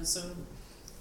episode. 0.00 0.34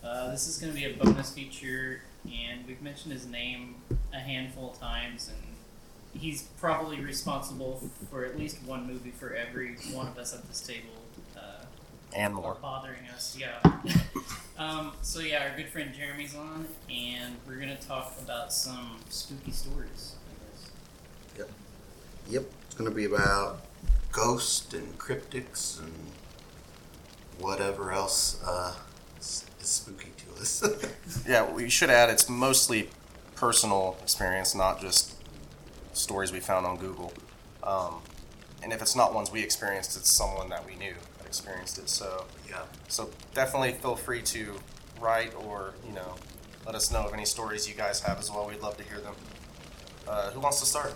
Uh, 0.04 0.30
this 0.32 0.46
is 0.46 0.58
going 0.58 0.74
to 0.74 0.78
be 0.78 0.84
a 0.84 0.94
bonus 0.94 1.32
feature, 1.32 2.02
and 2.26 2.68
we've 2.68 2.82
mentioned 2.82 3.14
his 3.14 3.26
name 3.26 3.76
a 4.14 4.20
handful 4.20 4.72
of 4.72 4.78
times, 4.78 5.30
and 5.30 6.22
he's 6.22 6.42
probably 6.60 7.00
responsible 7.00 7.82
for 8.12 8.26
at 8.26 8.38
least 8.38 8.62
one 8.64 8.86
movie 8.86 9.12
for 9.12 9.34
every 9.34 9.76
one 9.94 10.06
of 10.08 10.18
us 10.18 10.34
at 10.34 10.46
this 10.50 10.60
table. 10.60 10.90
Uh, 11.38 11.64
and 12.14 12.36
more. 12.36 12.58
bothering 12.62 13.08
us, 13.16 13.38
yeah. 13.40 13.60
um, 14.58 14.92
so 15.02 15.22
yeah, 15.22 15.48
our 15.50 15.56
good 15.56 15.70
friend 15.70 15.92
Jeremy's 15.98 16.36
on, 16.36 16.66
and 16.92 17.36
we're 17.48 17.56
gonna 17.56 17.80
talk 17.80 18.14
about 18.22 18.52
some 18.52 18.98
spooky 19.08 19.52
stories. 19.52 20.16
I 20.28 20.52
guess. 20.52 20.72
Yep, 21.38 21.50
Yep. 22.28 22.44
it's 22.66 22.76
going 22.76 22.90
to 22.90 22.96
be 22.96 23.06
about 23.06 23.62
ghosts 24.12 24.74
and 24.74 25.00
cryptids 25.00 25.80
and 25.80 25.94
whatever 27.40 27.94
else 27.94 28.42
uh, 28.46 28.74
is, 28.74 28.76
is 28.76 28.89
spooky 29.70 30.12
to 30.18 30.42
us. 30.42 30.64
Yeah, 31.28 31.52
we 31.52 31.70
should 31.70 31.90
add 31.90 32.10
it's 32.10 32.30
mostly 32.30 32.90
personal 33.36 33.98
experience, 34.02 34.54
not 34.56 34.80
just 34.80 35.16
stories 35.94 36.32
we 36.32 36.40
found 36.40 36.66
on 36.66 36.78
Google. 36.78 37.14
Um, 37.64 38.02
and 38.62 38.74
if 38.74 38.82
it's 38.82 38.96
not 38.96 39.14
ones 39.14 39.32
we 39.32 39.42
experienced, 39.42 39.98
it's 39.98 40.12
someone 40.12 40.50
that 40.50 40.66
we 40.66 40.76
knew 40.76 40.94
that 41.18 41.26
experienced 41.26 41.78
it. 41.78 41.90
So, 41.90 42.26
yeah. 42.50 42.64
so 42.88 43.10
definitely 43.34 43.74
feel 43.74 43.96
free 43.96 44.22
to 44.24 44.60
write 45.00 45.34
or 45.46 45.74
you 45.88 45.94
know 45.94 46.16
let 46.66 46.76
us 46.76 46.92
know 46.92 47.00
of 47.00 47.14
any 47.14 47.26
stories 47.26 47.68
you 47.68 47.76
guys 47.76 48.02
have 48.02 48.20
as 48.20 48.30
well. 48.30 48.48
We'd 48.48 48.62
love 48.62 48.78
to 48.78 48.84
hear 48.84 49.00
them. 49.00 49.16
Uh, 50.08 50.32
who 50.32 50.40
wants 50.40 50.60
to 50.60 50.66
start? 50.66 50.94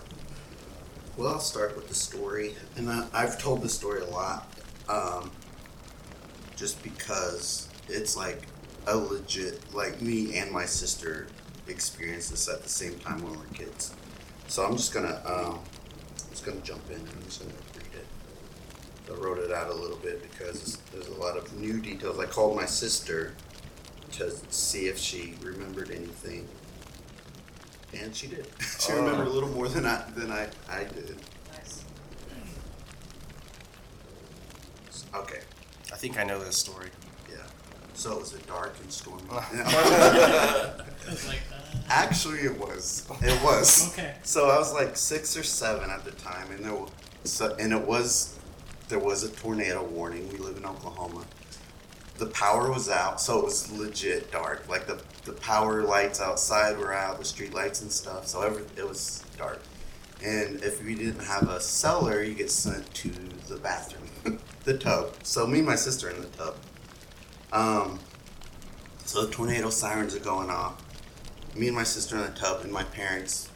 Well, 1.16 1.28
I'll 1.34 1.40
start 1.40 1.76
with 1.76 1.88
the 1.88 1.94
story, 1.94 2.54
and 2.76 2.90
I, 2.90 3.06
I've 3.12 3.40
told 3.40 3.62
the 3.62 3.68
story 3.68 4.02
a 4.02 4.06
lot, 4.06 4.52
um, 4.88 5.30
just 6.56 6.82
because 6.82 7.68
it's 7.88 8.16
like 8.16 8.42
a 8.86 8.96
legit, 8.96 9.60
like 9.74 10.00
me 10.02 10.36
and 10.38 10.50
my 10.50 10.64
sister 10.66 11.26
experienced 11.68 12.30
this 12.30 12.48
at 12.48 12.62
the 12.62 12.68
same 12.68 12.98
time 12.98 13.22
when 13.22 13.32
we 13.32 13.38
were 13.38 13.44
kids. 13.54 13.94
So 14.48 14.64
I'm 14.64 14.76
just 14.76 14.92
gonna, 14.92 15.20
um, 15.24 15.60
just 16.30 16.44
gonna 16.44 16.60
jump 16.60 16.82
in 16.90 16.96
and 16.96 17.08
I'm 17.08 17.22
just 17.24 17.40
gonna 17.40 17.54
read 17.76 17.86
it. 17.94 18.06
I 19.10 19.14
wrote 19.16 19.38
it 19.38 19.50
out 19.52 19.70
a 19.70 19.74
little 19.74 19.96
bit 19.98 20.22
because 20.22 20.76
there's 20.92 21.08
a 21.08 21.14
lot 21.14 21.36
of 21.36 21.52
new 21.54 21.80
details. 21.80 22.18
I 22.18 22.26
called 22.26 22.56
my 22.56 22.66
sister 22.66 23.34
to 24.12 24.32
see 24.50 24.86
if 24.86 24.98
she 24.98 25.34
remembered 25.42 25.90
anything. 25.90 26.46
And 27.94 28.14
she 28.14 28.26
did. 28.26 28.46
she 28.80 28.92
Oh. 28.92 28.96
remembered 28.96 29.28
a 29.28 29.30
little 29.30 29.48
more 29.50 29.68
than 29.68 29.86
I 29.86 30.02
than 30.14 30.30
I, 30.30 30.48
I 30.68 30.84
did. 30.84 31.16
Nice. 31.52 31.84
Okay. 35.14 35.40
I 35.92 35.96
think 35.96 36.18
I 36.18 36.24
know 36.24 36.38
this 36.42 36.56
story. 36.56 36.88
Yeah. 38.04 38.10
So 38.10 38.16
it 38.16 38.20
was 38.20 38.34
a 38.34 38.38
dark 38.46 38.74
and 38.82 38.92
stormy. 38.92 39.22
Like, 41.28 41.42
uh, 41.52 41.56
Actually, 41.90 42.38
it 42.40 42.58
was. 42.58 43.06
It 43.22 43.42
was. 43.42 43.92
okay. 43.92 44.14
So 44.22 44.48
I 44.48 44.58
was 44.58 44.72
like 44.72 44.96
six 44.96 45.36
or 45.36 45.42
seven 45.42 45.90
at 45.90 46.04
the 46.04 46.12
time, 46.12 46.50
and 46.50 46.64
there, 46.64 46.74
wa- 46.74 46.88
so, 47.24 47.54
and 47.58 47.72
it 47.74 47.80
was, 47.86 48.38
there 48.88 48.98
was 48.98 49.22
a 49.22 49.28
tornado 49.30 49.84
warning. 49.84 50.26
We 50.32 50.38
live 50.38 50.56
in 50.56 50.64
Oklahoma. 50.64 51.24
The 52.16 52.26
power 52.26 52.70
was 52.72 52.88
out, 52.88 53.20
so 53.20 53.38
it 53.40 53.44
was 53.44 53.70
legit 53.72 54.32
dark. 54.32 54.66
Like 54.68 54.86
the 54.86 54.98
the 55.24 55.32
power 55.34 55.82
lights 55.82 56.20
outside 56.22 56.78
were 56.78 56.94
out, 56.94 57.18
the 57.18 57.24
street 57.26 57.52
lights 57.52 57.82
and 57.82 57.92
stuff. 57.92 58.26
So 58.26 58.40
every, 58.42 58.62
it 58.76 58.88
was 58.88 59.22
dark. 59.36 59.60
And 60.24 60.62
if 60.62 60.82
we 60.82 60.94
didn't 60.94 61.22
have 61.24 61.50
a 61.50 61.60
cellar, 61.60 62.22
you 62.22 62.32
get 62.34 62.50
sent 62.50 62.92
to 62.94 63.10
the 63.48 63.56
bathroom, 63.56 64.38
the 64.64 64.78
tub. 64.78 65.12
So 65.22 65.46
me 65.46 65.58
and 65.58 65.66
my 65.66 65.74
sister 65.76 66.08
in 66.08 66.20
the 66.22 66.28
tub. 66.28 66.56
Um, 67.54 67.98
so 69.04 69.24
the 69.24 69.32
tornado 69.32 69.70
sirens 69.70 70.14
are 70.14 70.20
going 70.20 70.50
off. 70.50 70.82
Me 71.56 71.68
and 71.68 71.76
my 71.76 71.84
sister 71.84 72.16
in 72.16 72.22
the 72.22 72.28
tub, 72.38 72.62
and 72.64 72.72
my 72.72 72.82
parents 72.84 73.48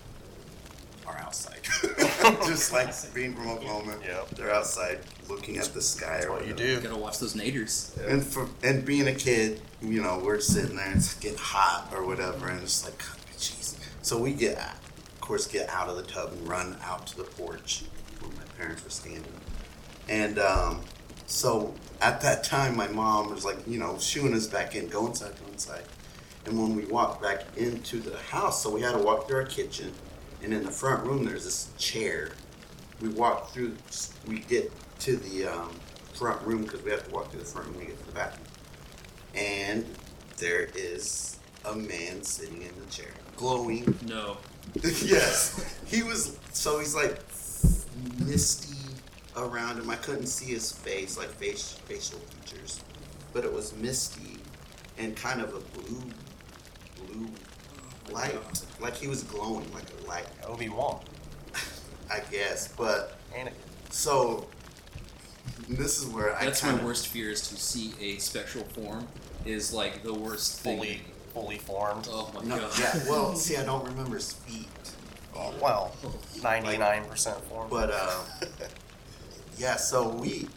are 1.07 1.19
outside. 1.19 1.59
Just 2.47 2.73
like 2.73 2.91
being 3.13 3.35
from 3.35 3.49
Oklahoma, 3.49 3.97
Yep. 4.05 4.31
they're 4.31 4.55
outside 4.55 5.01
looking 5.29 5.59
at 5.59 5.67
the 5.75 5.83
sky 5.83 6.13
That's 6.15 6.27
or 6.27 6.31
what 6.33 6.47
you 6.47 6.53
whatever. 6.55 6.81
do. 6.81 6.89
Gotta 6.89 6.97
watch 7.01 7.19
those 7.19 7.35
naders. 7.35 7.97
And 8.07 8.25
for 8.25 8.49
and 8.63 8.85
being 8.85 9.09
a 9.09 9.15
kid, 9.15 9.61
you 9.83 10.01
know, 10.01 10.21
we're 10.25 10.41
sitting 10.41 10.77
there 10.77 10.87
and 10.87 10.97
it's 10.97 11.15
getting 11.15 11.39
hot 11.39 11.89
or 11.93 12.07
whatever, 12.07 12.49
and 12.49 12.63
it's 12.63 12.85
like, 12.85 12.99
jeez. 13.37 13.77
So 14.03 14.19
we 14.19 14.33
get, 14.33 14.59
of 14.59 15.21
course, 15.21 15.47
get 15.49 15.69
out 15.71 15.89
of 15.89 15.97
the 15.97 16.03
tub 16.05 16.33
and 16.33 16.49
run 16.49 16.77
out 16.85 17.07
to 17.09 17.17
the 17.17 17.25
porch 17.25 17.83
where 18.21 18.31
my 18.33 18.45
parents 18.57 18.85
were 18.85 18.91
standing. 18.91 19.25
And 20.09 20.39
um, 20.39 20.81
so 21.29 21.75
at 22.01 22.23
that 22.23 22.43
time, 22.43 22.75
my 22.75 22.89
mom 22.89 23.31
was 23.31 23.45
like, 23.45 23.59
you 23.69 23.79
know, 23.79 23.99
shooing 23.99 24.33
us 24.33 24.47
back 24.47 24.75
in, 24.75 24.89
go 24.89 25.07
inside, 25.07 25.33
go 25.39 25.53
inside. 25.53 25.85
And 26.47 26.59
when 26.59 26.75
we 26.75 26.87
walked 26.87 27.21
back 27.21 27.45
into 27.59 28.01
the 28.01 28.17
house, 28.17 28.63
so 28.63 28.71
we 28.71 28.81
had 28.81 28.93
to 28.93 28.99
walk 28.99 29.29
through 29.29 29.41
our 29.41 29.45
kitchen, 29.45 29.93
and 30.43 30.55
in 30.55 30.65
the 30.65 30.71
front 30.71 31.07
room, 31.07 31.27
there's 31.27 31.45
this 31.45 31.71
chair. 31.77 32.31
We 33.03 33.11
walk 33.11 33.51
through, 33.51 33.77
we 34.27 34.39
get 34.39 34.73
to 35.01 35.17
the 35.17 35.47
um, 35.47 35.71
front 36.15 36.41
room 36.47 36.63
because 36.63 36.83
we 36.83 36.91
have 36.93 37.07
to 37.07 37.11
walk 37.11 37.31
through 37.31 37.41
the 37.41 37.47
front 37.47 37.69
room 37.69 37.81
to 37.81 37.87
get 37.87 38.01
to 38.01 38.07
the 38.07 38.13
bathroom. 38.13 38.47
And 39.35 39.85
there 40.39 40.69
is 40.75 41.39
a 41.67 41.75
man 41.75 42.23
sitting 42.23 42.63
in 42.63 42.73
the 42.81 42.91
chair, 42.91 43.11
glowing. 43.37 43.99
No. 44.07 44.39
yes, 44.83 45.77
he 45.87 46.03
was. 46.03 46.39
So 46.53 46.79
he's 46.79 46.95
like 46.95 47.21
misty 48.25 48.68
around 49.45 49.79
him. 49.79 49.91
I 49.91 49.97
couldn't 49.97 50.27
see 50.27 50.47
his 50.53 50.73
face, 50.73 51.17
like 51.19 51.29
face 51.29 51.73
facial 51.87 52.19
features, 52.21 52.81
but 53.33 53.45
it 53.45 53.53
was 53.53 53.75
misty 53.77 54.39
and 54.99 55.15
kind 55.17 55.41
of 55.41 55.55
a 55.55 55.61
blue, 55.81 56.03
blue 57.07 57.29
light. 58.13 58.37
Like 58.81 58.95
he 58.97 59.07
was 59.09 59.23
glowing 59.23 59.73
like 59.73 59.85
a 60.03 60.07
light, 60.09 60.27
Obi 60.47 60.69
Wan. 60.69 61.01
I 62.11 62.21
guess. 62.31 62.69
But 62.69 63.19
Anakin. 63.37 63.53
so 63.91 64.47
this 65.69 66.01
is 66.01 66.07
where 66.07 66.35
I 66.37 66.45
That's 66.47 66.61
kinda, 66.63 66.79
my 66.79 66.85
worst 66.85 67.09
fear 67.09 67.31
is 67.31 67.47
to 67.49 67.57
see 67.57 67.93
a 68.01 68.19
spectral 68.19 68.65
form. 68.65 69.07
Is 69.45 69.73
like 69.73 70.03
the 70.03 70.13
worst 70.13 70.61
Fully, 70.63 70.89
thing. 70.89 71.01
fully 71.33 71.59
formed. 71.59 72.09
Oh 72.11 72.31
my 72.35 72.43
No, 72.43 72.59
god. 72.59 72.79
yeah. 72.79 72.99
Well, 73.09 73.35
see, 73.37 73.57
I 73.57 73.65
don't 73.65 73.85
remember 73.87 74.17
his 74.17 74.33
feet. 74.33 74.67
Oh, 75.35 75.55
well, 75.63 75.93
ninety-nine 76.43 77.05
percent 77.05 77.39
formed. 77.45 77.71
But 77.71 77.91
uh, 77.93 78.21
yeah, 79.59 79.77
so 79.77 80.09
we. 80.09 80.49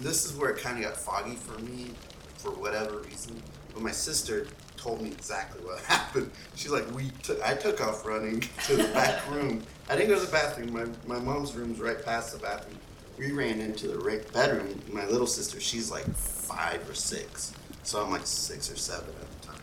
This 0.00 0.24
is 0.24 0.36
where 0.36 0.50
it 0.50 0.58
kind 0.58 0.78
of 0.78 0.84
got 0.84 0.96
foggy 0.96 1.36
for 1.36 1.58
me, 1.60 1.90
for 2.38 2.50
whatever 2.50 2.98
reason. 2.98 3.40
But 3.74 3.82
my 3.82 3.90
sister 3.90 4.46
told 4.76 5.02
me 5.02 5.10
exactly 5.10 5.64
what 5.64 5.80
happened. 5.84 6.30
She's 6.54 6.70
like, 6.70 6.90
we. 6.94 7.10
Took, 7.22 7.42
I 7.42 7.54
took 7.54 7.80
off 7.80 8.06
running 8.06 8.40
to 8.66 8.76
the 8.76 8.88
back 8.88 9.28
room. 9.30 9.62
I 9.88 9.96
didn't 9.96 10.08
go 10.08 10.18
to 10.18 10.26
the 10.26 10.32
bathroom. 10.32 10.72
My 10.72 10.86
my 11.06 11.22
mom's 11.22 11.54
room's 11.54 11.78
right 11.78 12.02
past 12.02 12.32
the 12.32 12.38
bathroom. 12.38 12.78
We 13.18 13.30
ran 13.32 13.60
into 13.60 13.88
the 13.88 14.24
bedroom. 14.32 14.80
My 14.90 15.06
little 15.06 15.26
sister, 15.26 15.60
she's 15.60 15.90
like 15.90 16.08
five 16.14 16.88
or 16.88 16.94
six, 16.94 17.52
so 17.82 18.02
I'm 18.02 18.10
like 18.10 18.26
six 18.26 18.70
or 18.72 18.76
seven 18.76 19.10
at 19.20 19.40
the 19.42 19.46
time. 19.48 19.60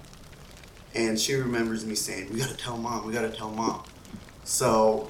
And 0.94 1.20
she 1.20 1.34
remembers 1.34 1.86
me 1.86 1.96
saying, 1.96 2.32
"We 2.32 2.40
gotta 2.40 2.56
tell 2.56 2.78
mom. 2.78 3.08
We 3.08 3.14
gotta 3.14 3.32
tell 3.32 3.50
mom." 3.50 3.84
So 4.44 5.10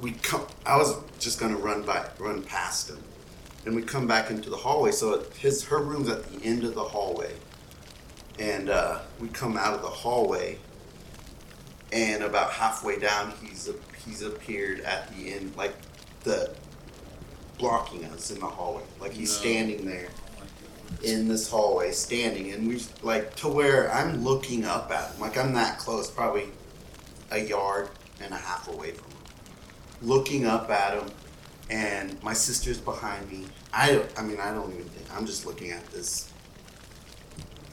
we 0.00 0.12
come. 0.12 0.46
I 0.66 0.76
was 0.76 0.94
just 1.18 1.38
gonna 1.40 1.56
run 1.56 1.82
by, 1.82 2.06
run 2.18 2.42
past 2.42 2.88
him, 2.90 2.98
and 3.66 3.74
we 3.74 3.82
come 3.82 4.06
back 4.06 4.30
into 4.30 4.50
the 4.50 4.56
hallway. 4.56 4.92
So 4.92 5.24
his 5.38 5.64
her 5.64 5.78
room's 5.82 6.08
at 6.08 6.24
the 6.24 6.44
end 6.44 6.64
of 6.64 6.74
the 6.74 6.84
hallway, 6.84 7.32
and 8.38 8.70
uh, 8.70 9.00
we 9.20 9.28
come 9.28 9.56
out 9.56 9.74
of 9.74 9.82
the 9.82 9.88
hallway, 9.88 10.58
and 11.92 12.22
about 12.22 12.50
halfway 12.52 12.98
down, 12.98 13.32
he's 13.42 13.68
he's 14.04 14.22
appeared 14.22 14.80
at 14.80 15.14
the 15.14 15.32
end, 15.32 15.54
like 15.56 15.74
the 16.24 16.54
blocking 17.58 18.04
us 18.06 18.30
in 18.30 18.40
the 18.40 18.46
hallway, 18.46 18.82
like 19.00 19.12
he's 19.12 19.30
No. 19.34 19.40
standing 19.40 19.84
there 19.86 20.08
Oh 20.10 20.44
in 21.04 21.28
this 21.28 21.48
hallway 21.48 21.92
standing 21.92 22.52
and 22.52 22.66
we 22.68 22.82
like 23.02 23.34
to 23.36 23.48
where 23.48 23.90
I'm 23.92 24.22
looking 24.24 24.64
up 24.64 24.90
at 24.90 25.12
him 25.12 25.20
like 25.20 25.38
I'm 25.38 25.52
that 25.54 25.78
close 25.78 26.10
probably 26.10 26.48
a 27.30 27.38
yard 27.38 27.88
and 28.20 28.34
a 28.34 28.36
half 28.36 28.68
away 28.68 28.90
from 28.92 29.10
him 29.10 29.18
looking 30.02 30.46
up 30.46 30.70
at 30.70 30.98
him 30.98 31.08
and 31.70 32.22
my 32.22 32.32
sister's 32.32 32.78
behind 32.78 33.30
me 33.30 33.46
I 33.72 33.92
don't 33.92 34.10
I 34.18 34.22
mean 34.22 34.38
I 34.40 34.52
don't 34.52 34.72
even 34.72 34.84
think 34.84 35.14
I'm 35.16 35.26
just 35.26 35.46
looking 35.46 35.70
at 35.70 35.86
this 35.88 36.32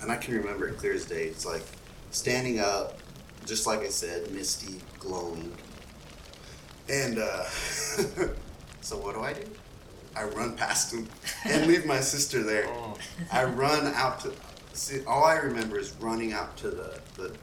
and 0.01 0.11
I 0.11 0.17
can 0.17 0.35
remember 0.35 0.67
it 0.67 0.77
clear 0.77 0.93
as 0.93 1.05
day 1.05 1.23
it's 1.25 1.45
like 1.45 1.63
standing 2.11 2.59
up 2.59 2.99
just 3.45 3.65
like 3.65 3.79
I 3.79 3.89
said 3.89 4.31
misty 4.31 4.81
glowing 4.99 5.51
And 6.89 7.19
uh, 7.19 7.43
so 8.81 8.97
what 8.97 9.15
do 9.15 9.21
I 9.21 9.33
do? 9.33 9.43
I 10.15 10.23
run 10.23 10.55
past 10.55 10.93
him 10.93 11.07
and 11.45 11.67
leave 11.67 11.85
my 11.85 11.99
sister 11.99 12.43
there. 12.43 12.67
Oh. 12.69 12.97
I 13.31 13.43
run 13.43 13.87
out 13.93 14.21
to 14.21 14.33
see. 14.73 15.03
All 15.05 15.23
I 15.23 15.35
remember 15.35 15.77
is 15.77 15.93
running 15.99 16.33
out 16.33 16.55
to 16.57 16.69
the, 16.69 16.99
the 17.15 17.35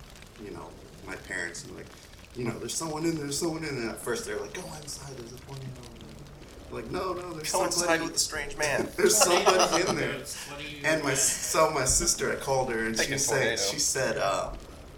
you 0.43 0.51
know, 0.51 0.69
my 1.07 1.17
parents 1.17 1.65
and 1.65 1.77
like, 1.77 1.87
you 2.37 2.45
know, 2.45 2.59
there's 2.59 2.75
someone 2.75 3.05
in 3.05 3.15
there. 3.15 3.25
There's 3.25 3.39
someone 3.39 3.65
in 3.65 3.81
there. 3.83 3.91
At 3.91 3.99
first 4.01 4.27
they're 4.27 4.39
like, 4.39 4.53
go 4.55 4.63
inside. 4.83 5.17
There's 5.17 5.33
a 5.33 5.37
twenty 5.39 5.63
year 5.63 5.71
old. 5.79 5.91
Like, 6.73 6.91
no, 6.91 7.13
no, 7.13 7.33
there's 7.35 7.53
Coincided 7.53 7.73
somebody. 7.73 8.03
with 8.05 8.17
a 8.17 8.19
strange 8.19 8.57
man. 8.57 8.89
There's 8.97 9.17
somebody 9.17 9.89
in 9.89 9.95
there. 9.95 10.13
Ghost, 10.15 10.37
what 10.51 10.59
do 10.59 10.65
you? 10.65 10.79
And 10.85 11.05
my 11.05 11.15
so 11.15 11.71
my 11.71 11.85
sister, 11.85 12.33
I 12.33 12.35
called 12.35 12.73
her 12.73 12.87
and 12.87 12.97
she 12.97 13.03
Thinking 13.03 13.19
said 13.19 13.39
tornado. 13.41 13.63
she 13.63 13.79
said 13.79 14.19
uh, 14.19 14.51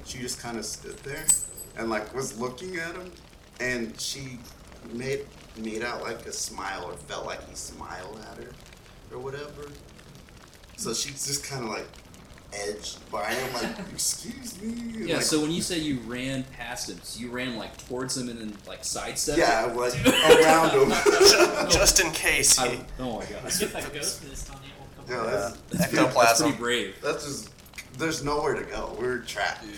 she 0.06 0.18
just 0.18 0.40
kind 0.40 0.56
of 0.56 0.64
stood 0.64 0.96
there 1.00 1.26
and 1.76 1.90
like 1.90 2.14
was 2.14 2.38
looking 2.40 2.76
at 2.78 2.94
him, 2.96 3.12
and 3.60 4.00
she 4.00 4.38
made 4.94 5.26
made 5.58 5.82
out 5.82 6.00
like 6.02 6.24
a 6.24 6.32
smile 6.32 6.84
or 6.86 6.94
felt 6.94 7.26
like 7.26 7.46
he 7.46 7.54
smiled 7.54 8.18
at 8.30 8.42
her 8.42 8.52
or 9.12 9.18
whatever. 9.18 9.68
So 10.78 10.94
she 10.94 11.10
just 11.10 11.44
kind 11.44 11.62
of 11.64 11.68
like 11.70 11.88
edged 12.52 12.98
by 13.10 13.32
him, 13.32 13.54
like 13.54 13.78
excuse 13.92 14.60
me. 14.60 14.68
and, 14.72 15.08
Yeah. 15.08 15.16
like, 15.16 15.24
So 15.24 15.40
when 15.40 15.50
you 15.50 15.62
say 15.62 15.78
you 15.78 15.98
ran 16.00 16.44
past 16.44 16.88
him, 16.90 16.98
so 17.02 17.20
you 17.20 17.30
ran 17.30 17.56
like 17.56 17.76
towards 17.88 18.16
him 18.16 18.28
and 18.28 18.38
then 18.38 18.56
like 18.66 18.84
sidestepped. 18.84 19.38
yeah, 19.38 19.64
like 19.64 19.94
around 20.06 20.70
him. 20.70 20.88
Just 21.70 22.00
in 22.00 22.10
case 22.12 22.58
he. 22.58 22.68
I, 22.68 22.80
oh 23.00 23.18
my 23.18 23.24
gosh. 23.26 23.62
If 23.62 23.74
I 23.76 23.80
ghost 23.82 24.22
this 24.28 24.48
on 24.50 24.58
you, 24.62 24.70
it 24.70 25.18
will 25.18 25.24
Yeah, 25.26 25.30
that's, 25.30 25.52
That's 25.52 25.58
pretty, 25.58 25.76
that's 25.78 25.94
Ectoplasm. 25.98 26.46
pretty 26.52 26.58
brave. 26.62 26.94
that's 27.02 27.24
just 27.24 27.50
there's 27.98 28.22
nowhere 28.24 28.54
to 28.54 28.64
go. 28.64 28.94
We're 28.98 29.18
trapped. 29.18 29.62
Dude. 29.62 29.72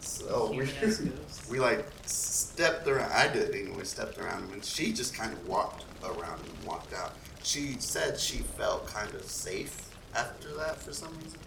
So 0.00 0.50
we 0.50 0.66
Human-ass 0.66 0.98
ghosts. 0.98 1.48
we 1.50 1.58
like 1.60 1.86
stepped 2.06 2.86
around. 2.88 3.10
I 3.12 3.28
did 3.32 3.54
anyway. 3.54 3.84
Stepped 3.84 4.18
around 4.18 4.44
him, 4.44 4.52
and 4.52 4.64
she 4.64 4.92
just 4.92 5.14
kind 5.14 5.32
of 5.32 5.46
walked 5.48 5.84
around 6.04 6.40
and 6.40 6.66
walked 6.66 6.92
out. 6.94 7.14
She 7.42 7.76
said 7.80 8.18
she 8.18 8.38
felt 8.38 8.86
kind 8.86 9.12
of 9.14 9.24
safe 9.24 9.90
after 10.14 10.54
that 10.54 10.80
for 10.80 10.92
some 10.92 11.12
reason. 11.22 11.38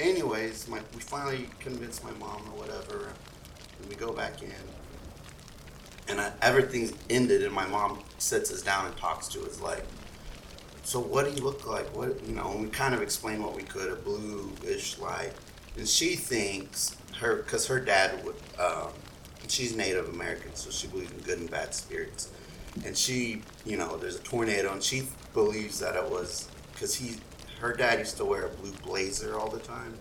Anyways, 0.00 0.66
my 0.66 0.80
we 0.94 1.00
finally 1.00 1.46
convinced 1.58 2.02
my 2.02 2.12
mom 2.12 2.42
or 2.50 2.58
whatever, 2.58 3.12
and 3.78 3.88
we 3.88 3.94
go 3.94 4.12
back 4.12 4.42
in, 4.42 4.50
and 6.08 6.18
I, 6.18 6.32
everything's 6.40 6.94
ended. 7.10 7.42
And 7.42 7.52
my 7.52 7.66
mom 7.66 8.00
sits 8.16 8.50
us 8.50 8.62
down 8.62 8.86
and 8.86 8.96
talks 8.96 9.28
to 9.28 9.42
us 9.42 9.60
like, 9.60 9.84
"So 10.84 11.00
what 11.00 11.26
do 11.26 11.32
you 11.32 11.42
look 11.42 11.66
like? 11.66 11.94
What 11.94 12.24
you 12.26 12.34
know?" 12.34 12.50
And 12.50 12.62
we 12.62 12.68
kind 12.70 12.94
of 12.94 13.02
explain 13.02 13.42
what 13.42 13.54
we 13.54 13.62
could, 13.62 13.92
a 13.92 13.96
bluish 13.96 14.98
light, 14.98 15.34
and 15.76 15.86
she 15.86 16.16
thinks 16.16 16.96
her 17.18 17.36
because 17.36 17.66
her 17.66 17.78
dad 17.78 18.24
would. 18.24 18.36
Um, 18.58 18.88
she's 19.48 19.76
Native 19.76 20.08
American, 20.08 20.54
so 20.54 20.70
she 20.70 20.86
believes 20.86 21.12
in 21.12 21.18
good 21.18 21.38
and 21.40 21.50
bad 21.50 21.74
spirits. 21.74 22.30
And 22.84 22.96
she, 22.96 23.42
you 23.66 23.76
know, 23.76 23.96
there's 23.98 24.16
a 24.16 24.22
tornado, 24.22 24.72
and 24.72 24.82
she 24.82 25.08
believes 25.34 25.80
that 25.80 25.96
it 25.96 26.08
was 26.08 26.48
because 26.72 26.94
he, 26.94 27.16
her 27.60 27.74
dad 27.74 27.98
used 27.98 28.16
to 28.16 28.24
wear 28.24 28.46
a 28.46 28.48
blue 28.48 28.72
blazer 28.84 29.38
all 29.38 29.50
the 29.50 29.58
time, 29.60 29.94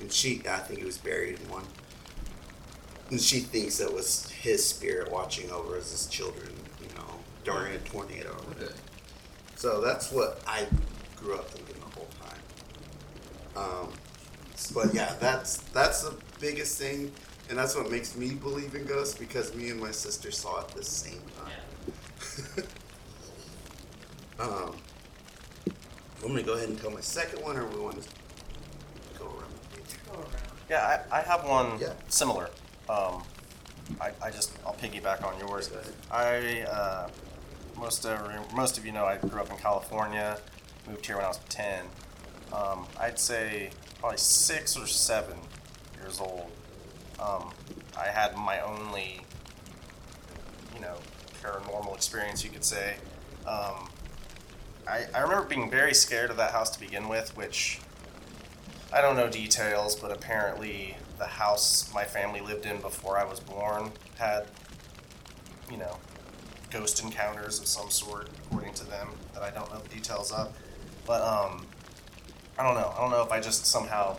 and 0.00 0.12
she, 0.12 0.42
I 0.48 0.58
think 0.58 0.80
he 0.80 0.84
was 0.84 0.98
buried 0.98 1.40
in 1.40 1.48
one. 1.48 1.64
And 3.10 3.20
she 3.20 3.40
thinks 3.40 3.80
it 3.80 3.92
was 3.92 4.28
his 4.30 4.64
spirit 4.68 5.10
watching 5.10 5.50
over 5.50 5.76
us 5.78 5.94
as 5.94 6.06
children, 6.06 6.52
you 6.82 6.88
know, 6.96 7.20
during 7.44 7.74
a 7.74 7.78
tornado. 7.78 8.30
or 8.30 8.48
whatever. 8.48 8.64
Okay. 8.66 8.74
So 9.54 9.80
that's 9.80 10.12
what 10.12 10.42
I 10.46 10.66
grew 11.16 11.34
up 11.34 11.48
thinking 11.50 11.76
the 11.80 11.98
whole 11.98 12.08
time. 12.20 12.38
Um, 13.56 13.92
but 14.74 14.92
yeah, 14.94 15.14
that's 15.20 15.58
that's 15.72 16.02
the 16.02 16.14
biggest 16.40 16.78
thing, 16.78 17.12
and 17.48 17.58
that's 17.58 17.74
what 17.74 17.90
makes 17.90 18.16
me 18.16 18.34
believe 18.34 18.74
in 18.74 18.84
ghosts 18.84 19.16
because 19.18 19.54
me 19.54 19.70
and 19.70 19.80
my 19.80 19.90
sister 19.90 20.30
saw 20.30 20.60
it 20.60 20.64
at 20.70 20.76
the 20.76 20.84
same 20.84 21.22
time. 21.36 21.52
Yeah. 22.46 22.64
um, 24.44 24.76
I'm 26.22 26.28
gonna 26.28 26.42
go 26.42 26.54
ahead 26.54 26.68
and 26.68 26.78
tell 26.80 26.90
my 26.90 27.00
second 27.00 27.42
one, 27.42 27.56
or 27.56 27.66
we 27.66 27.78
want 27.80 28.02
to 28.02 28.08
go 29.18 29.26
around. 29.26 29.52
Go 30.10 30.14
around. 30.14 30.26
Yeah, 30.68 31.00
I, 31.10 31.18
I 31.18 31.22
have 31.22 31.44
one 31.44 31.78
Yeah. 31.80 31.92
similar. 32.08 32.50
Um, 32.88 33.22
I, 34.00 34.10
I 34.22 34.30
just 34.30 34.52
I'll 34.66 34.74
piggyback 34.74 35.24
on 35.24 35.38
yours. 35.38 35.68
Go 35.68 35.78
ahead. 35.78 35.92
I 36.10 36.62
uh, 36.70 37.08
most 37.78 38.04
every, 38.04 38.34
most 38.54 38.76
of 38.78 38.84
you 38.84 38.92
know 38.92 39.04
I 39.06 39.16
grew 39.16 39.40
up 39.40 39.50
in 39.50 39.56
California, 39.56 40.38
moved 40.88 41.06
here 41.06 41.16
when 41.16 41.24
I 41.24 41.28
was 41.28 41.38
ten. 41.48 41.84
Um, 42.52 42.86
I'd 42.98 43.18
say 43.18 43.70
probably 44.00 44.18
six 44.18 44.76
or 44.76 44.86
seven 44.86 45.36
years 46.00 46.20
old. 46.20 46.50
Um, 47.20 47.52
I 47.98 48.06
had 48.06 48.36
my 48.36 48.60
only, 48.60 49.20
you 50.74 50.80
know, 50.80 50.96
paranormal 51.42 51.94
experience, 51.94 52.44
you 52.44 52.50
could 52.50 52.64
say. 52.64 52.96
Um, 53.46 53.88
I, 54.88 55.06
I 55.14 55.20
remember 55.20 55.44
being 55.44 55.70
very 55.70 55.94
scared 55.94 56.30
of 56.30 56.38
that 56.38 56.52
house 56.52 56.70
to 56.70 56.80
begin 56.80 57.08
with, 57.08 57.36
which 57.36 57.80
I 58.92 59.02
don't 59.02 59.16
know 59.16 59.28
details, 59.28 59.94
but 59.94 60.10
apparently 60.10 60.96
the 61.18 61.26
house 61.26 61.92
my 61.92 62.04
family 62.04 62.40
lived 62.40 62.64
in 62.64 62.80
before 62.80 63.18
I 63.18 63.24
was 63.24 63.38
born 63.38 63.92
had, 64.18 64.46
you 65.70 65.76
know, 65.76 65.98
ghost 66.70 67.02
encounters 67.02 67.60
of 67.60 67.66
some 67.66 67.90
sort, 67.90 68.28
according 68.46 68.74
to 68.74 68.86
them, 68.86 69.08
that 69.34 69.42
I 69.42 69.50
don't 69.50 69.70
know 69.72 69.78
the 69.78 69.88
details 69.88 70.32
of. 70.32 70.56
But 71.06 71.20
um, 71.20 71.66
I 72.58 72.62
don't 72.62 72.74
know. 72.74 72.92
I 72.96 73.00
don't 73.00 73.10
know 73.10 73.22
if 73.22 73.30
I 73.30 73.40
just 73.40 73.66
somehow 73.66 74.16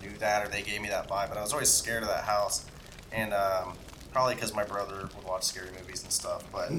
knew 0.00 0.16
that 0.18 0.44
or 0.44 0.50
they 0.50 0.62
gave 0.62 0.80
me 0.80 0.88
that 0.88 1.08
vibe, 1.08 1.28
but 1.28 1.38
I 1.38 1.42
was 1.42 1.52
always 1.52 1.70
scared 1.70 2.02
of 2.02 2.08
that 2.08 2.24
house, 2.24 2.66
and 3.12 3.32
um, 3.32 3.74
probably 4.12 4.34
because 4.34 4.54
my 4.54 4.64
brother 4.64 5.08
would 5.16 5.24
watch 5.24 5.44
scary 5.44 5.70
movies 5.78 6.02
and 6.02 6.12
stuff. 6.12 6.44
But 6.50 6.72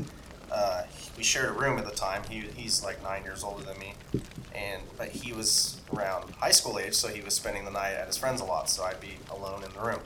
uh, 0.54 0.84
we 1.18 1.24
shared 1.24 1.50
a 1.50 1.54
room 1.54 1.78
at 1.80 1.86
the 1.86 1.92
time. 1.92 2.22
He 2.30 2.42
he's 2.56 2.84
like 2.84 3.02
nine 3.04 3.24
years 3.24 3.44
older 3.44 3.64
than 3.64 3.78
me, 3.80 3.94
and 4.56 4.82
but 4.98 5.10
he 5.10 5.34
was 5.34 5.80
around 5.94 6.32
high 6.36 6.52
school 6.52 6.80
age, 6.80 6.94
so 6.94 7.08
he 7.08 7.22
was 7.22 7.34
spending 7.34 7.66
the 7.66 7.72
night 7.72 7.94
at 7.94 8.08
his 8.08 8.18
friends 8.18 8.42
a 8.42 8.46
lot. 8.46 8.70
So 8.70 8.84
I'd 8.84 9.02
be 9.02 9.16
alone 9.32 9.64
in 9.64 9.72
the 9.74 9.80
room, 9.80 10.00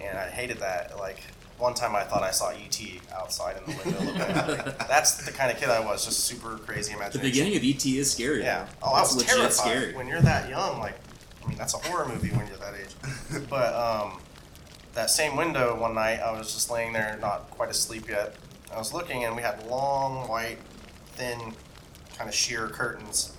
and 0.00 0.16
I 0.18 0.28
hated 0.28 0.58
that. 0.58 0.98
Like 0.98 1.20
one 1.58 1.74
time, 1.74 1.94
I 1.94 2.02
thought 2.04 2.22
I 2.22 2.30
saw 2.30 2.50
ET 2.50 2.80
outside 3.14 3.56
in 3.56 3.72
the 3.72 3.82
window. 3.84 4.04
looking 4.04 4.20
at. 4.20 4.78
That's 4.88 5.24
the 5.24 5.32
kind 5.32 5.50
of 5.50 5.58
kid 5.58 5.68
I 5.68 5.80
was, 5.80 6.04
just 6.04 6.20
super 6.20 6.58
crazy 6.58 6.92
imagination. 6.92 7.20
The 7.20 7.28
beginning 7.28 7.56
of 7.56 7.62
ET 7.64 7.86
is 7.86 8.10
scary. 8.12 8.42
Yeah. 8.42 8.66
Oh, 8.82 8.92
I 8.92 9.02
It's 9.02 9.14
was 9.14 9.24
terrified 9.24 9.52
scary. 9.52 9.94
when 9.94 10.08
you're 10.08 10.20
that 10.22 10.48
young. 10.48 10.78
Like, 10.80 10.94
I 11.44 11.48
mean, 11.48 11.58
that's 11.58 11.74
a 11.74 11.78
horror 11.78 12.06
movie 12.08 12.30
when 12.30 12.46
you're 12.48 12.56
that 12.56 12.74
age. 12.74 12.94
But 13.48 13.74
um, 13.74 14.20
that 14.94 15.10
same 15.10 15.36
window 15.36 15.78
one 15.78 15.94
night, 15.94 16.20
I 16.20 16.36
was 16.36 16.52
just 16.52 16.70
laying 16.70 16.92
there, 16.92 17.16
not 17.20 17.50
quite 17.50 17.70
asleep 17.70 18.08
yet. 18.08 18.34
I 18.72 18.78
was 18.78 18.94
looking, 18.94 19.24
and 19.24 19.36
we 19.36 19.42
had 19.42 19.66
long, 19.66 20.28
white, 20.28 20.58
thin, 21.14 21.54
kind 22.16 22.28
of 22.28 22.34
sheer 22.34 22.68
curtains. 22.68 23.36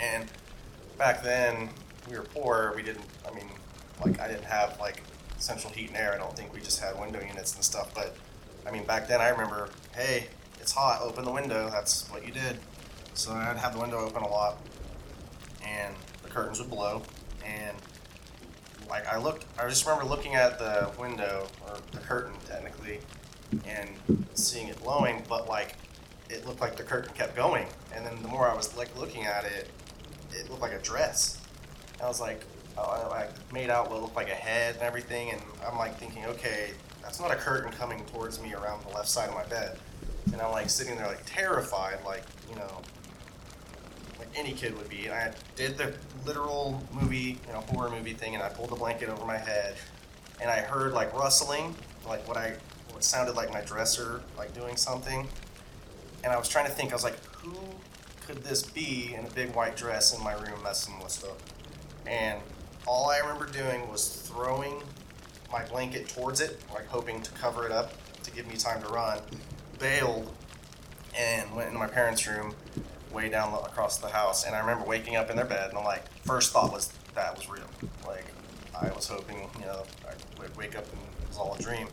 And 0.00 0.26
back 0.96 1.22
then, 1.22 1.70
we 2.10 2.16
were 2.16 2.24
poor. 2.24 2.72
We 2.74 2.82
didn't. 2.82 3.04
I 3.26 3.34
mean, 3.34 3.48
like, 4.04 4.20
I 4.20 4.28
didn't 4.28 4.44
have 4.44 4.78
like 4.80 5.02
central 5.38 5.72
heat 5.72 5.88
and 5.88 5.96
air. 5.96 6.14
I 6.14 6.18
don't 6.18 6.34
think 6.36 6.52
we 6.52 6.60
just 6.60 6.80
had 6.80 6.98
window 6.98 7.20
units 7.20 7.54
and 7.54 7.64
stuff. 7.64 7.94
But 7.94 8.16
I 8.66 8.70
mean, 8.70 8.84
back 8.84 9.08
then, 9.08 9.20
I 9.20 9.28
remember, 9.28 9.70
hey, 9.94 10.26
it's 10.60 10.72
hot. 10.72 11.02
Open 11.02 11.24
the 11.24 11.32
window. 11.32 11.70
That's 11.70 12.08
what 12.10 12.26
you 12.26 12.32
did. 12.32 12.58
So 13.14 13.32
I'd 13.32 13.56
have 13.56 13.74
the 13.74 13.80
window 13.80 13.98
open 13.98 14.22
a 14.22 14.28
lot, 14.28 14.58
and 15.64 15.94
the 16.22 16.28
curtains 16.28 16.60
would 16.60 16.70
blow, 16.70 17.02
and 17.44 17.76
like 18.88 19.06
I 19.06 19.18
looked, 19.18 19.44
I 19.58 19.68
just 19.68 19.84
remember 19.86 20.06
looking 20.08 20.34
at 20.34 20.58
the 20.58 20.90
window 20.98 21.48
or 21.66 21.76
the 21.92 21.98
curtain 21.98 22.32
technically, 22.46 23.00
and 23.66 23.88
seeing 24.34 24.68
it 24.68 24.80
blowing, 24.82 25.22
but 25.28 25.48
like 25.48 25.76
it 26.30 26.46
looked 26.46 26.60
like 26.60 26.76
the 26.76 26.82
curtain 26.82 27.12
kept 27.14 27.34
going, 27.34 27.66
and 27.94 28.04
then 28.04 28.20
the 28.22 28.28
more 28.28 28.48
I 28.48 28.54
was 28.54 28.76
like 28.76 28.96
looking 28.98 29.24
at 29.24 29.44
it, 29.44 29.70
it 30.32 30.50
looked 30.50 30.62
like 30.62 30.72
a 30.72 30.78
dress. 30.78 31.40
And 31.94 32.02
I 32.02 32.08
was 32.08 32.20
like, 32.20 32.42
oh, 32.76 32.82
I 32.82 33.22
I 33.22 33.28
made 33.52 33.70
out 33.70 33.90
what 33.90 34.02
looked 34.02 34.16
like 34.16 34.30
a 34.30 34.34
head 34.34 34.74
and 34.74 34.82
everything, 34.82 35.30
and 35.30 35.40
I'm 35.66 35.78
like 35.78 35.96
thinking, 35.98 36.26
okay, 36.26 36.70
that's 37.02 37.20
not 37.20 37.30
a 37.30 37.36
curtain 37.36 37.72
coming 37.72 38.04
towards 38.06 38.40
me 38.40 38.54
around 38.54 38.84
the 38.84 38.94
left 38.94 39.08
side 39.08 39.28
of 39.28 39.34
my 39.34 39.44
bed, 39.44 39.78
and 40.32 40.40
I'm 40.40 40.52
like 40.52 40.68
sitting 40.70 40.96
there 40.96 41.06
like 41.06 41.24
terrified, 41.24 41.98
like 42.04 42.24
you 42.50 42.56
know, 42.56 42.82
like 44.18 44.28
any 44.36 44.52
kid 44.52 44.76
would 44.76 44.88
be. 44.88 45.06
And 45.06 45.14
I 45.14 45.32
did 45.56 45.78
the 45.78 45.94
literal 46.26 46.82
movie, 46.92 47.38
you 47.46 47.52
know, 47.52 47.60
horror 47.60 47.90
movie 47.90 48.12
thing, 48.12 48.34
and 48.34 48.42
I 48.42 48.48
pulled 48.50 48.70
the 48.70 48.76
blanket 48.76 49.08
over 49.08 49.24
my 49.24 49.38
head, 49.38 49.76
and 50.40 50.50
I 50.50 50.58
heard 50.58 50.92
like 50.92 51.12
rustling, 51.14 51.74
like 52.06 52.26
what 52.28 52.36
I 52.36 52.54
what 52.98 53.04
sounded 53.04 53.36
like 53.36 53.52
my 53.52 53.60
dresser 53.60 54.20
like 54.36 54.52
doing 54.54 54.74
something, 54.74 55.28
and 56.24 56.32
I 56.32 56.36
was 56.36 56.48
trying 56.48 56.66
to 56.66 56.72
think. 56.72 56.90
I 56.90 56.96
was 56.96 57.04
like, 57.04 57.24
who 57.36 57.56
could 58.26 58.38
this 58.38 58.64
be 58.64 59.14
in 59.16 59.24
a 59.24 59.30
big 59.30 59.54
white 59.54 59.76
dress 59.76 60.18
in 60.18 60.24
my 60.24 60.32
room 60.32 60.60
messing 60.64 60.98
with 60.98 61.12
stuff? 61.12 61.36
And 62.08 62.40
all 62.88 63.08
I 63.08 63.18
remember 63.18 63.46
doing 63.46 63.88
was 63.88 64.08
throwing 64.08 64.82
my 65.52 65.64
blanket 65.66 66.08
towards 66.08 66.40
it, 66.40 66.60
like 66.74 66.88
hoping 66.88 67.22
to 67.22 67.30
cover 67.30 67.64
it 67.66 67.70
up 67.70 67.92
to 68.24 68.32
give 68.32 68.48
me 68.48 68.56
time 68.56 68.82
to 68.82 68.88
run. 68.88 69.20
Bailed 69.78 70.34
and 71.16 71.54
went 71.54 71.68
into 71.68 71.78
my 71.78 71.86
parents' 71.86 72.26
room, 72.26 72.56
way 73.12 73.28
down 73.28 73.54
across 73.54 73.98
the 73.98 74.08
house. 74.08 74.44
And 74.44 74.56
I 74.56 74.58
remember 74.58 74.86
waking 74.86 75.14
up 75.14 75.30
in 75.30 75.36
their 75.36 75.44
bed, 75.44 75.68
and 75.68 75.78
I'm 75.78 75.84
like, 75.84 76.02
first 76.24 76.52
thought 76.52 76.72
was 76.72 76.92
that 77.14 77.36
was 77.36 77.48
real. 77.48 77.62
Like 78.04 78.26
I 78.74 78.90
was 78.90 79.06
hoping, 79.06 79.48
you 79.60 79.66
know, 79.66 79.84
I 80.04 80.40
would 80.42 80.56
wake 80.56 80.76
up 80.76 80.84
and 80.92 81.00
it 81.22 81.28
was 81.28 81.38
all 81.38 81.54
a 81.54 81.62
dream. 81.62 81.86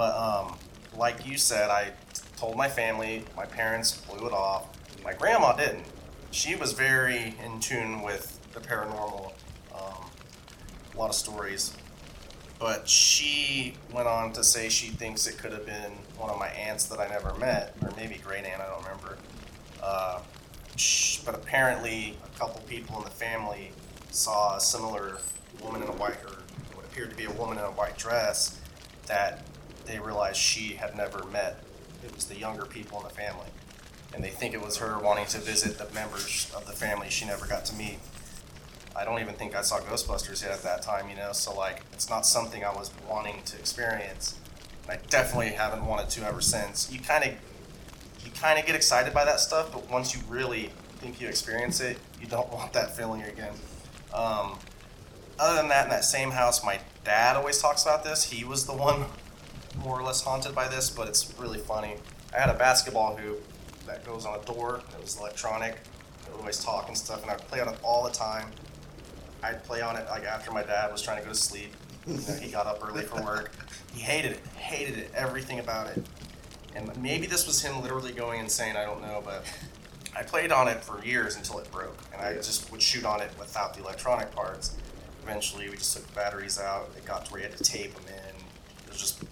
But 0.00 0.16
um, 0.16 0.56
like 0.96 1.26
you 1.26 1.36
said, 1.36 1.68
I 1.68 1.90
told 2.38 2.56
my 2.56 2.70
family. 2.70 3.22
My 3.36 3.44
parents 3.44 4.00
blew 4.00 4.26
it 4.26 4.32
off. 4.32 4.66
My 5.04 5.12
grandma 5.12 5.54
didn't. 5.54 5.84
She 6.30 6.56
was 6.56 6.72
very 6.72 7.34
in 7.44 7.60
tune 7.60 8.00
with 8.00 8.40
the 8.54 8.60
paranormal. 8.60 9.30
Um, 9.74 10.10
a 10.94 10.98
lot 10.98 11.10
of 11.10 11.14
stories. 11.14 11.76
But 12.58 12.88
she 12.88 13.74
went 13.92 14.08
on 14.08 14.32
to 14.32 14.42
say 14.42 14.70
she 14.70 14.86
thinks 14.86 15.26
it 15.26 15.36
could 15.36 15.52
have 15.52 15.66
been 15.66 15.92
one 16.16 16.30
of 16.30 16.38
my 16.38 16.48
aunts 16.48 16.86
that 16.86 16.98
I 16.98 17.06
never 17.06 17.34
met, 17.34 17.76
or 17.82 17.92
maybe 17.94 18.14
great 18.24 18.46
aunt, 18.46 18.62
I 18.62 18.68
don't 18.68 18.82
remember. 18.82 19.18
Uh, 19.82 20.20
but 21.26 21.34
apparently, 21.34 22.16
a 22.24 22.38
couple 22.38 22.62
people 22.62 22.96
in 22.96 23.04
the 23.04 23.10
family 23.10 23.70
saw 24.12 24.56
a 24.56 24.60
similar 24.62 25.18
woman 25.62 25.82
in 25.82 25.88
a 25.88 25.96
white, 25.96 26.16
or 26.24 26.38
what 26.72 26.86
appeared 26.86 27.10
to 27.10 27.16
be 27.16 27.26
a 27.26 27.32
woman 27.32 27.58
in 27.58 27.64
a 27.64 27.72
white 27.72 27.98
dress, 27.98 28.58
that 29.06 29.44
they 29.86 29.98
realized 29.98 30.36
she 30.36 30.74
had 30.74 30.96
never 30.96 31.24
met. 31.26 31.62
It 32.04 32.14
was 32.14 32.26
the 32.26 32.36
younger 32.36 32.64
people 32.64 32.98
in 32.98 33.04
the 33.04 33.10
family. 33.10 33.48
And 34.14 34.24
they 34.24 34.30
think 34.30 34.54
it 34.54 34.62
was 34.62 34.78
her 34.78 34.98
wanting 34.98 35.26
to 35.26 35.38
visit 35.38 35.78
the 35.78 35.92
members 35.94 36.50
of 36.54 36.66
the 36.66 36.72
family 36.72 37.08
she 37.10 37.26
never 37.26 37.46
got 37.46 37.64
to 37.66 37.74
meet. 37.74 37.98
I 38.96 39.04
don't 39.04 39.20
even 39.20 39.34
think 39.34 39.54
I 39.54 39.62
saw 39.62 39.78
Ghostbusters 39.78 40.42
yet 40.42 40.50
at 40.50 40.62
that 40.62 40.82
time, 40.82 41.08
you 41.08 41.16
know, 41.16 41.32
so 41.32 41.54
like 41.54 41.82
it's 41.92 42.10
not 42.10 42.26
something 42.26 42.64
I 42.64 42.72
was 42.72 42.90
wanting 43.08 43.42
to 43.44 43.56
experience. 43.56 44.38
I 44.88 44.96
definitely 45.08 45.50
haven't 45.50 45.86
wanted 45.86 46.10
to 46.10 46.26
ever 46.26 46.40
since. 46.40 46.90
You 46.92 46.98
kind 46.98 47.24
of 47.24 47.30
you 48.24 48.32
kind 48.32 48.58
of 48.58 48.66
get 48.66 48.74
excited 48.74 49.14
by 49.14 49.24
that 49.24 49.40
stuff, 49.40 49.72
but 49.72 49.88
once 49.88 50.14
you 50.14 50.20
really 50.28 50.70
think 50.98 51.20
you 51.20 51.28
experience 51.28 51.80
it, 51.80 51.98
you 52.20 52.26
don't 52.26 52.52
want 52.52 52.72
that 52.72 52.96
feeling 52.96 53.22
again. 53.22 53.54
Um, 54.12 54.58
other 55.38 55.56
than 55.56 55.68
that, 55.68 55.84
in 55.84 55.90
that 55.90 56.04
same 56.04 56.32
house, 56.32 56.64
my 56.64 56.80
dad 57.04 57.36
always 57.36 57.58
talks 57.58 57.82
about 57.82 58.04
this. 58.04 58.24
He 58.24 58.44
was 58.44 58.66
the 58.66 58.74
one 58.74 59.04
more 59.78 59.98
or 59.98 60.02
less 60.02 60.22
haunted 60.22 60.54
by 60.54 60.68
this, 60.68 60.90
but 60.90 61.08
it's 61.08 61.32
really 61.38 61.58
funny. 61.58 61.96
I 62.34 62.40
had 62.40 62.50
a 62.50 62.58
basketball 62.58 63.16
hoop 63.16 63.42
that 63.86 64.04
goes 64.04 64.26
on 64.26 64.38
a 64.38 64.42
door. 64.44 64.82
It 64.96 65.02
was 65.02 65.18
electronic. 65.18 65.72
It 66.26 66.32
would 66.32 66.40
always 66.40 66.62
talk 66.62 66.88
and 66.88 66.96
stuff, 66.96 67.22
and 67.22 67.30
I'd 67.30 67.46
play 67.48 67.60
on 67.60 67.68
it 67.68 67.78
all 67.82 68.04
the 68.04 68.10
time. 68.10 68.50
I'd 69.42 69.64
play 69.64 69.80
on 69.80 69.96
it 69.96 70.06
like 70.08 70.24
after 70.24 70.50
my 70.52 70.62
dad 70.62 70.92
was 70.92 71.02
trying 71.02 71.18
to 71.18 71.24
go 71.24 71.30
to 71.30 71.38
sleep. 71.38 71.74
You 72.06 72.14
know, 72.14 72.34
he 72.40 72.50
got 72.50 72.66
up 72.66 72.86
early 72.86 73.02
for 73.02 73.22
work. 73.22 73.52
He 73.92 74.00
hated 74.00 74.32
it, 74.32 74.46
hated 74.56 74.98
it, 74.98 75.10
everything 75.14 75.58
about 75.58 75.88
it. 75.88 76.04
And 76.74 76.96
maybe 77.02 77.26
this 77.26 77.46
was 77.46 77.60
him 77.62 77.82
literally 77.82 78.12
going 78.12 78.40
insane. 78.40 78.76
I 78.76 78.84
don't 78.84 79.02
know, 79.02 79.22
but 79.24 79.44
I 80.16 80.22
played 80.22 80.52
on 80.52 80.68
it 80.68 80.84
for 80.84 81.04
years 81.04 81.36
until 81.36 81.58
it 81.58 81.70
broke, 81.70 81.98
and 82.12 82.22
I 82.22 82.34
just 82.34 82.70
would 82.70 82.82
shoot 82.82 83.04
on 83.04 83.20
it 83.20 83.30
without 83.38 83.74
the 83.74 83.80
electronic 83.80 84.30
parts. 84.32 84.76
Eventually, 85.22 85.68
we 85.68 85.76
just 85.76 85.96
took 85.96 86.06
the 86.06 86.12
batteries 86.14 86.58
out. 86.58 86.90
It 86.96 87.04
got 87.04 87.26
to 87.26 87.32
where 87.32 87.42
you 87.42 87.48
had 87.48 87.56
to 87.56 87.64
tape 87.64 87.94
them 87.94 88.04
in. 88.08 88.34
It 88.84 88.88
was 88.88 88.98
just 88.98 89.22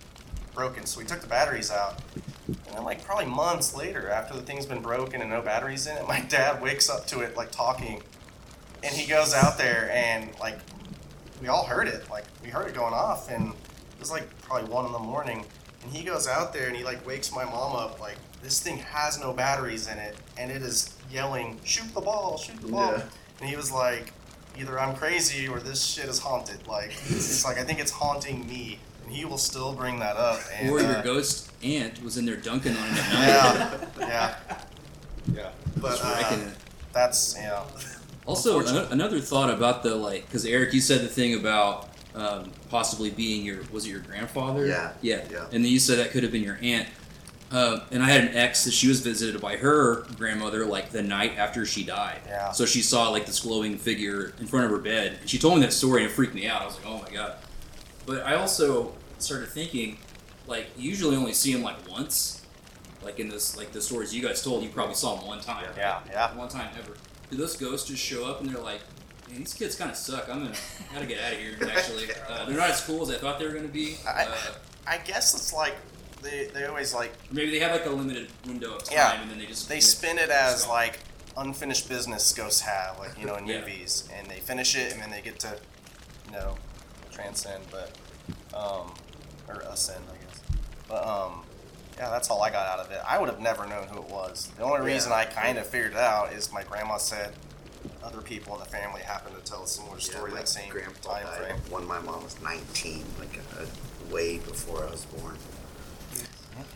broken. 0.59 0.85
So 0.87 0.99
we 0.99 1.07
took 1.07 1.21
the 1.21 1.29
batteries 1.29 1.71
out, 1.71 2.03
and 2.49 2.75
then 2.75 2.85
like 2.85 3.05
probably 3.05 3.27
months 3.27 3.77
later, 3.77 4.11
after 4.11 4.35
the 4.35 4.43
thing's 4.43 4.67
been 4.67 4.83
broken 4.83 5.23
and 5.23 5.31
no 5.31 5.41
batteries 5.41 5.87
in 5.87 5.97
it, 5.97 6.09
my 6.09 6.21
dad 6.21 6.61
wakes 6.61 6.91
up 6.91 7.07
to 7.07 7.21
it 7.21 7.37
like 7.37 7.53
talking, 7.53 8.03
and 8.83 8.93
he 8.93 9.09
goes 9.09 9.33
out 9.33 9.57
there 9.57 9.89
and 9.95 10.31
like 10.41 10.59
we 11.41 11.47
all 11.47 11.65
heard 11.65 11.87
it. 11.87 12.11
Like 12.11 12.25
we 12.43 12.51
heard 12.51 12.67
it 12.67 12.75
going 12.75 12.93
off, 12.93 13.31
and 13.31 13.51
it 13.51 14.01
was 14.01 14.11
like 14.11 14.27
probably 14.43 14.69
one 14.69 14.85
in 14.85 14.93
the 14.93 14.99
morning. 14.99 15.47
And 15.85 15.93
he 15.93 16.03
goes 16.03 16.27
out 16.27 16.53
there 16.53 16.67
and 16.67 16.77
he 16.77 16.83
like 16.83 17.07
wakes 17.07 17.33
my 17.33 17.45
mom 17.45 17.77
up 17.77 18.01
like 18.01 18.17
this 18.43 18.59
thing 18.59 18.79
has 18.79 19.21
no 19.21 19.33
batteries 19.33 19.87
in 19.87 19.99
it, 19.99 20.17
and 20.37 20.51
it 20.51 20.63
is 20.63 20.93
yelling, 21.09 21.61
"Shoot 21.63 21.95
the 21.95 22.01
ball! 22.01 22.37
Shoot 22.37 22.61
the 22.61 22.69
ball!" 22.69 22.93
Yeah. 22.97 23.05
And 23.41 23.49
he 23.49 23.55
was 23.55 23.71
like, 23.71 24.13
"Either 24.59 24.77
I'm 24.79 24.97
crazy 24.97 25.47
or 25.47 25.61
this 25.61 25.85
shit 25.85 26.09
is 26.09 26.19
haunted." 26.19 26.67
Like 26.67 26.91
it's 26.91 27.45
like 27.45 27.59
I 27.59 27.65
think 27.65 27.79
it's 27.79 27.93
haunting 27.93 28.45
me, 28.49 28.81
he 29.11 29.25
will 29.25 29.39
still 29.39 29.73
bring 29.75 29.99
that 30.01 30.17
up. 30.17 30.41
And, 30.55 30.71
or 30.71 30.81
your 30.81 30.97
uh, 30.99 31.03
ghost 31.03 31.51
aunt 31.63 32.03
was 32.03 32.17
in 32.19 32.27
there 32.27 32.37
dunking 32.37 32.77
on 32.77 32.89
him 32.89 32.97
at 32.97 33.13
night. 33.13 33.89
yeah, 33.99 34.07
yeah, 34.09 34.35
Yeah. 35.35 35.51
but 35.77 36.01
uh, 36.03 36.39
that's 36.93 37.37
you 37.37 37.43
know, 37.43 37.65
Also, 38.27 38.59
Unfortunate. 38.59 38.81
ano- 38.87 38.93
another 38.93 39.21
thought 39.21 39.51
about 39.51 39.83
the 39.83 39.95
like, 39.95 40.27
because 40.27 40.45
Eric, 40.47 40.73
you 40.75 40.81
said 40.81 41.01
the 41.01 41.09
thing 41.09 41.35
about 41.35 41.89
um, 42.15 42.51
possibly 42.71 43.11
being 43.11 43.45
your 43.45 43.59
was 43.73 43.87
it 43.87 43.91
your 43.91 44.01
grandfather? 44.01 44.67
Yeah, 44.67 44.93
yeah, 45.03 45.25
yeah. 45.31 45.45
And 45.53 45.65
then 45.65 45.73
you 45.73 45.79
said 45.79 45.99
that 45.99 46.11
could 46.11 46.23
have 46.23 46.33
been 46.33 46.43
your 46.43 46.59
aunt. 46.63 46.89
Uh, 47.51 47.81
and 47.91 48.03
I 48.03 48.07
had 48.11 48.25
an 48.25 48.37
ex 48.37 48.65
that 48.65 48.73
she 48.73 48.89
was 48.89 49.01
visited 49.01 49.41
by 49.41 49.57
her 49.57 50.03
grandmother 50.19 50.67
like 50.67 50.91
the 50.91 51.03
night 51.03 51.39
after 51.39 51.65
she 51.65 51.83
died. 51.83 52.21
Yeah. 52.27 52.51
So 52.53 52.67
she 52.67 52.83
saw 52.83 53.09
like 53.09 53.25
this 53.25 53.41
glowing 53.41 53.79
figure 53.79 54.35
in 54.39 54.47
front 54.47 54.67
of 54.67 54.71
her 54.71 54.77
bed. 54.79 55.17
And 55.21 55.31
she 55.31 55.39
told 55.39 55.55
me 55.55 55.63
that 55.65 55.73
story 55.73 56.03
and 56.03 56.11
it 56.11 56.15
freaked 56.15 56.35
me 56.35 56.47
out. 56.47 56.61
I 56.61 56.67
was 56.67 56.75
like, 56.77 56.87
oh 56.87 56.99
my 57.03 57.11
god. 57.11 57.37
But 58.05 58.27
I 58.27 58.35
also 58.35 58.93
started 59.23 59.49
thinking, 59.49 59.99
like, 60.47 60.67
you 60.77 60.89
usually 60.91 61.17
only 61.17 61.33
see 61.33 61.53
him 61.53 61.63
like 61.63 61.89
once. 61.89 62.45
Like 63.03 63.21
in 63.21 63.29
this, 63.29 63.57
like 63.57 63.71
the 63.73 63.81
stories 63.81 64.13
you 64.15 64.23
guys 64.23 64.43
told, 64.43 64.63
you 64.65 64.71
probably 64.71 64.95
saw 64.95 65.17
him 65.19 65.27
one 65.27 65.41
time. 65.41 65.65
yeah, 65.77 66.01
yeah. 66.11 66.35
One 66.35 66.49
time 66.49 66.69
ever. 66.79 66.95
Do 67.31 67.37
those 67.37 67.57
ghosts 67.57 67.89
just 67.89 68.03
show 68.03 68.27
up 68.27 68.41
and 68.41 68.51
they're 68.51 68.61
like, 68.63 68.81
man, 69.29 69.39
these 69.39 69.55
kids 69.55 69.77
kind 69.77 69.91
of 69.91 69.97
suck. 69.97 70.29
I'm 70.29 70.41
gonna 70.43 70.55
gotta 70.93 71.07
get 71.07 71.21
out 71.23 71.33
of 71.35 71.39
here. 71.39 71.57
Actually, 71.77 72.07
uh, 72.29 72.45
they're 72.47 72.57
not 72.57 72.71
as 72.71 72.81
cool 72.81 73.03
as 73.03 73.11
I 73.11 73.19
thought 73.19 73.39
they 73.39 73.47
were 73.47 73.53
gonna 73.55 73.69
be. 73.69 73.97
I- 74.07 74.25
Uh, 74.25 74.37
I 74.87 74.99
guess 74.99 75.33
it's 75.35 75.53
like 75.53 75.77
they 76.23 76.47
they 76.53 76.65
always 76.65 76.93
like 76.93 77.13
maybe 77.31 77.51
they 77.53 77.61
have 77.61 77.71
like 77.73 77.87
a 77.87 77.91
limited 77.91 78.31
window 78.47 78.75
of 78.75 78.83
time, 78.85 78.97
Yeah. 78.97 79.21
and 79.23 79.31
then 79.31 79.39
they 79.39 79.47
just 79.47 79.69
they 79.69 79.79
spin 79.81 80.19
it 80.19 80.31
as 80.31 80.67
like 80.67 80.99
unfinished 81.37 81.89
business 81.89 82.33
ghosts 82.33 82.63
have, 82.63 82.99
like 82.99 83.17
you 83.19 83.27
know 83.27 83.37
in 83.37 83.47
Yeah. 83.47 83.61
movies, 83.61 84.09
and 84.17 84.27
they 84.29 84.41
finish 84.41 84.75
it 84.75 84.93
and 84.93 85.01
then 85.01 85.11
they 85.11 85.21
get 85.21 85.39
to, 85.41 85.57
you 86.27 86.33
know, 86.33 86.57
transcend, 87.13 87.63
but 87.71 87.93
um, 88.57 88.93
or 89.49 89.61
ascend, 89.61 90.05
I 90.11 90.17
guess. 90.25 90.41
But 90.89 91.07
um, 91.07 91.43
yeah, 91.97 92.11
that's 92.11 92.31
all 92.31 92.43
I 92.43 92.51
got 92.51 92.67
out 92.67 92.85
of 92.85 92.91
it. 92.93 93.01
I 93.07 93.19
would 93.19 93.29
have 93.29 93.41
never 93.41 93.67
known 93.67 93.89
who 93.89 93.99
it 93.99 94.09
was. 94.09 94.51
The 94.57 94.63
only 94.63 94.81
reason 94.87 95.13
I 95.13 95.25
kind 95.25 95.59
of 95.59 95.67
figured 95.67 95.93
it 95.93 95.99
out 95.99 96.33
is 96.33 96.53
my 96.53 96.63
grandma 96.63 96.97
said 96.97 97.33
other 98.03 98.21
people 98.21 98.55
in 98.55 98.61
the 98.61 98.67
family 98.67 99.03
happened 99.03 99.37
to 99.37 99.43
tell 99.51 99.65
a 99.65 99.67
similar 99.67 99.99
story 99.99 100.31
my 100.31 100.39
that 100.39 100.49
same 100.49 100.71
grandpa 100.71 101.15
time 101.17 101.25
died 101.25 101.37
frame. 101.37 101.57
when 101.71 101.87
my 101.87 101.99
mom 102.01 102.23
was 102.23 102.41
19, 102.43 103.05
like 103.19 103.39
uh, 103.59 103.65
way 104.13 104.39
before 104.39 104.85
I 104.85 104.91
was 104.91 105.05
born. 105.07 105.37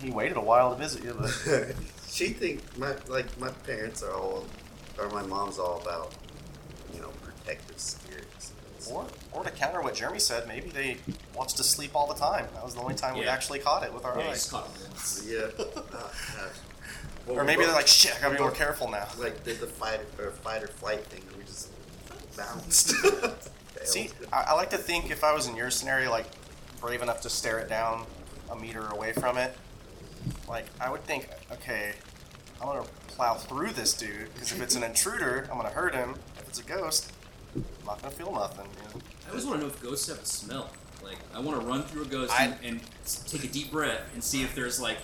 He 0.00 0.10
waited 0.10 0.36
a 0.36 0.40
while 0.40 0.72
to 0.72 0.78
visit 0.78 1.02
you, 1.02 1.16
but 1.18 1.30
she 2.08 2.28
think 2.28 2.78
my 2.78 2.94
like 3.08 3.38
my 3.38 3.50
parents 3.66 4.02
are 4.02 4.14
all, 4.14 4.46
or 4.98 5.08
my 5.10 5.22
mom's 5.22 5.58
all 5.58 5.80
about, 5.80 6.12
you 6.94 7.00
know, 7.00 7.10
protective 7.22 7.78
spirits. 7.78 8.01
Or 8.90 9.06
or 9.32 9.44
to 9.44 9.50
counter 9.50 9.80
what 9.82 9.94
Jeremy 9.94 10.18
said, 10.18 10.46
maybe 10.48 10.68
they 10.70 10.96
watched 11.34 11.58
us 11.60 11.68
sleep 11.68 11.92
all 11.94 12.06
the 12.06 12.14
time. 12.18 12.46
That 12.54 12.64
was 12.64 12.74
the 12.74 12.80
only 12.80 12.94
time 12.94 13.16
we 13.18 13.24
Yeah. 13.24 13.32
actually 13.32 13.58
caught 13.60 13.82
it 13.82 13.92
with 13.92 14.04
our 14.04 14.18
Yeah, 14.18 14.28
eyes. 14.28 14.34
just 14.38 14.50
caught 14.50 14.74
them 14.74 14.88
once. 14.90 15.22
Yeah. 15.26 15.46
Oh. 15.58 15.84
Uh, 15.94 16.48
well, 17.26 17.36
uh, 17.38 17.42
Or 17.42 17.44
maybe 17.44 17.64
they're 17.64 17.72
like, 17.72 17.86
shit, 17.86 18.16
I 18.16 18.20
gotta 18.20 18.34
be 18.34 18.40
more 18.40 18.50
careful 18.50 18.90
now. 18.90 19.06
like 19.18 19.44
did 19.44 19.60
the 19.60 19.66
fight 19.68 20.00
or 20.18 20.30
fight 20.32 20.62
or 20.64 20.66
flight 20.68 21.04
thing, 21.06 21.22
and 21.28 21.36
we 21.36 21.44
just 21.44 21.68
bounced. 22.36 22.94
See, 23.84 24.10
I, 24.32 24.42
I 24.48 24.52
like 24.54 24.70
to 24.70 24.78
think 24.78 25.10
if 25.10 25.22
I 25.22 25.32
was 25.32 25.46
in 25.46 25.54
your 25.56 25.70
scenario, 25.70 26.10
like 26.10 26.26
brave 26.80 27.00
enough 27.02 27.20
to 27.22 27.30
stare 27.30 27.58
it 27.60 27.68
down 27.68 28.06
a 28.50 28.56
meter 28.56 28.86
away 28.88 29.12
from 29.12 29.38
it, 29.38 29.56
like 30.48 30.66
I 30.80 30.90
would 30.90 31.04
think, 31.04 31.28
okay, 31.52 31.92
I'm 32.60 32.66
gonna 32.66 32.84
plow 33.08 33.34
through 33.34 33.70
this 33.70 33.94
dude 33.94 34.32
because 34.34 34.50
if 34.52 34.60
it's 34.60 34.74
an 34.74 34.82
intruder, 34.82 35.48
I'm 35.50 35.56
gonna 35.58 35.68
hurt 35.70 35.94
him. 35.94 36.16
If 36.38 36.48
it's 36.48 36.58
a 36.58 36.64
ghost, 36.64 37.12
I'm 37.54 37.64
not 37.86 38.00
gonna 38.02 38.14
feel 38.14 38.32
nothing. 38.32 38.66
You 38.76 38.82
know? 39.00 39.04
I 39.26 39.30
always 39.30 39.44
want 39.46 39.60
to 39.60 39.66
know 39.66 39.72
if 39.72 39.82
ghosts 39.82 40.08
have 40.08 40.18
a 40.20 40.24
smell. 40.24 40.70
Like, 41.02 41.18
I 41.34 41.40
want 41.40 41.60
to 41.60 41.66
run 41.66 41.82
through 41.82 42.02
a 42.02 42.06
ghost 42.06 42.32
I- 42.32 42.44
and, 42.44 42.54
and 42.64 42.80
s- 43.04 43.24
take 43.26 43.44
a 43.44 43.48
deep 43.48 43.72
breath 43.72 44.00
and 44.14 44.22
see 44.22 44.42
if 44.42 44.54
there's 44.54 44.80
like 44.80 44.98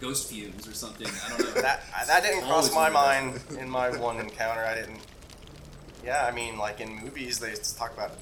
ghost 0.00 0.30
fumes 0.30 0.66
or 0.68 0.72
something. 0.72 1.06
I 1.26 1.28
don't 1.36 1.54
know. 1.54 1.60
That 1.60 1.82
that 2.06 2.22
didn't 2.22 2.42
cross 2.42 2.72
Always 2.72 2.74
my 2.74 2.90
wondered 2.90 3.50
mind 3.50 3.60
in 3.60 3.68
my 3.68 3.90
one 3.98 4.18
encounter. 4.20 4.64
I 4.64 4.74
didn't. 4.76 5.00
Yeah, 6.04 6.24
I 6.24 6.30
mean, 6.30 6.56
like 6.56 6.80
in 6.80 6.94
movies, 6.96 7.38
they 7.40 7.52
talk 7.76 7.92
about 7.92 8.12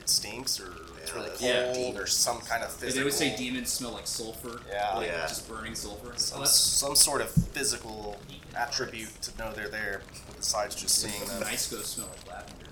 it 0.00 0.08
stinks 0.08 0.58
or 0.58 0.72
it's 1.02 1.14
really 1.14 1.28
uh, 1.28 1.34
cold 1.74 1.94
Yeah. 1.94 2.00
or 2.00 2.06
some 2.06 2.40
kind 2.40 2.64
of 2.64 2.70
They 2.80 2.86
physical. 2.86 2.94
They 2.94 3.00
always 3.02 3.14
say 3.16 3.36
demons 3.36 3.70
smell 3.70 3.92
like 3.92 4.06
sulfur. 4.06 4.60
Yeah. 4.70 4.94
like 4.96 5.08
Yeah. 5.08 5.20
just 5.26 5.48
burning 5.48 5.74
sulfur. 5.74 6.12
Oh, 6.14 6.16
some, 6.16 6.40
that's 6.40 6.56
some 6.58 6.96
sort 6.96 7.20
of 7.20 7.30
physical 7.30 8.18
attribute 8.56 9.10
to 9.22 9.38
know 9.38 9.52
they're 9.52 9.68
there 9.68 10.02
besides 10.36 10.74
just 10.74 10.96
seeing 10.96 11.24
them. 11.28 11.40
nice 11.40 11.70
ghosts 11.70 11.90
smell 11.94 12.08
like 12.08 12.26
lavender. 12.28 12.64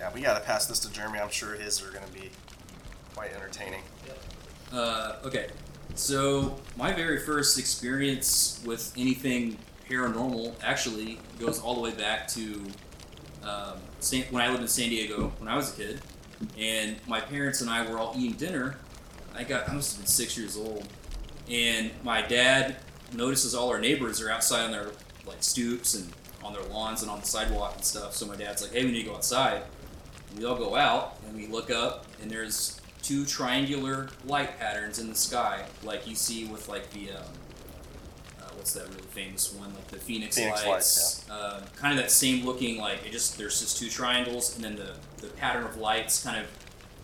Yeah, 0.00 0.10
we 0.14 0.22
gotta 0.22 0.40
pass 0.40 0.64
this 0.64 0.78
to 0.80 0.90
Jeremy. 0.90 1.18
I'm 1.18 1.28
sure 1.28 1.54
his 1.54 1.82
are 1.82 1.90
gonna 1.90 2.06
be 2.14 2.30
quite 3.14 3.34
entertaining. 3.34 3.82
Uh, 4.72 5.16
okay, 5.24 5.48
so 5.94 6.56
my 6.74 6.90
very 6.90 7.18
first 7.20 7.58
experience 7.58 8.62
with 8.64 8.94
anything 8.96 9.58
paranormal 9.90 10.54
actually 10.62 11.18
goes 11.38 11.60
all 11.60 11.74
the 11.74 11.82
way 11.82 11.90
back 11.90 12.26
to 12.28 12.64
um, 13.42 13.76
San- 13.98 14.24
when 14.30 14.42
I 14.42 14.48
lived 14.48 14.62
in 14.62 14.68
San 14.68 14.88
Diego 14.88 15.34
when 15.38 15.48
I 15.48 15.56
was 15.56 15.74
a 15.74 15.76
kid, 15.76 16.00
and 16.56 16.96
my 17.06 17.20
parents 17.20 17.60
and 17.60 17.68
I 17.68 17.86
were 17.90 17.98
all 17.98 18.14
eating 18.16 18.38
dinner. 18.38 18.76
I 19.34 19.44
got 19.44 19.68
I 19.68 19.74
must 19.74 19.92
have 19.92 20.00
been 20.00 20.06
six 20.06 20.38
years 20.38 20.56
old, 20.56 20.88
and 21.50 21.90
my 22.02 22.22
dad 22.22 22.76
notices 23.12 23.54
all 23.54 23.68
our 23.68 23.78
neighbors 23.78 24.22
are 24.22 24.30
outside 24.30 24.64
on 24.64 24.70
their 24.70 24.92
like 25.26 25.42
stoops 25.42 25.94
and 25.94 26.10
on 26.42 26.54
their 26.54 26.62
lawns 26.62 27.02
and 27.02 27.10
on 27.10 27.20
the 27.20 27.26
sidewalk 27.26 27.74
and 27.74 27.84
stuff. 27.84 28.14
So 28.14 28.24
my 28.24 28.36
dad's 28.36 28.62
like, 28.62 28.72
"Hey, 28.72 28.86
we 28.86 28.92
need 28.92 29.02
to 29.02 29.10
go 29.10 29.16
outside." 29.16 29.62
We 30.36 30.44
all 30.44 30.56
go 30.56 30.76
out 30.76 31.16
and 31.26 31.36
we 31.36 31.46
look 31.46 31.70
up, 31.70 32.06
and 32.22 32.30
there's 32.30 32.80
two 33.02 33.24
triangular 33.24 34.08
light 34.26 34.58
patterns 34.58 34.98
in 34.98 35.08
the 35.08 35.14
sky, 35.14 35.64
like 35.82 36.06
you 36.06 36.14
see 36.14 36.44
with 36.46 36.68
like 36.68 36.90
the 36.92 37.10
um, 37.10 37.24
uh, 38.40 38.44
what's 38.56 38.72
that 38.74 38.86
really 38.88 39.00
famous 39.10 39.52
one, 39.54 39.72
like 39.74 39.88
the 39.88 39.96
Phoenix, 39.98 40.36
Phoenix 40.36 40.64
lights. 40.66 41.26
Uh, 41.30 41.62
kind 41.76 41.98
of 41.98 42.02
that 42.04 42.10
same 42.10 42.44
looking, 42.44 42.78
like 42.78 43.04
it 43.06 43.12
just 43.12 43.36
there's 43.38 43.60
just 43.60 43.78
two 43.78 43.88
triangles, 43.88 44.54
and 44.54 44.64
then 44.64 44.76
the 44.76 44.94
the 45.18 45.28
pattern 45.34 45.64
of 45.64 45.76
lights 45.76 46.22
kind 46.22 46.38
of 46.38 46.46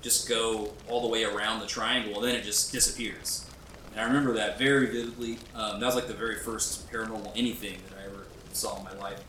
just 0.02 0.28
go 0.28 0.72
all 0.88 1.02
the 1.02 1.08
way 1.08 1.24
around 1.24 1.60
the 1.60 1.66
triangle, 1.66 2.14
and 2.16 2.24
then 2.24 2.34
it 2.36 2.44
just 2.44 2.70
disappears. 2.72 3.44
And 3.92 4.00
I 4.00 4.04
remember 4.04 4.34
that 4.34 4.58
very 4.58 4.86
vividly. 4.86 5.38
Um, 5.54 5.80
that 5.80 5.86
was 5.86 5.94
like 5.96 6.06
the 6.06 6.14
very 6.14 6.36
first 6.36 6.90
paranormal 6.92 7.32
anything 7.34 7.78
that 7.88 7.98
I 7.98 8.04
ever 8.06 8.26
saw 8.52 8.76
in 8.78 8.84
my 8.84 8.92
life. 8.94 9.20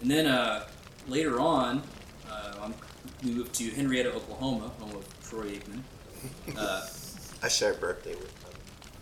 And 0.00 0.10
then 0.10 0.26
uh, 0.26 0.66
later 1.08 1.40
on, 1.40 1.82
uh, 2.30 2.54
I'm- 2.62 2.74
moved 3.24 3.54
to 3.54 3.70
Henrietta, 3.70 4.12
Oklahoma, 4.12 4.70
home 4.80 4.96
of 4.96 5.28
Troy 5.28 5.52
Aikman. 5.52 5.80
Uh, 6.56 6.86
I 7.42 7.48
share 7.48 7.72
a 7.72 7.76
birthday 7.76 8.14
with 8.14 8.40
them. 8.40 8.52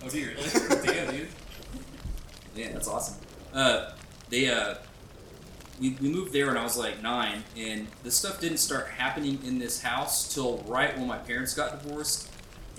oh, 0.05 0.09
do 0.09 0.19
you 0.19 0.31
really? 0.31 0.83
Damn, 0.93 1.15
dude. 1.15 1.29
Yeah, 2.57 2.73
that's 2.73 2.89
awesome. 2.89 3.15
Uh, 3.55 3.93
they 4.29 4.49
uh, 4.49 4.75
we, 5.81 5.91
we 6.01 6.09
moved 6.09 6.33
there 6.33 6.47
when 6.47 6.57
I 6.57 6.65
was 6.65 6.77
like 6.77 7.01
nine, 7.03 7.45
and 7.57 7.87
this 8.03 8.17
stuff 8.17 8.41
didn't 8.41 8.59
start 8.59 8.89
happening 8.89 9.39
in 9.45 9.59
this 9.59 9.81
house 9.83 10.33
till 10.35 10.59
right 10.67 10.97
when 10.99 11.07
my 11.07 11.19
parents 11.19 11.55
got 11.55 11.83
divorced, 11.83 12.29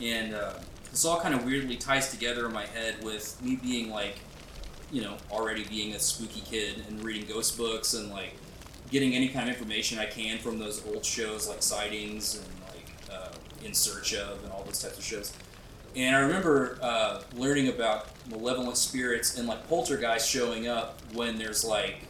and 0.02 0.34
uh, 0.36 0.54
this 0.92 1.06
all 1.06 1.20
kind 1.20 1.34
of 1.34 1.46
weirdly 1.46 1.76
ties 1.76 2.12
together 2.12 2.46
in 2.46 2.54
my 2.54 2.66
head 2.66 3.04
with 3.04 3.42
me 3.42 3.56
being 3.56 3.90
like, 3.90 4.20
you 4.92 5.02
know, 5.02 5.18
already 5.32 5.64
being 5.66 5.94
a 5.96 6.00
spooky 6.00 6.42
kid 6.42 6.84
and 6.88 7.04
reading 7.04 7.28
ghost 7.28 7.58
books 7.58 7.94
and 7.94 8.12
like 8.12 8.36
getting 8.94 9.16
any 9.16 9.28
kind 9.28 9.50
of 9.50 9.56
information 9.56 9.98
I 9.98 10.06
can 10.06 10.38
from 10.38 10.60
those 10.60 10.86
old 10.86 11.04
shows 11.04 11.50
like 11.50 11.64
Sightings 11.64 12.36
and 12.36 12.46
like 12.70 12.88
uh, 13.12 13.30
In 13.66 13.74
Search 13.74 14.14
of 14.14 14.42
and 14.44 14.54
all 14.54 14.64
those 14.64 14.82
types 14.82 15.00
of 15.00 15.04
shows. 15.04 15.34
And 15.96 16.16
I 16.16 16.20
remember 16.20 16.78
uh, 16.82 17.24
learning 17.36 17.70
about 17.70 18.08
malevolent 18.30 18.78
spirits 18.78 19.38
and 19.38 19.48
like 19.48 19.68
poltergeists 19.68 20.30
showing 20.30 20.68
up 20.68 21.02
when 21.14 21.40
there's 21.40 21.66
like 21.66 22.02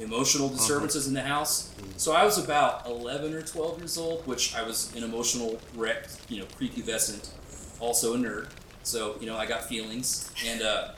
emotional 0.00 0.48
disturbances 0.48 1.08
in 1.08 1.14
the 1.14 1.20
house. 1.20 1.74
So 1.96 2.12
I 2.12 2.24
was 2.24 2.38
about 2.38 2.86
11 2.86 3.34
or 3.34 3.42
12 3.42 3.78
years 3.78 3.98
old, 3.98 4.24
which 4.26 4.54
I 4.54 4.62
was 4.62 4.94
an 4.94 5.02
emotional 5.02 5.60
wreck, 5.74 6.06
you 6.28 6.38
know, 6.38 6.46
prepubescent, 6.46 7.28
also 7.80 8.14
a 8.14 8.16
nerd. 8.16 8.48
So, 8.84 9.16
you 9.20 9.26
know, 9.26 9.36
I 9.36 9.46
got 9.46 9.64
feelings. 9.64 10.30
And 10.46 10.62
uh, 10.62 10.92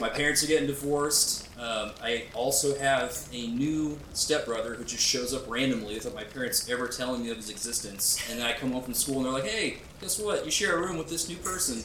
my 0.00 0.08
parents 0.08 0.42
are 0.42 0.46
getting 0.46 0.66
divorced. 0.66 1.48
Um, 1.58 1.92
I 2.02 2.24
also 2.34 2.78
have 2.78 3.28
a 3.32 3.46
new 3.48 3.98
stepbrother 4.12 4.74
who 4.74 4.84
just 4.84 5.02
shows 5.02 5.34
up 5.34 5.48
randomly 5.48 5.94
without 5.94 6.14
my 6.14 6.24
parents 6.24 6.68
ever 6.70 6.88
telling 6.88 7.22
me 7.22 7.30
of 7.30 7.36
his 7.36 7.50
existence. 7.50 8.18
And 8.30 8.40
then 8.40 8.46
I 8.46 8.52
come 8.52 8.72
home 8.72 8.82
from 8.82 8.94
school 8.94 9.16
and 9.16 9.26
they're 9.26 9.32
like, 9.32 9.44
hey, 9.44 9.78
guess 10.00 10.18
what? 10.18 10.44
You 10.44 10.50
share 10.50 10.76
a 10.76 10.80
room 10.80 10.96
with 10.96 11.08
this 11.08 11.28
new 11.28 11.36
person. 11.36 11.82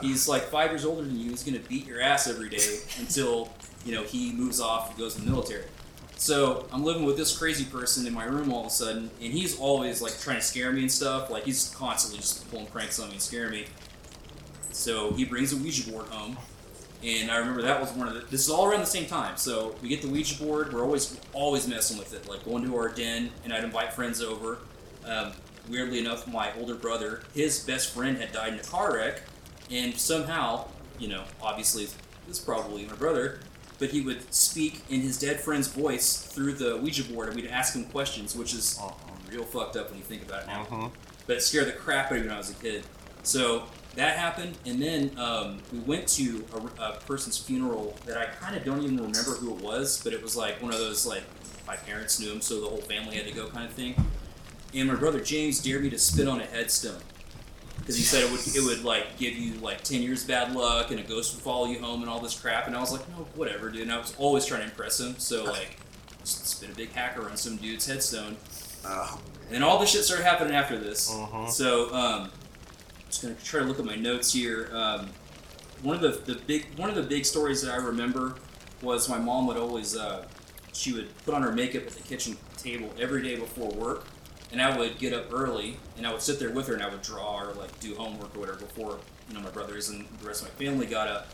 He's 0.00 0.28
like 0.28 0.44
five 0.44 0.70
years 0.70 0.84
older 0.84 1.02
than 1.02 1.18
you. 1.18 1.30
He's 1.30 1.42
going 1.42 1.60
to 1.60 1.68
beat 1.68 1.86
your 1.86 2.00
ass 2.00 2.26
every 2.26 2.48
day 2.48 2.78
until, 2.98 3.50
you 3.84 3.94
know, 3.94 4.02
he 4.02 4.32
moves 4.32 4.60
off 4.60 4.90
and 4.90 4.98
goes 4.98 5.14
to 5.14 5.20
the 5.20 5.30
military. 5.30 5.64
So 6.16 6.66
I'm 6.72 6.84
living 6.84 7.04
with 7.04 7.16
this 7.16 7.36
crazy 7.36 7.64
person 7.64 8.06
in 8.06 8.14
my 8.14 8.24
room 8.24 8.52
all 8.52 8.60
of 8.60 8.66
a 8.68 8.70
sudden, 8.70 9.10
and 9.20 9.32
he's 9.32 9.58
always 9.58 10.00
like 10.00 10.18
trying 10.20 10.36
to 10.36 10.42
scare 10.42 10.72
me 10.72 10.82
and 10.82 10.92
stuff. 10.92 11.30
Like 11.30 11.44
he's 11.44 11.74
constantly 11.74 12.20
just 12.20 12.48
pulling 12.50 12.66
pranks 12.66 13.00
on 13.00 13.08
me 13.08 13.14
and 13.14 13.22
scaring 13.22 13.50
me. 13.50 13.66
So 14.70 15.12
he 15.12 15.24
brings 15.24 15.52
a 15.52 15.56
Ouija 15.56 15.90
board 15.90 16.06
home, 16.06 16.38
and 17.04 17.30
I 17.30 17.36
remember 17.36 17.62
that 17.62 17.80
was 17.80 17.90
one 17.92 18.08
of 18.08 18.14
the. 18.14 18.20
This 18.20 18.42
is 18.42 18.50
all 18.50 18.66
around 18.66 18.80
the 18.80 18.86
same 18.86 19.06
time. 19.06 19.36
So 19.36 19.74
we 19.82 19.88
get 19.88 20.02
the 20.02 20.08
Ouija 20.08 20.42
board. 20.42 20.72
We're 20.72 20.84
always 20.84 21.18
always 21.32 21.66
messing 21.66 21.98
with 21.98 22.14
it, 22.14 22.28
like 22.28 22.44
going 22.44 22.64
to 22.64 22.76
our 22.76 22.88
den, 22.88 23.30
and 23.44 23.52
I'd 23.52 23.64
invite 23.64 23.92
friends 23.92 24.20
over. 24.22 24.58
Um, 25.04 25.32
weirdly 25.68 25.98
enough, 25.98 26.26
my 26.26 26.52
older 26.58 26.74
brother, 26.74 27.22
his 27.34 27.60
best 27.60 27.92
friend 27.92 28.18
had 28.18 28.32
died 28.32 28.52
in 28.54 28.58
a 28.60 28.62
car 28.62 28.94
wreck, 28.94 29.22
and 29.70 29.96
somehow, 29.98 30.68
you 30.98 31.08
know, 31.08 31.24
obviously, 31.40 31.84
this 31.84 32.38
is 32.38 32.38
probably 32.38 32.84
my 32.86 32.94
brother, 32.94 33.40
but 33.78 33.90
he 33.90 34.00
would 34.00 34.32
speak 34.32 34.82
in 34.90 35.00
his 35.00 35.18
dead 35.18 35.40
friend's 35.40 35.68
voice 35.68 36.16
through 36.16 36.52
the 36.54 36.76
Ouija 36.78 37.04
board, 37.04 37.28
and 37.28 37.36
we'd 37.36 37.48
ask 37.48 37.74
him 37.74 37.84
questions, 37.86 38.36
which 38.36 38.54
is 38.54 38.78
real 39.30 39.44
fucked 39.44 39.76
up 39.76 39.88
when 39.88 39.98
you 39.98 40.04
think 40.04 40.22
about 40.22 40.42
it 40.42 40.46
now. 40.46 40.64
Mhm. 40.70 40.90
But 41.26 41.36
it 41.38 41.40
scared 41.42 41.66
the 41.68 41.72
crap 41.72 42.06
out 42.06 42.12
of 42.12 42.18
me 42.18 42.26
when 42.28 42.34
I 42.34 42.38
was 42.38 42.50
a 42.50 42.54
kid. 42.54 42.84
So 43.22 43.64
that 43.96 44.16
happened, 44.16 44.56
and 44.64 44.80
then 44.80 45.10
um, 45.18 45.58
we 45.72 45.78
went 45.80 46.08
to 46.08 46.44
a, 46.78 46.82
a 46.82 46.92
person's 47.06 47.36
funeral 47.38 47.96
that 48.06 48.16
I 48.16 48.24
kind 48.26 48.56
of 48.56 48.64
don't 48.64 48.82
even 48.82 48.96
remember 48.96 49.32
who 49.32 49.54
it 49.54 49.62
was, 49.62 50.02
but 50.02 50.12
it 50.12 50.22
was 50.22 50.34
like 50.36 50.62
one 50.62 50.72
of 50.72 50.78
those 50.78 51.04
like 51.06 51.22
my 51.66 51.76
parents 51.76 52.18
knew 52.18 52.32
him, 52.32 52.40
so 52.40 52.60
the 52.60 52.66
whole 52.66 52.78
family 52.80 53.16
had 53.16 53.26
to 53.26 53.32
go 53.32 53.48
kind 53.48 53.66
of 53.66 53.72
thing. 53.72 53.94
And 54.74 54.88
my 54.88 54.94
brother 54.94 55.20
James 55.20 55.60
dared 55.62 55.82
me 55.82 55.90
to 55.90 55.98
spit 55.98 56.26
on 56.26 56.40
a 56.40 56.46
headstone 56.46 57.00
because 57.78 57.96
he 57.96 58.02
said 58.02 58.24
it 58.24 58.30
would 58.30 58.40
it 58.56 58.64
would 58.64 58.84
like 58.84 59.18
give 59.18 59.34
you 59.36 59.54
like 59.60 59.82
ten 59.84 60.00
years 60.00 60.24
bad 60.24 60.54
luck 60.54 60.90
and 60.90 60.98
a 60.98 61.02
ghost 61.02 61.34
would 61.34 61.42
follow 61.42 61.66
you 61.66 61.78
home 61.80 62.00
and 62.00 62.10
all 62.10 62.20
this 62.20 62.38
crap. 62.40 62.66
And 62.66 62.74
I 62.74 62.80
was 62.80 62.92
like, 62.92 63.06
no, 63.10 63.26
whatever, 63.34 63.68
dude. 63.70 63.82
And 63.82 63.92
I 63.92 63.98
was 63.98 64.14
always 64.16 64.46
trying 64.46 64.60
to 64.62 64.66
impress 64.68 64.98
him, 64.98 65.18
so 65.18 65.44
like 65.52 65.76
spit 66.24 66.70
a 66.70 66.74
big 66.74 66.92
hacker 66.92 67.28
on 67.28 67.36
some 67.36 67.56
dude's 67.56 67.86
headstone. 67.86 68.36
Oh, 68.84 69.20
And 69.52 69.62
all 69.62 69.78
this 69.78 69.90
shit 69.90 70.04
started 70.04 70.24
happening 70.24 70.54
after 70.54 70.78
this. 70.78 71.10
Mhm. 71.10 71.50
So, 71.50 71.92
um, 71.94 72.30
just 73.12 73.22
gonna 73.22 73.34
try 73.44 73.60
to 73.60 73.66
look 73.66 73.78
at 73.78 73.84
my 73.84 73.94
notes 73.94 74.32
here. 74.32 74.70
Um, 74.72 75.10
one 75.82 75.96
of 75.96 76.02
the, 76.02 76.32
the 76.32 76.40
big 76.40 76.66
one 76.76 76.88
of 76.88 76.96
the 76.96 77.02
big 77.02 77.26
stories 77.26 77.60
that 77.62 77.72
I 77.72 77.76
remember 77.76 78.36
was 78.80 79.08
my 79.08 79.18
mom 79.18 79.46
would 79.46 79.58
always 79.58 79.96
uh, 79.96 80.24
she 80.72 80.92
would 80.94 81.10
put 81.24 81.34
on 81.34 81.42
her 81.42 81.52
makeup 81.52 81.82
at 81.82 81.92
the 81.92 82.02
kitchen 82.02 82.36
table 82.56 82.90
every 82.98 83.22
day 83.22 83.36
before 83.36 83.70
work, 83.72 84.06
and 84.50 84.62
I 84.62 84.76
would 84.76 84.98
get 84.98 85.12
up 85.12 85.26
early 85.30 85.76
and 85.98 86.06
I 86.06 86.12
would 86.12 86.22
sit 86.22 86.38
there 86.38 86.50
with 86.50 86.66
her 86.68 86.74
and 86.74 86.82
I 86.82 86.88
would 86.88 87.02
draw 87.02 87.42
or 87.42 87.52
like 87.52 87.78
do 87.80 87.94
homework 87.94 88.34
or 88.34 88.40
whatever 88.40 88.60
before 88.60 88.98
you 89.28 89.34
know 89.34 89.40
my 89.40 89.50
brothers 89.50 89.90
and 89.90 90.06
the 90.20 90.26
rest 90.26 90.42
of 90.42 90.48
my 90.48 90.64
family 90.64 90.86
got 90.86 91.08
up. 91.08 91.28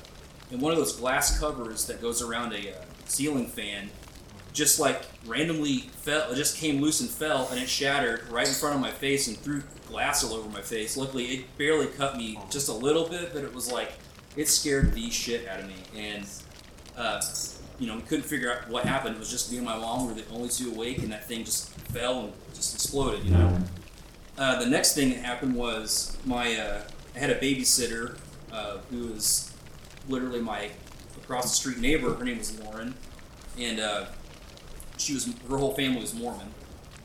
And 0.51 0.61
one 0.61 0.73
of 0.73 0.79
those 0.79 0.97
glass 0.97 1.39
covers 1.39 1.87
that 1.87 2.03
goes 2.03 2.23
around 2.23 2.55
a 2.55 2.75
uh, 2.75 2.83
ceiling 3.05 3.47
fan 3.47 3.91
just 4.53 4.81
like 4.81 5.03
randomly 5.27 5.79
fell, 5.79 6.31
it 6.31 6.37
just 6.37 6.57
came 6.57 6.81
loose 6.81 7.01
and 7.01 7.09
fell, 7.09 7.49
and 7.51 7.61
it 7.61 7.69
shattered 7.69 8.29
right 8.29 8.47
in 8.47 8.55
front 8.55 8.75
of 8.75 8.81
my 8.81 8.91
face 8.91 9.29
and 9.29 9.37
threw 9.37 9.63
glass 9.87 10.25
all 10.25 10.35
over 10.35 10.49
my 10.49 10.61
face. 10.61 10.97
Luckily, 10.97 11.25
it 11.27 11.59
barely 11.59 11.87
cut 11.87 12.17
me 12.17 12.39
just 12.51 12.69
a 12.69 12.73
little 12.73 13.09
bit, 13.09 13.33
but 13.33 13.45
it 13.45 13.55
was 13.55 13.71
like 13.71 13.93
it 14.37 14.49
scared 14.49 14.95
the 14.95 15.11
shit 15.11 15.49
out 15.49 15.61
of 15.61 15.67
me. 15.67 15.77
And 15.97 16.27
uh, 16.97 17.21
you 17.79 17.87
know, 17.87 17.97
we 17.97 18.03
couldn't 18.03 18.25
figure 18.25 18.53
out 18.53 18.69
what 18.69 18.85
happened. 18.85 19.17
It 19.17 19.19
was 19.19 19.31
just 19.31 19.51
me 19.51 19.59
and 19.59 19.67
my 19.67 19.77
mom 19.77 20.07
were 20.07 20.15
the 20.15 20.29
only 20.31 20.49
two 20.49 20.71
awake, 20.71 20.99
and 20.99 21.13
that 21.13 21.27
thing 21.27 21.45
just 21.45 21.71
fell 21.71 22.21
and 22.21 22.33
just 22.55 22.75
exploded. 22.75 23.25
You 23.25 23.33
know. 23.33 23.59
Uh, 24.37 24.61
the 24.61 24.67
next 24.67 24.95
thing 24.95 25.11
that 25.11 25.19
happened 25.19 25.55
was 25.55 26.17
my 26.25 26.57
uh, 26.57 26.83
I 27.15 27.19
had 27.19 27.31
a 27.31 27.39
babysitter 27.39 28.17
uh, 28.53 28.79
who 28.91 29.09
was 29.09 29.53
literally 30.09 30.41
my 30.41 30.71
across 31.23 31.45
the 31.51 31.57
street 31.57 31.79
neighbor. 31.79 32.15
Her 32.15 32.25
name 32.25 32.39
was 32.39 32.59
Lauren, 32.61 32.95
and 33.59 33.81
uh, 33.81 34.07
she 34.99 35.15
was 35.15 35.33
her 35.49 35.57
whole 35.57 35.75
family 35.75 36.01
was 36.01 36.15
Mormon, 36.15 36.53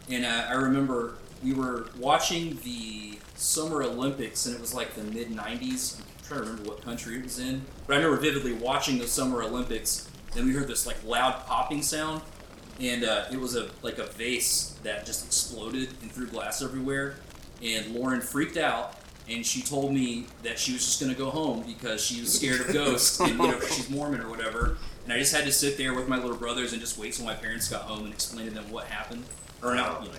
and 0.10 0.26
uh, 0.26 0.48
I 0.50 0.54
remember 0.54 1.16
we 1.44 1.54
were 1.54 1.88
watching 1.98 2.58
the 2.64 3.18
Summer 3.36 3.84
Olympics, 3.84 4.46
and 4.46 4.56
it 4.56 4.62
was 4.62 4.74
like 4.74 4.96
the 4.96 5.04
mid 5.04 5.30
'90s. 5.30 6.00
I'm 6.00 6.06
trying 6.26 6.42
to 6.42 6.48
remember 6.48 6.70
what 6.70 6.82
country 6.84 7.18
it 7.18 7.24
was 7.24 7.40
in, 7.40 7.64
but 7.88 7.94
I 7.94 7.98
remember 7.98 8.22
vividly 8.22 8.54
watching 8.54 8.98
the 8.98 9.08
Summer 9.08 9.44
Olympics. 9.44 10.10
Then 10.34 10.46
we 10.46 10.54
heard 10.54 10.68
this 10.68 10.88
like 10.88 11.04
loud 11.04 11.46
popping 11.46 11.82
sound, 11.82 12.22
and 12.80 13.04
uh, 13.04 13.26
it 13.32 13.40
was 13.40 13.56
a 13.56 13.70
like 13.82 13.98
a 13.98 14.08
vase 14.08 14.78
that 14.84 15.06
just 15.06 15.26
exploded 15.26 15.90
and 16.02 16.12
threw 16.12 16.28
glass 16.28 16.62
everywhere. 16.62 17.16
And 17.62 17.96
Lauren 17.96 18.20
freaked 18.20 18.58
out, 18.58 18.96
and 19.30 19.46
she 19.46 19.62
told 19.62 19.94
me 19.94 20.26
that 20.44 20.60
she 20.60 20.74
was 20.74 20.84
just 20.84 21.00
going 21.00 21.12
to 21.12 21.18
go 21.18 21.30
home 21.30 21.64
because 21.66 22.04
she 22.04 22.20
was 22.20 22.34
scared 22.34 22.62
of 22.62 22.74
ghosts, 22.74 23.20
and 23.20 23.32
you 23.32 23.38
know 23.38 23.60
she's 23.60 23.90
Mormon 23.90 24.22
or 24.22 24.30
whatever. 24.30 24.78
And 25.04 25.14
I 25.14 25.20
just 25.20 25.34
had 25.34 25.46
to 25.46 25.52
sit 25.52 25.78
there 25.78 25.94
with 25.94 26.08
my 26.08 26.18
little 26.18 26.38
brothers 26.38 26.72
and 26.72 26.82
just 26.82 26.98
wait 26.98 27.14
till 27.14 27.26
my 27.26 27.36
parents 27.36 27.70
got 27.70 27.82
home 27.82 28.06
and 28.06 28.14
explain 28.14 28.48
to 28.48 28.54
them 28.54 28.70
what 28.72 28.86
happened. 28.86 29.24
Or 29.62 29.76
not, 29.76 30.00
oh 30.02 30.04
you 30.06 30.10
know. 30.10 30.18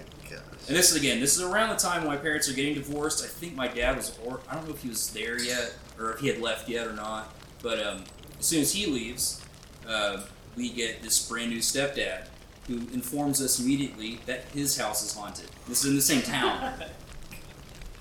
And 0.66 0.75
this 0.75 0.90
is 0.90 0.97
again, 0.97 1.20
this 1.20 1.37
is 1.37 1.42
around 1.42 1.68
the 1.70 1.77
time 1.77 2.07
my 2.07 2.16
parents 2.16 2.49
are 2.49 2.55
getting 2.55 2.75
divorced. 2.75 3.23
I 3.23 3.29
think 3.29 3.55
my 3.55 3.68
dad 3.68 3.97
was, 3.97 4.18
or 4.25 4.40
I 4.49 4.55
don't 4.55 4.66
know 4.66 4.75
if 4.75 4.83
he 4.83 4.88
was 4.88 5.11
there 5.11 5.40
yet, 5.40 5.75
or 5.99 6.12
if 6.12 6.20
he 6.20 6.29
had 6.29 6.40
left 6.40 6.68
yet 6.68 6.87
or 6.87 6.94
not. 6.94 7.35
But 7.62 7.85
um, 7.85 8.05
as 8.38 8.47
soon 8.47 8.62
as 8.62 8.73
he 8.73 8.87
leaves, 8.87 9.44
uh, 9.87 10.23
we 10.57 10.70
get 10.70 11.03
this 11.03 11.29
brand 11.29 11.51
new 11.51 11.59
stepdad 11.59 12.29
who 12.66 12.79
informs 12.94 13.42
us 13.42 13.61
immediately 13.61 14.20
that 14.25 14.44
his 14.55 14.79
house 14.79 15.05
is 15.05 15.14
haunted. 15.14 15.51
This 15.68 15.85
is 15.85 15.90
in 15.90 15.97
the 15.97 16.03
same 16.03 16.23
town. 16.23 16.75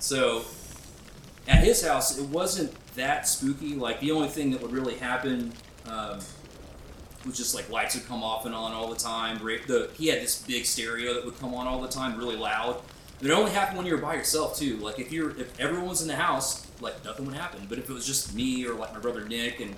So 0.00 0.44
at 1.48 1.64
his 1.64 1.82
house, 1.82 2.18
it 2.18 2.28
wasn't 2.28 2.74
that 2.94 3.26
spooky. 3.26 3.74
Like 3.74 4.00
the 4.00 4.12
only 4.12 4.28
thing 4.28 4.50
that 4.50 4.60
would 4.60 4.70
really 4.70 4.96
happen 4.96 5.50
um, 5.88 6.18
was 7.24 7.36
just 7.36 7.54
like 7.54 7.70
lights 7.70 7.94
would 7.94 8.06
come 8.06 8.22
off 8.22 8.46
and 8.46 8.54
on 8.54 8.72
all 8.72 8.88
the 8.88 8.98
time. 8.98 9.38
The 9.38 9.90
he 9.94 10.08
had 10.08 10.20
this 10.20 10.42
big 10.42 10.66
stereo 10.66 11.14
that 11.14 11.24
would 11.24 11.38
come 11.38 11.54
on 11.54 11.66
all 11.66 11.80
the 11.80 11.88
time, 11.88 12.18
really 12.18 12.36
loud. 12.36 12.82
It 13.20 13.30
only 13.30 13.52
happened 13.52 13.78
when 13.78 13.86
you 13.86 13.94
were 13.94 14.02
by 14.02 14.14
yourself 14.14 14.58
too. 14.58 14.76
Like 14.76 14.98
if 14.98 15.12
you're 15.12 15.30
if 15.38 15.58
everyone 15.58 15.88
was 15.88 16.02
in 16.02 16.08
the 16.08 16.16
house, 16.16 16.66
like 16.80 17.04
nothing 17.04 17.26
would 17.26 17.34
happen. 17.34 17.66
But 17.68 17.78
if 17.78 17.88
it 17.88 17.92
was 17.92 18.06
just 18.06 18.34
me 18.34 18.66
or 18.66 18.74
like 18.74 18.92
my 18.92 19.00
brother 19.00 19.24
Nick 19.26 19.60
and 19.60 19.74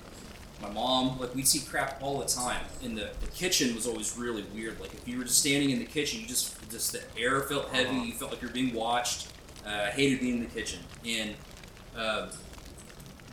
my 0.63 0.71
mom, 0.71 1.19
like 1.19 1.35
we'd 1.35 1.47
see 1.47 1.61
crap 1.61 2.03
all 2.03 2.19
the 2.19 2.27
time. 2.27 2.65
And 2.83 2.97
the, 2.97 3.11
the 3.21 3.27
kitchen 3.29 3.75
was 3.75 3.87
always 3.87 4.17
really 4.17 4.45
weird. 4.55 4.81
Like 4.81 4.95
if 4.95 5.07
you 5.07 5.19
were 5.19 5.25
just 5.25 5.39
standing 5.39 5.71
in 5.71 5.79
the 5.79 5.85
kitchen, 5.85 6.21
you 6.21 6.27
just 6.27 6.57
just 6.71 6.93
the 6.93 7.03
air 7.19 7.43
felt 7.43 7.69
heavy. 7.69 7.97
You 7.97 8.13
felt 8.15 8.33
like 8.33 8.43
you're 8.43 8.51
being 8.51 8.75
watched. 8.75 9.29
Uh, 9.67 9.87
I 9.87 9.91
hated 9.91 10.21
being 10.21 10.35
in 10.35 10.41
the 10.41 10.47
kitchen. 10.47 10.81
And 11.05 11.35
uh, 11.97 12.29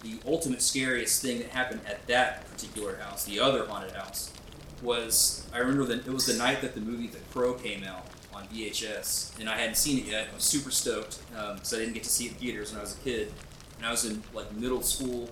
the 0.04 0.18
ultimate 0.28 0.62
scariest 0.62 1.22
thing 1.22 1.40
that 1.40 1.50
happened 1.50 1.82
at 1.88 2.06
that 2.08 2.50
particular 2.52 2.98
house, 2.98 3.24
the 3.26 3.40
other 3.40 3.66
haunted 3.66 3.92
house, 3.94 4.34
was 4.82 5.48
I 5.54 5.60
remember 5.60 5.86
that 5.86 6.06
it 6.06 6.14
was 6.14 6.26
the 6.26 6.36
night 6.36 6.62
that 6.62 6.76
the 6.76 6.82
movie 6.82 7.08
The 7.08 7.20
Crow 7.32 7.54
came 7.54 7.84
out 7.84 8.06
on 8.34 8.46
VHS, 8.48 9.40
and 9.40 9.50
I 9.50 9.58
hadn't 9.58 9.78
seen 9.78 10.00
it 10.00 10.06
yet. 10.06 10.28
I 10.32 10.36
was 10.36 10.44
super 10.44 10.72
stoked 10.72 11.20
because 11.30 11.74
I 11.74 11.78
didn't 11.78 11.94
get 11.94 12.04
to 12.04 12.10
see 12.10 12.26
it 12.26 12.34
in 12.34 12.38
theaters 12.38 12.72
when 12.72 12.80
I 12.80 12.84
was 12.84 12.96
a 12.96 13.00
kid, 13.00 13.32
and 13.78 13.86
I 13.86 13.92
was 13.92 14.06
in 14.06 14.22
like 14.34 14.52
middle 14.54 14.82
school. 14.82 15.30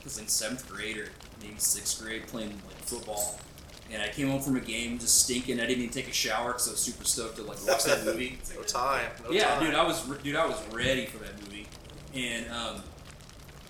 I 0.00 0.04
was 0.04 0.18
in 0.18 0.26
seventh 0.26 0.68
grade 0.68 0.96
or 0.96 1.08
maybe 1.40 1.54
sixth 1.58 2.02
grade 2.02 2.26
playing 2.26 2.50
like 2.66 2.78
football, 2.78 3.38
and 3.92 4.02
I 4.02 4.08
came 4.08 4.28
home 4.28 4.40
from 4.40 4.56
a 4.56 4.60
game 4.60 4.98
just 4.98 5.22
stinking. 5.22 5.60
I 5.60 5.66
didn't 5.66 5.82
even 5.82 5.92
take 5.92 6.08
a 6.08 6.12
shower 6.12 6.48
because 6.48 6.68
I 6.68 6.70
was 6.72 6.80
super 6.80 7.04
stoked 7.04 7.36
to 7.36 7.42
like 7.42 7.64
watch 7.66 7.84
that 7.84 8.04
movie. 8.06 8.38
No 8.54 8.62
time. 8.62 9.10
No 9.24 9.30
yeah, 9.30 9.54
time. 9.56 9.64
dude, 9.66 9.74
I 9.74 9.84
was 9.84 10.02
dude, 10.22 10.36
I 10.36 10.46
was 10.46 10.60
ready 10.72 11.06
for 11.06 11.18
that 11.18 11.38
movie, 11.42 11.66
and 12.14 12.50
um, 12.50 12.82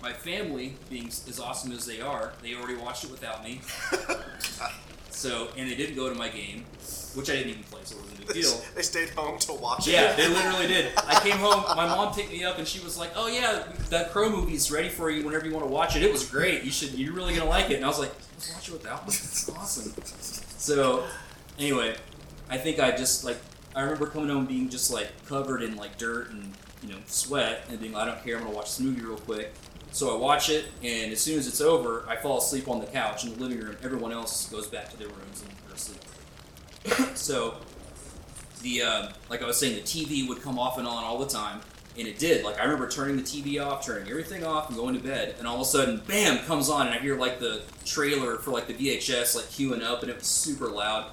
my 0.03 0.13
family, 0.13 0.75
being 0.89 1.07
as 1.07 1.39
awesome 1.39 1.71
as 1.71 1.85
they 1.87 2.01
are, 2.01 2.33
they 2.43 2.53
already 2.53 2.75
watched 2.75 3.05
it 3.05 3.11
without 3.11 3.43
me. 3.43 3.61
So, 5.23 5.47
and 5.55 5.69
they 5.69 5.75
didn't 5.75 5.95
go 5.95 6.09
to 6.09 6.15
my 6.15 6.27
game, 6.27 6.65
which 7.13 7.29
I 7.29 7.35
didn't 7.35 7.51
even 7.51 7.63
play, 7.63 7.79
so 7.85 7.95
it 7.95 8.01
wasn't 8.01 8.23
a 8.23 8.33
big 8.33 8.43
deal. 8.43 8.61
they 8.75 8.81
stayed 8.81 9.09
home 9.11 9.37
to 9.39 9.53
watch 9.53 9.87
it. 9.87 9.93
Yeah, 9.93 10.11
they 10.13 10.27
literally 10.27 10.67
did. 10.67 10.91
I 10.97 11.17
came 11.21 11.37
home, 11.37 11.63
my 11.77 11.87
mom 11.87 12.13
picked 12.13 12.31
me 12.31 12.43
up, 12.43 12.57
and 12.57 12.67
she 12.67 12.83
was 12.83 12.97
like, 12.97 13.11
"Oh 13.15 13.27
yeah, 13.27 13.63
that 13.89 14.11
Crow 14.11 14.29
movie's 14.29 14.69
ready 14.69 14.89
for 14.89 15.09
you 15.09 15.23
whenever 15.23 15.45
you 15.45 15.53
want 15.53 15.65
to 15.65 15.71
watch 15.71 15.95
it. 15.95 16.03
It 16.03 16.11
was 16.11 16.27
great. 16.27 16.63
You 16.63 16.71
should, 16.71 16.95
you're 16.95 17.13
really 17.13 17.33
gonna 17.35 17.49
like 17.49 17.69
it." 17.69 17.75
And 17.75 17.85
I 17.85 17.87
was 17.87 17.99
like, 17.99 18.11
"Let's 18.33 18.53
watch 18.53 18.67
it 18.67 18.73
without 18.73 19.07
me. 19.07 19.13
It's 19.13 19.49
awesome." 19.49 19.93
So, 20.57 21.05
anyway, 21.57 21.95
I 22.49 22.57
think 22.57 22.79
I 22.79 22.91
just 22.91 23.23
like 23.23 23.37
I 23.75 23.81
remember 23.83 24.07
coming 24.07 24.29
home 24.29 24.45
being 24.45 24.67
just 24.67 24.91
like 24.91 25.09
covered 25.27 25.61
in 25.63 25.77
like 25.77 25.97
dirt 25.97 26.31
and 26.31 26.51
you 26.81 26.89
know 26.89 26.99
sweat, 27.05 27.65
and 27.69 27.79
being, 27.79 27.93
like, 27.93 28.01
"I 28.01 28.05
don't 28.11 28.23
care. 28.25 28.35
I'm 28.35 28.43
gonna 28.43 28.55
watch 28.55 28.75
this 28.75 28.81
movie 28.81 29.01
real 29.01 29.15
quick." 29.17 29.53
So 29.93 30.15
I 30.15 30.17
watch 30.17 30.49
it, 30.49 30.65
and 30.81 31.11
as 31.11 31.21
soon 31.21 31.37
as 31.37 31.47
it's 31.47 31.61
over, 31.61 32.03
I 32.09 32.15
fall 32.15 32.39
asleep 32.39 32.67
on 32.67 32.79
the 32.79 32.87
couch 32.87 33.25
in 33.25 33.33
the 33.35 33.39
living 33.39 33.59
room. 33.59 33.77
Everyone 33.83 34.11
else 34.11 34.49
goes 34.49 34.65
back 34.65 34.89
to 34.89 34.97
their 34.97 35.07
rooms 35.07 35.43
and 35.43 35.51
they're 35.67 35.75
asleep. 35.75 37.15
so 37.15 37.57
the 38.63 38.81
uh, 38.81 39.09
like 39.29 39.43
I 39.43 39.45
was 39.45 39.59
saying, 39.59 39.75
the 39.75 39.81
TV 39.81 40.27
would 40.27 40.41
come 40.41 40.57
off 40.57 40.79
and 40.79 40.87
on 40.87 41.03
all 41.03 41.19
the 41.19 41.27
time, 41.27 41.61
and 41.95 42.07
it 42.07 42.17
did. 42.17 42.43
Like 42.43 42.59
I 42.59 42.63
remember 42.63 42.89
turning 42.89 43.17
the 43.17 43.21
TV 43.21 43.63
off, 43.63 43.85
turning 43.85 44.09
everything 44.09 44.43
off, 44.43 44.69
and 44.69 44.75
going 44.75 44.95
to 44.95 44.99
bed, 44.99 45.35
and 45.37 45.47
all 45.47 45.57
of 45.57 45.61
a 45.61 45.65
sudden, 45.65 46.01
bam, 46.07 46.39
comes 46.39 46.71
on, 46.71 46.87
and 46.87 46.95
I 46.95 46.97
hear 46.97 47.15
like 47.15 47.39
the 47.39 47.61
trailer 47.85 48.37
for 48.37 48.49
like 48.49 48.65
the 48.65 48.73
VHS 48.73 49.35
like 49.35 49.45
queuing 49.45 49.83
up, 49.83 50.01
and 50.01 50.09
it 50.09 50.17
was 50.17 50.25
super 50.25 50.69
loud. 50.69 51.11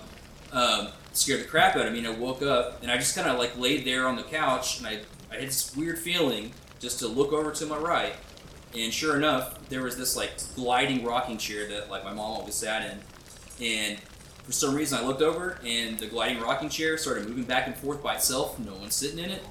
Um, 0.53 0.88
scared 1.12 1.40
the 1.40 1.45
crap 1.45 1.77
out 1.77 1.87
of 1.87 1.93
me, 1.93 1.99
and 1.99 2.09
I 2.09 2.12
woke 2.12 2.40
up, 2.40 2.83
and 2.83 2.90
I 2.90 2.97
just 2.97 3.14
kind 3.14 3.29
of 3.29 3.38
like 3.38 3.59
laid 3.59 3.85
there 3.85 4.09
on 4.09 4.16
the 4.16 4.23
couch, 4.23 4.79
and 4.79 4.87
I 4.87 5.01
I 5.31 5.35
had 5.35 5.49
this 5.49 5.77
weird 5.77 5.99
feeling 5.99 6.53
just 6.79 6.99
to 7.01 7.09
look 7.09 7.35
over 7.35 7.53
to 7.53 7.66
my 7.66 7.77
right, 7.77 8.14
and 8.76 8.92
sure 8.92 9.16
enough, 9.16 9.68
there 9.68 9.83
was 9.83 9.96
this 9.96 10.16
like 10.16 10.30
gliding 10.54 11.04
rocking 11.04 11.38
chair 11.38 11.68
that 11.68 11.90
like 11.90 12.04
my 12.04 12.12
mom 12.12 12.33
always 12.33 12.54
sat 12.54 12.83
in, 12.90 13.66
and 13.66 13.98
for 14.50 14.52
some 14.52 14.74
reason, 14.74 14.98
I 14.98 15.06
looked 15.06 15.22
over 15.22 15.61
and 15.64 15.98
the 15.98 16.06
gliding 16.06 16.40
rocking 16.40 16.68
chair 16.68 16.98
started 16.98 17.28
moving 17.28 17.44
back 17.44 17.68
and 17.68 17.76
forth 17.76 18.02
by 18.02 18.16
itself. 18.16 18.59
No 18.59 18.74
one 18.74 18.90
sitting 18.90 19.18
in 19.18 19.30
it. 19.30 19.44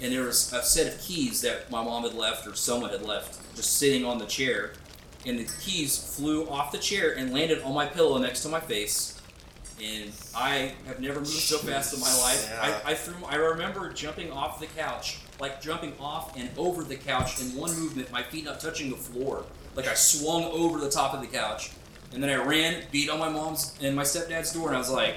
And 0.00 0.12
there 0.12 0.24
was 0.24 0.52
a 0.52 0.62
set 0.62 0.92
of 0.92 1.00
keys 1.00 1.40
that 1.40 1.70
my 1.70 1.82
mom 1.82 2.02
had 2.02 2.14
left 2.14 2.46
or 2.46 2.54
someone 2.54 2.90
had 2.90 3.02
left 3.02 3.38
just 3.54 3.78
sitting 3.78 4.04
on 4.04 4.18
the 4.18 4.26
chair. 4.26 4.72
And 5.24 5.38
the 5.38 5.48
keys 5.60 5.96
flew 5.96 6.48
off 6.50 6.72
the 6.72 6.78
chair 6.78 7.16
and 7.16 7.32
landed 7.32 7.62
on 7.62 7.72
my 7.72 7.86
pillow 7.86 8.18
next 8.18 8.42
to 8.42 8.48
my 8.48 8.60
face. 8.60 9.20
And 9.82 10.12
I 10.36 10.74
have 10.86 11.00
never 11.00 11.20
moved 11.20 11.30
so 11.30 11.58
fast 11.58 11.94
in 11.94 12.00
my 12.00 12.14
life. 12.18 12.52
I, 12.60 12.90
I 12.90 12.94
threw. 12.94 13.14
I 13.26 13.36
remember 13.36 13.90
jumping 13.92 14.30
off 14.30 14.60
the 14.60 14.66
couch, 14.66 15.20
like 15.42 15.60
jumping 15.60 15.92
off 16.00 16.38
and 16.38 16.48
over 16.56 16.84
the 16.84 16.94
couch 16.94 17.40
in 17.40 17.54
one 17.56 17.74
movement, 17.78 18.10
my 18.12 18.22
feet 18.22 18.44
not 18.44 18.60
touching 18.60 18.88
the 18.88 18.96
floor. 18.96 19.44
Like 19.74 19.88
I 19.88 19.94
swung 19.94 20.44
over 20.44 20.78
the 20.78 20.88
top 20.88 21.12
of 21.12 21.20
the 21.20 21.26
couch, 21.26 21.72
and 22.14 22.22
then 22.22 22.30
I 22.30 22.42
ran, 22.42 22.84
beat 22.92 23.10
on 23.10 23.18
my 23.18 23.28
mom's 23.28 23.76
and 23.82 23.96
my 23.96 24.04
stepdad's 24.04 24.52
door, 24.52 24.68
and 24.68 24.76
I 24.76 24.78
was 24.78 24.90
like, 24.90 25.16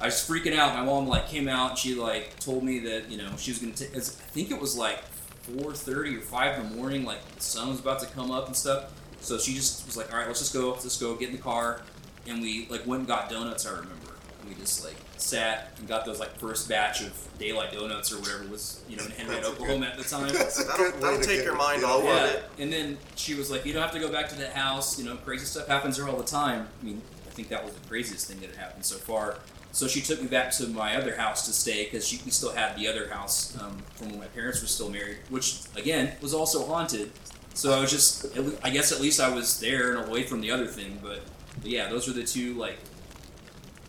I 0.00 0.06
was 0.06 0.14
freaking 0.14 0.56
out. 0.56 0.74
My 0.74 0.84
mom 0.84 1.08
like 1.08 1.28
came 1.28 1.48
out 1.48 1.70
and 1.70 1.78
she 1.78 1.94
like 1.94 2.38
told 2.38 2.62
me 2.62 2.78
that 2.80 3.10
you 3.10 3.18
know 3.18 3.30
she 3.36 3.50
was 3.50 3.58
gonna. 3.58 3.72
take 3.72 3.94
I 3.96 4.00
think 4.00 4.50
it 4.50 4.60
was 4.60 4.76
like 4.76 5.02
four 5.42 5.72
thirty 5.74 6.16
or 6.16 6.20
five 6.20 6.58
in 6.58 6.70
the 6.70 6.76
morning. 6.76 7.04
Like 7.04 7.24
the 7.34 7.42
sun 7.42 7.68
was 7.68 7.80
about 7.80 7.98
to 8.00 8.06
come 8.06 8.30
up 8.30 8.46
and 8.46 8.56
stuff. 8.56 8.92
So 9.20 9.38
she 9.38 9.54
just 9.54 9.86
was 9.86 9.96
like, 9.96 10.12
all 10.12 10.18
right, 10.18 10.26
let's 10.26 10.40
just 10.40 10.52
go. 10.52 10.70
Let's 10.70 11.00
go 11.00 11.16
get 11.16 11.30
in 11.30 11.36
the 11.36 11.42
car, 11.42 11.82
and 12.28 12.40
we 12.40 12.66
like 12.68 12.86
went 12.86 13.00
and 13.00 13.08
got 13.08 13.28
donuts. 13.28 13.66
I 13.66 13.70
remember. 13.70 14.14
And 14.40 14.48
we 14.48 14.54
just 14.54 14.84
like 14.84 14.96
sat 15.20 15.72
and 15.78 15.86
got 15.88 16.04
those 16.04 16.18
like 16.20 16.36
first 16.38 16.68
batch 16.68 17.00
of 17.02 17.12
daylight 17.38 17.72
donuts 17.72 18.12
or 18.12 18.18
whatever 18.20 18.46
was 18.48 18.82
you 18.88 18.96
know 18.96 19.04
in 19.04 19.10
Henrietta, 19.12 19.42
That's 19.42 19.48
good- 19.58 19.62
Oklahoma 19.62 19.86
at 19.86 19.98
the 19.98 20.04
time. 20.04 20.28
That'll- 20.32 21.00
that'll 21.00 21.20
take 21.20 21.44
your 21.44 21.56
mind 21.56 21.80
feel 21.80 21.90
off 21.90 22.02
of 22.02 22.08
of 22.08 22.14
Yeah, 22.14 22.26
it. 22.26 22.44
and 22.58 22.72
then 22.72 22.98
she 23.16 23.34
was 23.34 23.50
like, 23.50 23.64
"You 23.66 23.72
don't 23.72 23.82
have 23.82 23.92
to 23.92 24.00
go 24.00 24.10
back 24.10 24.28
to 24.30 24.34
that 24.36 24.52
house. 24.52 24.98
You 24.98 25.04
know, 25.04 25.16
crazy 25.16 25.44
stuff 25.46 25.66
happens 25.68 25.96
there 25.96 26.08
all 26.08 26.16
the 26.16 26.24
time." 26.24 26.68
I 26.80 26.84
mean, 26.84 27.02
I 27.26 27.30
think 27.34 27.48
that 27.48 27.64
was 27.64 27.74
the 27.74 27.86
craziest 27.88 28.26
thing 28.28 28.40
that 28.40 28.50
had 28.50 28.58
happened 28.58 28.84
so 28.84 28.96
far. 28.96 29.38
So 29.74 29.88
she 29.88 30.02
took 30.02 30.20
me 30.20 30.28
back 30.28 30.50
to 30.58 30.66
my 30.68 30.96
other 30.96 31.16
house 31.16 31.46
to 31.46 31.52
stay 31.52 31.84
because 31.84 32.10
we 32.24 32.30
still 32.30 32.52
had 32.52 32.76
the 32.76 32.86
other 32.86 33.08
house 33.08 33.56
um, 33.58 33.78
from 33.94 34.10
when 34.10 34.18
my 34.18 34.26
parents 34.26 34.60
were 34.60 34.66
still 34.68 34.90
married, 34.90 35.16
which 35.30 35.60
again 35.76 36.12
was 36.20 36.34
also 36.34 36.66
haunted. 36.66 37.10
So 37.54 37.72
I 37.72 37.80
was 37.80 37.90
just, 37.90 38.26
I 38.62 38.68
guess 38.70 38.92
at 38.92 39.00
least 39.00 39.18
I 39.20 39.28
was 39.34 39.60
there 39.60 39.96
and 39.96 40.08
away 40.08 40.24
from 40.24 40.40
the 40.42 40.50
other 40.50 40.66
thing. 40.66 40.98
But, 41.02 41.20
but 41.62 41.70
yeah, 41.70 41.88
those 41.88 42.06
were 42.06 42.12
the 42.12 42.22
two 42.24 42.52
like 42.54 42.78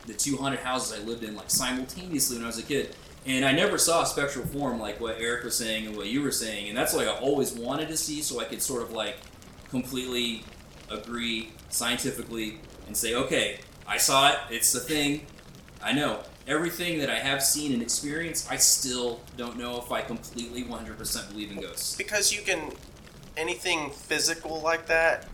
the 0.05 0.13
two 0.13 0.37
haunted 0.37 0.59
houses 0.61 0.99
I 0.99 1.03
lived 1.03 1.23
in 1.23 1.35
like 1.35 1.49
simultaneously 1.49 2.37
when 2.37 2.43
I 2.43 2.47
was 2.47 2.59
a 2.59 2.63
kid. 2.63 2.95
And 3.25 3.45
I 3.45 3.53
never 3.53 3.77
saw 3.77 4.03
a 4.03 4.05
spectral 4.05 4.45
form 4.45 4.79
like 4.79 4.99
what 4.99 5.17
Eric 5.19 5.45
was 5.45 5.55
saying 5.55 5.87
and 5.87 5.95
what 5.95 6.07
you 6.07 6.21
were 6.21 6.31
saying, 6.31 6.67
and 6.67 6.77
that's 6.77 6.93
what 6.93 7.07
I 7.07 7.11
always 7.11 7.53
wanted 7.53 7.87
to 7.87 7.95
see, 7.95 8.21
so 8.21 8.41
I 8.41 8.43
could 8.43 8.61
sort 8.61 8.81
of 8.81 8.91
like 8.91 9.15
completely 9.69 10.43
agree 10.91 11.53
scientifically 11.69 12.59
and 12.85 12.97
say, 12.97 13.15
okay, 13.15 13.59
I 13.87 13.97
saw 13.97 14.31
it, 14.31 14.37
it's 14.49 14.75
a 14.75 14.79
thing, 14.79 15.25
I 15.81 15.93
know. 15.93 16.19
Everything 16.45 16.99
that 16.99 17.09
I 17.09 17.19
have 17.19 17.41
seen 17.41 17.71
and 17.71 17.81
experienced, 17.81 18.51
I 18.51 18.57
still 18.57 19.21
don't 19.37 19.57
know 19.57 19.81
if 19.81 19.89
I 19.91 20.01
completely 20.01 20.63
100% 20.63 21.29
believe 21.29 21.51
in 21.51 21.61
ghosts. 21.61 21.95
because 21.95 22.33
you 22.33 22.41
can 22.41 22.73
anything 23.37 23.89
physical 23.89 24.61
like 24.61 24.85
that 24.87 25.27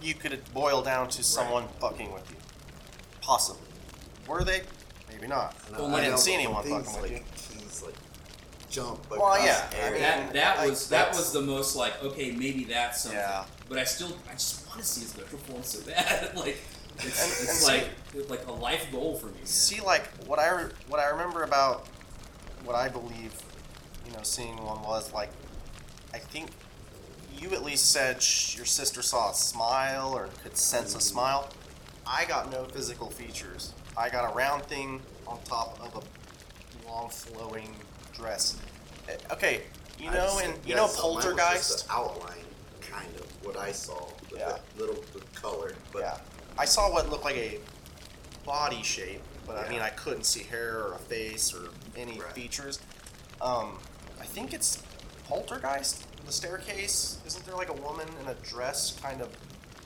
you 0.00 0.14
could 0.14 0.40
boil 0.54 0.80
down 0.80 1.08
to 1.08 1.22
someone 1.22 1.64
fucking 1.80 2.12
with 2.12 2.30
you 2.30 2.36
possibly 3.30 3.62
were 4.26 4.42
they 4.42 4.60
maybe 5.08 5.28
not 5.28 5.54
And 5.68 5.76
Well, 5.76 5.94
I 5.94 5.98
I 5.98 6.04
didn't 6.04 6.18
see 6.18 6.34
anyone 6.34 6.64
things 6.64 6.86
fucking 6.90 7.02
with 7.02 7.12
like 7.12 7.36
keys 7.36 7.82
like 7.86 7.94
jump 8.68 9.08
Well, 9.08 9.20
across 9.20 9.44
yeah, 9.44 9.70
I 9.72 9.76
air. 9.76 9.92
mean, 9.92 10.00
That 10.02 10.32
that 10.32 10.58
like, 10.58 10.70
was 10.70 10.88
that 10.88 10.96
that's- 10.96 11.16
was 11.18 11.32
the 11.32 11.40
most 11.42 11.76
like 11.76 12.02
okay 12.02 12.32
maybe 12.32 12.64
that's 12.64 13.02
something, 13.02 13.20
Yeah. 13.20 13.44
but 13.68 13.78
I 13.78 13.84
still 13.84 14.16
I 14.28 14.32
just 14.32 14.66
want 14.66 14.80
to 14.80 14.86
see 14.86 15.02
his 15.02 15.10
spectral 15.10 15.40
form 15.42 15.62
so 15.62 15.80
bad 15.88 16.34
like 16.44 16.58
it's, 16.98 17.22
And- 17.22 17.30
it's 17.48 17.68
and 17.68 17.72
like 17.72 17.90
it's 18.14 18.30
like 18.30 18.46
a 18.48 18.52
life 18.52 18.90
goal 18.90 19.14
for 19.16 19.26
me. 19.26 19.34
man. 19.34 19.46
see 19.46 19.80
like 19.80 20.08
what 20.26 20.40
i 20.40 20.48
re- 20.50 20.72
what 20.88 20.98
i 20.98 21.06
remember 21.08 21.44
about 21.44 21.86
what 22.64 22.74
i 22.74 22.88
believe 22.88 23.32
you 24.06 24.12
know 24.12 24.22
seeing 24.24 24.56
one 24.64 24.82
was 24.82 25.12
like 25.14 25.30
i 26.12 26.18
think 26.18 26.50
you 27.38 27.50
at 27.52 27.62
least 27.62 27.92
said 27.92 28.20
sh- 28.20 28.56
your 28.56 28.66
sister 28.66 29.02
saw 29.02 29.30
a 29.30 29.34
smile 29.34 30.12
or 30.18 30.28
could 30.42 30.56
sense 30.56 30.94
a 30.94 30.98
mm-hmm. 30.98 31.00
smile 31.12 31.48
i 32.10 32.24
got 32.24 32.50
no 32.50 32.64
physical 32.64 33.08
features. 33.08 33.72
I 33.96 34.08
got 34.08 34.30
a 34.30 34.34
round 34.34 34.64
thing 34.64 35.00
on 35.26 35.38
top 35.44 35.78
of 35.80 36.02
a 36.02 36.88
long 36.90 37.08
flowing 37.08 37.74
dress. 38.12 38.56
Eh, 39.08 39.16
okay 39.32 39.62
you 39.98 40.10
know 40.10 40.40
and 40.42 40.54
you 40.66 40.70
yeah, 40.70 40.76
know 40.76 40.86
so 40.86 41.02
mine 41.02 41.14
was 41.16 41.24
just 41.24 41.36
poltergeist? 41.36 41.86
the 41.86 41.92
outline, 41.92 42.44
kind 42.80 43.14
of 43.16 43.26
what 43.44 43.56
I 43.56 43.70
saw. 43.72 44.08
Yeah. 44.34 44.48
that 44.48 44.60
little 44.78 45.02
the 45.12 45.20
color, 45.40 45.74
but 45.92 46.00
yeah. 46.00 46.18
I 46.58 46.64
saw 46.64 46.90
what 46.92 47.08
looked 47.10 47.24
like 47.24 47.36
a 47.36 47.58
body 48.46 48.82
shape 48.82 49.20
but 49.46 49.56
i 49.58 49.68
mean 49.68 49.80
i 49.80 49.90
couldn't 49.90 50.24
see 50.24 50.42
hair 50.42 50.78
or 50.86 50.94
a 50.94 50.98
face 50.98 51.52
or 51.54 51.68
any 51.96 52.18
Right. 52.18 52.32
features. 52.32 52.80
Um 53.40 53.78
i 54.20 54.24
think 54.24 54.52
it's 54.54 54.82
poltergeist? 55.28 56.06
The 56.26 56.32
staircase? 56.32 57.18
Isn't 57.26 57.44
there 57.46 57.54
like 57.56 57.68
a 57.68 57.74
woman 57.74 58.08
in 58.20 58.28
a 58.28 58.34
dress 58.34 58.98
kind 59.00 59.20
of 59.20 59.28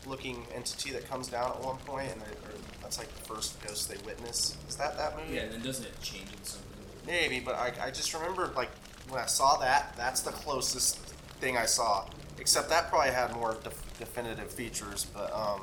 looking 0.07 0.47
entity 0.55 0.91
that 0.93 1.09
comes 1.09 1.29
down 1.29 1.51
at 1.51 1.61
one 1.63 1.77
point 1.79 2.11
and 2.13 2.21
they're, 2.21 2.29
or 2.29 2.59
that's 2.83 2.99
like 2.99 3.09
the 3.15 3.35
first 3.35 3.61
ghost 3.67 3.89
they 3.89 3.97
witness 4.05 4.57
is 4.69 4.77
that 4.77 4.97
that 4.99 5.17
movie 5.17 5.37
Yeah, 5.37 5.43
and 5.43 5.53
then 5.53 5.63
doesn't 5.63 5.85
it 5.85 6.01
change 6.03 6.31
into 6.33 6.45
something? 6.45 6.71
Maybe, 7.07 7.41
but 7.41 7.55
I, 7.55 7.73
I 7.81 7.91
just 7.91 8.13
remember 8.15 8.53
like 8.57 8.71
when 9.09 9.21
I 9.21 9.27
saw 9.27 9.57
that, 9.59 9.95
that's 9.97 10.23
the 10.23 10.31
closest 10.31 10.99
thing 11.41 11.57
I 11.57 11.67
saw. 11.67 12.07
Except 12.39 12.69
that 12.71 12.89
probably 12.89 13.13
had 13.13 13.33
more 13.35 13.57
def- 13.63 13.99
definitive 13.99 14.51
features, 14.51 15.07
but 15.15 15.33
um, 15.33 15.63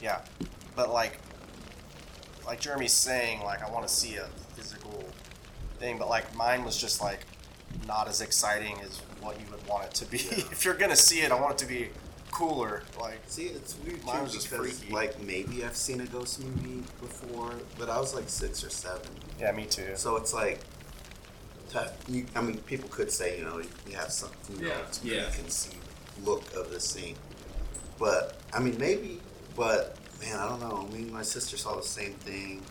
yeah, 0.00 0.20
but 0.74 0.90
like, 0.90 1.18
like 2.46 2.60
Jeremy's 2.60 2.92
saying, 2.92 3.42
like 3.42 3.62
I 3.62 3.70
want 3.70 3.86
to 3.86 3.92
see 3.92 4.16
a 4.16 4.26
physical 4.56 5.04
thing, 5.78 5.98
but 5.98 6.08
like 6.08 6.34
mine 6.34 6.64
was 6.64 6.76
just 6.76 7.00
like 7.00 7.26
not 7.86 8.08
as 8.08 8.20
exciting 8.20 8.78
as 8.80 9.00
what 9.20 9.38
you 9.40 9.46
would 9.50 9.66
want 9.66 9.84
it 9.84 9.94
to 9.94 10.04
be. 10.06 10.18
if 10.18 10.64
you're 10.64 10.74
gonna 10.74 10.96
see 10.96 11.20
it, 11.20 11.32
I 11.32 11.40
want 11.40 11.52
it 11.52 11.58
to 11.58 11.66
be 11.66 11.88
cooler. 12.32 12.82
Like, 13.00 13.20
see, 13.26 13.44
it's 13.46 13.76
weird 13.84 14.04
Mine 14.04 14.22
was 14.24 14.32
just 14.32 14.48
freaky. 14.48 14.90
like 14.92 15.20
maybe 15.22 15.64
I've 15.64 15.76
seen 15.76 16.00
a 16.00 16.06
ghost 16.06 16.42
movie 16.42 16.82
before, 17.00 17.54
but 17.78 17.88
I 17.88 17.98
was 18.00 18.14
like 18.14 18.28
six 18.28 18.64
or 18.64 18.70
seven. 18.70 19.06
yeah, 19.38 19.52
me 19.52 19.66
too. 19.66 19.92
So 19.94 20.16
it's 20.16 20.34
like 20.34 20.60
to, 21.70 21.90
you, 22.08 22.26
I 22.34 22.40
mean, 22.42 22.58
people 22.58 22.88
could 22.88 23.10
say, 23.10 23.38
you 23.38 23.44
know, 23.44 23.58
you 23.88 23.96
have 23.96 24.10
some, 24.12 24.30
you 24.50 24.60
know, 24.62 24.68
Yeah. 24.68 24.78
it's 24.88 25.04
Yeah. 25.04 25.24
preconceived 25.28 25.76
look 26.24 26.42
of 26.54 26.70
the 26.70 26.80
scene, 26.80 27.16
But, 27.98 28.36
I 28.52 28.58
mean, 28.60 28.76
maybe, 28.78 29.20
but, 29.56 29.96
man, 30.20 30.38
I 30.38 30.48
don't 30.48 30.60
know. 30.60 30.86
Me 30.92 31.02
and 31.02 31.12
my 31.12 31.22
sister 31.22 31.56
saw 31.56 31.76
the 31.76 31.82
same 31.82 32.14
thing. 32.14 32.62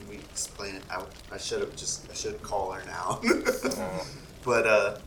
And 0.00 0.08
we 0.08 0.16
explained 0.16 0.76
it. 0.78 0.82
I, 0.90 1.02
I 1.32 1.38
should 1.38 1.60
have 1.60 1.76
just, 1.76 2.10
I 2.10 2.14
should 2.14 2.40
call 2.42 2.72
her 2.72 2.82
now. 2.86 3.20
Uh, 3.64 4.04
but, 4.44 4.66
uh, 4.66 4.98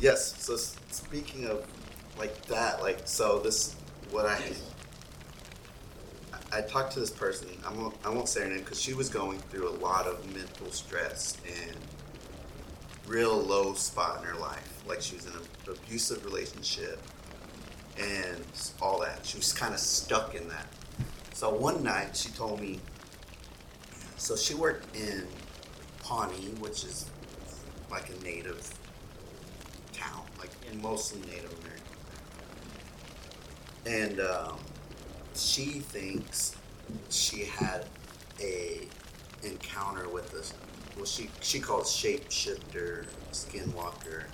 yes, 0.00 0.34
so 0.42 0.56
speaking 0.90 1.46
of 1.46 1.64
like 2.18 2.40
that, 2.46 2.80
like, 2.80 3.00
so 3.04 3.40
this, 3.40 3.76
what 4.10 4.26
I, 4.26 4.40
I, 6.52 6.60
talked 6.62 6.92
to 6.92 7.00
this 7.00 7.10
person. 7.10 7.48
I 7.66 7.72
won't, 7.72 7.94
I 8.04 8.10
won't 8.10 8.28
say 8.28 8.42
her 8.42 8.48
name 8.48 8.58
because 8.58 8.80
she 8.80 8.94
was 8.94 9.08
going 9.08 9.38
through 9.38 9.68
a 9.68 9.76
lot 9.78 10.06
of 10.06 10.24
mental 10.34 10.70
stress 10.70 11.36
and 11.46 11.76
real 13.06 13.36
low 13.36 13.74
spot 13.74 14.20
in 14.20 14.28
her 14.28 14.38
life. 14.38 14.82
Like 14.86 15.02
she 15.02 15.16
was 15.16 15.26
in 15.26 15.32
an 15.32 15.42
abusive 15.68 16.24
relationship 16.24 17.00
and 17.98 18.42
all 18.80 19.00
that. 19.00 19.24
She 19.24 19.36
was 19.36 19.52
kind 19.52 19.74
of 19.74 19.80
stuck 19.80 20.34
in 20.34 20.48
that. 20.48 20.66
So 21.32 21.50
one 21.50 21.82
night 21.82 22.16
she 22.16 22.30
told 22.30 22.60
me. 22.60 22.80
So 24.16 24.36
she 24.36 24.54
worked 24.54 24.94
in 24.96 25.26
Pawnee, 26.00 26.54
which 26.60 26.84
is 26.84 27.10
like 27.90 28.08
a 28.08 28.24
native 28.24 28.72
town, 29.92 30.22
like 30.38 30.50
mostly 30.80 31.20
Native 31.22 31.52
American. 31.60 31.73
And 33.86 34.20
um, 34.20 34.58
she 35.34 35.64
thinks 35.80 36.56
she 37.10 37.44
had 37.44 37.86
a 38.40 38.88
encounter 39.42 40.08
with 40.08 40.30
this. 40.32 40.54
Well, 40.96 41.04
she 41.04 41.28
she 41.40 41.60
calls 41.60 41.94
shapeshifter, 41.94 43.06
skinwalker, 43.32 44.24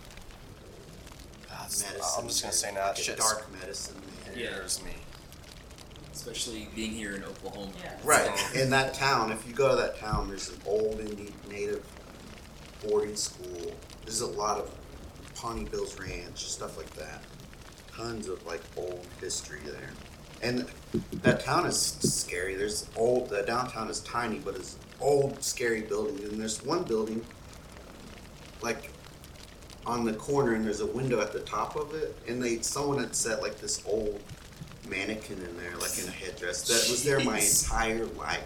that's- 1.49 1.83
medicine. 1.83 2.15
I'm 2.19 2.29
just 2.29 2.43
gonna 2.43 2.53
say 2.53 2.73
now, 2.73 2.89
like 2.89 2.97
shit 2.97 3.17
dark 3.19 3.51
medicine 3.61 3.97
man. 4.27 4.39
Yeah. 4.39 4.51
scares 4.51 4.83
me. 4.85 4.93
Especially 6.13 6.69
being 6.75 6.91
here 6.93 7.15
in 7.15 7.25
Oklahoma. 7.25 7.73
Yeah. 7.83 7.93
Right. 8.05 8.31
In 8.55 8.69
that 8.71 8.93
town, 8.95 9.33
if 9.33 9.47
you 9.49 9.55
go 9.55 9.69
to 9.71 9.77
that 9.77 9.99
town, 9.99 10.29
there's 10.29 10.51
an 10.51 10.59
old 10.67 11.01
Indian 11.01 11.33
native 11.49 11.85
boarding 12.87 13.17
school. 13.17 13.73
There's 14.05 14.21
a 14.21 14.27
lot 14.27 14.59
of 14.59 14.71
Pawnee 15.35 15.65
Bills 15.65 15.99
Ranch, 15.99 16.45
stuff 16.45 16.77
like 16.77 16.91
that. 16.97 17.23
Tons 17.95 18.29
of 18.29 18.45
like 18.47 18.61
old 18.77 19.07
history 19.21 19.61
there. 19.65 19.91
And 20.43 20.67
that 21.23 21.41
town 21.41 21.67
is 21.67 21.77
scary. 21.77 22.55
There's 22.55 22.89
old, 22.97 23.29
the 23.29 23.43
downtown 23.43 23.89
is 23.89 24.01
tiny, 24.01 24.39
but 24.39 24.57
it's 24.57 24.77
old, 25.01 25.43
scary 25.43 25.83
buildings. 25.83 26.23
And 26.25 26.41
there's 26.41 26.65
one 26.65 26.83
building, 26.85 27.25
like 28.63 28.91
on 29.85 30.05
the 30.05 30.15
corner, 30.15 30.55
and 30.55 30.65
there's 30.65 30.81
a 30.81 30.87
window 30.87 31.21
at 31.21 31.33
the 31.33 31.41
top 31.41 31.77
of 31.77 31.95
it. 31.95 32.17
And 32.27 32.43
they, 32.43 32.61
someone 32.61 32.99
had 32.99 33.15
set 33.15 33.43
like 33.43 33.61
this 33.61 33.83
old 33.87 34.21
mannequin 34.89 35.39
in 35.39 35.57
there, 35.59 35.77
like 35.77 35.99
in 35.99 36.09
a 36.09 36.13
headdress, 36.13 36.63
that 36.69 36.91
was 36.91 37.05
there 37.05 37.21
my 37.21 37.39
entire 37.39 38.07
life. 38.07 38.45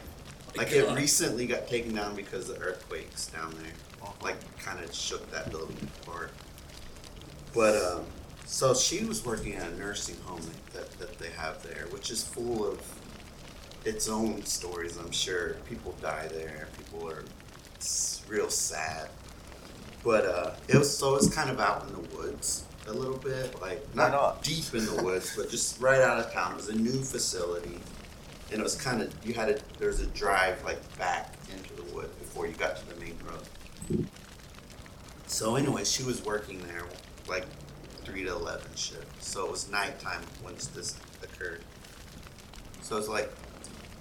Like 0.56 0.70
it 0.72 0.88
recently 0.94 1.46
got 1.46 1.66
taken 1.68 1.94
down 1.94 2.14
because 2.14 2.48
of 2.48 2.60
earthquakes 2.60 3.26
down 3.26 3.52
there. 3.62 4.12
Like 4.22 4.36
kind 4.58 4.82
of 4.82 4.94
shook 4.94 5.28
that 5.30 5.50
building 5.50 5.76
apart. 6.02 6.30
But 7.52 7.76
um, 7.82 8.04
so 8.44 8.74
she 8.74 9.04
was 9.04 9.24
working 9.24 9.54
at 9.54 9.70
a 9.70 9.76
nursing 9.76 10.16
home 10.24 10.40
that, 10.72 10.90
that 10.98 11.18
they 11.18 11.30
have 11.30 11.62
there, 11.62 11.86
which 11.90 12.10
is 12.10 12.22
full 12.22 12.66
of 12.66 12.80
its 13.84 14.08
own 14.08 14.44
stories. 14.44 14.96
I'm 14.96 15.10
sure 15.10 15.54
people 15.68 15.94
die 16.00 16.28
there. 16.28 16.68
People 16.76 17.08
are 17.08 17.24
real 18.28 18.50
sad. 18.50 19.08
But 20.02 20.26
uh, 20.26 20.50
it 20.68 20.76
was 20.76 20.96
so 20.96 21.16
it's 21.16 21.34
kind 21.34 21.48
of 21.48 21.58
out 21.58 21.86
in 21.86 21.92
the 21.94 22.16
woods 22.16 22.64
a 22.86 22.92
little 22.92 23.16
bit, 23.16 23.60
like 23.62 23.82
not, 23.94 24.12
not? 24.12 24.42
deep 24.42 24.74
in 24.74 24.84
the 24.84 25.02
woods, 25.02 25.34
but 25.34 25.48
just 25.48 25.80
right 25.80 26.00
out 26.00 26.18
of 26.18 26.30
town. 26.32 26.52
It 26.52 26.56
was 26.56 26.68
a 26.68 26.74
new 26.74 27.02
facility, 27.02 27.80
and 28.50 28.60
it 28.60 28.62
was 28.62 28.74
kind 28.74 29.00
of 29.00 29.14
you 29.26 29.32
had 29.32 29.48
a 29.48 29.58
there 29.78 29.88
was 29.88 30.00
a 30.00 30.06
drive 30.08 30.62
like 30.64 30.80
back 30.98 31.34
into 31.50 31.74
the 31.74 31.94
woods 31.94 32.14
before 32.18 32.46
you 32.46 32.52
got 32.52 32.76
to 32.76 32.88
the 32.90 33.00
main 33.00 33.16
road. 33.26 34.06
So 35.26 35.56
anyway, 35.56 35.84
she 35.84 36.02
was 36.02 36.22
working 36.22 36.60
there 36.66 36.82
like 37.26 37.46
three 38.04 38.24
to 38.24 38.32
eleven 38.32 38.74
shift. 38.74 39.22
So 39.22 39.46
it 39.46 39.50
was 39.50 39.70
nighttime 39.70 40.22
when 40.42 40.54
this 40.54 40.96
occurred. 41.22 41.62
So 42.82 42.96
it 42.96 42.98
was 43.00 43.08
like 43.08 43.30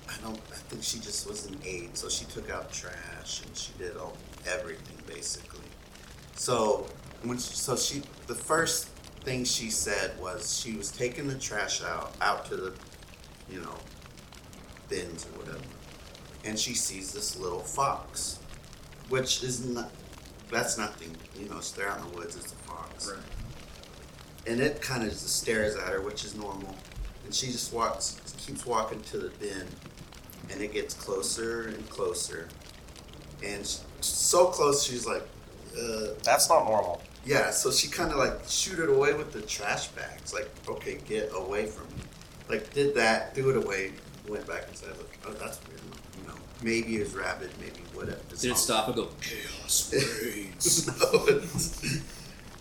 I 0.10 0.16
don't 0.22 0.40
I 0.52 0.56
think 0.56 0.84
she 0.84 1.00
just 1.00 1.28
was 1.28 1.46
an 1.48 1.58
aide, 1.66 1.98
so 1.98 2.10
she 2.10 2.26
took 2.26 2.50
out 2.50 2.72
trash 2.72 3.42
and 3.46 3.56
she 3.56 3.72
did 3.78 3.98
all 3.98 4.16
everything 4.46 4.98
basically. 5.08 5.62
So 6.36 6.88
when 7.24 7.38
she, 7.38 7.54
so 7.54 7.76
she 7.76 8.02
the 8.28 8.36
first 8.36 8.88
thing 9.22 9.46
she 9.46 9.70
said 9.70 10.20
was 10.20 10.60
she 10.60 10.74
was 10.76 10.92
taking 10.92 11.28
the 11.28 11.36
trash 11.40 11.82
out 11.82 12.14
out 12.22 12.46
to 12.48 12.56
the 12.56 12.74
you 13.50 13.62
know 13.62 13.76
bins 14.90 15.26
or 15.26 15.40
whatever, 15.40 15.64
and 16.44 16.60
she 16.60 16.74
sees 16.74 17.14
this 17.14 17.38
little 17.40 17.60
fox, 17.60 18.40
which 19.10 19.44
is 19.44 19.66
not 19.66 19.90
that's 20.52 20.78
nothing 20.78 21.16
you 21.40 21.50
know. 21.50 21.60
They're 21.76 21.90
out 21.90 22.00
in 22.00 22.12
the 22.12 22.18
woods. 22.18 22.36
It's 22.36 22.52
a 22.52 22.56
fox 22.56 23.10
Right. 23.12 23.20
And 24.48 24.60
it 24.60 24.82
kind 24.82 25.04
of 25.04 25.10
just 25.10 25.30
stares 25.42 25.76
at 25.76 25.84
her, 25.88 26.02
which 26.02 26.24
is 26.26 26.36
normal. 26.36 26.76
And 27.26 27.34
she 27.34 27.48
just 27.48 27.72
walks, 27.74 28.20
keeps 28.38 28.66
walking 28.66 29.02
to 29.04 29.18
the 29.18 29.30
bin, 29.40 29.66
and 30.52 30.62
it 30.62 30.74
gets 30.74 30.94
closer 30.94 31.68
and 31.70 31.90
closer, 31.90 32.48
and 33.44 33.62
s- 33.62 33.84
so 34.02 34.48
close 34.48 34.84
she's 34.84 35.06
like, 35.06 35.24
uh, 35.78 36.08
That's 36.24 36.50
not 36.50 36.66
normal. 36.66 37.02
yeah. 37.26 37.50
So 37.52 37.72
she 37.72 37.88
kind 37.88 38.12
of 38.12 38.18
like 38.18 38.34
shoot 38.48 38.80
it 38.80 38.90
away 38.90 39.14
with 39.14 39.32
the 39.32 39.42
trash 39.42 39.88
bags, 39.90 40.34
like, 40.34 40.50
okay, 40.68 41.00
get 41.08 41.32
away 41.34 41.66
from 41.66 41.88
me. 41.96 42.04
Like 42.50 42.72
did 42.74 42.94
that, 42.96 43.34
threw 43.34 43.52
it 43.52 43.58
away, 43.66 43.94
went 44.28 44.46
back 44.46 44.68
inside. 44.70 44.90
Like, 44.90 45.18
oh, 45.26 45.32
that's 45.34 45.60
weird. 45.68 45.80
You 46.22 46.28
know, 46.28 46.36
maybe 46.62 46.98
it's 46.98 47.14
rabid, 47.14 47.50
maybe 47.60 47.80
whatever. 47.94 48.20
It's 48.30 48.42
Did 48.42 48.52
it 48.52 48.58
hungry. 48.58 48.62
stop 48.62 48.88
and 48.88 48.96
go, 48.98 49.08
chaos 49.22 49.94
reigns? 50.24 50.88
No, 50.88 51.26
it's- 51.28 52.02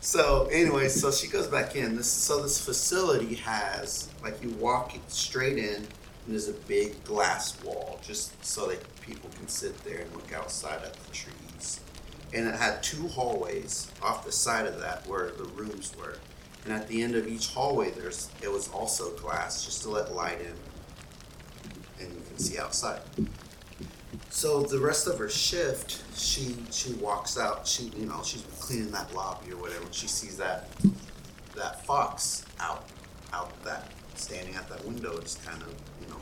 so 0.03 0.49
anyway, 0.51 0.89
so 0.89 1.13
she 1.13 1.29
goes 1.29 1.47
back 1.47 1.77
in. 1.77 1.97
This 1.97 2.11
so 2.11 2.43
this 2.43 2.61
facility 2.61 3.37
has 3.37 4.11
like 4.21 4.43
you 4.43 4.51
walk 4.51 4.93
straight 5.07 5.59
in, 5.59 5.77
and 5.77 5.87
there's 6.27 6.49
a 6.49 6.55
big 6.55 7.03
glass 7.05 7.63
wall 7.63 8.01
just 8.03 8.45
so 8.45 8.67
that 8.67 9.01
people 9.01 9.31
can 9.37 9.47
sit 9.47 9.77
there 9.85 10.01
and 10.01 10.13
look 10.13 10.33
outside 10.33 10.83
at 10.83 10.93
the 10.93 11.13
trees. 11.13 11.81
And 12.35 12.49
it 12.49 12.57
had 12.57 12.83
two 12.83 13.07
hallways 13.07 13.93
off 14.03 14.25
the 14.27 14.33
side 14.33 14.67
of 14.67 14.81
that 14.81 15.07
where 15.07 15.31
the 15.31 15.45
rooms 15.45 15.93
were. 15.97 16.17
And 16.65 16.73
at 16.73 16.89
the 16.89 17.01
end 17.01 17.15
of 17.15 17.29
each 17.29 17.49
hallway, 17.49 17.93
there's 17.93 18.29
it 18.43 18.51
was 18.51 18.69
also 18.71 19.13
glass 19.13 19.65
just 19.65 19.83
to 19.83 19.91
let 19.91 20.13
light 20.13 20.41
in, 20.41 22.05
and 22.05 22.13
you 22.13 22.23
can 22.29 22.39
see 22.39 22.59
outside. 22.59 23.03
So 24.33 24.63
the 24.63 24.79
rest 24.79 25.07
of 25.07 25.19
her 25.19 25.29
shift, 25.29 26.03
she 26.19 26.57
she 26.71 26.95
walks 26.95 27.39
out. 27.39 27.69
She 27.69 27.93
you 27.95 28.07
know 28.07 28.23
she's 28.25 28.43
cleaning 28.59 28.91
that 28.91 29.15
lobby 29.15 29.53
or 29.53 29.59
whatever. 29.59 29.85
And 29.85 29.95
she 29.95 30.09
sees 30.09 30.39
that 30.39 30.69
that 31.55 31.85
fox 31.85 32.47
out 32.59 32.89
out 33.35 33.63
that 33.63 33.93
standing 34.15 34.57
at 34.57 34.69
that 34.71 34.83
window, 34.87 35.21
just 35.21 35.45
kind 35.45 35.61
of 35.63 35.69
you 36.01 36.09
know 36.09 36.17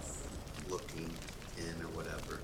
looking 0.68 1.09
in 1.57 1.83
or 1.83 1.88
whatever. 1.94 2.40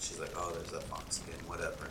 She's 0.00 0.18
like, 0.18 0.32
oh, 0.36 0.50
there's 0.52 0.70
that 0.70 0.84
fox 0.84 1.20
again, 1.22 1.38
whatever. 1.46 1.88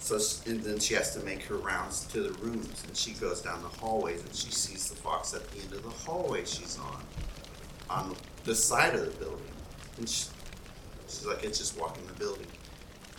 So 0.00 0.18
and 0.50 0.60
then 0.60 0.80
she 0.80 0.94
has 0.94 1.14
to 1.14 1.24
make 1.24 1.44
her 1.44 1.56
rounds 1.56 2.04
to 2.08 2.20
the 2.24 2.32
rooms, 2.40 2.82
and 2.84 2.96
she 2.96 3.12
goes 3.12 3.40
down 3.40 3.62
the 3.62 3.68
hallways, 3.68 4.22
and 4.22 4.34
she 4.34 4.50
sees 4.50 4.88
the 4.90 4.96
fox 4.96 5.32
at 5.32 5.48
the 5.52 5.60
end 5.60 5.72
of 5.72 5.84
the 5.84 5.90
hallway 5.90 6.44
she's 6.44 6.78
on, 6.80 7.02
on 7.88 8.16
the 8.42 8.56
side 8.56 8.94
of 8.96 9.04
the 9.06 9.24
building, 9.24 9.46
and 9.98 10.08
she, 10.08 10.26
She's 11.14 11.26
like, 11.26 11.44
it's 11.44 11.58
just 11.58 11.78
walking 11.78 12.06
the 12.06 12.12
building. 12.14 12.46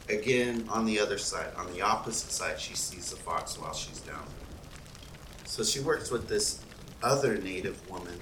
Again, 0.09 0.67
on 0.69 0.85
the 0.85 0.99
other 0.99 1.17
side, 1.17 1.47
on 1.57 1.71
the 1.73 1.81
opposite 1.81 2.31
side, 2.31 2.59
she 2.59 2.75
sees 2.75 3.09
the 3.09 3.15
fox 3.15 3.59
while 3.59 3.73
she's 3.73 3.99
down. 4.01 4.25
So 5.45 5.63
she 5.63 5.79
works 5.79 6.11
with 6.11 6.27
this 6.27 6.59
other 7.01 7.37
native 7.37 7.89
woman 7.89 8.19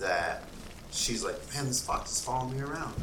that 0.00 0.44
she's 0.90 1.24
like, 1.24 1.36
man, 1.54 1.66
this 1.66 1.84
fox 1.84 2.12
is 2.12 2.20
following 2.24 2.56
me 2.56 2.62
around. 2.62 2.94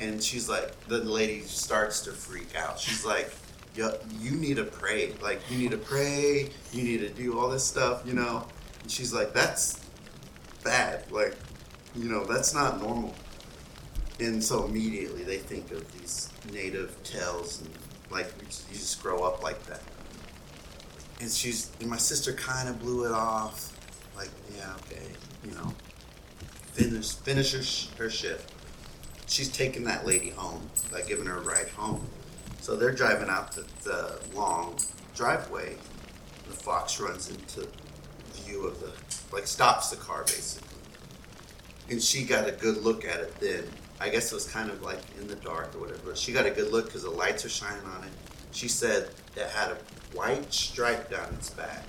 And 0.00 0.22
she's 0.22 0.48
like, 0.48 0.86
the 0.88 0.98
lady 0.98 1.42
starts 1.42 2.00
to 2.02 2.12
freak 2.12 2.56
out. 2.56 2.78
She's 2.78 3.04
like, 3.04 3.30
Yo, 3.76 3.96
you 4.18 4.32
need 4.32 4.56
to 4.56 4.64
pray. 4.64 5.12
Like, 5.22 5.40
you 5.48 5.56
need 5.56 5.70
to 5.70 5.78
pray. 5.78 6.50
You 6.72 6.82
need 6.82 6.98
to 6.98 7.08
do 7.08 7.38
all 7.38 7.48
this 7.48 7.64
stuff, 7.64 8.02
you 8.04 8.14
know? 8.14 8.46
And 8.82 8.90
she's 8.90 9.12
like, 9.12 9.32
that's 9.32 9.80
bad. 10.64 11.10
Like, 11.12 11.36
you 11.94 12.08
know, 12.08 12.24
that's 12.24 12.52
not 12.52 12.80
normal. 12.80 13.14
And 14.20 14.42
so 14.42 14.64
immediately 14.64 15.22
they 15.22 15.38
think 15.38 15.70
of 15.72 15.90
these 15.98 16.28
native 16.52 17.02
tales 17.04 17.60
and 17.62 17.70
like 18.10 18.32
you 18.40 18.76
just 18.76 19.02
grow 19.02 19.22
up 19.22 19.42
like 19.42 19.62
that. 19.66 19.82
And 21.20 21.30
she's 21.30 21.70
and 21.80 21.88
my 21.88 21.96
sister 21.96 22.32
kind 22.32 22.68
of 22.68 22.78
blew 22.80 23.06
it 23.06 23.12
off, 23.12 23.76
like 24.16 24.30
yeah 24.56 24.74
okay, 24.80 25.06
you 25.44 25.52
know, 25.52 25.74
finish 26.72 27.12
finish 27.12 27.52
her, 27.52 27.62
sh- 27.62 27.88
her 27.98 28.10
shift. 28.10 28.52
She's 29.26 29.50
taking 29.50 29.84
that 29.84 30.06
lady 30.06 30.30
home, 30.30 30.68
like 30.92 31.06
giving 31.06 31.26
her 31.26 31.38
a 31.38 31.42
ride 31.42 31.68
home. 31.68 32.06
So 32.60 32.70
So 32.70 32.76
they're 32.76 32.92
driving 32.92 33.28
out 33.28 33.50
the, 33.50 33.66
the 33.82 34.20
long 34.32 34.76
driveway. 35.16 35.76
The 36.46 36.54
fox 36.54 37.00
runs 37.00 37.28
into 37.28 37.66
view 38.32 38.64
of 38.64 38.78
the, 38.78 38.92
like, 39.34 39.48
stops 39.48 39.90
the 39.90 39.96
car 39.96 40.22
basically. 40.22 40.68
And 41.90 42.00
she 42.00 42.22
got 42.24 42.48
a 42.48 42.52
good 42.52 42.84
look 42.84 43.04
at 43.04 43.18
it 43.18 43.34
then. 43.40 43.64
I 44.00 44.08
guess 44.08 44.32
it 44.32 44.34
was 44.34 44.46
kind 44.46 44.70
of 44.70 44.82
like 44.82 45.00
in 45.20 45.26
the 45.28 45.36
dark 45.36 45.74
or 45.74 45.80
whatever. 45.80 46.16
She 46.16 46.32
got 46.32 46.46
a 46.46 46.50
good 46.50 46.72
look 46.72 46.86
because 46.86 47.02
the 47.02 47.10
lights 47.10 47.44
are 47.44 47.50
shining 47.50 47.84
on 47.84 48.04
it. 48.04 48.10
She 48.52 48.66
said 48.66 49.10
it 49.36 49.46
had 49.50 49.72
a 49.72 49.76
white 50.16 50.52
stripe 50.52 51.10
down 51.10 51.32
its 51.34 51.50
back, 51.50 51.84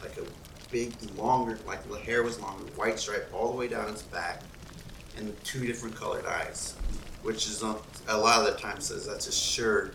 like 0.00 0.16
a 0.16 0.22
big, 0.70 0.94
longer, 1.16 1.58
like 1.66 1.86
the 1.90 1.98
hair 1.98 2.22
was 2.22 2.38
longer, 2.40 2.64
white 2.76 2.98
stripe 3.00 3.28
all 3.34 3.50
the 3.50 3.58
way 3.58 3.66
down 3.68 3.88
its 3.88 4.02
back, 4.02 4.42
and 5.16 5.34
two 5.44 5.66
different 5.66 5.96
colored 5.96 6.24
eyes, 6.24 6.76
which 7.22 7.46
is 7.48 7.62
on, 7.62 7.78
a 8.08 8.16
lot 8.16 8.46
of 8.46 8.54
the 8.54 8.60
time 8.60 8.80
says 8.80 9.04
that's 9.04 9.26
a 9.26 9.32
sure 9.32 9.90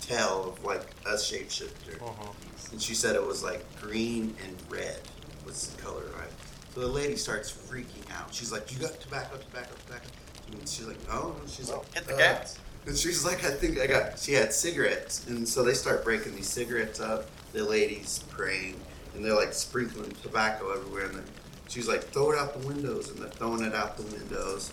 tell 0.00 0.44
of 0.44 0.64
like 0.64 0.86
a 1.06 1.12
shapeshifter. 1.14 1.98
Mhm. 1.98 2.34
And 2.72 2.82
she 2.82 2.94
said 2.94 3.14
it 3.14 3.24
was 3.24 3.42
like 3.42 3.64
green 3.80 4.34
and 4.44 4.56
red 4.70 5.00
was 5.44 5.68
the 5.68 5.80
color, 5.82 6.02
right? 6.18 6.30
So 6.74 6.80
the 6.80 6.88
lady 6.88 7.14
starts 7.14 7.52
freaking 7.52 8.10
out. 8.18 8.34
She's 8.34 8.50
like, 8.50 8.72
"You 8.72 8.80
got 8.80 8.98
tobacco, 9.00 9.36
tobacco, 9.36 9.74
tobacco." 9.86 10.08
And 10.50 10.68
she's 10.68 10.86
like, 10.86 11.06
"No." 11.06 11.28
no." 11.28 11.36
She's 11.46 11.70
like, 11.70 11.94
hit 11.94 12.06
the 12.06 12.14
"Uh." 12.14 12.18
gas. 12.18 12.58
And 12.86 12.96
she's 12.96 13.24
like, 13.24 13.44
"I 13.44 13.52
think 13.52 13.78
I 13.78 13.86
got." 13.86 14.18
She 14.18 14.32
had 14.32 14.52
cigarettes, 14.52 15.24
and 15.28 15.48
so 15.48 15.62
they 15.62 15.74
start 15.74 16.02
breaking 16.02 16.34
these 16.34 16.48
cigarettes 16.48 16.98
up. 16.98 17.30
The 17.52 17.62
lady's 17.62 18.24
praying, 18.28 18.80
and 19.14 19.24
they're 19.24 19.36
like 19.36 19.52
sprinkling 19.52 20.10
tobacco 20.20 20.72
everywhere. 20.72 21.06
And 21.06 21.14
then 21.14 21.24
she's 21.68 21.86
like, 21.86 22.02
"Throw 22.10 22.32
it 22.32 22.38
out 22.38 22.60
the 22.60 22.66
windows," 22.66 23.08
and 23.08 23.18
they're 23.18 23.30
throwing 23.30 23.62
it 23.62 23.74
out 23.74 23.96
the 23.96 24.02
windows. 24.02 24.72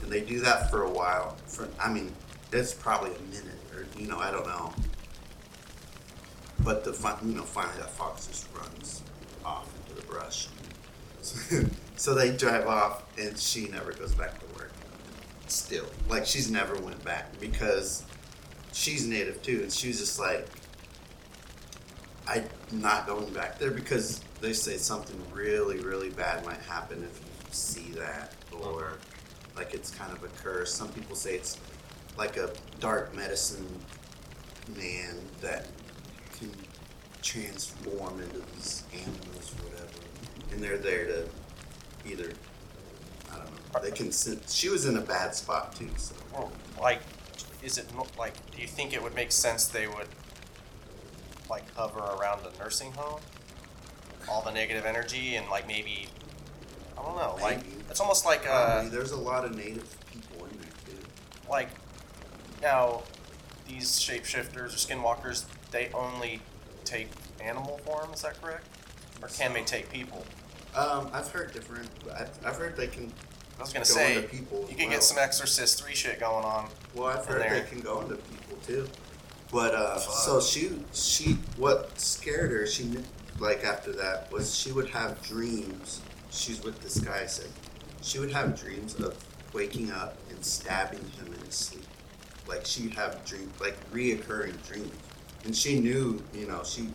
And 0.00 0.12
they 0.12 0.20
do 0.20 0.38
that 0.40 0.70
for 0.70 0.84
a 0.84 0.90
while. 0.90 1.36
For 1.48 1.68
I 1.80 1.92
mean, 1.92 2.14
it's 2.52 2.72
probably 2.72 3.10
a 3.16 3.22
minute, 3.34 3.58
or 3.74 3.84
you 3.98 4.06
know, 4.06 4.20
I 4.20 4.30
don't 4.30 4.46
know. 4.46 4.72
But 6.60 6.84
the 6.84 6.92
you 7.24 7.34
know 7.34 7.42
finally 7.42 7.78
that 7.78 7.90
fox 7.90 8.28
just 8.28 8.46
runs 8.54 9.02
off 9.44 9.68
into 9.76 10.00
the 10.00 10.06
brush. 10.06 10.46
So, 11.94 12.14
they 12.14 12.34
drive 12.36 12.66
off, 12.66 13.04
and 13.16 13.38
she 13.38 13.68
never 13.68 13.92
goes 13.92 14.12
back 14.12 14.40
to 14.40 14.46
work. 14.58 14.72
Still, 15.46 15.86
like 16.08 16.26
she's 16.26 16.50
never 16.50 16.74
went 16.76 17.04
back 17.04 17.38
because 17.38 18.04
she's 18.72 19.06
native 19.06 19.40
too, 19.42 19.60
and 19.62 19.72
she 19.72 19.88
was 19.88 19.98
just 19.98 20.18
like, 20.18 20.48
I'm 22.26 22.44
not 22.72 23.06
going 23.06 23.32
back 23.32 23.58
there 23.58 23.70
because 23.70 24.20
they 24.40 24.52
say 24.52 24.78
something 24.78 25.16
really, 25.32 25.78
really 25.78 26.10
bad 26.10 26.44
might 26.44 26.60
happen 26.62 27.04
if 27.04 27.20
you 27.20 27.52
see 27.52 27.92
that, 27.92 28.34
or 28.52 28.84
uh-huh. 28.84 28.96
like 29.56 29.74
it's 29.74 29.90
kind 29.90 30.12
of 30.12 30.24
a 30.24 30.28
curse. 30.42 30.74
Some 30.74 30.88
people 30.88 31.14
say 31.14 31.34
it's 31.34 31.58
like 32.16 32.36
a 32.36 32.50
dark 32.80 33.14
medicine 33.14 33.66
man 34.76 35.16
that 35.40 35.66
can 36.38 36.50
transform 37.22 38.20
into 38.20 38.40
these 38.56 38.84
animals 38.92 39.31
and 40.52 40.62
they're 40.62 40.78
there 40.78 41.06
to 41.06 41.28
either 42.06 42.32
I 43.32 43.36
don't 43.36 43.74
know. 43.74 43.80
They 43.80 43.90
can. 43.90 44.12
sen- 44.12 44.40
She 44.48 44.68
was 44.68 44.86
in 44.86 44.96
a 44.96 45.00
bad 45.00 45.34
spot 45.34 45.74
too. 45.74 45.88
So 45.96 46.14
Well, 46.32 46.52
like, 46.80 47.00
is 47.62 47.78
it 47.78 47.92
mo- 47.94 48.06
like? 48.18 48.34
Do 48.54 48.60
you 48.60 48.66
think 48.68 48.92
it 48.92 49.02
would 49.02 49.14
make 49.14 49.32
sense 49.32 49.66
they 49.66 49.86
would 49.86 50.08
like 51.50 51.64
hover 51.74 52.00
around 52.00 52.40
a 52.46 52.58
nursing 52.62 52.92
home? 52.92 53.20
All 54.28 54.42
the 54.42 54.52
negative 54.52 54.84
energy 54.86 55.36
and 55.36 55.48
like 55.50 55.66
maybe 55.66 56.08
I 56.98 57.02
don't 57.02 57.16
know. 57.16 57.36
Like 57.42 57.58
Maybe. 57.66 57.76
it's 57.90 58.00
almost 58.00 58.24
like 58.24 58.44
Probably 58.44 58.86
uh 58.86 58.90
there's 58.90 59.10
a 59.12 59.16
lot 59.16 59.44
of 59.44 59.56
native 59.56 59.96
people 60.12 60.46
in 60.46 60.56
there 60.58 60.70
too. 60.86 60.98
like 61.50 61.68
now 62.60 63.02
these 63.68 63.98
shapeshifters 63.98 64.56
or 64.56 64.94
skinwalkers 64.94 65.44
they 65.72 65.90
only 65.94 66.40
take 66.84 67.08
animal 67.42 67.78
form. 67.78 68.12
Is 68.12 68.22
that 68.22 68.40
correct? 68.40 68.66
Or 69.22 69.28
can 69.28 69.52
they 69.52 69.62
take 69.62 69.90
people? 69.90 70.24
Um, 70.74 71.10
I've 71.12 71.28
heard 71.28 71.52
different. 71.52 71.88
I've, 72.18 72.30
I've 72.44 72.56
heard 72.56 72.76
they 72.76 72.86
can. 72.86 73.12
I 73.58 73.62
was 73.62 73.72
gonna 73.72 73.84
Go 73.84 73.90
say 73.92 74.16
into 74.16 74.28
people 74.28 74.64
as 74.64 74.70
you 74.70 74.76
can 74.76 74.86
well. 74.86 74.94
get 74.96 75.02
some 75.02 75.18
Exorcist 75.18 75.82
three 75.82 75.94
shit 75.94 76.18
going 76.18 76.44
on. 76.44 76.68
Well, 76.94 77.06
I've 77.08 77.26
heard 77.26 77.42
there. 77.42 77.60
they 77.60 77.68
can 77.68 77.80
go 77.80 78.00
into 78.00 78.16
people 78.16 78.56
too. 78.66 78.88
But 79.52 79.74
uh, 79.74 79.98
so 79.98 80.40
she 80.40 80.70
she 80.92 81.36
what 81.58 81.98
scared 82.00 82.50
her? 82.52 82.66
She 82.66 82.84
knew, 82.84 83.02
like 83.38 83.64
after 83.64 83.92
that 83.92 84.32
was 84.32 84.54
she 84.56 84.72
would 84.72 84.88
have 84.90 85.20
dreams. 85.22 86.00
She's 86.30 86.62
with 86.64 86.80
this 86.80 86.98
guy. 86.98 87.26
Said 87.26 87.48
she 88.00 88.18
would 88.18 88.32
have 88.32 88.58
dreams 88.58 88.94
of 88.94 89.14
waking 89.52 89.90
up 89.90 90.16
and 90.30 90.42
stabbing 90.42 91.00
him 91.18 91.26
in 91.34 91.44
his 91.44 91.54
sleep. 91.54 91.84
Like 92.48 92.64
she'd 92.64 92.94
have 92.94 93.22
dreams, 93.26 93.52
like 93.60 93.76
reoccurring 93.92 94.66
dreams, 94.66 94.94
and 95.44 95.54
she 95.54 95.78
knew. 95.78 96.22
You 96.32 96.46
know, 96.48 96.62
she 96.64 96.88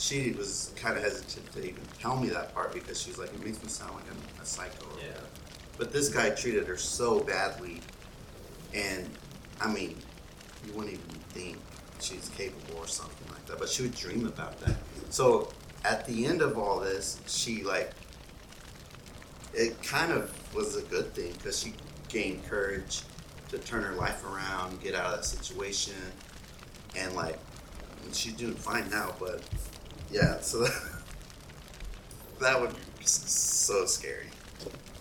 she 0.00 0.32
was 0.32 0.72
kind 0.76 0.96
of 0.96 1.02
hesitant 1.02 1.52
to 1.52 1.58
even 1.60 1.82
tell 2.00 2.16
me 2.16 2.30
that 2.30 2.54
part 2.54 2.72
because 2.72 3.00
she's 3.00 3.18
like, 3.18 3.28
it 3.34 3.44
makes 3.44 3.62
me 3.62 3.68
sound 3.68 3.94
like 3.94 4.04
I'm 4.10 4.42
a 4.42 4.46
psycho. 4.46 4.86
Yeah. 4.98 5.12
But 5.76 5.92
this 5.92 6.08
guy 6.08 6.30
treated 6.30 6.66
her 6.66 6.78
so 6.78 7.20
badly, 7.20 7.82
and 8.72 9.10
I 9.60 9.70
mean, 9.70 9.98
you 10.66 10.72
wouldn't 10.72 10.94
even 10.94 11.20
think 11.28 11.58
she's 12.00 12.30
capable 12.30 12.78
or 12.78 12.86
something 12.86 13.28
like 13.28 13.44
that. 13.44 13.58
But 13.58 13.68
she 13.68 13.82
would 13.82 13.94
dream 13.94 14.26
about 14.26 14.58
that. 14.60 14.76
So 15.10 15.52
at 15.84 16.06
the 16.06 16.24
end 16.24 16.40
of 16.40 16.56
all 16.56 16.80
this, 16.80 17.20
she 17.26 17.62
like, 17.62 17.92
it 19.52 19.82
kind 19.82 20.12
of 20.12 20.32
was 20.54 20.76
a 20.76 20.82
good 20.82 21.12
thing 21.14 21.32
because 21.32 21.60
she 21.60 21.74
gained 22.08 22.42
courage 22.48 23.02
to 23.50 23.58
turn 23.58 23.82
her 23.82 23.94
life 23.94 24.24
around, 24.24 24.80
get 24.80 24.94
out 24.94 25.06
of 25.06 25.16
that 25.16 25.24
situation, 25.26 25.94
and 26.96 27.14
like, 27.14 27.38
she's 28.12 28.32
doing 28.32 28.54
fine 28.54 28.88
now. 28.88 29.12
But 29.18 29.42
yeah, 30.10 30.40
so 30.40 30.66
that 32.40 32.60
would 32.60 32.74
be 32.98 33.04
so 33.04 33.86
scary. 33.86 34.26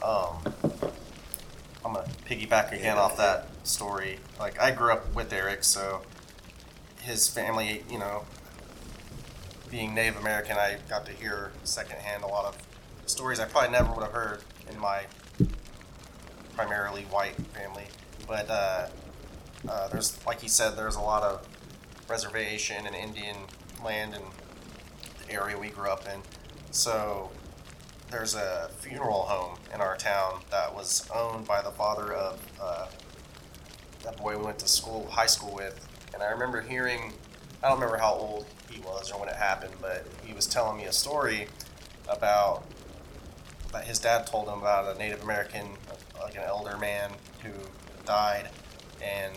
Um, 0.04 0.38
I'm 1.86 1.94
gonna 1.94 2.08
piggyback 2.26 2.72
again 2.72 2.98
off 2.98 3.18
that 3.18 3.48
story. 3.64 4.20
Like 4.40 4.60
I 4.60 4.72
grew 4.72 4.92
up 4.92 5.14
with 5.14 5.34
Eric, 5.34 5.64
so 5.64 6.02
his 7.02 7.28
family, 7.28 7.84
you 7.90 7.98
know, 7.98 8.26
being 9.70 9.94
Native 9.94 10.18
American, 10.18 10.58
I 10.58 10.78
got 10.90 11.06
to 11.06 11.12
hear 11.12 11.52
secondhand 11.64 12.24
a 12.24 12.28
lot 12.28 12.46
of 12.46 12.58
stories 13.06 13.40
I 13.40 13.46
probably 13.46 13.72
never 13.72 13.92
would 13.94 14.04
have 14.04 14.12
heard 14.12 14.42
in 14.70 14.80
my 14.80 15.04
primarily 16.56 17.04
white 17.04 17.36
family. 17.54 17.86
But 18.28 18.50
uh, 18.50 18.88
uh, 19.68 19.88
there's, 19.90 20.24
like 20.26 20.42
he 20.42 20.48
said, 20.48 20.76
there's 20.76 20.96
a 20.96 21.02
lot 21.02 21.24
of 21.24 21.48
reservation 22.08 22.86
and 22.86 22.96
Indian 22.96 23.38
land 23.84 24.14
the 24.14 24.22
area 25.32 25.58
we 25.58 25.70
grew 25.70 25.90
up 25.90 26.06
in. 26.08 26.22
So 26.72 27.32
there's 28.12 28.36
a 28.36 28.70
funeral 28.78 29.24
home 29.24 29.58
in 29.74 29.82
our 29.82 29.96
town 29.96 30.42
that 30.52 30.74
was 30.74 31.10
owned 31.14 31.48
by 31.48 31.62
the 31.62 31.72
father 31.72 32.14
of 32.14 32.40
uh, 32.62 32.88
that 34.04 34.18
boy 34.18 34.38
we 34.38 34.44
went 34.44 34.60
to 34.60 34.68
school, 34.68 35.08
high 35.10 35.26
school 35.28 35.54
with. 35.54 35.88
And 36.14 36.24
I 36.24 36.32
remember 36.32 36.62
hearing, 36.62 37.14
I 37.64 37.70
don't 37.70 37.80
remember 37.80 37.98
how 37.98 38.14
old 38.14 38.46
he 38.70 38.80
was 38.82 39.12
or 39.12 39.20
when 39.20 39.30
it 39.30 39.36
happened, 39.36 39.74
but 39.82 40.06
he 40.24 40.34
was 40.34 40.48
telling 40.48 40.78
me 40.78 40.86
a 40.86 40.94
story 40.94 41.48
about 42.08 42.64
that 43.72 43.86
his 43.86 44.00
dad 44.00 44.26
told 44.26 44.48
him 44.48 44.60
about 44.60 44.96
a 44.96 44.98
Native 44.98 45.22
American, 45.22 45.68
like 46.20 46.36
an 46.36 46.44
elder 46.44 46.78
man 46.78 47.12
who 47.44 47.52
died, 48.06 48.50
and 49.02 49.36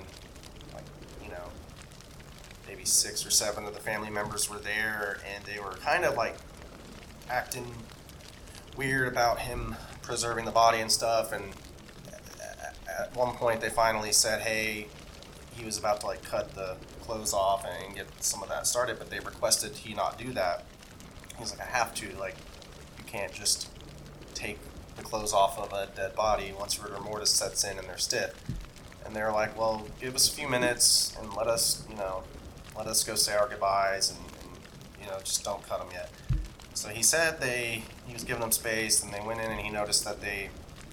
maybe 2.73 2.87
six 2.87 3.27
or 3.27 3.31
seven 3.31 3.67
of 3.67 3.75
the 3.75 3.81
family 3.81 4.09
members 4.09 4.49
were 4.49 4.59
there, 4.59 5.19
and 5.35 5.45
they 5.45 5.61
were 5.61 5.73
kind 5.73 6.07
of 6.07 6.17
like 6.17 6.37
acting 7.29 7.75
weird 8.79 9.07
about 9.07 9.41
him 9.41 9.77
preserving 10.01 10.47
the 10.47 10.51
body 10.51 10.81
and 10.81 10.91
stuff. 10.91 11.33
And 11.33 11.53
at 12.89 13.15
one 13.15 13.35
point, 13.35 13.61
they 13.61 13.69
finally 13.69 14.11
said, 14.11 14.41
"Hey, 14.41 14.89
he 15.55 15.67
was 15.67 15.77
about 15.77 16.01
to 16.01 16.07
like 16.07 16.23
cut 16.25 16.55
the 16.55 16.77
clothes 17.03 17.35
off 17.35 17.67
and 17.67 17.95
get 17.95 18.07
some 18.25 18.43
of 18.43 18.49
that 18.49 18.67
started, 18.67 18.99
but 18.99 19.11
they 19.11 19.21
requested 19.21 19.73
he 19.77 19.93
not 19.93 20.17
do 20.17 20.33
that." 20.33 20.65
He's 21.39 21.51
like, 21.51 21.61
"I 21.61 21.71
have 21.77 21.95
to. 21.97 22.17
Like, 22.19 22.37
you 22.97 23.05
can't 23.05 23.35
just 23.35 23.69
take 24.33 24.59
the 24.97 25.03
clothes 25.03 25.35
off 25.35 25.59
of 25.59 25.75
a 25.75 25.95
dead 25.95 26.15
body 26.15 26.55
once 26.59 26.79
rigor 26.83 27.01
mortis 27.01 27.33
sets 27.33 27.65
in 27.65 27.79
and 27.79 27.87
they're 27.87 27.99
stiff." 27.99 28.33
And 29.05 29.15
they're 29.15 29.33
like, 29.33 29.59
"Well, 29.59 29.89
give 30.01 30.15
us 30.15 30.27
a 30.27 30.33
few 30.33 30.49
minutes 30.49 31.15
and 31.21 31.35
let 31.35 31.49
us, 31.49 31.85
you 31.91 31.97
know, 31.97 32.23
let 32.77 32.87
us 32.87 33.05
go 33.05 33.15
say 33.15 33.35
our 33.35 33.49
goodbyes 33.49 34.11
and, 34.11 34.19
and 34.19 34.59
you 35.01 35.07
know, 35.11 35.19
just 35.21 35.45
don't 35.45 35.67
cut 35.69 35.81
them 35.81 35.89
yet." 35.93 36.11
So 36.75 36.89
he 36.89 37.03
said 37.03 37.41
they 37.41 37.85
he 38.07 38.13
was 38.13 38.25
giving 38.25 38.41
them 38.41 38.53
space, 38.53 39.03
and 39.03 39.13
they 39.13 39.21
went 39.21 39.41
in 39.41 39.51
and 39.51 39.61
he 39.61 39.71
noticed 39.71 40.05
that 40.05 40.21
they 40.21 40.51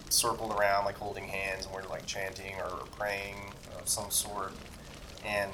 circled 0.10 0.52
around 0.60 0.86
like 0.86 0.98
holding 0.98 1.26
hands 1.26 1.66
and 1.66 1.74
were 1.74 1.84
like 1.84 2.06
chanting 2.06 2.56
or 2.56 2.86
praying 2.98 3.36
of 3.80 3.88
some 3.88 4.10
sort. 4.10 4.54
And 5.26 5.52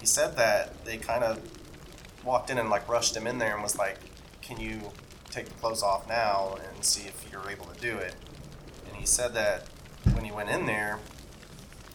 he 0.00 0.06
said 0.06 0.36
that 0.36 0.84
they 0.84 0.96
kind 0.98 1.24
of 1.24 1.40
walked 2.24 2.50
in 2.50 2.58
and 2.58 2.70
like 2.70 2.88
rushed 2.88 3.16
him 3.16 3.26
in 3.26 3.38
there 3.38 3.54
and 3.54 3.62
was 3.62 3.76
like, 3.78 3.98
"Can 4.42 4.60
you 4.60 4.92
take 5.30 5.46
the 5.46 5.54
clothes 5.54 5.82
off 5.82 6.08
now 6.08 6.58
and 6.72 6.84
see 6.84 7.06
if 7.06 7.26
you're 7.30 7.50
able 7.50 7.66
to 7.66 7.80
do 7.80 7.96
it?" 7.96 8.14
And 8.86 8.96
he 8.96 9.06
said 9.06 9.34
that 9.34 9.66
when 10.12 10.24
he 10.24 10.30
went 10.32 10.50
in 10.50 10.66
there, 10.66 10.98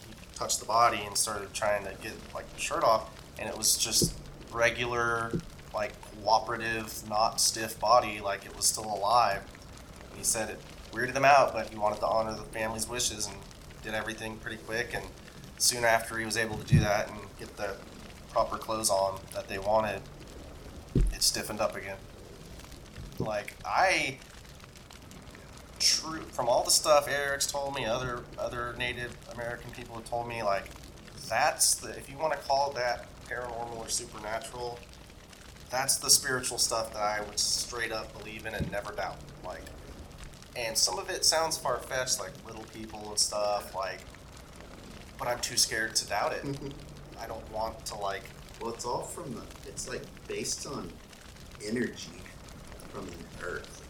he 0.07 0.13
touched 0.35 0.59
the 0.59 0.65
body 0.65 1.01
and 1.05 1.17
started 1.17 1.53
trying 1.53 1.83
to 1.85 1.93
get 2.01 2.13
like 2.33 2.51
the 2.53 2.59
shirt 2.59 2.83
off, 2.83 3.09
and 3.39 3.49
it 3.49 3.57
was 3.57 3.77
just 3.77 4.13
regular, 4.51 5.31
like 5.73 5.93
cooperative, 6.01 7.07
not 7.09 7.41
stiff 7.41 7.79
body, 7.79 8.19
like 8.21 8.45
it 8.45 8.55
was 8.55 8.65
still 8.65 8.85
alive. 8.85 9.43
He 10.15 10.23
said 10.23 10.49
it 10.49 10.59
weirded 10.91 11.15
him 11.15 11.25
out, 11.25 11.53
but 11.53 11.69
he 11.69 11.77
wanted 11.77 11.99
to 11.99 12.07
honor 12.07 12.33
the 12.33 12.43
family's 12.43 12.87
wishes 12.87 13.27
and 13.27 13.35
did 13.83 13.93
everything 13.93 14.37
pretty 14.37 14.57
quick. 14.57 14.93
And 14.93 15.05
soon 15.57 15.83
after 15.83 16.17
he 16.17 16.25
was 16.25 16.37
able 16.37 16.57
to 16.57 16.65
do 16.65 16.79
that 16.79 17.09
and 17.09 17.17
get 17.39 17.55
the 17.57 17.75
proper 18.29 18.57
clothes 18.57 18.89
on 18.89 19.19
that 19.33 19.47
they 19.47 19.59
wanted, 19.59 20.01
it 20.95 21.21
stiffened 21.21 21.59
up 21.59 21.75
again. 21.75 21.97
Like 23.19 23.55
I 23.65 24.17
true 25.79 26.21
from 26.31 26.47
all 26.47 26.63
the 26.63 26.71
stuff 26.71 27.07
Eric's 27.07 27.45
told 27.45 27.75
me, 27.75 27.85
other 27.85 28.23
other 28.37 28.75
Native 28.77 29.15
American 29.33 29.71
people 29.71 29.95
have 29.95 30.05
told 30.05 30.27
me, 30.27 30.41
like 30.43 30.69
that's 31.29 31.75
the 31.75 31.89
if 31.89 32.09
you 32.09 32.17
want 32.17 32.33
to 32.33 32.39
call 32.39 32.71
that 32.71 33.07
paranormal 33.33 33.77
or 33.77 33.89
supernatural, 33.89 34.79
that's 35.69 35.97
the 35.97 36.09
spiritual 36.09 36.57
stuff 36.57 36.93
that 36.93 37.01
I 37.01 37.21
would 37.21 37.39
straight 37.39 37.91
up 37.91 38.15
believe 38.17 38.45
in 38.45 38.53
and 38.53 38.71
never 38.71 38.93
doubt. 38.93 39.17
Like, 39.43 39.63
and 40.55 40.77
some 40.77 40.99
of 40.99 41.09
it 41.09 41.25
sounds 41.25 41.57
far 41.57 41.79
fetched, 41.79 42.19
like 42.19 42.31
little 42.45 42.65
people 42.73 43.03
and 43.09 43.17
stuff, 43.17 43.73
like, 43.75 44.01
but 45.17 45.27
I'm 45.27 45.39
too 45.39 45.57
scared 45.57 45.95
to 45.95 46.07
doubt 46.07 46.33
it. 46.33 46.45
I 47.19 47.27
don't 47.27 47.51
want 47.51 47.85
to 47.87 47.95
like. 47.95 48.23
Well, 48.61 48.73
it's 48.73 48.85
all 48.85 49.01
from 49.03 49.33
the. 49.33 49.41
It's 49.67 49.87
like 49.89 50.03
based 50.27 50.67
on 50.67 50.91
energy 51.65 52.21
from 52.91 53.07
the 53.07 53.45
earth. 53.45 53.81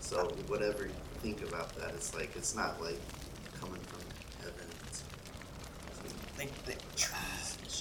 So 0.00 0.28
whatever 0.46 0.84
you 0.84 0.92
think 1.18 1.42
about 1.42 1.74
that, 1.76 1.90
it's 1.94 2.14
like 2.14 2.34
it's 2.36 2.54
not 2.54 2.80
like 2.80 2.98
coming 3.60 3.80
from 3.82 4.00
heaven. 4.40 4.66
It's, 4.86 5.04
Think, 6.36 6.52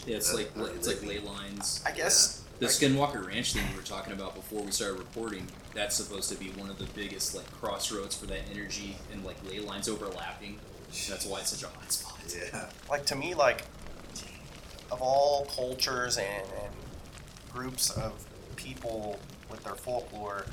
Yeah, 0.06 0.18
it's 0.18 0.32
That's 0.32 0.56
like 0.58 0.76
it's 0.76 0.88
like 0.88 1.04
ley 1.04 1.20
lines. 1.20 1.84
I 1.86 1.92
guess. 1.92 2.44
The 2.60 2.66
I- 2.66 2.70
Skinwalker 2.70 3.26
Ranch 3.26 3.54
thing 3.54 3.64
we 3.72 3.76
were 3.78 3.82
talking 3.86 4.12
about 4.14 4.36
before 4.36 4.62
we 4.64 4.72
started 4.72 5.00
recording, 5.00 5.48
that's 5.74 5.96
supposed 5.96 6.30
to 6.32 6.38
be 6.38 6.50
one 6.52 6.70
of 6.70 6.78
the 6.78 6.86
biggest 6.96 7.36
like 7.36 7.50
crossroads 7.60 8.16
for 8.18 8.26
that 8.28 8.42
energy 8.52 8.98
and 9.14 9.24
like 9.24 9.38
ley 9.50 9.60
lines 9.60 9.88
overlapping. 9.88 10.60
That's 11.08 11.26
why 11.26 11.40
it's 11.40 11.52
such 11.56 11.64
a 11.70 11.74
hot 11.74 11.92
spot. 11.92 12.18
yeah. 12.36 12.66
like 12.90 13.06
to 13.08 13.16
me 13.16 13.34
like 13.36 13.64
of 14.92 15.02
all 15.02 15.46
cultures 15.46 16.18
and, 16.18 16.44
and 16.64 16.74
groups 17.54 17.92
of 17.92 18.26
people 18.56 19.20
with 19.52 19.64
their 19.64 19.76
folklore 19.76 20.46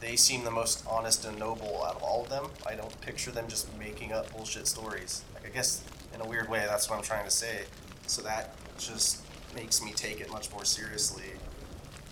they 0.00 0.14
seem 0.14 0.44
the 0.44 0.50
most 0.50 0.84
honest 0.86 1.24
and 1.24 1.38
noble 1.38 1.82
out 1.84 1.96
of 1.96 2.02
all 2.02 2.22
of 2.24 2.28
them 2.28 2.46
i 2.66 2.74
don't 2.74 3.00
picture 3.00 3.30
them 3.30 3.46
just 3.48 3.66
making 3.78 4.12
up 4.12 4.30
bullshit 4.36 4.66
stories 4.66 5.22
like 5.34 5.46
i 5.46 5.48
guess 5.48 5.82
in 6.14 6.20
a 6.20 6.26
weird 6.28 6.48
way 6.48 6.64
that's 6.66 6.88
what 6.88 6.96
i'm 6.96 7.02
trying 7.04 7.24
to 7.24 7.30
say 7.30 7.64
so 8.06 8.22
that 8.22 8.54
just 8.78 9.22
makes 9.54 9.82
me 9.84 9.92
take 9.92 10.20
it 10.20 10.30
much 10.30 10.50
more 10.52 10.64
seriously 10.64 11.24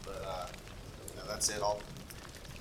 but 0.04 0.22
uh, 0.26 0.46
that's 1.28 1.48
it 1.48 1.60
i'll 1.62 1.80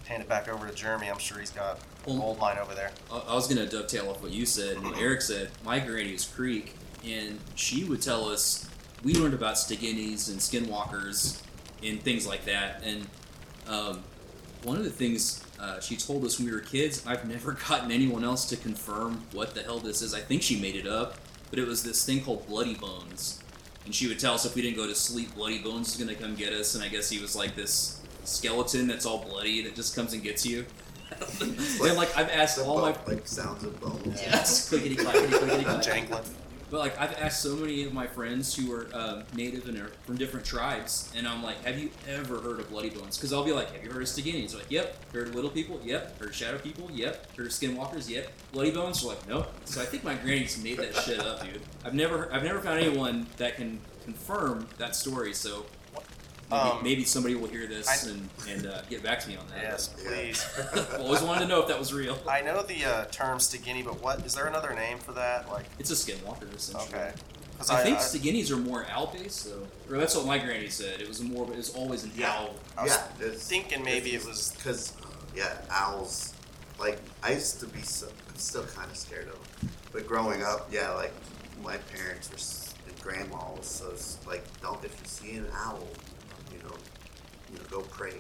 hand 0.08 0.22
it 0.22 0.30
back 0.30 0.48
over 0.48 0.68
to 0.68 0.74
jeremy 0.74 1.10
i'm 1.10 1.18
sure 1.18 1.40
he's 1.40 1.50
got 1.52 1.80
Well- 2.06 2.18
gold 2.18 2.40
mine 2.40 2.58
over 2.62 2.74
there 2.76 2.92
I 3.12 3.34
was 3.34 3.48
gonna 3.48 3.66
dovetail 3.66 4.10
off 4.10 4.22
what 4.22 4.32
you 4.32 4.46
said 4.46 4.78
and 4.78 4.84
what 4.86 4.98
Eric 4.98 5.22
said. 5.22 5.50
My 5.64 5.80
granny 5.80 6.12
was 6.12 6.26
Creek, 6.26 6.76
and 7.06 7.40
she 7.56 7.84
would 7.84 8.02
tell 8.02 8.28
us 8.28 8.68
we 9.04 9.14
learned 9.14 9.34
about 9.34 9.56
Stiginis 9.56 10.30
and 10.30 10.40
Skinwalkers 10.40 11.42
and 11.84 12.02
things 12.02 12.26
like 12.28 12.46
that. 12.46 12.82
And 12.84 13.08
um, 13.68 14.04
one 14.64 14.78
of 14.78 14.84
the 14.84 14.90
things 14.90 15.44
uh, 15.60 15.80
she 15.80 15.96
told 15.96 16.26
us 16.26 16.38
when 16.40 16.48
we 16.48 16.54
were 16.54 16.60
kids, 16.62 17.06
I've 17.08 17.28
never 17.28 17.52
gotten 17.70 17.92
anyone 17.92 18.24
else 18.24 18.46
to 18.50 18.58
confirm 18.58 19.24
what 19.32 19.54
the 19.54 19.62
hell 19.64 19.80
this 19.80 20.02
is. 20.02 20.14
I 20.14 20.20
think 20.20 20.42
she 20.42 20.60
made 20.60 20.76
it 20.76 20.88
up, 20.88 21.18
but 21.52 21.60
it 21.60 21.68
was 21.68 21.84
this 21.84 22.04
thing 22.06 22.22
called 22.24 22.48
Bloody 22.48 22.74
Bones. 22.76 23.42
And 23.86 23.94
she 23.94 24.08
would 24.08 24.20
tell 24.20 24.34
us 24.34 24.46
if 24.46 24.56
we 24.56 24.62
didn't 24.62 24.78
go 24.78 24.88
to 24.88 24.96
sleep, 24.96 25.34
Bloody 25.36 25.60
Bones 25.60 25.90
is 25.90 25.98
gonna 26.04 26.16
come 26.16 26.36
get 26.36 26.54
us. 26.54 26.76
And 26.76 26.84
I 26.84 26.88
guess 26.88 27.10
he 27.10 27.20
was 27.20 27.36
like 27.36 27.56
this 27.56 28.02
skeleton 28.24 28.88
that's 28.88 29.06
all 29.06 29.20
bloody 29.20 29.62
that 29.62 29.76
just 29.76 29.96
comes 29.96 30.14
and 30.14 30.24
gets 30.24 30.46
you. 30.46 30.66
and 31.42 31.96
like 31.96 32.16
I've 32.18 32.30
asked 32.30 32.58
The 32.58 32.64
all 32.66 32.82
my 32.82 32.96
like 33.08 33.28
sounds 33.28 33.64
of 33.64 33.80
bones. 33.80 34.22
Yes, 34.22 34.70
clickety 34.70 34.96
clackety 34.96 35.28
clickety 35.28 35.64
clack. 35.64 35.84
jangling 35.84 36.24
But 36.76 36.82
like 36.82 37.00
I've 37.00 37.18
asked 37.22 37.42
so 37.42 37.56
many 37.56 37.86
of 37.86 37.94
my 37.94 38.06
friends 38.06 38.54
who 38.54 38.74
are 38.74 38.90
um, 38.94 39.24
native 39.34 39.70
and 39.70 39.78
are 39.78 39.92
from 40.06 40.18
different 40.18 40.46
tribes, 40.46 41.10
and 41.16 41.26
I'm 41.26 41.42
like, 41.42 41.64
"Have 41.64 41.80
you 41.80 41.90
ever 42.06 42.42
heard 42.42 42.60
of 42.60 42.70
Bloody 42.70 42.90
Bones?" 42.90 43.16
Because 43.18 43.32
I'll 43.32 43.46
be 43.46 43.54
like, 43.54 43.72
"Have 43.72 43.82
you 43.82 43.90
heard 43.90 44.02
of 44.02 44.10
Stiginis?" 44.10 44.54
Like, 44.54 44.70
"Yep." 44.70 45.14
Heard 45.14 45.30
of 45.30 45.36
Little 45.36 45.50
People? 45.50 45.80
Yep. 45.86 46.20
Heard 46.20 46.30
of 46.32 46.36
Shadow 46.36 46.58
People? 46.58 46.92
Yep. 46.92 47.38
Heard 47.38 47.46
of 47.46 47.54
Skinwalkers? 47.54 48.10
Yep. 48.10 48.30
Bloody 48.52 48.72
Bones? 48.72 49.00
They're 49.00 49.12
like, 49.12 49.26
"Nope." 49.26 49.54
So 49.64 49.82
I 49.82 49.86
think 49.86 50.04
my 50.04 50.16
granny's 50.16 50.62
made 50.62 50.78
that 50.80 50.94
shit 50.96 51.22
up, 51.22 51.46
dude. 51.46 51.62
I've 51.86 51.94
never, 51.94 52.30
I've 52.34 52.44
never 52.44 52.60
found 52.60 52.82
anyone 52.82 53.28
that 53.38 53.56
can 53.56 53.80
confirm 54.04 54.68
that 54.78 54.98
story. 54.98 55.34
So 55.34 55.66
Um, 56.52 56.84
maybe 56.84 57.04
somebody 57.06 57.34
will 57.36 57.48
hear 57.48 57.66
this 57.66 57.88
I- 58.06 58.10
and 58.12 58.30
and 58.50 58.68
uh, 58.68 58.82
get 58.90 59.02
back 59.02 59.20
to 59.22 59.28
me 59.28 59.36
on 59.36 59.48
that. 59.48 59.64
yes 59.64 59.94
Yeah. 60.04 60.10
please 60.10 60.46
Always 61.00 61.22
wanted 61.24 61.42
to 61.42 61.48
know 61.48 61.62
if 61.62 61.68
that 61.70 61.80
was 61.80 61.92
real. 61.94 62.18
I 62.28 62.42
know 62.42 62.62
the 62.62 62.86
uh, 62.86 63.06
term 63.06 63.40
Stigini, 63.40 63.84
but 63.84 64.02
what 64.02 64.24
is 64.26 64.36
there 64.36 64.46
another 64.46 64.74
name 64.76 65.00
for 65.00 65.12
that? 65.14 65.50
Like, 65.52 65.66
It's 65.80 65.90
a 65.90 65.96
Skinwalker, 65.96 66.54
essentially. 66.56 66.86
okay, 67.00 67.14
'Cause 67.58 67.70
I, 67.72 67.84
think 67.84 67.98
Stiginis 68.00 68.52
are 68.52 68.58
more 68.58 68.86
owl 68.92 69.08
based, 69.08 69.46
though. 69.46 69.66
Or 69.90 69.98
that's 69.98 70.14
what 70.16 70.26
my 70.28 70.38
granny 70.38 70.68
said. 70.70 71.00
It 71.02 71.08
was 71.08 71.22
more. 71.22 71.50
It 71.50 71.56
was 71.58 71.74
always 71.74 72.04
an 72.04 72.12
Yeah. 72.16 72.32
owl. 72.34 72.56
I 72.78 72.84
was 72.84 72.92
yeah, 73.22 73.30
thinking 73.34 73.82
maybe 73.84 74.14
it 74.14 74.26
was. 74.26 74.52
because 74.58 74.94
yeah, 75.36 75.58
owls. 75.72 76.34
Like 76.78 77.00
I 77.24 77.32
used 77.32 77.60
to 77.62 77.66
be, 77.68 77.82
so, 77.82 78.08
I'm 78.30 78.36
still 78.38 78.66
kind 78.66 78.92
of 78.92 78.98
scared 78.98 79.30
of 79.30 79.34
them. 79.62 79.70
But 79.94 80.06
growing 80.06 80.44
up, 80.44 80.68
yeah, 80.72 80.92
like 80.92 81.14
my 81.64 81.78
parents 81.78 82.30
were 82.30 82.36
s- 82.36 82.74
and 82.88 83.00
grandma 83.02 83.52
was 83.58 83.66
so 83.68 83.94
like, 84.30 84.44
don't 84.62 84.84
if 84.84 84.92
you 85.00 85.08
see 85.08 85.38
an 85.38 85.48
owl, 85.56 85.80
you 85.80 85.86
know, 85.86 86.15
you 87.52 87.58
know, 87.58 87.64
go 87.70 87.82
pray. 87.82 88.14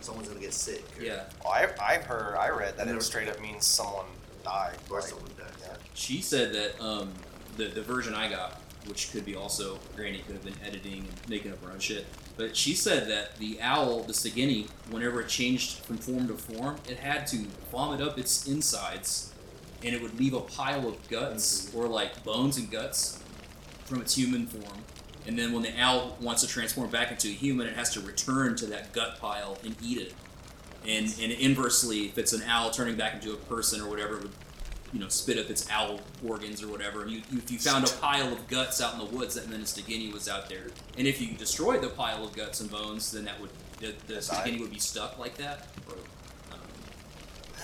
Someone's 0.00 0.28
gonna 0.28 0.40
get 0.40 0.52
sick. 0.54 0.84
Or, 0.98 1.02
Yeah. 1.02 1.24
Well, 1.42 1.52
I, 1.52 1.68
I've 1.82 2.04
heard, 2.04 2.36
I 2.36 2.48
read 2.50 2.76
that 2.76 2.86
it 2.88 3.02
straight 3.02 3.28
up 3.28 3.40
means 3.40 3.66
someone 3.66 4.06
died. 4.44 4.76
Or 4.90 5.00
like, 5.00 5.08
someone 5.08 5.30
dies. 5.38 5.48
yeah. 5.62 5.76
She 5.94 6.20
said 6.20 6.52
that 6.54 6.80
um, 6.80 7.12
the 7.56 7.66
the 7.66 7.82
version 7.82 8.14
I 8.14 8.28
got, 8.30 8.60
which 8.86 9.10
could 9.10 9.24
be 9.24 9.34
also 9.34 9.78
Granny 9.96 10.18
could 10.18 10.34
have 10.34 10.44
been 10.44 10.54
editing 10.64 10.98
and 10.98 11.28
making 11.28 11.52
up 11.52 11.64
her 11.64 11.72
own 11.72 11.78
shit. 11.78 12.06
But 12.36 12.54
she 12.54 12.74
said 12.74 13.08
that 13.08 13.36
the 13.38 13.58
owl, 13.62 14.02
the 14.02 14.12
Stigini, 14.12 14.68
whenever 14.90 15.22
it 15.22 15.28
changed 15.28 15.78
from 15.78 15.96
form 15.96 16.28
to 16.28 16.34
form, 16.34 16.76
it 16.88 16.98
had 16.98 17.26
to 17.28 17.38
vomit 17.72 18.02
up 18.02 18.18
its 18.18 18.46
insides, 18.46 19.32
and 19.82 19.94
it 19.94 20.02
would 20.02 20.18
leave 20.20 20.34
a 20.34 20.40
pile 20.40 20.86
of 20.86 21.08
guts 21.08 21.74
or 21.74 21.88
like 21.88 22.22
bones 22.24 22.58
and 22.58 22.70
guts 22.70 23.22
from 23.86 24.02
its 24.02 24.14
human 24.14 24.46
form. 24.46 24.80
And 25.26 25.38
then 25.38 25.52
when 25.52 25.62
the 25.62 25.72
owl 25.80 26.16
wants 26.20 26.42
to 26.42 26.48
transform 26.48 26.90
back 26.90 27.10
into 27.10 27.28
a 27.28 27.32
human, 27.32 27.66
it 27.66 27.74
has 27.74 27.90
to 27.94 28.00
return 28.00 28.56
to 28.56 28.66
that 28.66 28.92
gut 28.92 29.18
pile 29.20 29.58
and 29.64 29.74
eat 29.82 29.98
it. 29.98 30.14
And 30.86 31.06
and 31.20 31.32
inversely, 31.32 32.06
if 32.06 32.18
it's 32.18 32.32
an 32.32 32.42
owl 32.42 32.70
turning 32.70 32.96
back 32.96 33.14
into 33.14 33.32
a 33.32 33.36
person 33.36 33.80
or 33.80 33.88
whatever, 33.88 34.18
it 34.18 34.22
would 34.22 34.32
you 34.92 35.00
know 35.00 35.08
spit 35.08 35.38
up 35.38 35.50
its 35.50 35.68
owl 35.70 36.00
organs 36.24 36.62
or 36.62 36.68
whatever. 36.68 37.02
And 37.02 37.10
you, 37.10 37.22
if 37.32 37.50
you 37.50 37.58
found 37.58 37.84
a 37.84 37.90
pile 37.94 38.32
of 38.32 38.46
guts 38.46 38.80
out 38.80 38.92
in 38.92 39.00
the 39.00 39.16
woods, 39.16 39.34
that 39.34 39.48
meant 39.48 39.62
a 39.62 39.66
Stigini 39.66 40.12
was 40.12 40.28
out 40.28 40.48
there. 40.48 40.68
And 40.96 41.06
if 41.06 41.20
you 41.20 41.36
destroyed 41.36 41.82
the 41.82 41.88
pile 41.88 42.24
of 42.24 42.32
guts 42.34 42.60
and 42.60 42.70
bones, 42.70 43.10
then 43.10 43.24
that 43.24 43.40
would 43.40 43.50
the, 43.80 43.94
the. 44.06 44.14
Stigini 44.20 44.60
would 44.60 44.70
be 44.70 44.78
stuck 44.78 45.18
like 45.18 45.36
that 45.38 45.66
or 45.88 45.96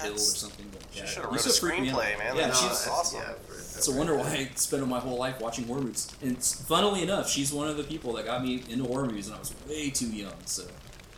killed 0.03 0.16
or 0.16 0.18
something. 0.18 0.66
But, 0.72 0.82
She 0.92 1.00
yeah, 1.00 1.07
should 1.07 1.22
have 1.24 1.32
used 1.32 1.46
wrote 1.46 1.55
a 1.55 1.61
to 1.61 1.66
freak 1.66 1.80
screenplay, 1.90 2.18
man. 2.18 2.36
Yeah, 2.36 2.46
That 2.48 2.57
she's 2.57 2.68
was 2.68 2.88
awesome. 2.88 3.18
Yeah, 3.20 3.32
for, 3.46 3.55
it's 3.55 3.88
a 3.88 3.92
wonder 3.96 4.16
why 4.16 4.28
I 4.32 4.50
spent 4.55 4.86
my 4.86 5.00
whole 5.00 5.16
life 5.18 5.40
watching 5.40 5.66
horror 5.66 5.80
movies. 5.80 6.09
And 6.22 6.42
funnily 6.42 7.03
enough, 7.03 7.28
she's 7.28 7.53
one 7.53 7.68
of 7.68 7.76
the 7.76 7.84
people 7.84 8.12
that 8.14 8.26
got 8.26 8.42
me 8.44 8.62
into 8.68 8.84
horror 8.84 9.07
movies 9.07 9.28
when 9.28 9.36
I 9.36 9.40
was 9.40 9.55
way 9.68 9.90
too 9.90 10.07
young. 10.09 10.34
So 10.46 10.64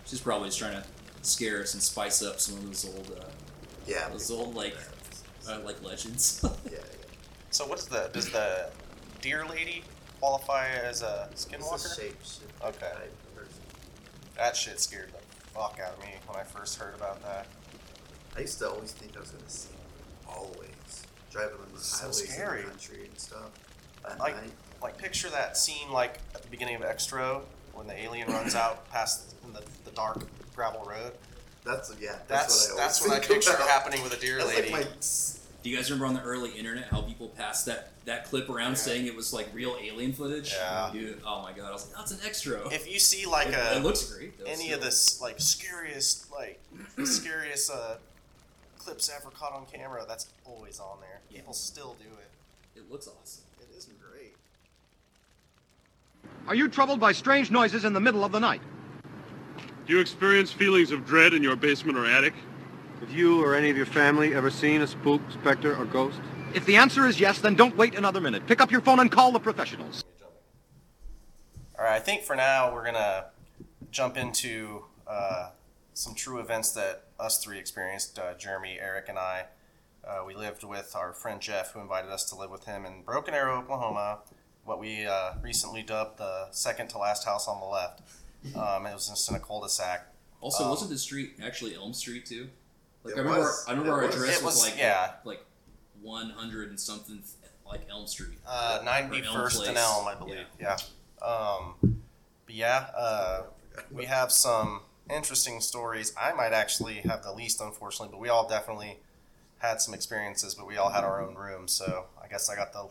she's 0.07 0.21
probably 0.21 0.49
just 0.49 0.59
trying 0.59 0.75
to 0.81 0.85
scare 1.23 1.61
us 1.63 1.75
and 1.75 1.83
spice 1.83 2.23
up 2.23 2.41
some 2.41 2.57
of 2.59 2.67
those 2.67 2.85
old, 2.85 3.11
uh, 3.19 3.25
Yeah. 3.87 4.09
those 4.11 4.31
old 4.31 4.55
like, 4.55 4.77
uh, 5.49 5.61
like 5.65 5.83
legends. 5.83 6.41
yeah, 6.65 6.71
yeah. 6.73 6.79
So 7.51 7.67
what's 7.67 7.85
the 7.87 8.11
does 8.13 8.31
the 8.31 8.71
deer 9.21 9.45
lady 9.47 9.83
qualify 10.21 10.69
as 10.69 11.03
a 11.03 11.29
It's 11.33 11.47
a 11.47 11.49
skinwalker? 11.51 11.99
shapeshifter 12.01 12.69
Okay. 12.69 12.93
That 14.37 14.57
shit 14.57 14.81
scared 14.81 15.11
the 15.13 15.19
fuck 15.55 15.79
out 15.85 15.95
of 15.95 16.01
me 16.01 16.09
when 16.27 16.39
I 16.39 16.43
first 16.43 16.79
heard 16.79 16.95
about 16.95 17.23
that. 17.23 17.47
I 18.37 18.41
used 18.41 18.59
to 18.59 18.69
always 18.71 18.93
think 18.93 19.17
I 19.17 19.21
was 19.21 19.31
gonna 19.31 19.49
see 19.49 19.69
him. 19.71 19.79
Always 20.29 21.07
driving 21.31 21.57
on 21.57 21.73
the 21.75 21.81
So 21.81 22.03
highways 22.05 22.29
scary. 22.33 22.61
in 22.61 22.65
the 22.67 22.71
country 22.71 23.07
and 23.07 23.19
stuff. 23.19 23.51
At 24.09 24.19
Like- 24.19 24.37
night. 24.37 24.51
Like 24.83 24.99
picture 24.99 25.31
that 25.31 25.57
scene 25.57 25.91
like 25.91 26.19
at 26.35 26.43
the 26.43 26.49
beginning 26.49 26.75
of 26.77 26.83
Xtro 26.83 27.41
when 27.73 27.87
the 27.87 27.99
alien 27.99 28.29
runs 28.29 28.55
out 28.55 28.91
past 28.91 29.35
in 29.45 29.53
the, 29.55 29.63
the 29.87 29.91
dark 29.93 30.19
gravel 30.55 30.85
road. 30.85 31.13
That's 31.65 31.91
yeah. 31.99 32.17
That's 32.29 32.69
That's 32.69 32.75
that's 32.77 33.01
what 33.01 33.09
what 33.11 33.13
I, 33.13 33.15
I, 33.15 33.17
always 33.17 33.29
think 33.29 33.43
picture 33.45 33.57
about. 33.57 33.69
happening 33.69 34.03
with 34.03 34.13
a 34.13 34.21
deer 34.21 34.37
That's 34.39 34.49
lady. 34.55 34.71
like 34.73 34.85
my. 34.85 34.91
Do 35.63 35.71
you 35.71 35.77
guys 35.77 35.91
remember 35.91 36.05
on 36.05 36.13
the 36.15 36.21
early 36.21 36.51
internet 36.51 36.85
how 36.91 37.01
people 37.01 37.29
passed 37.29 37.65
that, 37.65 37.93
that 38.05 38.27
clip 38.27 38.51
around 38.51 38.73
Yeah. 38.73 38.77
saying 38.77 39.07
it 39.07 39.17
was 39.17 39.33
like 39.33 39.49
real 39.55 39.75
alien 39.83 40.13
footage? 40.13 40.53
Yeah. 40.53 40.91
Dude, 40.93 41.23
oh 41.25 41.41
my 41.41 41.53
god, 41.53 41.71
I 41.71 41.73
was 41.73 41.87
like, 41.87 41.97
that's 41.97 42.11
an 42.11 42.19
extra. 42.27 42.69
if 42.69 42.87
you 42.93 42.99
see 42.99 43.25
like 43.25 43.47
it, 43.49 43.55
a 43.55 43.77
it 43.79 43.83
looks 43.83 44.05
great. 44.13 44.39
Though, 44.39 44.45
any 44.45 44.65
still. 44.65 44.75
of 44.77 44.85
this 44.85 45.23
like 45.23 45.41
scariest 45.41 46.31
like 46.31 46.61
the 46.97 47.07
scariest 47.07 47.71
uh, 47.71 47.95
clips 48.85 49.11
ever 49.15 49.31
caught 49.31 49.53
on 49.53 49.65
camera, 49.67 50.05
that's 50.07 50.29
always 50.45 50.79
on 50.79 51.01
there. 51.01 51.21
Yeah. 51.31 51.39
People 51.39 51.55
still 51.55 51.97
do 51.99 52.09
it. 52.19 52.79
It 52.79 52.91
looks 52.91 53.09
awesome. 53.09 53.45
It 53.61 53.75
is 53.75 53.89
great. 54.11 54.35
Are 56.47 56.55
you 56.55 56.69
troubled 56.69 57.01
by 57.01 57.13
strange 57.13 57.51
noises 57.51 57.85
in 57.85 57.95
the 57.95 58.01
middle 58.01 58.25
of 58.25 58.33
the 58.33 58.41
night? 58.41 58.61
Do 59.87 59.95
you 59.95 60.01
experience 60.01 60.51
feelings 60.51 60.91
of 60.91 61.07
dread 61.07 61.33
in 61.33 61.43
your 61.43 61.57
basement 61.57 61.97
or 61.97 62.07
attic? 62.07 62.35
Have 63.01 63.11
you 63.11 63.43
or 63.43 63.55
any 63.55 63.71
of 63.71 63.77
your 63.77 63.87
family 63.87 64.35
ever 64.35 64.51
seen 64.51 64.83
a 64.83 64.87
spook, 64.87 65.23
specter, 65.31 65.77
or 65.77 65.85
ghost? 65.87 66.21
If 66.55 66.67
the 66.67 66.77
answer 66.77 67.07
is 67.07 67.19
yes, 67.19 67.41
then 67.41 67.55
don't 67.55 67.77
wait 67.77 67.95
another 67.95 68.21
minute. 68.21 68.47
Pick 68.47 68.61
up 68.61 68.71
your 68.71 68.81
phone 68.81 69.01
and 69.01 69.11
call 69.11 69.33
the 69.33 69.41
professionals. 69.41 70.05
All 71.79 71.85
right, 71.85 71.97
I 71.97 72.01
think 72.01 72.23
for 72.23 72.37
now 72.37 72.73
we're 72.73 72.85
gonna 72.85 73.27
jump 73.91 74.17
into 74.17 74.85
uh, 75.07 75.51
some 75.95 76.15
true 76.15 76.39
events 76.39 76.73
that 76.73 77.04
us 77.25 77.43
three 77.43 77.59
experienced. 77.59 78.19
Uh, 78.19 78.35
Jeremy, 78.35 78.79
Eric, 78.81 79.09
and 79.09 79.19
I. 79.19 79.47
Uh, 80.07 80.23
we 80.27 80.35
lived 80.35 80.63
with 80.65 80.95
our 80.95 81.13
friend 81.15 81.41
Jeff, 81.41 81.73
who 81.73 81.81
invited 81.81 82.11
us 82.11 82.29
to 82.29 82.37
live 82.37 82.51
with 82.51 82.65
him 82.67 82.85
in 82.85 83.03
Broken 83.03 83.33
Arrow, 83.35 83.59
Oklahoma. 83.61 84.19
What 84.65 84.79
we 84.79 85.07
uh, 85.07 85.33
recently 85.43 85.83
dubbed 85.83 86.19
the 86.19 86.49
second 86.51 86.89
to 86.91 86.99
last 86.99 87.25
house 87.25 87.49
on 87.49 87.59
the 87.61 87.67
left. 87.67 88.03
Um, 88.55 88.87
it 88.87 88.93
was 88.93 89.09
just 89.09 89.29
in 89.31 89.35
a 89.37 89.41
cul-de-sac. 89.41 90.07
Also, 90.41 90.65
Um, 90.65 90.71
wasn't 90.71 90.91
the 90.91 90.99
street 90.99 91.37
actually 91.43 91.75
Elm 91.75 91.95
Street 91.95 92.27
too? 92.27 92.51
Like 93.03 93.15
I 93.17 93.19
remember, 93.21 93.41
was. 93.41 93.65
I 93.67 93.71
remember 93.71 93.93
our 93.93 94.07
was. 94.07 94.15
address 94.15 94.43
was, 94.43 94.55
was- 94.57 94.65
like 94.71 94.79
yeah. 94.79 95.13
like 95.25 95.45
one 96.03 96.29
hundred 96.31 96.69
and 96.69 96.79
something, 96.79 97.23
like 97.67 97.81
Elm 97.91 98.07
Street. 98.07 98.39
Uh, 98.47 98.81
Or 98.83 98.87
91st 98.87 99.69
and 99.69 99.79
Elm, 99.79 100.07
I 100.07 100.15
believe. 100.15 100.45
Yeah. 100.61 100.77
Um, 101.23 102.03
but 102.45 102.55
yeah, 102.55 102.87
uh, 102.95 103.43
we 103.91 104.05
have 104.05 104.31
some 104.31 104.83
interesting 105.11 105.61
stories. 105.61 106.13
I 106.21 106.33
might 106.33 106.53
actually 106.53 106.95
have 106.97 107.23
the 107.23 107.33
least, 107.33 107.61
unfortunately, 107.61 108.09
but 108.11 108.21
we 108.21 108.29
all 108.29 108.49
definitely 108.49 108.99
had 109.59 109.81
some 109.81 109.95
experiences. 109.95 110.55
But 110.55 110.67
we 110.67 110.77
all 110.77 110.91
had 110.91 111.05
our 111.05 111.23
own 111.23 111.35
rooms, 111.35 111.73
so 111.73 112.07
I 112.23 112.29
guess 112.29 112.49
I 112.49 112.55
got 112.57 112.73
the 112.73 112.89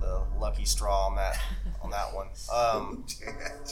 the 0.00 0.22
lucky 0.38 0.64
straw 0.64 1.06
on 1.06 1.16
that 1.16 1.38
on 1.82 1.90
that 1.90 2.14
one. 2.14 2.28
Um, 2.52 3.04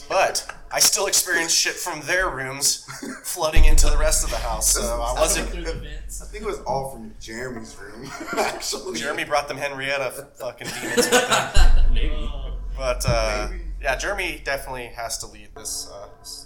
but 0.09 0.51
I 0.71 0.79
still 0.79 1.07
experienced 1.07 1.55
shit 1.55 1.75
from 1.75 2.01
their 2.01 2.29
rooms 2.29 2.85
flooding 3.23 3.65
into 3.65 3.87
the 3.87 3.97
rest 3.97 4.23
of 4.23 4.31
the 4.31 4.37
house, 4.37 4.73
so 4.73 4.81
I 4.81 5.13
wasn't. 5.13 5.49
Through 5.49 5.63
the 5.63 5.73
vents. 5.73 6.21
I 6.21 6.25
think 6.25 6.43
it 6.43 6.47
was 6.47 6.59
all 6.61 6.91
from 6.91 7.13
Jeremy's 7.19 7.75
room, 7.77 8.09
actually. 8.37 8.99
Jeremy 8.99 9.23
brought 9.23 9.47
them 9.47 9.57
Henrietta 9.57 10.27
fucking 10.35 10.67
demons 10.81 11.09
with 11.09 11.29
him. 11.29 11.85
Maybe. 11.93 12.31
But 12.77 13.03
uh, 13.07 13.47
Maybe. 13.51 13.63
yeah, 13.81 13.95
Jeremy 13.95 14.41
definitely 14.43 14.87
has 14.87 15.17
to 15.19 15.27
lead 15.27 15.49
this, 15.55 15.89
uh, 15.91 16.07
this 16.19 16.44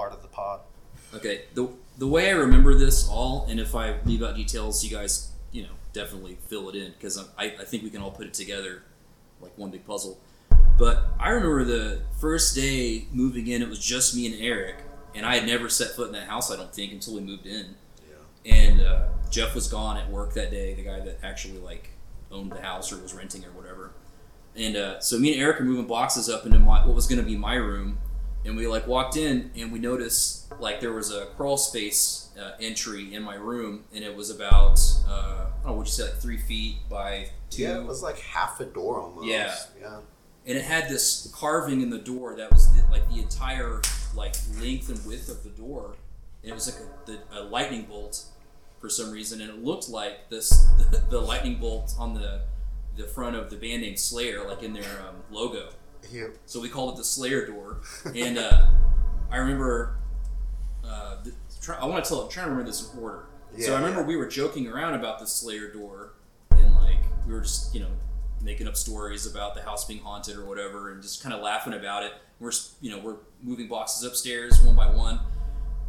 part 0.00 0.12
of 0.14 0.22
the 0.22 0.28
pod. 0.28 0.60
Okay, 1.14 1.42
the 1.54 1.68
the 1.98 2.06
way 2.06 2.28
I 2.28 2.32
remember 2.32 2.74
this 2.74 3.08
all, 3.08 3.46
and 3.50 3.60
if 3.60 3.74
I 3.74 3.96
leave 4.06 4.22
out 4.22 4.34
details, 4.34 4.82
you 4.82 4.90
guys, 4.90 5.32
you 5.52 5.62
know, 5.62 5.74
definitely 5.92 6.38
fill 6.46 6.70
it 6.70 6.74
in 6.74 6.92
because 6.92 7.18
I, 7.36 7.44
I 7.60 7.64
think 7.64 7.82
we 7.82 7.90
can 7.90 8.00
all 8.00 8.10
put 8.10 8.26
it 8.26 8.32
together 8.32 8.82
like 9.42 9.52
one 9.58 9.70
big 9.70 9.84
puzzle. 9.86 10.18
But 10.78 11.04
I 11.18 11.30
remember 11.30 11.64
the 11.64 12.00
first 12.18 12.54
day 12.54 13.06
moving 13.12 13.48
in, 13.48 13.60
it 13.60 13.68
was 13.68 13.84
just 13.84 14.16
me 14.16 14.24
and 14.24 14.40
Eric, 14.40 14.76
and 15.14 15.26
I 15.26 15.34
had 15.36 15.46
never 15.46 15.68
set 15.68 15.90
foot 15.90 16.06
in 16.06 16.12
that 16.14 16.28
house, 16.28 16.50
I 16.50 16.56
don't 16.56 16.74
think, 16.74 16.92
until 16.92 17.16
we 17.16 17.20
moved 17.20 17.44
in. 17.44 17.74
Yeah. 18.08 18.54
And 18.54 18.80
uh, 18.80 19.08
Jeff 19.30 19.54
was 19.54 19.68
gone 19.68 19.98
at 19.98 20.08
work 20.10 20.32
that 20.34 20.50
day, 20.50 20.72
the 20.72 20.84
guy 20.84 21.00
that 21.00 21.18
actually 21.22 21.58
like 21.58 21.90
owned 22.32 22.52
the 22.52 22.62
house 22.62 22.90
or 22.92 23.02
was 23.02 23.12
renting 23.12 23.44
or 23.44 23.50
whatever. 23.50 23.90
And 24.56 24.76
uh, 24.76 25.00
so 25.00 25.18
me 25.18 25.34
and 25.34 25.42
Eric 25.42 25.60
are 25.60 25.64
moving 25.64 25.86
boxes 25.86 26.30
up 26.30 26.46
into 26.46 26.58
my 26.58 26.86
what 26.86 26.94
was 26.94 27.06
going 27.06 27.20
to 27.20 27.26
be 27.26 27.36
my 27.36 27.56
room, 27.56 27.98
and 28.44 28.56
we 28.56 28.66
like 28.66 28.86
walked 28.86 29.16
in 29.16 29.50
and 29.56 29.70
we 29.72 29.78
noticed 29.78 30.52
like 30.58 30.80
there 30.80 30.92
was 30.92 31.12
a 31.12 31.26
crawl 31.36 31.56
space 31.56 32.30
uh, 32.40 32.52
entry 32.60 33.12
in 33.14 33.22
my 33.22 33.34
room, 33.34 33.84
and 33.94 34.02
it 34.04 34.14
was 34.16 34.30
about 34.30 34.78
uh, 35.08 35.12
I 35.12 35.62
don't 35.64 35.66
know 35.66 35.72
what 35.74 35.86
you 35.86 35.92
say 35.92 36.04
like 36.04 36.14
three 36.14 36.38
feet 36.38 36.76
by 36.88 37.28
two, 37.50 37.62
Yeah, 37.62 37.78
it 37.78 37.84
was 37.86 38.02
like 38.02 38.18
half 38.18 38.60
a 38.60 38.64
door 38.64 39.00
almost. 39.00 39.26
Yeah. 39.26 39.54
Yeah. 39.80 39.98
and 40.46 40.56
it 40.56 40.64
had 40.64 40.88
this 40.88 41.30
carving 41.34 41.82
in 41.82 41.90
the 41.90 41.98
door 41.98 42.34
that 42.36 42.50
was 42.50 42.72
the, 42.74 42.82
like 42.90 43.08
the 43.10 43.18
entire 43.20 43.80
like 44.14 44.34
length 44.60 44.88
and 44.88 45.04
width 45.06 45.28
of 45.28 45.42
the 45.44 45.50
door, 45.50 45.96
and 46.42 46.50
it 46.50 46.54
was 46.54 46.66
like 46.66 46.80
a, 46.82 47.10
the, 47.10 47.40
a 47.40 47.42
lightning 47.44 47.82
bolt 47.84 48.24
for 48.80 48.88
some 48.88 49.10
reason, 49.10 49.40
and 49.42 49.50
it 49.50 49.62
looked 49.62 49.88
like 49.90 50.30
this 50.30 50.50
the, 50.90 51.02
the 51.10 51.20
lightning 51.20 51.56
bolt 51.60 51.94
on 51.98 52.14
the 52.14 52.42
the 52.96 53.04
front 53.04 53.36
of 53.36 53.50
the 53.50 53.56
band 53.56 53.82
name 53.82 53.96
Slayer, 53.96 54.46
like 54.48 54.62
in 54.62 54.72
their 54.72 55.00
um, 55.08 55.16
logo. 55.30 55.68
Yeah. 56.10 56.28
So 56.46 56.60
we 56.60 56.68
called 56.68 56.94
it 56.94 56.96
the 56.96 57.04
Slayer 57.04 57.46
door. 57.46 57.80
And 58.14 58.38
uh, 58.38 58.68
I 59.30 59.36
remember, 59.36 59.98
uh, 60.84 61.22
the, 61.22 61.32
try, 61.60 61.76
I 61.76 61.86
want 61.86 62.04
to 62.04 62.08
tell, 62.08 62.22
I'm 62.22 62.30
trying 62.30 62.46
to 62.46 62.50
remember 62.50 62.70
this 62.70 62.92
in 62.92 62.98
order. 62.98 63.26
so 63.58 63.74
I 63.74 63.78
remember 63.78 64.00
yeah. 64.00 64.06
we 64.06 64.16
were 64.16 64.26
joking 64.26 64.66
around 64.66 64.94
about 64.94 65.18
the 65.18 65.26
Slayer 65.26 65.72
door, 65.72 66.14
and 66.50 66.74
like 66.76 66.98
we 67.26 67.32
were 67.32 67.42
just, 67.42 67.74
you 67.74 67.80
know, 67.80 67.90
making 68.42 68.66
up 68.66 68.76
stories 68.76 69.26
about 69.26 69.54
the 69.54 69.62
house 69.62 69.84
being 69.84 70.00
haunted 70.00 70.36
or 70.36 70.44
whatever, 70.44 70.92
and 70.92 71.02
just 71.02 71.22
kind 71.22 71.34
of 71.34 71.42
laughing 71.42 71.74
about 71.74 72.02
it. 72.02 72.12
We're, 72.38 72.52
you 72.80 72.90
know, 72.90 72.98
we're 72.98 73.16
moving 73.42 73.68
boxes 73.68 74.02
upstairs 74.02 74.60
one 74.62 74.74
by 74.74 74.86
one. 74.86 75.20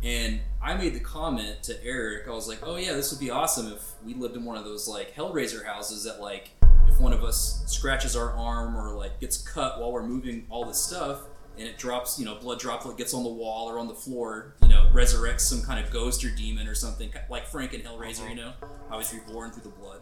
And 0.04 0.40
I 0.62 0.76
made 0.76 0.96
the 0.96 1.00
comment 1.00 1.64
to 1.64 1.84
Eric, 1.84 2.28
I 2.28 2.32
was 2.32 2.48
like, 2.48 2.60
oh 2.64 2.76
yeah, 2.76 2.94
this 2.94 3.12
would 3.12 3.20
be 3.20 3.30
awesome 3.30 3.72
if 3.72 3.84
we 4.04 4.16
lived 4.16 4.36
in 4.36 4.44
one 4.44 4.58
of 4.58 4.66
those 4.66 4.88
like 4.88 5.16
Hellraiser 5.16 5.66
houses 5.66 6.04
that 6.06 6.20
like 6.20 6.50
if 6.92 7.00
one 7.00 7.14
of 7.14 7.24
us 7.24 7.64
scratches 7.66 8.16
our 8.16 8.32
arm 8.32 8.76
or 8.76 8.94
like 8.96 9.20
gets 9.20 9.38
cut 9.38 9.80
while 9.80 9.92
we're 9.92 10.06
moving 10.06 10.46
all 10.50 10.66
this 10.66 10.80
stuff 10.80 11.22
and 11.58 11.68
it 11.68 11.78
drops, 11.78 12.20
you 12.20 12.26
know, 12.26 12.36
blood 12.36 12.60
droplet 12.60 12.98
gets 12.98 13.14
on 13.14 13.24
the 13.24 13.30
wall 13.30 13.70
or 13.70 13.78
on 13.78 13.88
the 13.88 13.94
floor, 13.94 14.56
you 14.62 14.70
know, 14.70 14.90
resurrects 14.94 15.42
some 15.42 15.62
kind 15.62 15.84
of 15.84 15.92
ghost 15.92 16.24
or 16.24 16.30
demon 16.30 16.68
or 16.68 16.76
something, 16.76 17.12
like 17.30 17.46
Frank 17.46 17.74
and 17.74 17.84
Hellraiser, 17.84 18.20
you 18.34 18.42
uh-huh. 18.42 18.54
know, 18.62 18.68
how 18.90 18.98
he's 18.98 19.14
reborn 19.14 19.52
through 19.52 19.64
the 19.64 19.70
blood. 19.70 20.02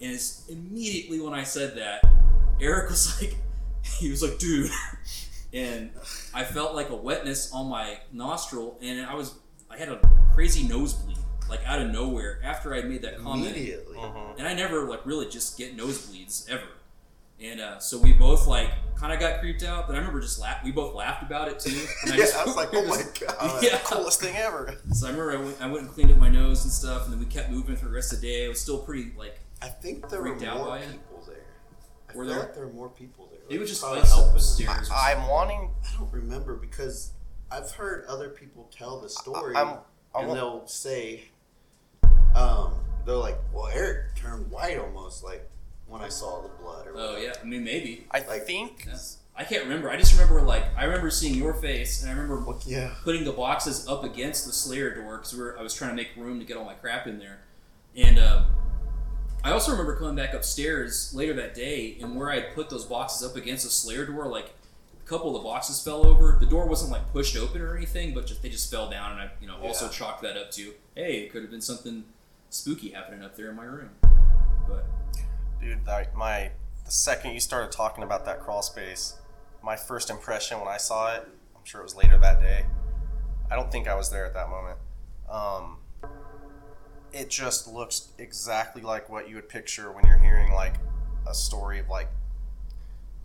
And 0.00 0.12
it's 0.12 0.48
immediately 0.48 1.20
when 1.20 1.32
I 1.32 1.44
said 1.44 1.76
that, 1.76 2.04
Eric 2.60 2.90
was 2.90 3.20
like, 3.22 3.36
he 3.82 4.10
was 4.10 4.22
like, 4.22 4.38
dude. 4.38 4.70
And 5.52 5.90
I 6.32 6.44
felt 6.44 6.74
like 6.74 6.88
a 6.90 6.96
wetness 6.96 7.52
on 7.52 7.68
my 7.68 7.98
nostril, 8.10 8.78
and 8.80 9.04
I 9.04 9.14
was, 9.14 9.34
I 9.70 9.76
had 9.76 9.88
a 9.88 10.00
crazy 10.32 10.66
nosebleed, 10.66 11.18
like 11.52 11.66
out 11.66 11.80
of 11.82 11.90
nowhere 11.90 12.40
after 12.42 12.74
I 12.74 12.80
made 12.82 13.02
that 13.02 13.18
comment 13.18 13.54
Immediately. 13.54 13.98
and 14.38 14.48
I 14.48 14.54
never 14.54 14.88
like 14.88 15.04
really 15.04 15.28
just 15.28 15.58
get 15.58 15.76
nosebleeds 15.76 16.48
ever. 16.50 16.62
And 17.40 17.60
uh, 17.60 17.78
so 17.80 17.98
we 17.98 18.12
both 18.12 18.46
like 18.46 18.70
kind 18.96 19.12
of 19.12 19.18
got 19.20 19.40
creeped 19.40 19.62
out, 19.64 19.86
but 19.86 19.94
I 19.94 19.98
remember 19.98 20.20
just 20.20 20.40
laugh. 20.40 20.62
We 20.64 20.70
both 20.72 20.94
laughed 20.94 21.22
about 21.24 21.48
it 21.48 21.58
too. 21.58 21.70
And 22.04 22.12
Yeah, 22.12 22.16
just- 22.16 22.36
I 22.36 22.44
was 22.44 22.56
like, 22.56 22.70
oh 22.72 22.86
my 22.86 23.02
god. 23.20 23.58
yeah. 23.62 23.78
Coolest 23.84 24.20
thing 24.20 24.34
ever. 24.36 24.74
So 24.92 25.06
I 25.06 25.10
remember 25.10 25.32
I 25.32 25.36
went, 25.42 25.56
I 25.60 25.66
went 25.66 25.80
and 25.84 25.90
cleaned 25.90 26.10
up 26.12 26.18
my 26.18 26.28
nose 26.30 26.62
and 26.64 26.72
stuff, 26.72 27.04
and 27.04 27.12
then 27.12 27.20
we 27.20 27.26
kept 27.26 27.50
moving 27.50 27.76
for 27.76 27.84
the 27.86 27.90
rest 27.92 28.12
of 28.12 28.20
the 28.20 28.28
day. 28.28 28.44
It 28.46 28.48
was 28.48 28.60
still 28.60 28.78
pretty 28.78 29.12
like 29.18 29.38
I 29.60 29.66
think 29.68 30.08
there 30.08 30.22
were 30.22 30.28
Freaked 30.36 30.44
out 30.44 30.56
more 30.58 30.66
by 30.68 30.78
it? 30.78 30.90
people 30.90 31.22
there. 31.26 31.36
I 32.08 32.16
Were 32.16 32.24
feel 32.24 32.32
there? 32.34 32.42
like 32.44 32.54
there 32.54 32.66
were 32.66 32.72
more 32.72 32.88
people 32.88 33.28
there. 33.30 33.40
it 33.50 33.60
was 33.60 33.68
just 33.68 33.82
Probably 33.82 34.00
us 34.02 34.16
upstairs. 34.18 34.88
I'm 34.94 35.26
wanting. 35.28 35.70
I 35.84 35.98
don't 35.98 36.12
remember 36.12 36.54
because 36.54 37.10
I've 37.50 37.70
heard 37.72 38.06
other 38.06 38.28
people 38.30 38.70
tell 38.76 39.00
the 39.00 39.08
story, 39.10 39.54
I'm- 39.56 39.78
I 40.14 40.22
and 40.22 40.32
they'll 40.32 40.66
say, 40.66 41.24
um, 42.34 42.74
they're 43.04 43.14
like, 43.16 43.38
"Well, 43.52 43.68
Eric 43.68 44.14
turned 44.16 44.50
white 44.50 44.78
almost 44.78 45.24
like 45.24 45.48
when 45.86 46.00
I 46.02 46.08
saw 46.08 46.42
the 46.42 46.48
blood." 46.62 46.86
Or 46.86 46.92
Oh 46.96 47.12
whatever." 47.14 47.20
yeah, 47.22 47.32
I 47.40 47.44
mean 47.44 47.64
maybe. 47.64 48.06
I 48.10 48.20
Like- 48.20 48.44
think. 48.46 48.84
Yeah. 48.86 48.98
I 49.34 49.44
can't 49.44 49.62
remember. 49.64 49.88
I 49.90 49.96
just 49.96 50.12
remember 50.12 50.42
like 50.42 50.64
I 50.76 50.84
remember 50.84 51.10
seeing 51.10 51.34
your 51.34 51.54
face, 51.54 52.02
and 52.02 52.10
I 52.10 52.14
remember 52.14 52.54
yeah. 52.66 52.90
putting 53.02 53.24
the 53.24 53.32
boxes 53.32 53.88
up 53.88 54.04
against 54.04 54.44
the 54.46 54.52
Slayer 54.52 54.94
door 54.94 55.16
because 55.16 55.32
we 55.32 55.40
were, 55.40 55.58
I 55.58 55.62
was 55.62 55.72
trying 55.74 55.90
to 55.90 55.96
make 55.96 56.08
room 56.18 56.38
to 56.38 56.44
get 56.44 56.58
all 56.58 56.66
my 56.66 56.74
crap 56.74 57.06
in 57.06 57.18
there. 57.18 57.40
And 57.96 58.18
uh, 58.18 58.44
I 59.42 59.52
also 59.52 59.72
remember 59.72 59.96
coming 59.96 60.16
back 60.16 60.34
upstairs 60.34 61.14
later 61.14 61.32
that 61.34 61.54
day, 61.54 61.96
and 62.02 62.14
where 62.14 62.30
I 62.30 62.40
had 62.40 62.54
put 62.54 62.68
those 62.68 62.84
boxes 62.84 63.26
up 63.28 63.34
against 63.36 63.64
the 63.64 63.70
Slayer 63.70 64.04
door, 64.04 64.26
like 64.26 64.52
a 65.02 65.08
couple 65.08 65.34
of 65.34 65.42
the 65.42 65.48
boxes 65.48 65.82
fell 65.82 66.04
over. 66.06 66.36
The 66.38 66.44
door 66.46 66.66
wasn't 66.66 66.92
like 66.92 67.10
pushed 67.12 67.34
open 67.34 67.62
or 67.62 67.74
anything, 67.74 68.12
but 68.12 68.26
just 68.26 68.42
they 68.42 68.50
just 68.50 68.70
fell 68.70 68.90
down, 68.90 69.12
and 69.12 69.20
I 69.22 69.30
you 69.40 69.46
know 69.46 69.56
also 69.62 69.88
chalked 69.88 70.20
that 70.24 70.36
up 70.36 70.50
to 70.52 70.74
hey, 70.94 71.20
it 71.22 71.32
could 71.32 71.40
have 71.40 71.50
been 71.50 71.62
something 71.62 72.04
spooky 72.52 72.90
happening 72.90 73.22
up 73.24 73.34
there 73.36 73.50
in 73.50 73.56
my 73.56 73.64
room. 73.64 73.90
But 74.68 74.84
Dude, 75.60 75.84
that, 75.86 76.14
my 76.14 76.50
the 76.84 76.90
second 76.90 77.32
you 77.32 77.40
started 77.40 77.72
talking 77.72 78.04
about 78.04 78.24
that 78.26 78.40
crawl 78.40 78.62
space, 78.62 79.14
my 79.62 79.76
first 79.76 80.10
impression 80.10 80.58
when 80.58 80.68
I 80.68 80.76
saw 80.76 81.14
it, 81.14 81.22
I'm 81.56 81.64
sure 81.64 81.80
it 81.80 81.84
was 81.84 81.94
later 81.96 82.18
that 82.18 82.40
day. 82.40 82.66
I 83.50 83.56
don't 83.56 83.70
think 83.70 83.88
I 83.88 83.94
was 83.94 84.10
there 84.10 84.26
at 84.26 84.34
that 84.34 84.48
moment. 84.50 84.78
Um, 85.30 85.78
it 87.12 87.30
just 87.30 87.68
looks 87.68 88.08
exactly 88.18 88.82
like 88.82 89.08
what 89.08 89.28
you 89.28 89.36
would 89.36 89.48
picture 89.48 89.92
when 89.92 90.04
you're 90.06 90.18
hearing 90.18 90.52
like 90.52 90.74
a 91.28 91.34
story 91.34 91.78
of 91.78 91.88
like 91.88 92.08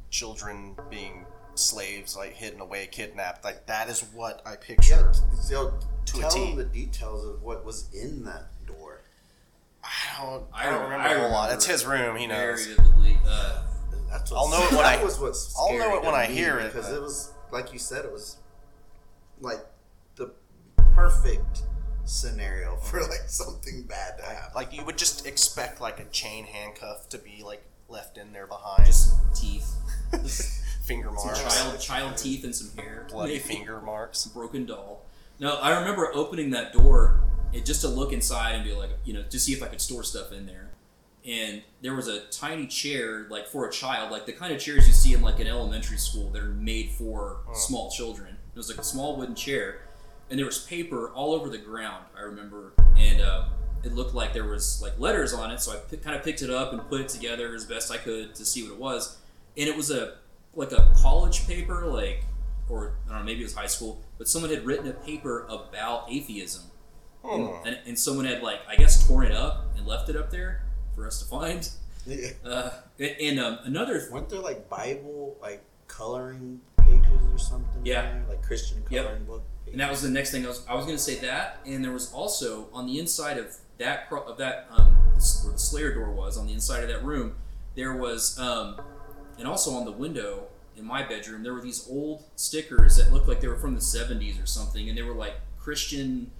children 0.09 0.75
being 0.89 1.25
slaves, 1.55 2.15
like 2.15 2.33
hidden 2.33 2.61
away, 2.61 2.87
kidnapped. 2.91 3.43
Like 3.43 3.65
that 3.65 3.89
is 3.89 4.01
what 4.13 4.41
I 4.45 4.51
Yeah, 4.51 4.55
picture. 4.57 5.13
so 5.41 5.73
To 6.05 6.19
tell 6.19 6.29
T. 6.29 6.39
them 6.49 6.55
the 6.57 6.65
details 6.65 7.25
of 7.25 7.41
what 7.41 7.65
was 7.65 7.89
in 7.93 8.23
that 8.25 8.47
door. 10.17 10.43
I 10.53 10.65
don't. 10.65 10.65
I 10.65 10.67
I 10.67 10.71
don't 10.71 10.73
remember- 10.83 10.95
remember 10.95 11.09
I 11.09 11.13
a 11.13 11.19
whole 11.21 11.31
lot. 11.31 11.51
It's 11.53 11.65
his 11.65 11.85
room. 11.85 12.15
He 12.17 12.27
very 12.27 12.51
knows. 12.53 12.65
vividly. 12.67 13.17
Uh, 13.27 13.63
That's 14.09 14.31
I'll 14.31 14.49
know 14.49 14.63
it 14.63 14.71
when 14.71 14.85
I- 14.85 15.03
was 15.03 15.19
what's 15.19 15.55
I'll 15.57 15.77
know 15.77 15.95
it 15.97 16.03
when 16.03 16.15
I 16.15 16.25
hear 16.25 16.59
it, 16.59 16.73
because 16.73 16.91
it 16.91 17.01
was 17.01 17.31
like 17.51 17.73
you 17.73 17.79
said, 17.79 18.05
it 18.05 18.11
was 18.11 18.37
like 19.41 19.59
the 20.15 20.31
perfect 20.95 21.63
scenario 22.05 22.77
for 22.77 23.01
like 23.01 23.23
something 23.27 23.83
bad 23.83 24.17
to 24.17 24.23
happen. 24.25 24.51
Like 24.55 24.73
you 24.73 24.83
would 24.85 24.97
just 24.97 25.25
expect 25.25 25.81
like 25.81 25.99
a 25.99 26.05
chain 26.05 26.45
handcuff 26.45 27.09
to 27.09 27.17
be 27.17 27.43
like 27.43 27.63
left 27.89 28.17
in 28.17 28.31
there 28.33 28.47
behind. 28.47 28.85
just 28.85 29.13
teeth. 29.35 29.73
Finger 30.85 31.09
some 31.17 31.25
marks. 31.25 31.41
child 31.43 31.79
child 31.81 32.17
teeth 32.17 32.43
and 32.45 32.55
some 32.55 32.75
hair. 32.81 33.05
Bloody 33.09 33.39
finger 33.39 33.81
marks. 33.81 34.25
broken 34.27 34.65
doll. 34.65 35.05
No, 35.39 35.55
I 35.57 35.77
remember 35.79 36.09
opening 36.13 36.51
that 36.51 36.71
door 36.71 37.19
and 37.57 37.65
just 37.65 37.81
to 37.81 37.87
look 37.89 38.13
inside 38.13 38.51
and 38.55 38.63
be 38.63 38.71
like, 38.73 38.91
you 39.03 39.13
know, 39.13 39.23
to 39.23 39.39
see 39.39 39.51
if 39.51 39.61
I 39.61 39.67
could 39.67 39.81
store 39.81 40.03
stuff 40.03 40.31
in 40.31 40.45
there. 40.45 40.69
And 41.25 41.61
there 41.81 41.93
was 41.93 42.07
a 42.07 42.21
tiny 42.27 42.67
chair, 42.67 43.27
like 43.29 43.47
for 43.47 43.67
a 43.67 43.71
child, 43.71 44.11
like 44.11 44.25
the 44.25 44.31
kind 44.31 44.53
of 44.53 44.61
chairs 44.61 44.87
you 44.87 44.93
see 44.93 45.13
in 45.13 45.21
like 45.21 45.39
an 45.41 45.47
elementary 45.47 45.97
school 45.97 46.29
that 46.31 46.41
are 46.41 46.47
made 46.53 46.91
for 46.91 47.37
Oh. 47.49 47.53
small 47.53 47.91
children. 47.91 48.37
It 48.55 48.57
was 48.57 48.69
like 48.69 48.77
a 48.79 48.83
small 48.83 49.17
wooden 49.17 49.35
chair, 49.35 49.81
and 50.29 50.39
there 50.39 50.45
was 50.45 50.59
paper 50.59 51.09
all 51.09 51.33
over 51.33 51.49
the 51.49 51.57
ground. 51.57 52.05
I 52.17 52.21
remember, 52.21 52.73
and 52.95 53.21
uh, 53.21 53.45
it 53.83 53.93
looked 53.93 54.13
like 54.15 54.31
there 54.33 54.45
was 54.47 54.81
like 54.81 54.97
letters 54.99 55.33
on 55.33 55.51
it. 55.51 55.59
So 55.59 55.73
I 55.73 55.75
p- 55.77 55.97
kind 55.97 56.15
of 56.15 56.23
picked 56.23 56.41
it 56.41 56.49
up 56.49 56.71
and 56.71 56.81
put 56.87 57.01
it 57.01 57.09
together 57.09 57.53
as 57.53 57.65
best 57.65 57.91
I 57.91 57.97
could 57.97 58.33
to 58.35 58.45
see 58.45 58.63
what 58.63 58.71
it 58.71 58.79
was. 58.79 59.17
And 59.57 59.67
it 59.67 59.75
was 59.75 59.91
a 59.91 60.15
like 60.55 60.71
a 60.71 60.93
college 61.01 61.45
paper, 61.45 61.85
like 61.87 62.23
or 62.69 62.93
I 63.05 63.09
don't 63.11 63.19
know, 63.19 63.25
maybe 63.25 63.41
it 63.41 63.43
was 63.43 63.53
high 63.55 63.67
school, 63.67 64.01
but 64.17 64.27
someone 64.29 64.49
had 64.51 64.65
written 64.65 64.87
a 64.87 64.93
paper 64.93 65.45
about 65.49 66.05
atheism, 66.09 66.63
And, 67.29 67.77
and 67.85 67.99
someone 67.99 68.25
had 68.25 68.41
like 68.41 68.59
I 68.67 68.75
guess 68.75 69.07
torn 69.07 69.25
it 69.25 69.31
up 69.33 69.65
and 69.77 69.85
left 69.85 70.09
it 70.09 70.15
up 70.15 70.31
there 70.31 70.63
for 70.95 71.05
us 71.07 71.21
to 71.21 71.25
find. 71.27 71.67
Yeah. 72.07 72.29
Uh, 72.45 72.69
and 72.99 73.15
and, 73.19 73.39
um, 73.41 73.59
another 73.65 74.07
Weren't 74.09 74.29
there 74.29 74.39
like 74.39 74.69
Bible 74.69 75.35
like 75.41 75.61
coloring 75.89 76.61
pages 76.77 77.21
or 77.33 77.37
something? 77.37 77.81
Yeah. 77.83 78.01
there? 78.03 78.23
Like 78.29 78.41
Christian 78.41 78.81
Yep. 78.89 79.03
coloring 79.03 79.25
book. 79.25 79.43
And 79.69 79.81
that 79.81 79.91
was 79.91 80.01
the 80.03 80.09
next 80.09 80.31
thing 80.31 80.45
I 80.45 80.47
was, 80.47 80.65
I 80.69 80.75
was 80.75 80.85
going 80.85 80.95
to 80.95 81.03
say 81.03 81.15
that, 81.15 81.59
and 81.65 81.83
there 81.83 81.91
was 81.91 82.13
also 82.13 82.69
on 82.71 82.85
the 82.87 82.97
inside 82.97 83.37
of 83.37 83.53
that 83.77 84.07
of 84.09 84.37
that 84.37 84.67
um, 84.71 84.95
where 85.43 85.51
the 85.51 85.59
Slayer 85.59 85.93
door 85.95 86.09
was 86.11 86.37
on 86.37 86.47
the 86.47 86.53
inside 86.53 86.81
of 86.83 86.87
that 86.87 87.03
room, 87.03 87.35
there 87.75 87.97
was 87.97 88.39
um, 88.39 88.79
and 89.37 89.45
also 89.45 89.71
on 89.71 89.83
the 89.83 89.91
window 89.91 90.47
in 90.77 90.85
my 90.85 91.03
bedroom 91.05 91.43
there 91.43 91.53
were 91.53 91.61
these 91.61 91.85
old 91.89 92.23
stickers 92.37 92.95
that 92.95 93.11
looked 93.11 93.27
like 93.27 93.41
they 93.41 93.49
were 93.49 93.57
from 93.57 93.75
the 93.75 93.81
'70s 93.81 94.41
or 94.41 94.45
something, 94.45 94.87
and 94.87 94.97
they 94.97 95.01
were 95.03 95.13
like 95.13 95.33
Christian, 95.59 96.31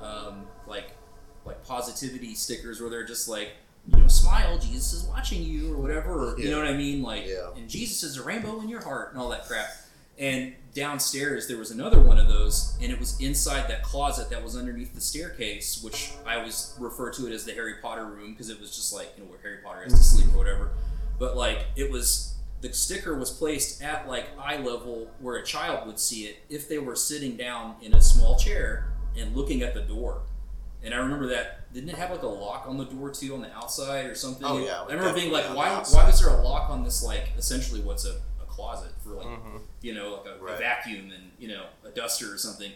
um, 0.00 0.46
like 0.66 0.92
like 1.44 1.62
positivity 1.64 2.34
stickers 2.34 2.80
where 2.80 2.88
they're 2.90 3.04
just 3.06 3.28
like 3.28 3.50
you 3.92 4.00
know 4.00 4.06
smile 4.08 4.58
Jesus 4.58 4.92
is 4.92 5.02
watching 5.04 5.42
you 5.42 5.74
or 5.74 5.76
whatever 5.82 6.30
or, 6.34 6.38
you 6.38 6.50
know 6.50 6.58
what 6.58 6.68
I 6.68 6.76
mean 6.76 7.02
like 7.02 7.26
Yeah. 7.26 7.50
and 7.56 7.68
Jesus 7.68 8.02
is 8.04 8.16
a 8.16 8.22
rainbow 8.22 8.60
in 8.60 8.68
your 8.68 8.80
heart 8.82 9.12
and 9.12 9.20
all 9.20 9.28
that 9.30 9.46
crap. 9.46 9.66
And 10.18 10.54
downstairs 10.74 11.48
there 11.48 11.56
was 11.56 11.70
another 11.70 11.98
one 12.00 12.18
of 12.18 12.28
those, 12.28 12.76
and 12.82 12.92
it 12.92 13.00
was 13.00 13.18
inside 13.20 13.68
that 13.70 13.82
closet 13.82 14.28
that 14.30 14.44
was 14.44 14.56
underneath 14.56 14.94
the 14.94 15.00
staircase, 15.00 15.82
which 15.82 16.12
I 16.26 16.36
always 16.36 16.74
refer 16.78 17.10
to 17.14 17.26
it 17.26 17.32
as 17.32 17.44
the 17.44 17.52
Harry 17.52 17.74
Potter 17.82 18.04
room 18.06 18.32
because 18.32 18.50
it 18.50 18.60
was 18.60 18.76
just 18.76 18.92
like 18.92 19.12
you 19.16 19.24
know 19.24 19.30
where 19.30 19.38
Harry 19.42 19.58
Potter 19.64 19.82
has 19.82 19.94
to 19.94 19.98
sleep 20.04 20.32
or 20.34 20.38
whatever. 20.38 20.70
But 21.18 21.36
like 21.36 21.64
it 21.76 21.90
was 21.90 22.34
the 22.60 22.72
sticker 22.72 23.18
was 23.18 23.30
placed 23.30 23.82
at 23.82 24.06
like 24.06 24.26
eye 24.38 24.58
level 24.58 25.10
where 25.18 25.36
a 25.36 25.44
child 25.44 25.86
would 25.86 25.98
see 25.98 26.26
it 26.26 26.36
if 26.48 26.68
they 26.68 26.78
were 26.78 26.94
sitting 26.94 27.36
down 27.36 27.74
in 27.82 27.94
a 27.94 28.00
small 28.00 28.38
chair 28.38 28.91
and 29.16 29.36
looking 29.36 29.62
at 29.62 29.74
the 29.74 29.82
door. 29.82 30.22
And 30.84 30.92
I 30.92 30.96
remember 30.98 31.28
that 31.28 31.72
didn't 31.72 31.90
it 31.90 31.94
have 31.96 32.10
like 32.10 32.22
a 32.22 32.26
lock 32.26 32.64
on 32.66 32.76
the 32.76 32.84
door 32.84 33.10
too 33.10 33.34
on 33.34 33.42
the 33.42 33.52
outside 33.54 34.06
or 34.06 34.14
something? 34.14 34.44
Oh, 34.44 34.58
yeah, 34.58 34.82
I 34.82 34.92
remember 34.92 35.14
being 35.14 35.30
like, 35.32 35.44
why 35.54 35.68
why 35.90 36.04
was 36.06 36.20
there 36.20 36.30
a 36.30 36.42
lock 36.42 36.70
on 36.70 36.82
this 36.84 37.02
like 37.04 37.30
essentially 37.38 37.80
what's 37.80 38.04
a, 38.04 38.16
a 38.40 38.46
closet 38.48 38.90
for 39.02 39.10
like 39.10 39.26
Mhm. 39.26 39.60
you 39.80 39.94
know 39.94 40.14
like 40.24 40.26
a, 40.40 40.44
a 40.44 40.56
vacuum 40.56 41.12
and 41.14 41.30
you 41.38 41.48
know 41.48 41.64
a 41.84 41.90
duster 41.90 42.32
or 42.32 42.38
something. 42.38 42.72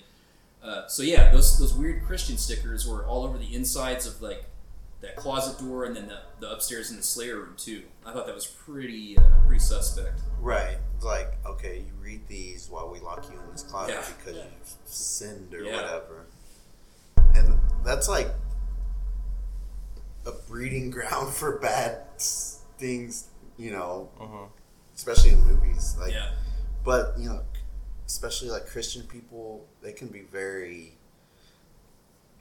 Uh, 0.62 0.86
so 0.86 1.02
yeah, 1.02 1.30
those 1.32 1.58
those 1.58 1.74
weird 1.74 2.04
Christian 2.04 2.38
stickers 2.38 2.86
were 2.88 3.04
all 3.06 3.24
over 3.24 3.38
the 3.38 3.54
insides 3.54 4.06
of 4.06 4.22
like 4.22 4.44
that 5.02 5.16
closet 5.16 5.58
door 5.62 5.84
and 5.84 5.94
then 5.96 6.08
the, 6.08 6.18
the 6.40 6.50
upstairs 6.50 6.90
in 6.90 6.96
the 6.96 7.02
Slayer 7.02 7.36
room 7.36 7.54
too. 7.56 7.82
I 8.04 8.12
thought 8.12 8.26
that 8.26 8.34
was 8.34 8.46
pretty 8.46 9.16
uh, 9.18 9.22
pretty 9.46 9.60
suspect. 9.60 10.20
Right. 10.40 10.78
Like, 11.02 11.34
okay, 11.46 11.78
you 11.86 11.92
read 12.00 12.26
these 12.28 12.68
while 12.70 12.90
we 12.90 13.00
lock 13.00 13.26
you 13.30 13.38
in 13.38 13.50
this 13.52 13.62
closet 13.62 13.92
Yeah. 13.94 14.04
because 14.18 14.36
you've 14.36 14.76
sinned 14.86 15.52
or 15.54 15.62
Yeah. 15.62 15.76
whatever. 15.76 16.26
And 17.34 17.58
that's 17.84 18.08
like 18.08 18.28
a 20.24 20.32
breeding 20.48 20.90
ground 20.96 21.32
for 21.32 21.58
bad 21.58 22.02
things, 22.78 23.28
you 23.58 23.70
know, 23.72 24.08
Mhm. 24.18 24.48
especially 24.94 25.30
in 25.32 25.44
movies. 25.44 25.94
Like, 26.00 26.12
yeah, 26.12 26.32
but 26.84 27.14
you 27.18 27.28
know, 27.28 27.42
especially 28.06 28.48
like 28.50 28.66
Christian 28.66 29.02
people, 29.06 29.66
they 29.82 29.92
can 29.92 30.08
be 30.08 30.22
very 30.22 30.95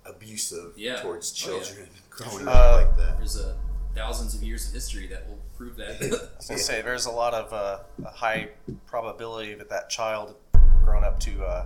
abusive 0.06 0.74
Yeah. 0.78 1.02
towards 1.02 1.32
Oh, 1.48 1.58
yeah. 1.58 1.64
children 1.64 1.90
growing 2.10 2.48
Uh, 2.48 2.52
up 2.52 2.88
like 2.88 2.98
that. 2.98 3.18
there's 3.18 3.38
a 3.40 3.58
thousands 3.96 4.36
of 4.36 4.44
years 4.44 4.68
of 4.68 4.74
history 4.74 5.08
that 5.08 5.28
will 5.28 5.40
prove 5.56 5.78
that. 5.78 6.02
I 6.02 6.38
was 6.38 6.48
gonna 6.48 6.60
say 6.60 6.82
there's 6.82 7.06
a 7.06 7.12
lot 7.12 7.34
of 7.34 7.54
uh, 7.54 7.80
a 8.06 8.10
high 8.12 8.50
probability 8.86 9.54
that 9.56 9.70
that 9.70 9.90
child 9.90 10.36
grown 10.84 11.04
up 11.04 11.20
to 11.22 11.44
uh, 11.44 11.66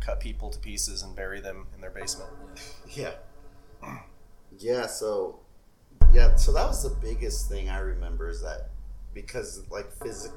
cut 0.00 0.20
people 0.20 0.50
to 0.50 0.58
pieces 0.60 1.02
and 1.02 1.14
bury 1.16 1.40
them 1.40 1.66
in 1.74 1.80
their 1.80 1.90
basement. 1.90 2.30
Yeah. 2.88 3.12
Yeah, 4.58 4.86
so 4.86 5.40
yeah, 6.12 6.36
so 6.36 6.52
that 6.52 6.66
was 6.66 6.82
the 6.82 6.94
biggest 7.00 7.48
thing 7.48 7.68
I 7.70 7.78
remember 7.78 8.28
is 8.28 8.40
that 8.42 8.70
because 9.14 9.62
like 9.70 9.90
physic 9.92 10.32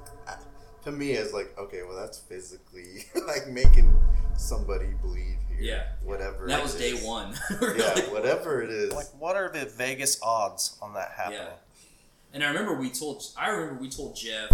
to 0.85 0.91
me 0.91 1.11
it's 1.11 1.33
like 1.33 1.53
okay, 1.57 1.81
well 1.87 1.97
that's 1.97 2.17
physically 2.19 3.05
like 3.27 3.47
making 3.47 3.95
somebody 4.37 4.87
bleed 5.01 5.37
here. 5.49 5.59
Yeah. 5.59 5.83
Whatever. 6.03 6.47
that 6.47 6.59
it 6.59 6.63
was 6.63 6.75
day 6.75 6.89
is. 6.91 7.03
one. 7.03 7.33
Yeah, 7.61 7.99
whatever 8.11 8.61
it 8.61 8.69
is. 8.69 8.93
Like, 8.93 9.07
what 9.17 9.35
are 9.35 9.49
the 9.49 9.65
Vegas 9.65 10.19
odds 10.21 10.77
on 10.81 10.93
that 10.93 11.11
happening? 11.15 11.39
Yeah. 11.41 12.33
And 12.33 12.43
I 12.43 12.47
remember 12.47 12.75
we 12.75 12.89
told 12.89 13.23
I 13.37 13.49
remember 13.49 13.81
we 13.81 13.89
told 13.89 14.15
Jeff 14.15 14.51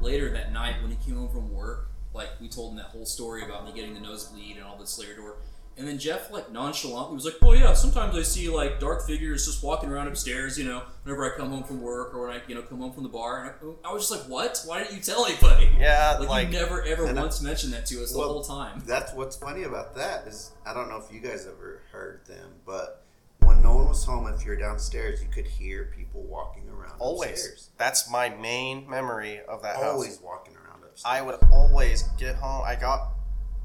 later 0.00 0.30
that 0.32 0.52
night 0.52 0.80
when 0.82 0.90
he 0.90 0.96
came 1.04 1.16
home 1.16 1.28
from 1.28 1.52
work, 1.52 1.88
like 2.14 2.28
we 2.40 2.48
told 2.48 2.72
him 2.72 2.76
that 2.78 2.86
whole 2.86 3.06
story 3.06 3.44
about 3.44 3.64
me 3.64 3.72
getting 3.72 3.94
the 3.94 4.00
nosebleed 4.00 4.56
and 4.56 4.64
all 4.64 4.76
the 4.76 4.86
Slayer 4.86 5.16
door. 5.16 5.36
And 5.78 5.86
then 5.86 5.98
Jeff 5.98 6.30
like 6.30 6.50
nonchalantly 6.50 7.14
was 7.14 7.24
like, 7.26 7.34
"Well, 7.42 7.54
yeah, 7.54 7.74
sometimes 7.74 8.16
I 8.16 8.22
see 8.22 8.48
like 8.48 8.80
dark 8.80 9.06
figures 9.06 9.44
just 9.44 9.62
walking 9.62 9.90
around 9.90 10.08
upstairs, 10.08 10.58
you 10.58 10.64
know, 10.64 10.82
whenever 11.02 11.30
I 11.30 11.36
come 11.36 11.50
home 11.50 11.64
from 11.64 11.82
work 11.82 12.14
or 12.14 12.26
when 12.26 12.36
I, 12.36 12.40
you 12.48 12.54
know, 12.54 12.62
come 12.62 12.78
home 12.78 12.92
from 12.92 13.02
the 13.02 13.10
bar." 13.10 13.58
And 13.62 13.76
I, 13.84 13.90
I 13.90 13.92
was 13.92 14.08
just 14.08 14.20
like, 14.22 14.30
"What? 14.30 14.62
Why 14.64 14.78
didn't 14.82 14.96
you 14.96 15.02
tell 15.02 15.26
anybody?" 15.26 15.70
Yeah, 15.78 16.16
Like, 16.18 16.28
like, 16.30 16.46
you 16.48 16.52
never 16.54 16.82
ever 16.82 17.04
And 17.04 17.18
I- 17.18 17.22
once 17.22 17.42
mentioned 17.42 17.74
that 17.74 17.84
to 17.86 18.02
us 18.02 18.12
the 18.12 18.18
whole 18.20 18.42
time. 18.42 18.82
That's 18.86 19.12
what's 19.12 19.36
funny 19.36 19.64
about 19.64 19.94
that 19.96 20.26
is 20.26 20.52
I 20.64 20.72
don't 20.72 20.88
know 20.88 20.96
if 20.96 21.12
you 21.12 21.20
guys 21.20 21.46
ever 21.46 21.82
heard 21.92 22.24
them, 22.26 22.52
but 22.64 23.02
when 23.40 23.62
no 23.62 23.76
one 23.76 23.88
was 23.88 24.02
home, 24.02 24.26
if 24.28 24.44
you're 24.46 24.56
downstairs, 24.56 25.22
you 25.22 25.28
could 25.28 25.46
hear 25.46 25.92
people 25.96 26.22
walking 26.22 26.68
around 26.70 26.94
always. 26.98 27.32
upstairs. 27.32 27.68
That's 27.76 28.10
my 28.10 28.30
main 28.30 28.88
memory 28.88 29.40
of 29.46 29.60
that 29.62 29.76
house. 29.76 29.84
Always 29.84 30.20
walking 30.20 30.54
around 30.56 30.82
upstairs. 30.84 31.02
I 31.04 31.20
would 31.20 31.36
always 31.52 32.02
get 32.18 32.36
home. 32.36 32.62
I 32.66 32.74
got, 32.76 33.08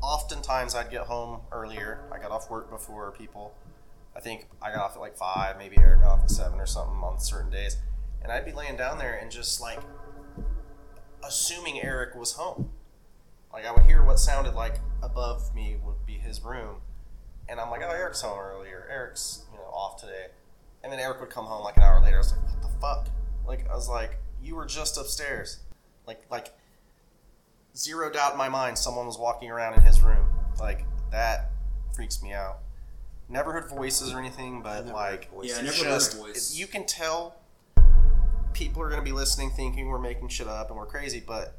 oftentimes 0.02 0.76
I'd 0.76 0.90
get 0.90 1.02
home 1.04 1.42
earlier. 1.52 2.04
I 2.12 2.20
got 2.20 2.32
off 2.32 2.50
work 2.50 2.70
before 2.70 3.12
people. 3.12 3.54
I 4.16 4.20
think 4.20 4.48
I 4.62 4.72
got 4.72 4.80
off 4.80 4.96
at 4.96 5.00
like 5.00 5.18
five, 5.18 5.58
maybe 5.58 5.78
Eric 5.78 6.02
got 6.02 6.12
off 6.12 6.24
at 6.24 6.32
seven 6.32 6.60
or 6.60 6.66
something 6.66 6.98
on 6.98 7.20
certain 7.20 7.52
days. 7.52 7.78
And 8.22 8.32
I'd 8.32 8.46
be 8.46 8.52
laying 8.52 8.76
down 8.76 8.98
there 8.98 9.18
and 9.18 9.32
just 9.32 9.62
like 9.62 9.80
assuming 11.24 11.82
Eric 11.82 12.16
was 12.16 12.34
home. 12.34 12.72
Like 13.54 13.66
I 13.66 13.72
would 13.72 13.84
hear 13.84 14.04
what 14.04 14.20
sounded 14.20 14.54
like 14.54 14.80
above 15.02 15.54
me 15.56 15.78
would 15.84 16.06
be 16.06 16.14
his 16.14 16.42
room. 16.44 16.78
And 17.48 17.60
I'm 17.60 17.70
like, 17.70 17.82
oh, 17.84 17.92
Eric's 17.92 18.22
home 18.22 18.40
earlier. 18.40 18.88
Eric's, 18.90 19.44
you 19.52 19.58
know, 19.58 19.66
off 19.66 20.00
today. 20.00 20.28
And 20.84 20.92
then 20.92 21.00
Eric 21.00 21.20
would 21.20 21.30
come 21.30 21.46
home 21.46 21.64
like 21.64 21.78
an 21.78 21.84
hour 21.84 22.02
later. 22.02 22.16
I 22.16 22.20
was 22.20 22.32
like, 22.32 22.42
what 22.48 22.62
the 22.62 22.80
fuck? 22.80 23.08
Like, 23.46 23.70
I 23.70 23.76
was 23.76 23.90
like, 23.90 24.18
you 24.42 24.56
were 24.56 24.66
just 24.66 24.98
upstairs. 24.98 25.60
Like, 26.08 26.24
like, 26.32 26.54
zero 27.76 28.10
doubt 28.12 28.34
in 28.34 28.38
my 28.38 28.50
mind 28.50 28.78
someone 28.78 29.06
was 29.06 29.18
walking 29.18 29.50
around 29.50 29.74
in 29.76 29.82
his 29.82 30.02
room. 30.02 30.26
Like, 30.60 30.86
that 31.12 31.52
freaks 31.96 32.22
me 32.22 32.34
out. 32.34 32.60
Never 33.30 33.52
heard 33.54 33.70
voices 33.70 34.12
or 34.14 34.20
anything, 34.20 34.62
but 34.62 34.86
never 34.86 34.94
like, 34.98 35.26
heard 35.34 35.46
Yeah, 35.46 35.54
I 35.58 35.62
voices. 35.62 35.64
never 35.64 35.78
heard 35.78 35.88
a 35.88 35.96
just, 35.96 36.18
voice. 36.18 36.56
you 36.58 36.68
can 36.68 36.86
tell 36.86 37.36
people 38.54 38.82
are 38.84 38.90
going 38.90 39.00
to 39.00 39.06
be 39.06 39.14
listening 39.14 39.50
thinking 39.52 39.88
we're 39.88 39.98
making 40.00 40.28
shit 40.28 40.48
up 40.48 40.70
and 40.70 40.78
we're 40.78 40.86
crazy, 40.86 41.24
but 41.26 41.58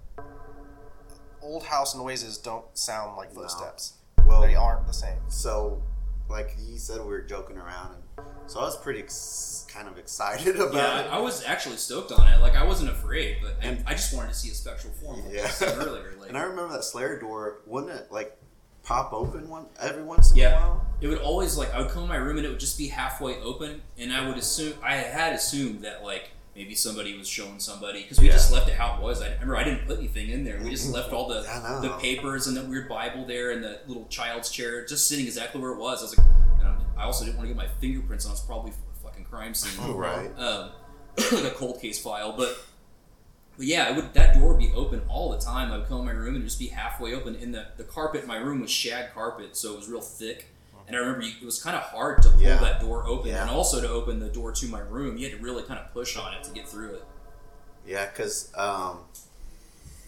old 1.40 1.64
house 1.64 1.94
noises 1.96 2.36
don't 2.38 2.64
sound 2.76 3.16
like 3.16 3.34
No. 3.34 3.40
footsteps. 3.40 3.94
well, 4.26 4.42
They 4.42 4.54
aren't 4.54 4.86
the 4.86 4.92
same. 4.92 5.18
so 5.28 5.82
like 6.28 6.54
he 6.56 6.78
said 6.78 7.00
we 7.00 7.06
were 7.08 7.22
joking 7.22 7.56
around 7.58 7.94
and 8.16 8.26
so 8.52 8.60
i 8.60 8.64
was 8.64 8.76
pretty 8.76 9.00
ex- 9.00 9.66
kind 9.72 9.88
of 9.88 9.96
excited 9.98 10.56
about 10.60 10.74
Yeah, 10.74 11.00
it 11.00 11.10
I, 11.10 11.16
I 11.16 11.20
was 11.20 11.42
actually 11.44 11.76
stoked 11.78 12.12
on 12.12 12.28
it. 12.28 12.40
Like 12.42 12.54
I 12.56 12.64
wasn't 12.64 12.90
afraid, 12.90 13.38
but 13.42 13.56
I, 13.62 13.66
And- 13.68 13.84
I 13.86 13.92
just 13.92 14.14
wanted 14.14 14.28
to 14.28 14.34
see 14.34 14.50
a 14.50 14.54
spectral 14.54 14.92
form. 14.92 15.24
Like 15.24 15.34
Yeah. 15.34 15.44
I 15.44 15.48
said 15.48 15.78
earlier, 15.78 16.12
like 16.20 16.28
and 16.28 16.36
i 16.36 16.42
remember 16.42 16.72
that 16.74 16.84
slayer 16.84 17.18
door 17.18 17.60
wouldn't 17.66 17.92
it 17.92 18.12
like 18.12 18.36
pop 18.82 19.12
open 19.14 19.48
one 19.48 19.66
every 19.80 20.02
once 20.02 20.32
in 20.32 20.40
a 20.40 20.50
while 20.50 20.86
It 21.00 21.06
would 21.08 21.20
always 21.20 21.56
like 21.56 21.72
I 21.74 21.80
would 21.80 21.90
come 21.90 22.02
in 22.02 22.08
my 22.10 22.16
room 22.16 22.36
and 22.36 22.44
it 22.46 22.50
would 22.50 22.60
just 22.60 22.76
be 22.76 22.88
halfway 22.88 23.40
open, 23.40 23.80
and 23.98 24.12
I 24.12 24.28
would 24.28 24.36
assume 24.36 24.74
I 24.82 24.96
had 24.96 25.32
assumed 25.32 25.82
that 25.84 26.04
like 26.04 26.30
maybe 26.54 26.74
somebody 26.74 27.16
was 27.16 27.26
showing 27.26 27.58
somebody 27.58 28.02
because 28.02 28.20
we 28.20 28.26
Yeah. 28.26 28.32
just 28.34 28.52
left 28.52 28.68
it 28.68 28.74
how 28.74 28.96
it 28.96 29.00
was. 29.02 29.22
I 29.22 29.28
remember 29.34 29.56
I 29.56 29.64
didn't 29.64 29.86
put 29.86 29.96
anything 29.98 30.28
in 30.28 30.44
there. 30.44 30.60
We 30.62 30.68
just 30.68 30.92
left 30.92 31.12
all 31.14 31.28
the 31.28 31.48
I 31.48 31.80
the 31.80 31.96
papers 31.98 32.46
and 32.46 32.54
the 32.56 32.62
weird 32.64 32.90
Bible 32.90 33.24
there 33.24 33.52
and 33.52 33.64
the 33.64 33.80
little 33.86 34.06
child's 34.08 34.50
chair 34.50 34.84
just 34.84 35.08
sitting 35.08 35.24
exactly 35.24 35.62
where 35.62 35.72
it 35.72 35.78
was. 35.78 36.00
I 36.00 36.02
was 36.04 36.18
like, 36.18 36.26
I 37.02 37.06
also 37.06 37.24
didn't 37.24 37.36
want 37.38 37.48
to 37.48 37.54
get 37.54 37.56
my 37.56 37.68
fingerprints 37.80 38.24
on. 38.26 38.32
It's 38.32 38.40
probably 38.40 38.70
a 38.70 39.02
fucking 39.02 39.24
crime 39.24 39.54
scene. 39.54 39.72
Oh, 39.84 39.94
right 39.94 40.30
um, 40.38 40.70
like 41.32 41.44
a 41.44 41.50
cold 41.50 41.80
case 41.80 42.00
file. 42.00 42.36
But 42.36 42.56
but 43.56 43.66
yeah, 43.66 43.90
it 43.90 43.96
would 43.96 44.14
that 44.14 44.34
door 44.38 44.50
would 44.52 44.60
be 44.60 44.70
open 44.72 45.02
all 45.08 45.30
the 45.32 45.38
time. 45.38 45.72
I 45.72 45.78
would 45.78 45.88
come 45.88 45.98
in 46.00 46.04
my 46.06 46.12
room 46.12 46.36
and 46.36 46.44
just 46.44 46.58
be 46.60 46.68
halfway 46.68 47.12
open. 47.14 47.34
And 47.36 47.52
the, 47.52 47.66
the 47.76 47.84
carpet 47.84 48.22
in 48.22 48.28
my 48.28 48.36
room 48.36 48.60
was 48.60 48.70
shag 48.70 49.12
carpet, 49.12 49.56
so 49.56 49.72
it 49.72 49.76
was 49.76 49.88
real 49.88 50.00
thick. 50.00 50.46
And 50.86 50.96
I 50.96 51.00
remember 51.00 51.22
you, 51.24 51.32
it 51.40 51.44
was 51.44 51.62
kind 51.62 51.76
of 51.76 51.82
hard 51.82 52.22
to 52.22 52.28
pull 52.30 52.40
Yeah. 52.40 52.58
that 52.58 52.80
door 52.80 53.04
open, 53.06 53.30
Yeah. 53.30 53.42
and 53.42 53.50
also 53.50 53.80
to 53.80 53.88
open 53.88 54.20
the 54.20 54.28
door 54.28 54.52
to 54.52 54.66
my 54.68 54.80
room, 54.80 55.16
you 55.16 55.28
had 55.28 55.36
to 55.38 55.42
really 55.42 55.62
kind 55.64 55.78
of 55.80 55.92
push 55.92 56.16
on 56.16 56.34
it 56.34 56.42
to 56.44 56.50
get 56.52 56.68
through 56.68 56.94
it. 56.94 57.04
Yeah, 57.86 58.06
because 58.06 58.52
um, 58.56 59.00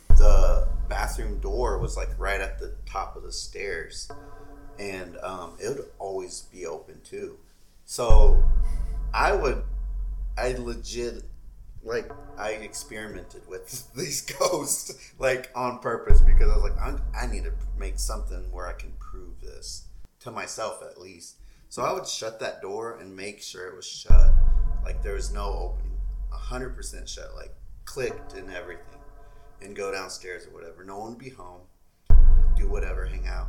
the 0.09 0.69
bathroom 0.89 1.39
door 1.41 1.79
was 1.79 1.97
like 1.97 2.09
right 2.19 2.41
at 2.41 2.59
the 2.59 2.75
top 2.87 3.17
of 3.17 3.23
the 3.23 3.33
stairs, 3.33 4.11
and 4.79 5.16
um, 5.18 5.53
it 5.59 5.68
would 5.68 5.87
always 5.99 6.43
be 6.53 6.66
open 6.66 7.01
too. 7.05 7.39
So 7.85 8.43
I 9.12 9.33
would, 9.33 9.62
I 10.39 10.53
legit, 10.53 11.22
like, 11.83 12.11
I 12.39 12.51
experimented 12.51 13.43
with 13.49 13.93
these 13.97 14.22
ghosts 14.22 15.12
like 15.18 15.51
on 15.55 15.79
purpose 15.79 16.20
because 16.20 16.51
I 16.51 16.57
was 16.57 16.64
like, 16.64 16.81
I'm, 16.81 17.01
I 17.18 17.27
need 17.27 17.45
to 17.45 17.53
make 17.79 17.99
something 17.99 18.51
where 18.51 18.66
I 18.66 18.72
can 18.72 18.93
prove 18.99 19.41
this 19.41 19.87
to 20.20 20.31
myself 20.31 20.83
at 20.83 21.01
least. 21.01 21.37
So 21.68 21.83
I 21.83 21.93
would 21.93 22.07
shut 22.07 22.41
that 22.41 22.62
door 22.62 22.99
and 23.01 23.16
make 23.16 23.43
sure 23.43 23.66
it 23.66 23.75
was 23.75 23.87
shut, 23.87 24.33
like 24.85 25.03
there 25.03 25.14
was 25.14 25.33
no 25.33 25.45
opening, 25.53 25.99
hundred 26.31 26.77
percent 26.77 27.09
shut, 27.09 27.35
like 27.35 27.53
clicked 27.85 28.35
and 28.35 28.51
everything, 28.53 29.01
and 29.61 29.75
go 29.75 29.91
downstairs 29.91 30.47
or 30.47 30.51
whatever. 30.51 30.85
No 30.85 30.99
one 30.99 31.11
would 31.11 31.18
be 31.18 31.31
home. 31.31 31.62
Do 32.57 32.68
whatever, 32.68 33.05
hang 33.07 33.27
out, 33.27 33.49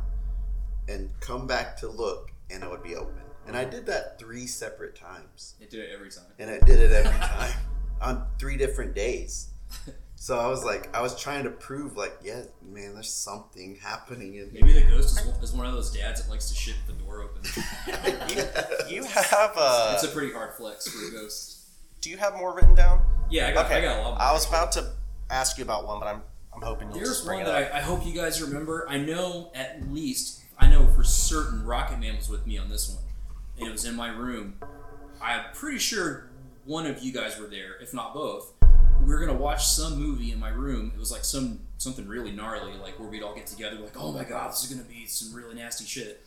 and 0.88 1.10
come 1.20 1.46
back 1.46 1.76
to 1.78 1.88
look, 1.88 2.30
and 2.50 2.62
it 2.62 2.70
would 2.70 2.82
be 2.82 2.94
open. 2.96 3.14
And 3.46 3.56
I 3.56 3.64
did 3.64 3.86
that 3.86 4.18
three 4.18 4.46
separate 4.46 4.96
times, 4.96 5.54
It 5.60 5.70
did 5.70 5.80
it 5.84 5.90
every 5.94 6.10
time. 6.10 6.24
and 6.38 6.50
I 6.50 6.58
did 6.66 6.80
it 6.80 6.90
every 6.92 7.18
time 7.20 7.52
on 8.00 8.26
three 8.38 8.56
different 8.56 8.94
days. 8.94 9.48
So 10.18 10.40
I 10.40 10.48
was 10.48 10.64
like, 10.64 10.96
I 10.96 11.02
was 11.02 11.14
trying 11.20 11.44
to 11.44 11.50
prove, 11.50 11.96
like, 11.96 12.16
yeah, 12.24 12.40
man, 12.66 12.94
there's 12.94 13.12
something 13.12 13.76
happening 13.80 14.36
in 14.36 14.50
Maybe 14.50 14.72
the 14.72 14.80
ghost 14.86 15.20
is 15.20 15.26
one, 15.26 15.42
is 15.42 15.52
one 15.52 15.66
of 15.66 15.74
those 15.74 15.92
dads 15.92 16.22
that 16.22 16.30
likes 16.30 16.48
to 16.48 16.54
shit 16.56 16.74
the 16.86 16.94
door 16.94 17.22
open. 17.22 17.42
You 18.88 19.04
have 19.04 19.52
uh, 19.56 19.92
it's 19.94 20.04
a 20.04 20.08
pretty 20.08 20.32
hard 20.32 20.54
flex 20.54 20.88
for 20.88 21.06
a 21.06 21.10
ghost. 21.10 21.58
do 22.00 22.10
you 22.10 22.16
have 22.16 22.34
more 22.34 22.54
written 22.54 22.74
down? 22.74 23.02
Yeah, 23.30 23.48
I 23.48 23.52
got, 23.52 23.66
Okay, 23.66 23.76
I 23.76 23.80
got 23.82 23.98
a 23.98 24.02
lot. 24.02 24.10
More 24.14 24.22
I 24.22 24.32
was 24.32 24.48
about 24.48 24.72
to 24.72 24.90
ask 25.30 25.58
you 25.58 25.64
about 25.64 25.86
one, 25.86 26.00
but 26.00 26.06
I'm 26.08 26.22
I'm 26.54 26.62
hoping 26.62 26.88
you'll 26.88 26.96
There's 26.96 27.08
just 27.10 27.26
bring 27.26 27.40
one 27.40 27.48
it 27.48 27.52
that. 27.52 27.74
I, 27.74 27.78
I 27.78 27.80
hope 27.82 28.04
you 28.06 28.14
guys 28.14 28.40
remember. 28.40 28.86
I 28.88 28.96
know 28.98 29.50
at 29.54 29.86
least, 29.92 30.40
I 30.58 30.68
know 30.68 30.86
for 30.88 31.04
certain 31.04 31.64
Rocket 31.64 31.98
Man 31.98 32.16
was 32.16 32.28
with 32.28 32.46
me 32.46 32.58
on 32.58 32.68
this 32.68 32.88
one. 32.88 33.02
And 33.58 33.68
it 33.68 33.72
was 33.72 33.84
in 33.84 33.94
my 33.94 34.08
room. 34.08 34.54
I'm 35.20 35.44
pretty 35.54 35.78
sure 35.78 36.28
one 36.64 36.86
of 36.86 37.02
you 37.02 37.12
guys 37.12 37.38
were 37.38 37.46
there, 37.46 37.76
if 37.80 37.94
not 37.94 38.14
both. 38.14 38.52
We 39.00 39.12
were 39.12 39.20
gonna 39.20 39.38
watch 39.38 39.66
some 39.66 40.00
movie 40.00 40.32
in 40.32 40.40
my 40.40 40.48
room. 40.48 40.92
It 40.94 40.98
was 40.98 41.12
like 41.12 41.24
some 41.24 41.60
something 41.78 42.08
really 42.08 42.32
gnarly, 42.32 42.72
like 42.82 42.98
where 42.98 43.08
we'd 43.08 43.22
all 43.22 43.34
get 43.34 43.46
together, 43.46 43.76
like, 43.76 43.96
oh 43.98 44.12
my 44.12 44.24
god, 44.24 44.50
this 44.50 44.64
is 44.64 44.72
gonna 44.72 44.88
be 44.88 45.06
some 45.06 45.34
really 45.34 45.54
nasty 45.54 45.84
shit. 45.84 46.24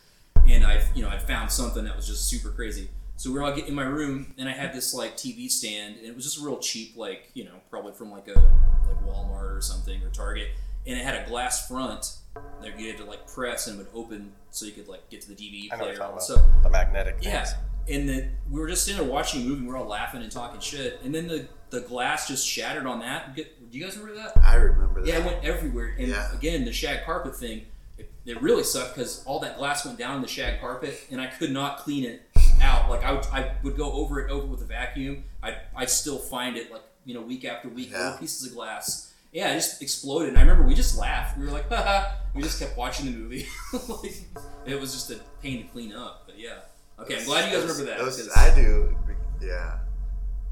And 0.48 0.64
I, 0.64 0.82
you 0.94 1.02
know, 1.02 1.08
I 1.08 1.18
found 1.18 1.50
something 1.50 1.84
that 1.84 1.94
was 1.94 2.06
just 2.06 2.28
super 2.28 2.50
crazy. 2.50 2.88
So 3.16 3.30
we 3.30 3.36
were 3.36 3.42
all 3.42 3.52
getting 3.52 3.70
in 3.70 3.74
my 3.74 3.84
room, 3.84 4.32
and 4.38 4.48
I 4.48 4.52
had 4.52 4.72
this 4.72 4.94
like 4.94 5.16
TV 5.16 5.50
stand, 5.50 5.96
and 5.96 6.06
it 6.06 6.14
was 6.14 6.24
just 6.24 6.38
real 6.38 6.58
cheap, 6.58 6.96
like 6.96 7.30
you 7.34 7.44
know, 7.44 7.56
probably 7.68 7.92
from 7.92 8.10
like 8.10 8.28
a 8.28 8.38
like 8.38 9.04
Walmart 9.04 9.56
or 9.56 9.60
something 9.60 10.02
or 10.02 10.08
Target, 10.08 10.48
and 10.86 10.98
it 10.98 11.04
had 11.04 11.26
a 11.26 11.28
glass 11.28 11.68
front 11.68 12.16
that 12.34 12.78
you 12.78 12.88
had 12.88 12.98
to 12.98 13.04
like 13.04 13.26
press 13.26 13.66
and 13.66 13.80
it 13.80 13.86
would 13.92 14.00
open 14.04 14.32
so 14.50 14.66
you 14.66 14.72
could 14.72 14.88
like 14.88 15.08
get 15.10 15.20
to 15.22 15.28
the 15.28 15.34
DVD 15.34 15.68
I 15.72 15.76
know 15.76 15.84
what 15.84 15.94
player. 15.94 15.94
you're 15.94 16.02
and 16.02 16.10
about. 16.12 16.22
stuff. 16.22 16.42
the 16.62 16.70
magnetic. 16.70 17.16
Yeah, 17.20 17.44
things. 17.44 17.56
and 17.88 18.08
then 18.08 18.36
we 18.50 18.60
were 18.60 18.68
just 18.68 18.84
sitting 18.84 19.00
there 19.02 19.10
watching 19.10 19.42
a 19.42 19.44
movie, 19.44 19.60
and 19.60 19.68
We're 19.68 19.76
all 19.76 19.86
laughing 19.86 20.22
and 20.22 20.30
talking 20.30 20.60
shit, 20.60 21.00
and 21.04 21.14
then 21.14 21.26
the 21.26 21.46
the 21.70 21.80
glass 21.80 22.26
just 22.28 22.46
shattered 22.46 22.86
on 22.86 23.00
that. 23.00 23.36
Do 23.36 23.44
you 23.70 23.84
guys 23.84 23.96
remember 23.96 24.20
that? 24.22 24.36
I 24.42 24.56
remember 24.56 25.00
that. 25.02 25.06
Yeah, 25.08 25.18
it 25.20 25.24
went 25.24 25.44
everywhere. 25.44 25.94
And 25.98 26.08
Yeah. 26.08 26.32
again, 26.34 26.64
the 26.64 26.72
shag 26.72 27.04
carpet 27.04 27.36
thing, 27.36 27.66
it, 27.96 28.10
it 28.26 28.42
really 28.42 28.64
sucked 28.64 28.96
because 28.96 29.22
all 29.24 29.38
that 29.40 29.56
glass 29.56 29.84
went 29.86 29.96
down 29.96 30.16
in 30.16 30.22
the 30.22 30.26
shag 30.28 30.60
carpet, 30.60 30.98
and 31.12 31.20
I 31.20 31.26
could 31.28 31.52
not 31.52 31.78
clean 31.78 32.04
it 32.04 32.22
out. 32.60 32.90
Like 32.90 33.04
I 33.04 33.12
would, 33.12 33.24
I 33.32 33.52
would 33.62 33.76
go 33.76 33.92
over 33.92 34.20
it 34.20 34.30
over 34.30 34.46
with 34.46 34.62
a 34.62 34.66
vacuum. 34.66 35.24
I 35.42 35.56
I 35.76 35.86
still 35.86 36.18
find 36.18 36.56
it 36.56 36.70
like 36.72 36.82
you 37.04 37.14
know 37.14 37.22
week 37.22 37.44
after 37.44 37.68
week, 37.68 37.90
Yeah. 37.92 37.98
little 38.04 38.18
pieces 38.18 38.46
of 38.48 38.54
glass. 38.54 39.09
Yeah, 39.32 39.52
it 39.52 39.56
just 39.56 39.80
exploded. 39.82 40.30
And 40.30 40.38
I 40.38 40.40
remember 40.42 40.64
we 40.64 40.74
just 40.74 40.98
laughed. 40.98 41.38
We 41.38 41.44
were 41.46 41.52
like, 41.52 41.68
haha. 41.68 42.16
We 42.34 42.42
just 42.42 42.58
kept 42.60 42.76
watching 42.76 43.06
the 43.06 43.12
movie. 43.12 43.46
like, 43.72 44.22
it 44.66 44.80
was 44.80 44.92
just 44.92 45.10
a 45.10 45.20
pain 45.42 45.62
to 45.64 45.68
clean 45.72 45.92
up. 45.92 46.24
But 46.26 46.38
yeah. 46.38 46.58
Okay, 46.98 47.18
I'm 47.18 47.24
glad 47.24 47.50
you 47.50 47.56
guys 47.58 47.62
remember 47.68 47.84
that. 47.90 47.98
'cause- 47.98 48.28
I 48.36 48.54
do. 48.54 48.96
Yeah. 49.40 49.78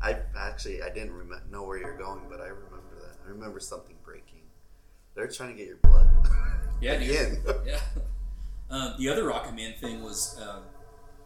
I 0.01 0.17
actually 0.37 0.81
I 0.83 0.91
didn't 0.91 1.13
rem- 1.17 1.43
know 1.51 1.65
where 1.65 1.77
you're 1.79 1.99
going, 1.99 2.23
but 2.31 2.41
I 2.41 2.47
remember 2.47 2.95
that. 3.01 3.17
I 3.27 3.29
remember 3.31 3.59
something 3.61 3.97
breaking. 4.05 4.43
They're 5.15 5.27
trying 5.29 5.51
to 5.51 5.57
get 5.59 5.67
your 5.67 5.79
blood. 5.83 6.09
Yeah, 6.81 6.97
dude. 6.97 7.39
Yeah. 7.67 7.81
Um, 8.71 8.95
the 8.99 9.09
other 9.09 9.25
Rocket 9.27 9.55
Man 9.57 9.75
thing 9.81 10.01
was 10.03 10.39
um, 10.41 10.63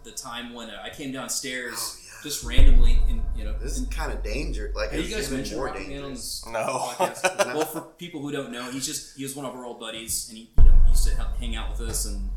the 0.02 0.12
time 0.12 0.54
when 0.54 0.70
uh, 0.70 0.80
I 0.82 0.88
came 0.88 1.12
downstairs 1.12 1.74
Oh. 1.76 2.01
Just 2.22 2.44
randomly, 2.44 2.98
and 3.08 3.22
you 3.36 3.44
know, 3.44 3.52
This 3.58 3.78
is 3.78 3.86
kind 3.88 4.12
of 4.12 4.22
danger. 4.22 4.72
Like 4.74 4.90
have 4.92 5.00
you 5.00 5.14
guys 5.14 5.26
even 5.26 5.38
mentioned 5.38 5.56
more 5.56 5.66
Rocket 5.66 5.88
Man 5.88 5.98
on 5.98 6.02
dangerous. 6.10 6.40
this 6.42 6.52
No. 6.52 6.60
podcast? 6.94 7.46
well, 7.54 7.64
for 7.66 7.80
people 7.98 8.20
who 8.20 8.30
don't 8.32 8.52
know, 8.52 8.70
he's 8.70 8.86
just 8.86 9.16
he 9.16 9.22
was 9.24 9.34
one 9.36 9.44
of 9.46 9.54
our 9.54 9.64
old 9.64 9.80
buddies, 9.80 10.28
and 10.28 10.38
he 10.38 10.50
you 10.58 10.64
know 10.64 10.74
he 10.84 10.90
used 10.90 11.06
to 11.08 11.14
help 11.16 11.36
hang 11.38 11.56
out 11.56 11.70
with 11.70 11.80
us, 11.88 12.06
and 12.06 12.30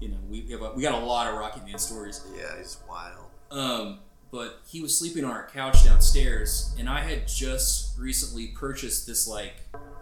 you 0.00 0.08
know 0.08 0.16
we 0.28 0.42
we, 0.42 0.52
have 0.52 0.62
a, 0.62 0.72
we 0.72 0.82
got 0.82 0.94
a 1.00 1.04
lot 1.04 1.26
of 1.32 1.38
Rocket 1.38 1.64
Man 1.64 1.78
stories. 1.78 2.20
Yeah, 2.36 2.56
he's 2.58 2.78
wild. 2.88 3.26
Um, 3.50 4.00
but 4.30 4.60
he 4.66 4.82
was 4.82 4.96
sleeping 4.98 5.24
on 5.24 5.30
our 5.30 5.46
couch 5.48 5.84
downstairs, 5.84 6.74
and 6.78 6.88
I 6.88 7.00
had 7.00 7.26
just 7.28 7.98
recently 7.98 8.48
purchased 8.48 9.06
this 9.06 9.26
like 9.28 9.54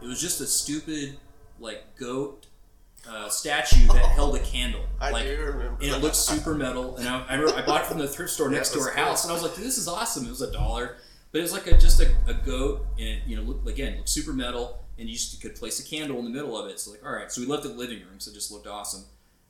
it 0.03 0.07
was 0.07 0.21
just 0.21 0.41
a 0.41 0.47
stupid 0.47 1.17
like 1.61 1.97
goat 1.97 2.46
uh, 3.09 3.29
statue 3.29 3.87
that 3.89 4.05
held 4.07 4.37
a 4.37 4.41
candle. 4.41 4.85
I 5.01 5.11
like, 5.11 5.25
do 5.25 5.37
remember. 5.39 5.79
and 5.81 5.91
it 5.91 6.03
looked 6.03 6.17
super 6.17 6.55
metal. 6.55 6.97
And 6.97 7.09
I, 7.09 7.25
I, 7.29 7.35
remember 7.35 7.61
I 7.61 7.67
bought 7.67 7.83
it 7.83 7.87
from 7.87 7.99
the 7.99 8.09
thrift 8.09 8.33
store 8.33 8.49
next 8.51 8.71
to 8.71 8.81
our 8.81 8.87
was 8.87 8.95
house, 8.95 9.25
and 9.25 9.31
I 9.31 9.35
was 9.35 9.43
like, 9.43 9.55
this 9.55 9.79
is 9.79 9.89
awesome." 9.89 10.27
It 10.27 10.31
was 10.31 10.43
a 10.43 10.53
dollar, 10.53 10.97
but 11.33 11.39
it 11.39 11.43
was 11.43 11.53
like 11.53 11.67
a, 11.67 11.79
just 11.79 12.01
a, 12.01 12.13
a 12.27 12.35
goat, 12.35 12.87
and 12.99 13.09
it, 13.09 13.23
you 13.27 13.37
know, 13.37 13.43
looked 13.43 13.69
again 13.69 13.97
looked 13.97 14.09
super 14.09 14.33
metal, 14.33 14.85
and 14.99 15.09
you 15.09 15.15
just 15.15 15.41
could 15.41 15.55
place 15.55 15.81
a 15.81 15.85
candle 15.85 16.19
in 16.19 16.25
the 16.25 16.31
middle 16.31 16.57
of 16.57 16.69
it. 16.69 16.81
So 16.81 16.91
like, 16.91 17.05
all 17.05 17.13
right, 17.13 17.31
so 17.31 17.41
we 17.41 17.47
left 17.47 17.65
it 17.65 17.69
the 17.69 17.75
living 17.75 18.01
room, 18.01 18.19
so 18.19 18.31
it 18.31 18.35
just 18.35 18.51
looked 18.51 18.67
awesome. 18.67 19.05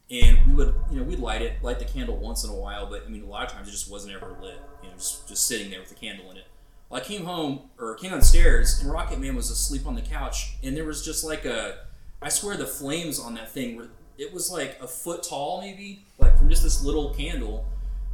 And 0.08 0.38
we 0.46 0.54
would, 0.54 0.72
you 0.90 0.98
know, 0.98 1.02
we'd 1.02 1.18
light 1.18 1.42
it, 1.42 1.60
light 1.62 1.80
the 1.80 1.84
candle 1.84 2.16
once 2.16 2.44
in 2.44 2.50
a 2.50 2.54
while, 2.54 2.86
but 2.86 3.04
I 3.04 3.08
mean, 3.08 3.24
a 3.24 3.26
lot 3.26 3.46
of 3.46 3.52
times 3.52 3.66
it 3.66 3.72
just 3.72 3.90
wasn't 3.90 4.14
ever 4.14 4.36
lit. 4.40 4.60
You 4.82 4.90
know, 4.90 4.94
just 4.96 5.28
just 5.28 5.46
sitting 5.46 5.70
there 5.70 5.80
with 5.80 5.88
the 5.88 5.96
candle 5.96 6.30
in 6.30 6.36
it. 6.36 6.46
Well, 6.88 7.00
I 7.00 7.04
came 7.04 7.24
home 7.24 7.70
or 7.78 7.94
came 7.96 8.12
downstairs, 8.12 8.80
and 8.80 8.90
Rocket 8.90 9.18
Man 9.18 9.34
was 9.34 9.50
asleep 9.50 9.86
on 9.86 9.94
the 9.94 10.02
couch, 10.02 10.56
and 10.62 10.76
there 10.76 10.84
was 10.84 11.04
just 11.04 11.24
like 11.24 11.44
a, 11.44 11.78
I 12.22 12.28
swear 12.28 12.56
the 12.56 12.66
flames 12.66 13.20
on 13.20 13.34
that 13.34 13.50
thing 13.52 13.76
were, 13.76 13.88
it 14.18 14.32
was 14.32 14.50
like 14.50 14.78
a 14.80 14.86
foot 14.88 15.22
tall 15.22 15.60
maybe, 15.60 16.04
like 16.18 16.36
from 16.38 16.48
just 16.48 16.62
this 16.62 16.82
little 16.82 17.12
candle, 17.14 17.66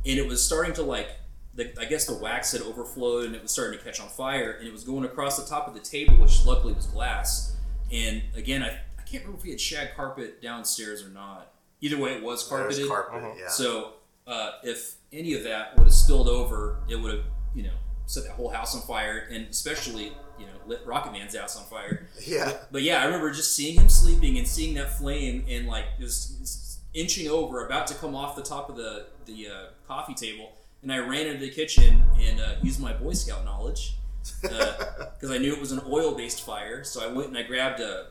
and 0.04 0.18
it 0.18 0.26
was 0.26 0.44
starting 0.44 0.74
to 0.74 0.82
like, 0.82 1.10
the, 1.54 1.72
I 1.80 1.84
guess 1.84 2.06
the 2.06 2.14
wax 2.14 2.52
had 2.52 2.62
overflowed 2.62 3.26
and 3.26 3.34
it 3.36 3.42
was 3.42 3.52
starting 3.52 3.78
to 3.78 3.84
catch 3.84 4.00
on 4.00 4.08
fire, 4.08 4.52
and 4.52 4.66
it 4.66 4.72
was 4.72 4.84
going 4.84 5.04
across 5.04 5.40
the 5.42 5.48
top 5.48 5.68
of 5.68 5.74
the 5.74 5.80
table, 5.80 6.16
which 6.16 6.44
luckily 6.44 6.72
was 6.72 6.86
glass. 6.86 7.56
And 7.92 8.22
again, 8.34 8.62
I, 8.62 8.68
I 8.98 9.02
can't 9.02 9.22
remember 9.24 9.38
if 9.38 9.44
we 9.44 9.50
had 9.50 9.60
shag 9.60 9.94
carpet 9.94 10.40
downstairs 10.42 11.04
or 11.04 11.10
not. 11.10 11.52
Either 11.80 11.98
way, 11.98 12.12
it 12.14 12.22
was 12.22 12.42
carpeted. 12.46 12.78
There's 12.78 12.88
carpet. 12.88 13.20
Mhm. 13.22 13.38
Yeah. 13.38 13.48
So 13.48 13.94
uh, 14.26 14.52
if 14.62 14.94
any 15.12 15.34
of 15.34 15.44
that 15.44 15.76
would 15.76 15.84
have 15.84 15.92
spilled 15.94 16.28
over, 16.28 16.78
it 16.88 16.96
would 16.96 17.12
have, 17.12 17.24
you 17.54 17.64
know, 17.64 17.74
set 18.12 18.24
that 18.24 18.32
whole 18.32 18.50
house 18.50 18.74
on 18.74 18.82
fire, 18.82 19.26
and 19.30 19.48
especially, 19.48 20.12
you 20.38 20.44
know, 20.44 20.52
lit 20.66 20.80
Rocket 20.84 21.12
Man's 21.12 21.34
house 21.34 21.56
on 21.56 21.64
fire. 21.64 22.08
yeah. 22.26 22.52
But 22.70 22.82
yeah, 22.82 23.00
I 23.00 23.06
remember 23.06 23.30
just 23.30 23.56
seeing 23.56 23.78
him 23.78 23.88
sleeping 23.88 24.36
and 24.36 24.46
seeing 24.46 24.74
that 24.74 24.98
flame 24.98 25.44
and 25.48 25.66
like 25.66 25.86
just, 25.98 26.38
was 26.38 26.78
inching 26.92 27.28
over, 27.28 27.64
about 27.64 27.86
to 27.86 27.94
come 27.94 28.14
off 28.14 28.36
the 28.36 28.42
top 28.42 28.68
of 28.68 28.76
the 28.76 29.06
the 29.24 29.48
uh, 29.48 29.66
coffee 29.86 30.14
table, 30.14 30.52
and 30.82 30.92
I 30.92 30.98
ran 30.98 31.26
into 31.26 31.40
the 31.40 31.50
kitchen 31.50 32.04
and 32.20 32.40
uh, 32.40 32.54
used 32.62 32.80
my 32.80 32.92
Boy 32.92 33.14
Scout 33.14 33.44
knowledge 33.46 33.96
because 34.42 35.30
I 35.30 35.38
knew 35.38 35.54
it 35.54 35.60
was 35.60 35.72
an 35.72 35.80
oil 35.88 36.14
based 36.14 36.44
fire. 36.44 36.84
So 36.84 37.02
I 37.02 37.10
went 37.10 37.28
and 37.28 37.38
I 37.38 37.44
grabbed 37.44 37.80
a, 37.80 38.08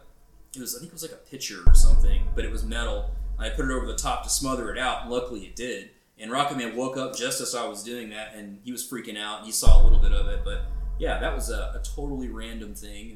it 0.56 0.60
was 0.60 0.76
I 0.76 0.80
think 0.80 0.90
it 0.90 0.94
was 0.94 1.04
like 1.04 1.12
a 1.12 1.30
pitcher 1.30 1.60
or 1.68 1.76
something, 1.76 2.28
but 2.34 2.44
it 2.44 2.52
was 2.52 2.64
metal. 2.64 3.12
I 3.38 3.50
put 3.50 3.66
it 3.66 3.72
over 3.72 3.86
the 3.86 3.96
top 3.96 4.24
to 4.24 4.30
smother 4.30 4.72
it 4.72 4.80
out, 4.80 5.10
luckily 5.10 5.42
it 5.42 5.56
did. 5.56 5.92
And 6.22 6.32
Rocket 6.32 6.58
Man 6.58 6.76
woke 6.76 6.98
up 6.98 7.16
just 7.16 7.42
as 7.42 7.56
I 7.56 7.68
was 7.68 7.84
doing 7.84 8.10
that, 8.12 8.36
and 8.36 8.60
he 8.64 8.72
was 8.72 8.88
freaking 8.88 9.18
out. 9.18 9.38
And 9.40 9.46
he 9.48 9.52
saw 9.52 9.82
a 9.82 9.84
little 9.84 10.00
bit 10.00 10.12
of 10.12 10.28
it, 10.28 10.42
but 10.46 10.62
yeah, 11.00 11.20
that 11.20 11.34
was 11.34 11.50
a, 11.50 11.74
a 11.76 11.82
totally 11.84 12.28
random 12.30 12.76
thing, 12.76 13.12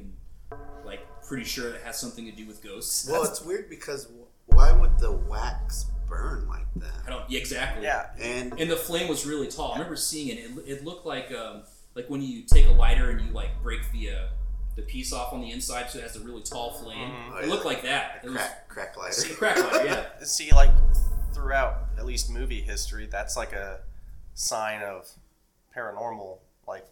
and 0.50 0.60
like 0.84 1.00
pretty 1.26 1.44
sure 1.44 1.70
it 1.74 1.82
has 1.82 1.98
something 1.98 2.24
to 2.26 2.32
do 2.32 2.46
with 2.46 2.62
ghosts. 2.62 3.08
Well, 3.10 3.22
it's 3.30 3.42
weird 3.42 3.70
because 3.70 4.08
why 4.46 4.72
would 4.72 4.98
the 4.98 5.12
wax 5.12 5.86
burn 6.08 6.46
like 6.48 6.66
that? 6.76 6.92
I 7.06 7.10
don't 7.10 7.28
yeah, 7.30 7.38
exactly. 7.38 7.84
yeah, 7.84 8.06
And 8.20 8.58
And 8.60 8.70
the 8.70 8.76
flame 8.76 9.08
was 9.08 9.24
really 9.26 9.46
tall. 9.48 9.70
I 9.72 9.76
remember 9.76 9.96
seeing 9.96 10.28
it. 10.36 10.38
It, 10.66 10.78
it 10.78 10.84
looked 10.84 11.06
like 11.06 11.32
um, 11.32 11.62
like 11.94 12.08
when 12.10 12.22
you 12.22 12.42
take 12.42 12.66
a 12.66 12.72
lighter 12.72 13.10
and 13.10 13.20
you 13.26 13.32
like 13.32 13.62
break 13.62 13.80
the 13.92 14.10
uh, 14.10 14.26
the 14.74 14.82
piece 14.82 15.12
off 15.12 15.32
on 15.32 15.40
the 15.40 15.50
inside, 15.52 15.90
so 15.90 15.98
it 15.98 16.02
has 16.02 16.16
a 16.16 16.20
really 16.20 16.42
tall 16.42 16.72
flame. 16.74 16.98
Mhm. 17.10 17.30
Oh, 17.32 17.36
It 17.38 17.46
yeah. 17.46 17.52
looked 17.52 17.64
like 17.64 17.82
that. 17.82 18.20
It 18.24 18.30
was 18.30 18.36
crack, 18.36 18.68
crack 18.68 18.96
lighter. 18.98 19.32
a 19.32 19.34
crack 19.36 19.72
lighter. 19.72 19.84
Yeah. 19.86 20.04
see, 20.24 20.50
like 20.52 20.70
throughout 21.36 21.84
at 21.98 22.06
least 22.06 22.30
movie 22.30 22.62
history, 22.62 23.06
that's 23.06 23.36
like 23.36 23.52
a 23.52 23.80
sign 24.34 24.82
of 24.82 25.08
paranormal, 25.76 26.38
like 26.66 26.86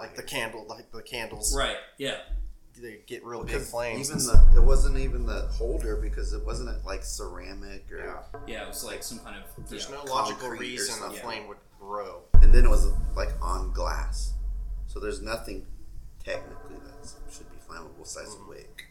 like 0.00 0.16
the 0.16 0.22
candle, 0.22 0.64
like 0.68 0.90
the 0.90 1.02
candles. 1.02 1.54
Right. 1.56 1.76
Yeah. 1.98 2.16
they 2.80 3.00
get 3.06 3.24
real 3.24 3.44
big 3.44 3.60
flames. 3.60 4.08
Even 4.10 4.18
the 4.24 4.60
it 4.60 4.64
wasn't 4.64 4.96
even 4.98 5.26
the 5.26 5.42
holder 5.52 5.96
because 5.96 6.32
it 6.32 6.44
wasn't 6.44 6.84
like 6.84 7.04
ceramic 7.04 7.84
or. 7.92 7.98
Yeah. 7.98 8.38
Yeah, 8.46 8.62
it 8.64 8.68
was 8.68 8.84
like 8.84 9.02
some 9.02 9.18
kind 9.20 9.36
of. 9.36 9.68
There's 9.68 9.88
yeah. 9.88 9.96
no 10.04 10.10
logical 10.12 10.48
reason 10.48 10.94
a 10.94 10.98
something. 10.98 11.20
flame 11.20 11.46
would 11.48 11.58
grow. 11.78 12.22
And 12.42 12.52
then 12.52 12.64
it 12.64 12.70
was 12.70 12.88
like 13.14 13.30
on 13.42 13.72
glass, 13.72 14.32
so 14.86 14.98
there's 14.98 15.20
nothing 15.22 15.66
technically 16.24 16.76
that 16.76 17.12
should 17.32 17.48
be 17.50 17.56
flammable 17.68 17.98
besides 18.02 18.30
Mm-hmm. 18.34 18.44
a 18.46 18.48
wick. 18.48 18.83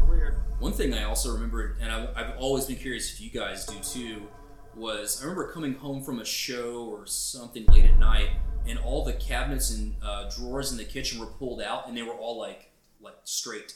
Right. 0.00 0.08
Weird. 0.10 0.34
One 0.60 0.72
thing 0.72 0.92
I 0.94 1.04
also 1.04 1.32
remembered, 1.32 1.76
and 1.80 1.90
I, 1.92 2.08
I've 2.16 2.36
always 2.38 2.64
been 2.66 2.76
curious 2.76 3.12
if 3.12 3.20
you 3.20 3.30
guys 3.30 3.64
do 3.66 3.78
too, 3.80 4.28
was 4.74 5.20
I 5.20 5.24
remember 5.24 5.52
coming 5.52 5.74
home 5.74 6.02
from 6.02 6.18
a 6.20 6.24
show 6.24 6.84
or 6.86 7.06
something 7.06 7.64
late 7.66 7.84
at 7.84 7.98
night, 7.98 8.30
and 8.66 8.78
all 8.78 9.04
the 9.04 9.12
cabinets 9.14 9.70
and 9.70 9.94
uh, 10.04 10.28
drawers 10.30 10.72
in 10.72 10.78
the 10.78 10.84
kitchen 10.84 11.20
were 11.20 11.26
pulled 11.26 11.60
out, 11.62 11.88
and 11.88 11.96
they 11.96 12.02
were 12.02 12.12
all 12.14 12.38
like 12.38 12.70
like 13.00 13.14
straight, 13.24 13.74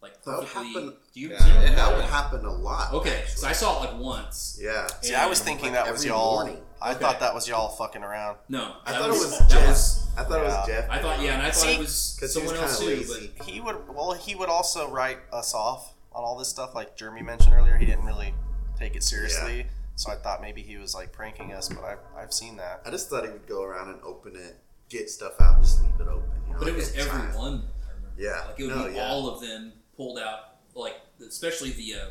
like 0.00 0.22
That 0.22 0.38
would 0.38 0.46
perfectly. 0.46 0.82
happen- 0.84 0.96
Do 1.12 1.20
you? 1.20 1.30
Yeah, 1.30 1.36
does 1.38 1.46
anyone 1.46 1.64
it 1.72 1.76
that 1.76 1.96
would 1.96 2.04
happen 2.04 2.44
a 2.44 2.52
lot. 2.52 2.92
Okay, 2.94 3.18
actually. 3.18 3.40
so 3.40 3.48
I 3.48 3.52
saw 3.52 3.82
it 3.82 3.90
like 3.90 4.00
once. 4.00 4.58
Yeah. 4.62 4.86
See, 5.02 5.14
I 5.14 5.26
was 5.26 5.40
thinking 5.40 5.72
like 5.72 5.84
that 5.84 5.92
was 5.92 6.04
y'all. 6.04 6.36
morning. 6.44 6.62
I 6.82 6.92
Okay. 6.92 7.00
thought 7.00 7.20
that 7.20 7.34
was 7.34 7.46
y'all 7.46 7.68
fucking 7.68 8.02
around. 8.02 8.38
No, 8.48 8.76
I 8.86 8.92
that 8.92 9.00
thought 9.00 9.08
it 9.10 9.12
was 9.12 9.38
Jeff. 9.50 9.68
was- 9.68 10.06
I 10.16 10.24
thought 10.24 10.40
it 10.40 10.46
Yeah. 10.48 10.58
was 10.60 10.66
Jeff. 10.66 10.90
I 10.90 10.98
thought 11.02 11.20
yeah, 11.20 11.32
and 11.34 11.42
I 11.42 11.50
thought 11.50 11.54
See, 11.60 11.74
it 11.74 11.78
was 11.78 12.16
'cause 12.18 12.34
he 12.34 12.40
was 12.40 12.48
someone 12.50 12.56
else 12.56 12.78
kinda 12.80 12.96
too. 13.04 13.30
But 13.38 13.46
He 13.46 13.60
would. 13.60 13.88
Well, 13.94 14.12
he 14.12 14.34
would 14.34 14.48
also 14.48 14.88
write 14.88 15.18
us 15.32 15.54
off 15.54 15.94
on 16.12 16.24
all 16.24 16.36
this 16.38 16.48
stuff, 16.48 16.74
like 16.74 16.96
Jeremy 16.96 17.22
mentioned 17.22 17.54
earlier. 17.54 17.76
He 17.76 17.86
didn't 17.86 18.04
really 18.04 18.34
take 18.78 18.96
it 18.96 19.04
seriously, 19.04 19.66
so 19.96 20.10
I 20.10 20.16
thought 20.16 20.40
maybe 20.40 20.62
he 20.62 20.76
was 20.78 20.94
like 20.94 21.12
pranking 21.12 21.52
us. 21.52 21.68
But 21.68 21.84
I've 21.84 21.98
I've 22.16 22.32
seen 22.32 22.56
that. 22.56 22.80
I 22.84 22.90
just 22.90 23.08
thought 23.10 23.24
he 23.24 23.30
would 23.30 23.46
go 23.46 23.62
around 23.62 23.90
and 23.90 24.02
open 24.02 24.34
it, 24.36 24.58
get 24.88 25.10
stuff 25.10 25.40
out, 25.40 25.56
and 25.56 25.64
just 25.64 25.82
leave 25.82 25.94
it 26.00 26.08
open. 26.08 26.30
You 26.48 26.52
know, 26.54 26.58
But 26.58 26.68
it 26.68 26.74
was 26.74 26.94
a 26.94 26.98
every 26.98 27.10
child. 27.10 27.34
one. 27.36 27.46
I 27.86 27.92
remember. 27.92 28.22
Yeah. 28.22 28.44
like 28.46 28.58
it 28.60 28.66
would 28.66 28.74
No, 28.76 28.88
be 28.88 28.94
yeah. 28.96 29.08
all 29.10 29.28
of 29.28 29.40
them 29.40 29.72
pulled 29.96 30.18
out, 30.18 30.40
like 30.74 30.96
especially 31.26 31.72
the 31.72 31.94
uh, 31.94 32.10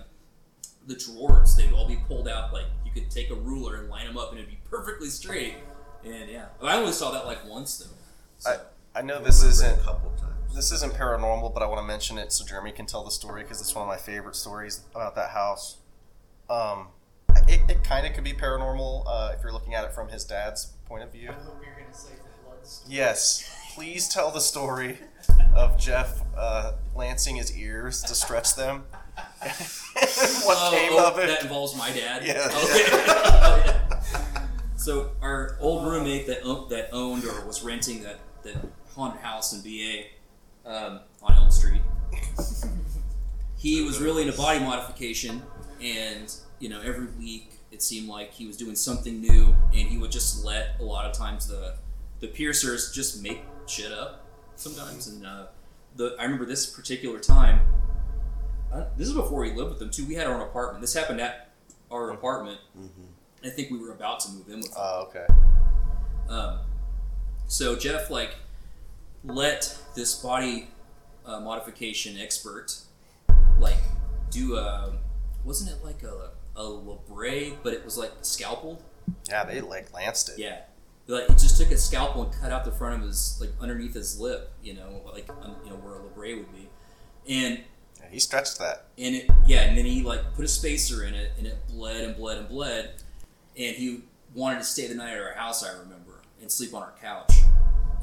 the 0.88 0.96
drawers. 0.96 1.56
They'd 1.56 1.74
all 1.74 1.88
be 1.88 1.98
pulled 2.08 2.28
out. 2.28 2.54
Like 2.54 2.66
you 2.79 2.79
could 3.00 3.12
take 3.12 3.30
a 3.30 3.36
ruler 3.36 3.76
and 3.78 3.90
line 3.90 4.08
them 4.08 4.18
up, 4.18 4.32
and 4.32 4.40
it'd 4.40 4.50
be 4.50 4.60
perfectly 4.70 5.10
straight. 5.10 5.56
And 6.04 6.30
yeah, 6.30 6.46
I 6.62 6.78
only 6.78 6.92
saw 6.94 7.12
that 7.12 7.26
like 7.26 7.48
once 7.48 7.78
though. 7.78 7.96
So, 8.38 8.62
I 8.96 9.02
know 9.02 9.22
this 9.22 9.42
Remember 9.44 9.48
it 9.48 9.52
isn't 9.52 9.80
a 9.80 9.84
couple 9.84 10.10
times. 10.12 10.56
this 10.56 10.72
isn't 10.72 10.94
paranormal, 10.94 11.54
but 11.54 11.62
I 11.62 11.68
want 11.68 11.80
to 11.80 11.86
mention 11.88 12.18
it 12.18 12.32
so 12.32 12.46
Jeremy 12.46 12.72
can 12.72 12.86
tell 12.86 13.04
the 13.04 13.12
story 13.12 13.44
because 13.44 13.60
it's 13.60 13.76
one 13.76 13.84
of 13.84 13.88
my 13.90 13.98
favorite 13.98 14.36
stories 14.36 14.82
about 14.96 15.16
that 15.16 15.32
house. 15.32 15.78
Um, 16.50 16.88
it, 17.48 17.62
it 17.70 17.84
kind 17.84 18.08
of 18.08 18.14
could 18.14 18.24
be 18.24 18.34
paranormal 18.34 19.04
uh, 19.08 19.34
if 19.36 19.44
you're 19.44 19.52
looking 19.52 19.74
at 19.76 19.84
it 19.84 19.92
from 19.94 20.08
his 20.10 20.24
dad's 20.24 20.74
point 20.86 21.04
of 21.04 21.12
view. 21.12 21.30
I 21.30 21.34
hope 21.34 21.62
you're 21.64 21.74
gonna 21.76 21.94
say 21.94 22.10
the 22.16 22.48
blood 22.48 22.66
story. 22.66 22.96
Yes, 22.96 23.50
please 23.76 24.08
tell 24.08 24.32
the 24.32 24.42
story 24.42 25.00
of 25.56 25.78
Jeff 25.78 26.22
uh, 26.38 26.74
lancing 26.96 27.36
his 27.36 27.56
ears 27.58 28.02
to 28.04 28.16
stretch 28.16 28.56
them. 28.56 28.86
what 29.42 30.58
Oh, 30.60 30.72
came 30.74 30.92
oh, 30.94 31.08
of 31.12 31.20
it? 31.20 31.28
That 31.28 31.42
involves 31.44 31.76
my 31.78 31.92
dad. 31.92 32.26
Yeah. 32.26 32.50
Okay. 32.64 34.00
so 34.78 35.12
our 35.22 35.56
old 35.60 35.88
roommate 35.90 36.28
that 36.28 36.40
o- 36.44 36.68
that 36.68 36.90
owned 36.92 37.24
or 37.26 37.46
was 37.46 37.64
renting 37.64 38.04
that 38.04 38.20
that 38.44 38.56
haunted 38.96 39.22
house 39.22 39.54
in 39.54 39.62
BA 39.62 40.04
um, 40.70 41.00
on 41.22 41.36
Elm 41.36 41.52
Street. 41.52 41.82
he 43.58 43.82
was 43.84 44.00
really 44.02 44.24
into 44.24 44.36
body 44.38 44.60
modification, 44.60 45.42
and 45.82 46.34
you 46.60 46.70
know 46.70 46.82
every 46.82 47.08
week 47.18 47.54
it 47.72 47.82
seemed 47.84 48.08
like 48.10 48.32
he 48.34 48.46
was 48.46 48.58
doing 48.58 48.76
something 48.76 49.22
new, 49.22 49.56
and 49.74 49.88
he 49.88 49.98
would 49.98 50.12
just 50.12 50.44
let 50.44 50.76
a 50.80 50.84
lot 50.84 51.06
of 51.06 51.14
times 51.14 51.48
the 51.48 51.76
the 52.20 52.28
piercers 52.28 52.92
just 52.92 53.22
make 53.24 53.42
shit 53.68 53.92
up 53.92 54.26
sometimes. 54.56 55.08
And 55.08 55.26
uh, 55.26 55.46
the 55.96 56.16
I 56.20 56.24
remember 56.24 56.46
this 56.46 56.66
particular 56.66 57.20
time. 57.20 57.62
Uh, 58.72 58.86
this 58.98 59.08
is 59.08 59.14
before 59.14 59.42
we 59.42 59.52
lived 59.52 59.70
with 59.70 59.80
them 59.80 59.90
too. 59.90 60.06
We 60.06 60.16
had 60.16 60.28
our 60.28 60.36
own 60.36 60.42
apartment. 60.42 60.82
This 60.82 60.94
happened 60.94 61.22
at 61.22 61.50
our 61.92 62.12
apartment. 62.12 62.60
I 63.44 63.50
think 63.50 63.72
we 63.72 63.80
were 63.80 63.92
about 63.92 64.20
to 64.22 64.32
move 64.32 64.48
in 64.50 64.58
with 64.58 64.72
them. 64.72 64.78
Oh, 64.78 65.08
okay. 65.08 65.26
Um, 66.30 66.60
so 67.48 67.76
Jeff 67.76 68.10
like 68.10 68.36
let 69.24 69.78
this 69.96 70.16
body 70.22 70.68
uh, 71.26 71.40
modification 71.40 72.18
expert 72.20 72.76
like 73.60 73.78
do 74.30 74.56
a 74.56 74.94
wasn't 75.44 75.72
it 75.72 75.84
like 75.84 76.04
a 76.04 76.32
a 76.56 76.64
labret, 76.64 77.58
but 77.64 77.74
it 77.74 77.84
was 77.84 77.98
like 77.98 78.12
scalpel. 78.22 78.82
Yeah, 79.28 79.46
they 79.46 79.62
like 79.62 79.94
lanced 79.94 80.30
it. 80.30 80.38
Yeah, 80.38 80.60
like 81.08 81.28
he 81.28 81.34
just 81.34 81.58
took 81.58 81.72
a 81.72 81.78
scalpel 81.78 82.24
and 82.24 82.34
cut 82.34 82.52
out 82.52 82.66
the 82.66 82.72
front 82.72 83.02
of 83.02 83.08
his 83.08 83.38
like 83.40 83.50
underneath 83.60 83.94
his 83.94 84.20
lip, 84.20 84.52
you 84.62 84.74
know, 84.76 85.02
like 85.12 85.30
um, 85.42 85.56
you 85.64 85.72
know 85.72 85.78
where 85.78 85.96
a 85.96 86.00
labret 86.00 86.38
would 86.38 86.54
be, 86.54 86.70
and 87.28 87.64
he 88.12 88.20
stretched 88.20 88.58
that. 88.60 88.86
and 88.98 89.16
it 89.16 89.30
yeah, 89.46 89.62
and 89.62 89.78
then 89.78 89.86
he 89.86 90.04
like 90.04 90.34
put 90.36 90.46
a 90.46 90.48
spacer 90.48 91.04
in 91.04 91.14
it, 91.14 91.32
and 91.38 91.48
it 91.48 91.58
bled 91.70 92.04
and 92.04 92.16
bled 92.16 92.38
and 92.38 92.50
bled, 92.50 92.92
and 93.58 93.76
he 93.76 94.02
wanted 94.36 94.60
to 94.60 94.64
stay 94.66 94.88
the 94.88 94.96
night 94.96 95.14
at 95.14 95.22
our 95.22 95.34
house. 95.34 95.64
I 95.64 95.72
remember 95.72 96.22
and 96.42 96.52
sleep 96.52 96.74
on 96.74 96.82
our 96.82 96.94
couch. 97.02 97.34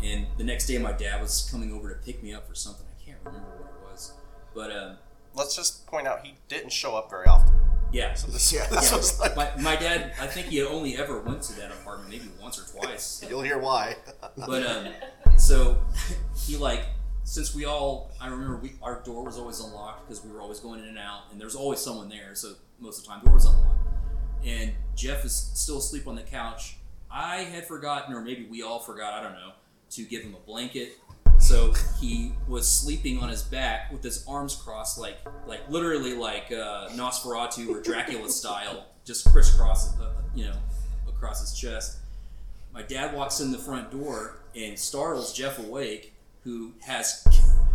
And 0.04 0.26
the 0.36 0.44
next 0.44 0.66
day, 0.66 0.76
my 0.76 0.92
dad 0.92 1.22
was 1.22 1.48
coming 1.50 1.72
over 1.72 1.88
to 1.88 1.94
pick 2.04 2.22
me 2.22 2.34
up 2.34 2.46
for 2.46 2.54
something. 2.54 2.84
I 3.00 3.02
can't 3.04 3.18
remember 3.24 3.48
what 3.56 3.68
it 3.70 3.90
was, 3.92 4.12
but 4.54 4.70
um, 4.70 4.96
Let's 5.34 5.56
just 5.56 5.86
point 5.86 6.06
out 6.06 6.20
he 6.24 6.34
didn't 6.48 6.70
show 6.72 6.94
up 6.96 7.08
very 7.08 7.26
often. 7.26 7.54
yeah. 7.92 8.12
So 8.14 8.26
this, 8.30 8.52
Yeah. 8.52 8.66
this 8.68 8.90
Yeah. 8.90 8.96
was 8.98 9.18
like 9.20 9.34
my, 9.36 9.50
my 9.58 9.74
dad, 9.76 10.12
I 10.20 10.26
think 10.26 10.48
he 10.48 10.62
only 10.62 10.96
ever 10.98 11.20
went 11.22 11.42
to 11.44 11.54
that 11.54 11.70
apartment 11.70 12.10
maybe 12.10 12.28
once 12.42 12.58
or 12.58 12.78
twice. 12.80 13.24
you'll 13.30 13.40
hear 13.42 13.58
why. 13.58 13.96
But 14.36 14.66
um, 14.66 14.88
so 15.38 15.78
he 16.46 16.56
like 16.58 16.84
since 17.26 17.54
we 17.54 17.64
all 17.64 18.12
I 18.20 18.28
remember 18.28 18.56
we 18.56 18.72
our 18.80 19.02
door 19.02 19.24
was 19.24 19.36
always 19.36 19.60
unlocked 19.60 20.08
because 20.08 20.24
we 20.24 20.30
were 20.30 20.40
always 20.40 20.60
going 20.60 20.80
in 20.80 20.86
and 20.86 20.98
out, 20.98 21.24
and 21.30 21.40
there's 21.40 21.56
always 21.56 21.80
someone 21.80 22.08
there. 22.08 22.34
So 22.34 22.54
most 22.78 22.98
of 22.98 23.04
the 23.04 23.10
time, 23.10 23.24
door 23.24 23.34
was 23.34 23.44
unlocked. 23.44 23.80
And 24.44 24.72
Jeff 24.94 25.24
is 25.24 25.34
still 25.54 25.78
asleep 25.78 26.06
on 26.06 26.14
the 26.14 26.22
couch. 26.22 26.76
I 27.10 27.38
had 27.38 27.66
forgotten, 27.66 28.14
or 28.14 28.20
maybe 28.20 28.46
we 28.48 28.62
all 28.62 28.78
forgot. 28.78 29.12
I 29.12 29.22
don't 29.22 29.32
know 29.32 29.52
to 29.90 30.02
give 30.04 30.22
him 30.22 30.34
a 30.34 30.46
blanket. 30.46 30.98
So 31.38 31.74
he 32.00 32.32
was 32.48 32.70
sleeping 32.70 33.18
on 33.18 33.28
his 33.28 33.42
back 33.42 33.92
with 33.92 34.02
his 34.02 34.24
arms 34.26 34.54
crossed, 34.54 34.96
like 34.96 35.18
like 35.46 35.68
literally 35.68 36.14
like 36.14 36.52
uh, 36.52 36.88
Nosferatu 36.90 37.68
or 37.68 37.82
Dracula 37.82 38.30
style, 38.30 38.86
just 39.04 39.30
crisscross, 39.32 39.98
uh, 40.00 40.12
you 40.34 40.44
know, 40.44 40.56
across 41.08 41.40
his 41.40 41.58
chest. 41.58 41.98
My 42.72 42.82
dad 42.82 43.14
walks 43.14 43.40
in 43.40 43.50
the 43.50 43.58
front 43.58 43.90
door 43.90 44.38
and 44.54 44.78
startles 44.78 45.32
Jeff 45.32 45.58
awake, 45.58 46.12
who 46.46 46.72
has 46.80 47.26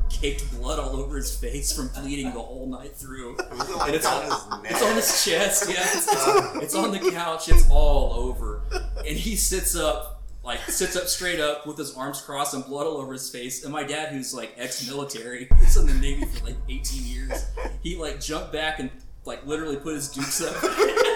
caked 0.10 0.50
blood 0.58 0.80
all 0.80 0.96
over 0.96 1.18
his 1.18 1.36
face 1.36 1.74
from 1.74 1.90
bleeding 1.90 2.34
the 2.34 2.40
whole 2.40 2.66
night 2.66 2.96
through. 2.96 3.36
Was 3.36 3.70
it 3.70 3.76
like 3.76 3.88
And 3.88 3.96
it's 3.98 4.06
on, 4.06 4.24
his 4.24 4.72
it's 4.72 4.82
on 4.82 4.96
his 4.96 5.26
chest, 5.26 5.70
yeah. 5.70 5.82
It's, 5.82 6.08
it's, 6.56 6.64
it's 6.64 6.76
on 6.76 6.92
the 6.94 7.12
couch. 7.12 7.50
It's 7.50 7.70
all 7.70 8.14
over, 8.14 8.62
and 8.72 9.18
he 9.18 9.36
sits 9.36 9.76
up, 9.76 10.24
like 10.42 10.62
sits 10.70 10.96
up 10.96 11.08
straight 11.08 11.42
up 11.42 11.68
with 11.68 11.78
his 11.78 11.96
arms 11.96 12.22
crossed 12.22 12.54
and 12.54 12.66
blood 12.66 12.88
all 12.88 12.96
over 12.96 13.12
his 13.12 13.30
face. 13.30 13.66
And 13.66 13.74
my 13.74 13.84
dad, 13.84 14.14
who's 14.14 14.34
like 14.34 14.54
ex-military, 14.58 15.50
he's 15.60 15.76
in 15.76 15.86
the 15.86 15.94
Navy 15.96 16.24
for 16.24 16.46
like 16.46 16.58
18 16.70 17.06
years, 17.06 17.46
he 17.84 17.98
like 17.98 18.22
jumped 18.22 18.54
back 18.54 18.80
and 18.80 18.90
like 19.26 19.46
literally 19.46 19.76
put 19.76 19.96
his 19.96 20.10
dukes 20.10 20.42
up. 20.42 20.56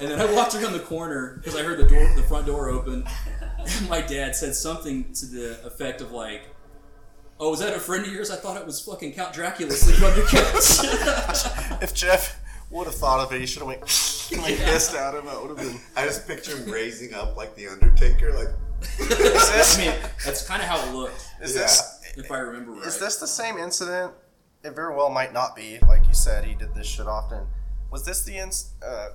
And 0.00 0.10
then 0.10 0.20
I 0.20 0.32
walked 0.32 0.56
around 0.56 0.72
the 0.72 0.80
corner 0.80 1.36
because 1.36 1.54
I 1.54 1.62
heard 1.62 1.78
the 1.78 1.86
door, 1.86 2.12
the 2.16 2.24
front 2.24 2.46
door 2.46 2.68
open. 2.68 3.06
And 3.56 3.88
my 3.88 4.00
dad 4.00 4.34
said 4.34 4.56
something 4.56 5.12
to 5.12 5.26
the 5.26 5.64
effect 5.64 6.00
of 6.00 6.10
like, 6.10 6.42
"Oh, 7.42 7.50
was 7.50 7.60
that 7.60 7.74
a 7.74 7.80
friend 7.80 8.04
of 8.06 8.12
yours? 8.12 8.30
I 8.30 8.36
thought 8.36 8.56
it 8.56 8.64
was 8.64 8.80
fucking 8.80 9.12
Count 9.14 9.32
Dracula 9.34 9.72
sleeping 9.72 10.04
on 10.04 10.16
your 10.16 10.26
couch." 10.26 11.82
if 11.82 11.92
Jeff 11.94 12.40
would 12.70 12.86
have 12.86 12.94
thought 12.94 13.20
of 13.20 13.32
it, 13.32 13.40
he 13.40 13.46
should 13.46 13.60
have 13.60 13.68
went 13.68 13.80
like 14.38 14.54
hissed 14.54 14.94
at 14.94 15.14
him. 15.14 15.26
That 15.26 15.40
would 15.40 15.50
have 15.50 15.58
been. 15.58 15.80
I 15.96 16.06
just 16.06 16.26
picture 16.26 16.56
him 16.56 16.70
raising 16.70 17.14
up 17.14 17.36
like 17.36 17.54
the 17.56 17.68
Undertaker, 17.68 18.32
like 18.32 18.48
Is 19.00 19.08
this, 19.08 19.78
I 19.78 19.84
mean, 19.84 19.94
that's 20.24 20.46
kind 20.46 20.62
of 20.62 20.68
how 20.68 20.78
it 20.88 20.94
looked, 20.94 21.26
is 21.42 21.54
Yeah. 21.54 21.62
this 21.62 22.00
if 22.16 22.30
I 22.30 22.38
remember 22.38 22.72
right. 22.72 22.86
is 22.86 22.98
this 22.98 23.16
the 23.16 23.26
same 23.26 23.56
incident? 23.58 24.12
It 24.64 24.74
very 24.76 24.94
well 24.94 25.10
might 25.10 25.32
not 25.32 25.56
be. 25.56 25.78
Like 25.88 26.06
you 26.06 26.14
said, 26.14 26.44
he 26.44 26.54
did 26.54 26.74
this 26.74 26.86
shit 26.86 27.06
often. 27.06 27.46
Was 27.90 28.04
this 28.04 28.22
the 28.22 28.32
inc- 28.34 28.68
uh, 28.86 29.08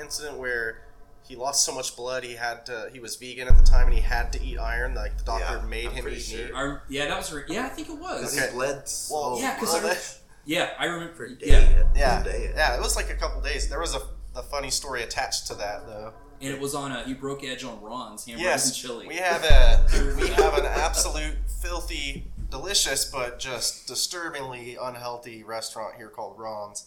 incident 0.00 0.38
where 0.38 0.82
he 1.26 1.36
lost 1.36 1.64
so 1.64 1.74
much 1.74 1.96
blood 1.96 2.24
he 2.24 2.34
had 2.34 2.66
to? 2.66 2.88
He 2.92 2.98
was 3.00 3.16
vegan 3.16 3.46
at 3.48 3.56
the 3.56 3.62
time 3.62 3.86
and 3.86 3.94
he 3.94 4.00
had 4.00 4.32
to 4.32 4.42
eat 4.42 4.58
iron. 4.58 4.94
Like 4.94 5.16
the 5.18 5.24
doctor 5.24 5.58
Yeah, 5.62 5.66
made 5.68 5.86
I'm 5.88 5.92
him 5.94 6.08
eat 6.08 6.20
sure. 6.20 6.44
meat. 6.46 6.52
I, 6.54 6.78
yeah, 6.88 7.06
that 7.08 7.16
was 7.18 7.32
right. 7.32 7.44
Yeah, 7.48 7.66
I 7.66 7.68
think 7.68 7.88
it 7.88 7.98
was. 7.98 8.36
Okay. 8.36 8.46
he 8.48 8.52
bled 8.54 8.88
so 8.88 9.14
Well, 9.14 9.40
yeah, 9.40 9.58
'cause 9.58 9.72
much 9.74 9.84
I 9.84 9.88
re- 9.94 9.98
Yeah, 10.46 10.70
I 10.78 10.84
remember. 10.86 11.14
for 11.14 11.24
a 11.26 11.34
day. 11.34 11.46
Yeah, 11.46 11.84
Yeah, 11.94 12.22
day. 12.22 12.52
yeah. 12.54 12.74
It 12.76 12.80
was 12.80 12.96
like 12.96 13.10
a 13.10 13.14
couple 13.14 13.40
days. 13.40 13.68
There 13.68 13.80
was 13.80 13.94
a, 13.94 14.00
a 14.34 14.42
funny 14.42 14.70
story 14.70 15.02
attached 15.02 15.46
to 15.48 15.54
that 15.54 15.86
though. 15.86 16.12
and 16.40 16.52
it 16.52 16.60
was 16.60 16.74
on 16.74 16.90
a. 16.92 17.04
You 17.06 17.14
broke 17.16 17.44
edge 17.44 17.62
on 17.64 17.80
Ron's 17.80 18.24
hamburgers 18.24 18.44
Yes, 18.44 18.66
and 18.68 18.74
chili. 18.76 19.06
we 19.06 19.16
have 19.16 19.44
a 19.44 19.86
we 20.20 20.28
have 20.28 20.54
an 20.54 20.64
absolute 20.66 21.36
filthy, 21.62 22.26
delicious 22.50 23.04
but 23.04 23.38
just 23.38 23.86
disturbingly 23.86 24.76
unhealthy 24.80 25.44
restaurant 25.44 25.94
here 25.96 26.08
called 26.08 26.38
Ron's, 26.38 26.86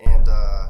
and 0.00 0.26
uh, 0.28 0.68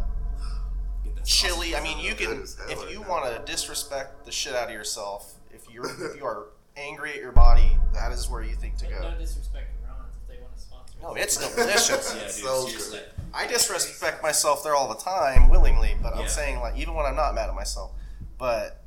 Get 1.26 1.32
that 1.42 1.48
chili. 1.48 1.74
I 1.76 1.82
mean, 1.82 1.98
you 1.98 2.14
can 2.14 2.44
if 2.68 2.90
you 2.90 3.02
want 3.02 3.24
to 3.26 3.50
disrespect 3.50 4.24
the 4.24 4.32
shit 4.32 4.54
out 4.54 4.68
of 4.68 4.74
yourself, 4.74 5.34
if 5.52 5.68
you're 5.70 5.86
if 6.10 6.16
you 6.18 6.24
are 6.24 6.46
angry 6.76 7.10
at 7.10 7.16
your 7.16 7.32
body, 7.32 7.76
that 7.94 8.12
is 8.12 8.28
where 8.28 8.42
you 8.42 8.54
think 8.54 8.76
to 8.78 8.86
go. 8.86 9.00
no 9.00 9.18
disrespect 9.18 9.66
to 9.82 9.88
Ron's 9.88 10.14
if 10.22 10.28
they 10.28 10.40
want 10.42 10.54
to 10.56 10.60
sponsor. 10.62 10.94
No, 11.02 11.16
us. 11.16 11.22
it's 11.22 11.54
delicious. 11.56 12.14
Yeah, 12.14 12.22
dude, 12.22 12.30
so 12.30 12.66
seriously. 12.66 13.00
I 13.34 13.46
disrespect 13.46 14.22
myself 14.22 14.62
there 14.62 14.74
all 14.74 14.88
the 14.88 15.00
time, 15.02 15.48
willingly, 15.48 15.96
but 16.02 16.14
I'm 16.14 16.22
Yeah. 16.22 16.26
saying 16.28 16.60
like 16.60 16.76
even 16.76 16.94
when 16.94 17.06
I'm 17.06 17.16
not 17.16 17.34
mad 17.34 17.48
at 17.48 17.54
myself. 17.54 17.92
But 18.38 18.82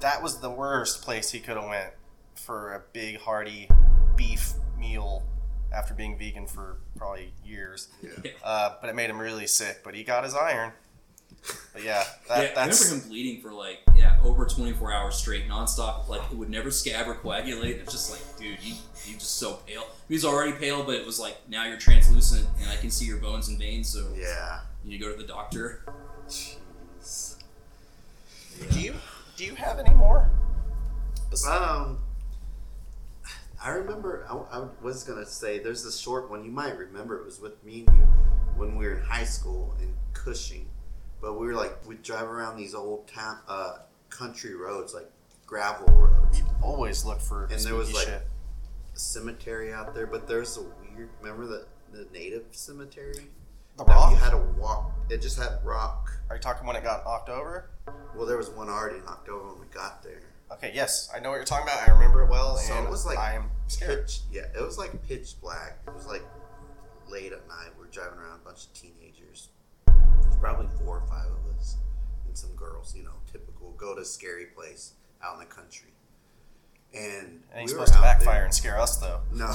that 0.00 0.22
was 0.22 0.38
the 0.40 0.50
worst 0.50 1.02
place 1.02 1.30
he 1.30 1.40
could 1.40 1.56
have 1.56 1.68
went 1.68 1.90
for 2.36 2.72
a 2.72 2.82
big 2.92 3.18
hearty 3.18 3.68
beef 4.16 4.52
meal 4.78 5.24
after 5.72 5.92
being 5.94 6.16
vegan 6.18 6.46
for 6.46 6.78
probably 6.96 7.32
years. 7.44 7.88
Yeah. 8.02 8.10
Uh, 8.42 8.74
but 8.80 8.88
it 8.88 8.96
made 8.96 9.10
him 9.10 9.18
really 9.18 9.46
sick. 9.46 9.80
But 9.84 9.94
he 9.94 10.02
got 10.02 10.24
his 10.24 10.34
iron. 10.34 10.72
But 11.72 11.84
yeah, 11.84 12.04
that, 12.28 12.52
yeah, 12.54 12.60
I 12.60 12.64
remember 12.66 12.84
him 12.84 13.00
bleeding 13.08 13.40
for 13.40 13.52
like 13.52 13.78
yeah 13.96 14.18
over 14.22 14.44
24 14.44 14.92
hours 14.92 15.14
straight, 15.16 15.48
nonstop. 15.48 16.08
Like 16.08 16.20
it 16.30 16.36
would 16.36 16.50
never 16.50 16.70
scab 16.70 17.08
or 17.08 17.14
coagulate. 17.14 17.76
It's 17.76 17.92
just 17.92 18.10
like, 18.10 18.20
dude, 18.38 18.62
you 18.62 18.74
you 19.06 19.14
just 19.14 19.36
so 19.38 19.54
pale. 19.66 19.84
He 20.08 20.14
was 20.14 20.24
already 20.24 20.52
pale, 20.52 20.82
but 20.84 20.96
it 20.96 21.06
was 21.06 21.18
like 21.18 21.36
now 21.48 21.64
you're 21.66 21.78
translucent, 21.78 22.46
and 22.60 22.68
I 22.70 22.76
can 22.76 22.90
see 22.90 23.06
your 23.06 23.18
bones 23.18 23.48
and 23.48 23.58
veins. 23.58 23.88
So 23.88 24.08
Yeah. 24.16 24.60
you 24.84 24.90
need 24.90 24.98
to 24.98 25.04
go 25.04 25.12
to 25.12 25.16
the 25.20 25.26
doctor. 25.26 25.82
Jeez. 26.28 27.36
Do 28.72 28.80
you 28.80 28.94
do 29.36 29.44
you 29.44 29.54
have 29.54 29.78
any 29.78 29.94
more? 29.94 30.30
Um, 31.48 31.98
I 33.62 33.70
remember. 33.70 34.26
I, 34.28 34.58
I 34.58 34.66
was 34.82 35.04
gonna 35.04 35.24
say 35.26 35.58
there's 35.60 35.84
a 35.86 35.92
short 35.92 36.30
one 36.30 36.44
you 36.44 36.50
might 36.50 36.76
remember. 36.76 37.18
It 37.20 37.24
was 37.24 37.40
with 37.40 37.62
me 37.64 37.84
and 37.88 37.96
you 37.98 38.04
when 38.56 38.76
we 38.76 38.86
were 38.86 38.94
in 38.96 39.02
high 39.02 39.24
school 39.24 39.74
in 39.80 39.94
Cushing, 40.12 40.66
but 41.20 41.34
we 41.38 41.46
were 41.46 41.54
like 41.54 41.86
we'd 41.86 42.02
drive 42.02 42.28
around 42.28 42.56
these 42.56 42.74
old 42.74 43.06
town, 43.08 43.38
uh, 43.48 43.78
country 44.08 44.54
roads 44.54 44.94
like 44.94 45.10
gravel 45.46 45.86
roads. 45.94 46.38
You 46.38 46.44
always 46.62 47.04
look 47.04 47.20
for 47.20 47.44
And 47.46 47.60
there 47.62 47.74
was, 47.74 47.92
like, 47.92 48.06
shit. 48.06 48.22
A 48.94 48.98
cemetery 48.98 49.72
out 49.72 49.94
there, 49.94 50.06
but 50.06 50.26
there's 50.28 50.56
a 50.56 50.62
weird. 50.62 51.08
Remember 51.20 51.46
the 51.46 51.66
the 51.92 52.06
native 52.12 52.44
cemetery? 52.52 53.26
The 53.76 53.84
That 53.84 53.94
rock? 53.94 54.10
You 54.10 54.16
had 54.16 54.30
to 54.30 54.38
walk. 54.58 54.92
It 55.08 55.20
just 55.22 55.38
had 55.38 55.58
rock. 55.64 56.10
Are 56.28 56.36
you 56.36 56.42
talking 56.42 56.66
when 56.66 56.76
it 56.76 56.84
got 56.84 57.04
knocked 57.04 57.28
over? 57.28 57.70
Well, 58.14 58.26
there 58.26 58.36
was 58.36 58.50
one 58.50 58.68
already 58.68 59.00
knocked 59.04 59.28
over 59.28 59.48
when 59.52 59.60
we 59.60 59.66
got 59.72 60.02
there. 60.02 60.22
Okay, 60.52 60.72
yes, 60.74 61.08
I 61.14 61.20
know 61.20 61.30
what 61.30 61.36
you're 61.36 61.44
talking 61.44 61.64
about. 61.64 61.88
I 61.88 61.92
remember 61.92 62.24
it 62.24 62.28
well, 62.30 62.56
So 62.56 62.74
and 62.74 62.86
it 62.86 62.90
was 62.90 63.06
like 63.06 63.18
I 63.18 63.34
am 63.34 63.50
scared. 63.68 64.06
pitch. 64.06 64.20
Yeah, 64.32 64.46
it 64.56 64.60
was 64.60 64.78
like 64.78 65.06
pitch 65.06 65.40
black. 65.40 65.78
It 65.86 65.94
was 65.94 66.06
like 66.06 66.22
late 67.08 67.32
at 67.32 67.46
night. 67.48 67.70
We 67.78 67.84
are 67.86 67.90
driving 67.90 68.18
around 68.18 68.40
a 68.42 68.44
bunch 68.44 68.64
of 68.66 68.72
teenagers. 68.74 69.48
There's 70.40 70.54
probably 70.54 70.68
four 70.84 70.98
or 70.98 71.06
five 71.06 71.26
of 71.26 71.56
us 71.58 71.76
and 72.26 72.36
some 72.36 72.50
girls. 72.56 72.94
You 72.96 73.04
know, 73.04 73.12
typical 73.30 73.72
go 73.76 73.94
to 73.94 74.02
a 74.02 74.04
scary 74.04 74.46
place 74.46 74.94
out 75.22 75.34
in 75.34 75.40
the 75.40 75.46
country. 75.46 75.90
And 76.94 77.42
And 77.52 77.60
he's 77.62 77.72
we 77.72 77.78
were 77.78 77.86
supposed 77.86 77.92
to 77.92 77.98
out 77.98 78.02
backfire 78.02 78.34
there- 78.36 78.44
and 78.46 78.54
scare 78.54 78.78
us, 78.80 78.96
though. 78.96 79.20
No, 79.32 79.50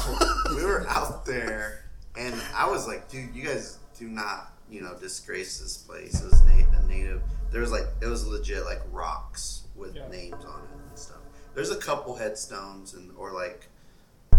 we 0.56 0.64
were 0.64 0.88
out 0.88 1.26
there, 1.26 1.86
and 2.18 2.34
I 2.56 2.70
was 2.70 2.88
like, 2.88 3.10
dude, 3.10 3.36
you 3.36 3.44
guys 3.44 3.78
do 4.00 4.08
not, 4.08 4.54
you 4.70 4.82
know, 4.82 4.96
disgrace 4.98 5.60
this 5.60 5.76
place. 5.78 6.22
It 6.22 6.26
was 6.32 6.42
na- 6.44 6.80
a 6.80 6.88
native. 6.88 7.22
There 7.52 7.60
was 7.62 7.72
like, 7.72 7.86
it 8.02 8.06
was 8.06 8.26
legit 8.26 8.64
like 8.66 8.82
rocks 8.92 9.64
with 9.76 9.96
Yeah. 9.96 10.08
names 10.08 10.46
on 10.46 10.62
it 10.64 10.90
and 10.90 10.98
stuff. 11.00 11.18
There's 11.56 11.72
a 11.72 11.76
couple 11.78 12.16
headstones 12.16 12.94
and 12.94 13.12
or 13.18 13.32
like 13.34 13.68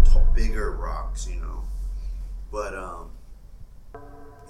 t- 0.03 0.19
bigger 0.35 0.71
rocks, 0.75 1.27
you 1.27 1.39
know, 1.39 1.63
but 2.51 2.73
um, 2.75 3.11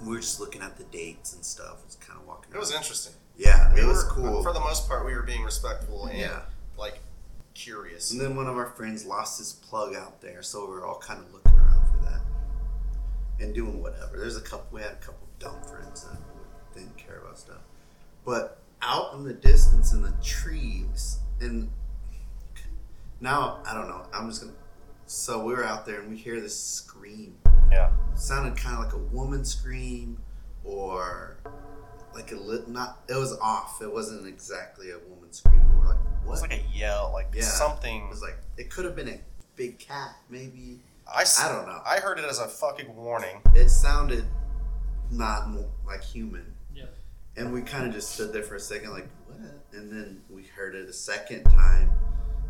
we 0.02 0.08
were 0.08 0.20
just 0.20 0.40
looking 0.40 0.62
at 0.62 0.76
the 0.76 0.84
dates 0.84 1.34
and 1.34 1.44
stuff. 1.44 1.78
It's 1.84 1.96
kind 1.96 2.18
of 2.20 2.26
walking. 2.26 2.52
It 2.54 2.58
was 2.58 2.72
interesting. 2.72 3.14
Yeah, 3.36 3.72
We 3.74 3.80
it 3.82 3.86
was 3.86 4.02
cool. 4.04 4.42
For 4.42 4.52
the 4.52 4.60
most 4.60 4.88
part, 4.88 5.04
we 5.06 5.14
were 5.14 5.22
being 5.22 5.42
respectful 5.44 6.06
and 6.06 6.18
Yeah. 6.18 6.40
like 6.76 6.98
curious. 7.54 8.10
And 8.12 8.20
then 8.20 8.36
one 8.36 8.46
of 8.46 8.56
our 8.56 8.70
friends 8.70 9.04
lost 9.04 9.38
his 9.38 9.52
plug 9.52 9.94
out 9.94 10.20
there, 10.20 10.42
so 10.42 10.64
we 10.66 10.72
were 10.72 10.86
all 10.86 10.98
kind 10.98 11.20
of 11.24 11.32
looking 11.32 11.52
around 11.52 11.90
for 11.92 11.98
that 12.04 12.20
and 13.40 13.54
doing 13.54 13.80
whatever. 13.82 14.16
There's 14.18 14.36
a 14.36 14.40
couple. 14.40 14.66
We 14.72 14.82
had 14.82 14.92
a 14.92 14.96
couple 14.96 15.26
dumb 15.38 15.60
friends 15.62 16.04
that 16.04 16.18
didn't 16.74 16.96
care 16.96 17.18
about 17.18 17.38
stuff, 17.38 17.62
but 18.24 18.58
out 18.82 19.14
in 19.14 19.24
the 19.24 19.34
distance 19.34 19.92
in 19.92 20.02
the 20.02 20.12
trees, 20.22 21.18
and 21.40 21.70
now 23.20 23.60
I 23.66 23.74
don't 23.74 23.88
know. 23.88 24.06
I'm 24.12 24.28
just 24.28 24.42
gonna. 24.42 24.54
So 25.10 25.42
we 25.42 25.54
were 25.54 25.64
out 25.64 25.86
there 25.86 26.00
and 26.00 26.10
we 26.10 26.16
hear 26.16 26.38
this 26.40 26.58
scream. 26.58 27.34
Yeah. 27.72 27.90
It 28.12 28.18
sounded 28.18 28.56
kind 28.56 28.76
of 28.76 28.84
like 28.84 28.92
a 28.92 28.98
woman 29.14 29.42
scream, 29.44 30.18
or 30.64 31.38
like 32.14 32.30
a 32.32 32.36
lit. 32.36 32.68
Not. 32.68 33.00
It 33.08 33.14
was 33.16 33.36
off. 33.38 33.80
It 33.80 33.90
wasn't 33.92 34.26
exactly 34.26 34.90
a 34.90 34.98
woman 35.08 35.32
scream. 35.32 35.62
We 35.74 35.80
were 35.80 35.86
like, 35.88 35.98
It 36.24 36.28
was 36.28 36.42
like 36.42 36.52
a 36.52 36.62
yell, 36.76 37.10
like 37.14 37.28
Yeah. 37.34 37.42
something. 37.42 38.04
It 38.04 38.08
was 38.10 38.20
like 38.22 38.36
it 38.58 38.70
could 38.70 38.84
have 38.84 38.94
been 38.96 39.08
a 39.08 39.18
big 39.56 39.78
cat, 39.78 40.14
maybe. 40.28 40.80
I, 41.06 41.24
I 41.40 41.48
don't 41.50 41.66
know. 41.66 41.80
I 41.86 42.00
heard 42.00 42.18
it 42.18 42.26
as 42.26 42.38
a 42.38 42.46
fucking 42.46 42.94
warning. 42.94 43.40
It 43.54 43.70
sounded 43.70 44.24
not 45.10 45.48
like 45.86 46.04
human, 46.04 46.52
Yeah. 46.74 46.84
and 47.34 47.50
we 47.50 47.62
kind 47.62 47.86
of 47.86 47.94
just 47.94 48.10
stood 48.10 48.30
there 48.34 48.42
for 48.42 48.56
a 48.56 48.60
second, 48.60 48.90
like 48.90 49.08
what? 49.26 49.38
And 49.72 49.90
then 49.90 50.20
we 50.28 50.42
heard 50.44 50.74
it 50.74 50.86
a 50.86 50.92
second 50.92 51.44
time, 51.44 51.90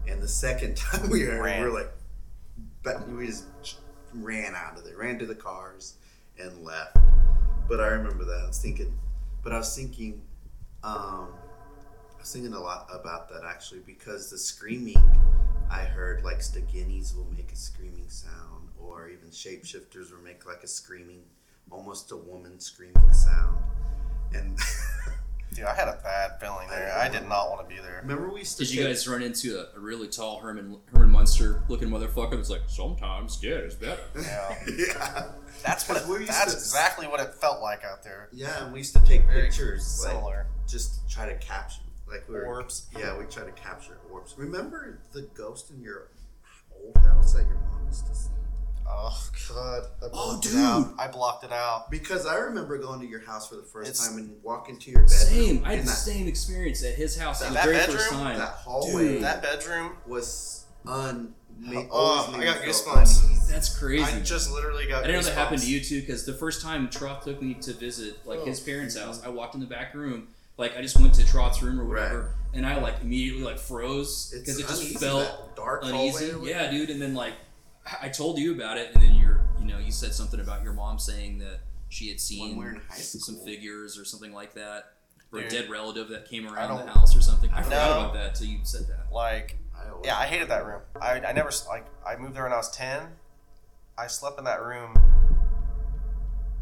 and 0.09 0.21
the 0.21 0.27
second 0.27 0.77
time 0.77 1.09
we 1.09 1.21
heard 1.21 1.41
Ran. 1.41 1.61
it, 1.61 1.65
we 1.65 1.71
were 1.71 1.79
like, 1.79 1.93
but 2.83 3.09
we 3.09 3.26
just 3.26 3.79
ran 4.14 4.55
out 4.55 4.76
of 4.76 4.85
there, 4.85 4.97
ran 4.97 5.18
to 5.18 5.26
the 5.26 5.35
cars, 5.35 5.95
and 6.39 6.64
left. 6.64 6.97
But 7.68 7.81
I 7.81 7.89
remember 7.89 8.24
that. 8.24 8.43
I 8.45 8.47
was 8.47 8.61
thinking, 8.61 8.97
but 9.43 9.53
I 9.53 9.59
was 9.59 9.74
thinking, 9.74 10.22
um, 10.83 11.29
I 12.14 12.20
was 12.20 12.33
thinking 12.33 12.55
a 12.55 12.61
lot 12.61 12.89
about 12.93 13.29
that 13.31 13.43
actually 13.45 13.81
because 13.81 14.31
the 14.31 14.39
screaming 14.39 14.97
I 15.70 15.83
heard 15.83 16.24
like 16.24 16.39
Stikinis 16.39 17.14
will 17.14 17.29
make 17.37 17.53
a 17.53 17.57
screaming 17.57 18.09
sound, 18.09 18.70
or 18.81 19.09
even 19.09 19.29
shapeshifters 19.29 20.11
will 20.11 20.22
make 20.24 20.47
like 20.47 20.62
a 20.62 20.66
screaming, 20.66 21.22
almost 21.70 22.11
a 22.11 22.16
woman 22.16 22.59
screaming 22.59 23.12
sound. 23.12 23.59
And 24.33 24.59
Dude, 25.55 25.64
I 25.64 25.74
had 25.74 25.88
a 25.88 25.99
bad 26.03 26.38
feeling 26.40 26.68
there. 26.68 26.92
I 26.96 27.09
did 27.09 27.28
not 27.28 27.49
want 27.51 27.68
to 27.68 27.74
be 27.74 27.80
there. 27.80 28.01
remember 28.03 28.28
we 28.32 28.40
used 28.40 28.59
to 28.59 28.64
Did 28.64 28.72
you 28.74 28.82
take- 28.82 28.92
guys 28.92 29.09
run 29.09 29.22
into 29.22 29.59
a, 29.59 29.76
a 29.76 29.80
really 29.80 30.07
tall 30.09 30.38
Herman 30.40 30.76
Herman 30.92 31.11
Munster 31.11 31.62
looking 31.68 31.88
motherfucker 31.88 32.32
that's 32.36 32.51
like 32.51 32.62
sometimes 32.68 33.34
scared 33.34 33.64
is 33.66 33.74
better? 33.74 34.03
Yeah. 34.16 34.55
yeah, 34.76 35.24
That's 35.64 35.88
what. 35.88 35.94
Because 35.94 36.09
we 36.09 36.16
It, 36.16 36.20
used 36.20 36.32
that's 36.32 36.53
to- 36.53 36.59
exactly 36.59 37.07
what 37.09 37.20
it 37.20 37.34
felt 37.34 37.61
like 37.62 37.82
out 37.84 38.05
there. 38.05 38.28
yeah, 38.32 38.62
and 38.64 38.72
we 38.72 38.78
used 38.80 38.94
to 38.94 39.01
take 39.05 39.26
Very 39.26 39.42
pictures, 39.46 40.01
like, 40.05 40.12
Similar. 40.12 40.46
just 40.68 41.09
to 41.09 41.14
try 41.14 41.26
to 41.28 41.36
capture, 41.38 41.80
like 42.11 42.28
we 42.28 42.34
were, 42.34 42.46
Orbs. 42.46 42.86
Yeah, 42.96 43.18
we 43.18 43.24
try 43.24 43.44
to 43.44 43.53
capture 43.53 43.99
orbs. 44.12 44.34
Remember 44.36 45.01
the 45.12 45.22
ghost 45.34 45.70
in 45.70 45.80
your 45.82 46.09
old 46.84 46.96
house 46.99 47.32
that 47.32 47.46
your 47.49 47.57
mom 47.72 47.86
used 47.86 48.07
to 48.07 48.14
see? 48.14 48.30
Oh 48.91 49.30
god. 49.49 49.82
I 50.03 50.07
Oh, 50.07 50.09
blocked 50.11 50.47
it 50.47 50.49
dude. 50.51 50.59
out. 50.61 50.95
I 50.99 51.09
blocked 51.09 51.45
it 51.45 51.53
out. 51.53 51.91
Because 51.91 52.26
I 52.26 52.36
remember 52.36 52.78
going 52.78 53.01
to 53.01 53.07
your 53.07 53.20
house 53.20 53.49
for 53.49 53.57
the 53.57 53.62
first 53.62 53.91
It's- 53.91 54.07
time 54.09 54.18
and 54.18 54.43
walking 54.43 54.78
to 54.78 54.91
your 54.91 55.03
bedroom. 55.03 55.18
Same. 55.18 55.64
I 55.64 55.70
had 55.70 55.78
and 55.80 55.89
the 55.89 55.93
that, 55.93 55.97
same 55.99 56.26
experience 56.26 56.82
at 56.84 56.95
his 56.95 57.16
house 57.18 57.41
That- 57.41 57.49
the 57.49 57.55
that 57.55 57.64
very 57.64 57.76
bedroom? 57.76 57.97
first 57.99 58.11
time. 58.11 58.39
that 58.39 58.49
hallway 58.49 59.09
Dude. 59.14 59.22
That 59.22 59.43
bedroom. 59.43 59.93
was 60.07 60.64
un. 60.86 61.34
ma- 61.61 61.82
Oh, 61.91 61.97
always 61.99 62.34
I 62.34 62.39
made 62.39 62.45
got 62.47 62.59
feel 62.59 62.72
goosebumps. 62.72 63.24
uneasy. 63.26 63.53
That's 63.53 63.78
crazy. 63.78 64.05
I 64.05 64.20
just 64.20 64.51
literally 64.53 64.86
got. 64.86 65.03
I 65.05 65.07
didn't 65.09 65.22
know 65.22 65.22
that 65.28 65.32
goosebumps. 65.32 65.34
happened 65.36 65.62
to 65.62 65.70
you 65.70 65.80
too, 65.84 66.01
because 66.01 66.24
the 66.24 66.34
first 66.34 66.62
time 66.62 66.89
Trot 66.89 67.22
took 67.22 67.43
me 67.43 67.55
to 67.55 67.72
visit 67.72 68.24
like 68.26 68.45
his 68.45 68.61
Oh. 68.61 68.64
parents' 68.64 68.97
house, 68.97 69.20
I 69.24 69.28
walked 69.28 69.55
in 69.55 69.61
the 69.61 69.66
back 69.66 69.93
room, 69.95 70.28
like 70.57 70.76
I 70.76 70.82
just 70.82 70.99
went 71.01 71.14
to 71.14 71.26
Trot's 71.26 71.61
room 71.62 71.80
or 71.80 71.84
whatever, 71.84 72.20
Right. 72.20 72.28
and 72.55 72.64
I 72.66 72.80
like 72.80 73.01
immediately 73.03 73.43
like 73.43 73.59
froze 73.59 74.32
It's 74.32 74.41
because 74.43 74.59
it 74.61 74.66
just 74.68 74.82
uneasy, 74.82 74.99
felt 74.99 75.20
that 75.24 75.57
dark 75.57 75.82
uneasy. 75.84 76.30
hallway. 76.30 76.49
Yeah, 76.51 76.70
dude. 76.70 76.91
And 76.91 77.03
then 77.03 77.14
like 77.14 77.34
I 78.03 78.07
I 78.07 78.09
told 78.09 78.39
you 78.39 78.53
about 78.55 78.78
it, 78.78 78.95
and 78.95 79.03
then 79.03 79.14
you're 79.14 79.41
you 79.59 79.66
know 79.66 79.78
you 79.78 79.93
said 79.93 80.14
something 80.14 80.41
about 80.41 80.62
your 80.62 80.72
mom 80.72 80.99
saying 80.99 81.39
that 81.39 81.61
she 81.89 82.09
had 82.09 82.20
seen 82.20 82.57
When 82.57 82.59
we 82.59 82.64
were 82.64 82.70
in 82.76 82.82
high 82.89 82.97
some 82.97 83.36
figures 83.45 83.99
or 83.99 84.05
something 84.05 84.32
like 84.32 84.55
that, 84.55 84.93
or 85.32 85.41
a 85.41 85.49
dead 85.49 85.70
relative 85.70 86.09
that 86.09 86.28
came 86.28 86.47
around 86.47 86.76
the 86.86 86.93
house 86.93 87.16
or 87.16 87.20
something. 87.22 87.51
I 87.53 87.62
forgot 87.62 87.91
No. 87.91 88.01
about 88.01 88.14
that 88.14 88.34
till 88.34 88.47
you 88.47 88.59
said 88.62 88.86
that. 88.89 89.12
Like, 89.12 89.57
I 89.76 89.84
yeah, 90.05 90.18
I 90.18 90.26
hated 90.26 90.49
that 90.49 90.66
room. 90.66 90.82
I, 91.01 91.20
I 91.20 91.32
never 91.32 91.51
like. 91.68 91.86
I 92.07 92.16
moved 92.16 92.34
there 92.34 92.45
when 92.45 92.53
I 92.53 92.57
was 92.57 92.70
ten. 92.70 93.03
I 93.97 94.07
slept 94.07 94.39
in 94.39 94.45
that 94.45 94.62
room. 94.62 94.95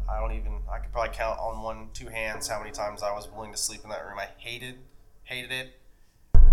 I 0.09 0.19
don't 0.19 0.31
even. 0.31 0.53
I 0.71 0.79
could 0.79 0.91
probably 0.91 1.13
count 1.13 1.39
on 1.39 1.61
one, 1.61 1.89
two 1.93 2.07
hands 2.07 2.47
how 2.47 2.59
many 2.59 2.71
times 2.71 3.03
I 3.03 3.11
was 3.13 3.27
willing 3.29 3.51
to 3.51 3.57
sleep 3.57 3.81
in 3.83 3.89
that 3.89 4.05
room. 4.05 4.17
I 4.17 4.27
hated, 4.37 4.75
hated 5.23 5.51
it. 5.51 5.73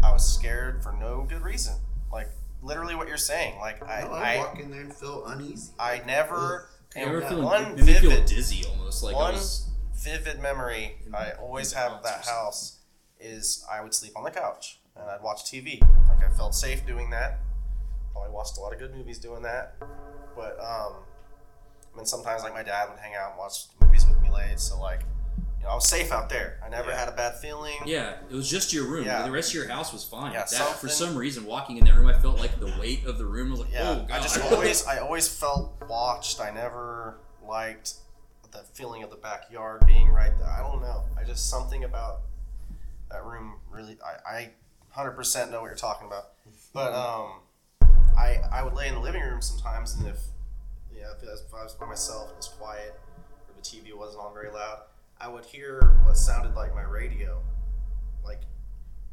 I 0.03 0.13
was 0.13 0.27
scared 0.35 0.83
for 0.83 0.93
no 0.93 1.25
good 1.29 1.43
reason. 1.43 1.75
Like 2.13 2.29
literally 2.65 2.95
what 2.95 3.07
you're 3.07 3.17
saying. 3.17 3.59
Like 3.61 3.83
I, 3.83 4.03
No, 4.03 4.13
I, 4.13 4.35
I, 4.35 4.37
walk 4.39 4.59
in 4.59 4.71
there 4.71 4.81
and 4.81 4.95
feel 4.95 5.25
uneasy. 5.27 5.73
I 5.79 6.03
never. 6.07 6.71
You 6.97 7.03
ever 7.03 7.21
and 7.21 7.29
feel 7.29 7.43
one 7.43 7.77
made 7.77 7.87
me 7.87 7.93
feel 7.95 8.11
vivid, 8.11 8.27
dizzy 8.27 8.65
almost 8.69 9.03
like 9.03 9.15
I 9.15 9.19
one 9.19 9.35
was 9.35 9.69
vivid 9.97 10.41
memory 10.41 10.97
I 11.15 11.33
always 11.41 11.73
have 11.73 11.93
of 11.93 12.03
that 12.05 12.25
house 12.25 12.79
is 13.19 13.65
I 13.71 13.81
would 13.81 13.95
sleep 13.95 14.13
on 14.17 14.23
the 14.23 14.31
couch 14.31 14.81
and 14.97 15.09
I'd 15.09 15.23
watch 15.23 15.45
TV. 15.45 15.81
Like 16.09 16.23
I 16.25 16.29
felt 16.37 16.55
safe 16.55 16.87
doing 16.87 17.11
that. 17.11 17.41
Probably 18.13 18.31
watched 18.31 18.59
a 18.59 18.61
lot 18.61 18.73
of 18.73 18.79
good 18.79 18.95
movies 18.95 19.19
doing 19.19 19.43
that. 19.43 19.75
But 20.37 20.59
um, 20.61 20.95
I 21.93 21.97
mean 21.97 22.07
sometimes 22.07 22.43
like 22.43 22.55
my 22.55 22.63
dad 22.63 22.89
would 22.91 22.99
hang 22.99 23.15
out 23.15 23.31
and 23.31 23.39
watch 23.39 23.67
movies 23.81 24.07
with 24.07 24.21
me 24.23 24.31
late. 24.31 24.61
So 24.61 24.81
like, 24.81 25.01
you 25.01 25.07
you 25.07 25.07
know, 25.07 25.14
I 25.69 25.75
was 25.75 25.89
safe 25.89 26.13
out 26.13 26.29
there. 26.29 26.61
I 26.65 26.69
never 26.69 26.91
Yeah. 26.91 26.99
had 26.99 27.09
a 27.09 27.13
bad 27.13 27.37
feeling. 27.39 27.77
Yeah, 27.87 28.17
it 28.31 28.35
was 28.35 28.49
just 28.49 28.73
your 28.73 28.85
room. 28.87 29.05
Yeah. 29.07 29.23
The 29.23 29.31
rest 29.31 29.51
of 29.51 29.55
your 29.55 29.69
house 29.69 29.93
was 29.93 30.05
fine. 30.05 30.33
Yeah, 30.33 30.45
that 30.45 30.77
for 30.79 30.89
some 30.89 31.17
reason, 31.17 31.45
walking 31.47 31.79
in 31.79 31.85
that 31.87 31.95
room, 31.95 32.07
I 32.09 32.19
felt 32.19 32.39
like 32.39 32.59
the 32.61 32.73
weight 32.79 33.05
of 33.07 33.19
the 33.19 33.27
room. 33.27 33.51
Was 33.51 33.61
like, 33.61 33.73
Yeah, 33.73 33.91
oh 33.91 33.95
god. 34.07 34.11
I 34.11 34.21
just 34.21 34.41
always, 34.41 34.87
I 34.93 34.99
always 34.99 35.29
felt 35.29 35.75
watched. 35.89 36.41
I 36.41 36.51
never 36.51 37.19
liked 37.47 37.95
the 38.53 38.59
feeling 38.75 39.03
of 39.03 39.11
the 39.11 39.17
backyard 39.17 39.85
being 39.87 40.09
right 40.11 40.37
there. 40.39 40.49
I 40.49 40.61
don't 40.61 40.81
know. 40.81 41.05
I 41.19 41.25
just 41.25 41.49
something 41.51 41.85
about 41.85 42.21
that 43.11 43.25
room 43.25 43.55
really. 43.71 43.99
I, 44.05 44.37
I 44.37 44.51
100% 44.97 45.51
know 45.51 45.61
what 45.61 45.67
you're 45.67 45.75
talking 45.75 46.07
about. 46.07 46.33
But 46.73 46.93
um, 46.93 47.41
I 48.17 48.39
I 48.53 48.63
would 48.63 48.75
lay 48.75 48.89
in 48.89 48.95
the 48.95 49.01
living 49.01 49.23
room 49.23 49.41
sometimes, 49.43 49.95
and 49.95 50.07
if 50.09 50.19
yeah, 50.95 51.07
if, 51.17 51.23
if 51.23 51.53
I 51.55 51.63
was 51.65 51.73
by 51.75 51.87
myself, 51.87 52.31
it 52.31 52.37
was 52.37 52.49
quiet, 52.49 52.95
or 53.49 53.55
the 53.57 53.63
TV 53.63 53.97
wasn't 53.97 54.23
on 54.25 54.33
very 54.35 54.51
loud, 54.51 54.79
I 55.25 55.29
would 55.29 55.47
hear 55.47 56.03
what 56.05 56.19
sounded 56.19 56.55
like 56.55 56.75
my 56.75 56.83
radio, 56.83 57.41
like 58.23 58.43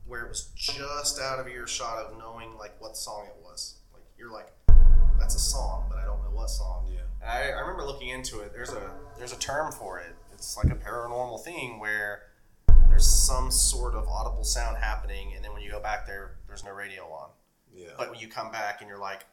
where 0.06 0.26
it 0.26 0.28
was 0.28 0.52
just 0.58 1.22
out 1.22 1.40
of 1.40 1.48
earshot 1.48 2.06
of 2.06 2.18
knowing 2.18 2.58
like 2.58 2.76
what 2.82 2.98
song 2.98 3.28
it 3.28 3.42
was. 3.42 3.78
Like 3.94 4.04
you're 4.18 4.30
like, 4.30 4.52
that's 5.18 5.36
a 5.36 5.40
song, 5.40 5.86
but 5.88 6.00
I 6.00 6.04
don't 6.04 6.22
know 6.22 6.32
what 6.32 6.50
song. 6.50 6.86
Yeah. 6.92 7.00
And 7.22 7.32
I, 7.32 7.58
I 7.58 7.62
remember 7.62 7.86
looking 7.86 8.10
into 8.10 8.42
it. 8.42 8.52
There's 8.52 8.72
a 8.72 8.92
there's 9.18 9.32
a 9.32 9.40
term 9.40 9.72
for 9.72 10.00
it. 10.00 10.14
It's 10.34 10.58
like 10.58 10.74
a 10.74 10.76
paranormal 10.76 11.46
thing 11.46 11.80
where 11.80 12.24
there's 12.90 13.08
some 13.08 13.50
sort 13.50 13.96
of 13.96 14.06
audible 14.10 14.44
sound 14.44 14.76
happening, 14.82 15.32
and 15.34 15.46
then 15.46 15.54
when 15.54 15.62
you 15.62 15.72
go 15.72 15.80
back 15.80 16.06
there, 16.06 16.36
there's 16.46 16.66
no 16.66 16.72
radio 16.72 17.04
on. 17.04 17.30
Yeah. 17.74 17.92
But 17.98 18.12
when 18.12 18.20
you 18.20 18.28
come 18.28 18.52
back 18.52 18.82
and 18.82 18.90
you're 18.90 19.00
like, 19.00 19.28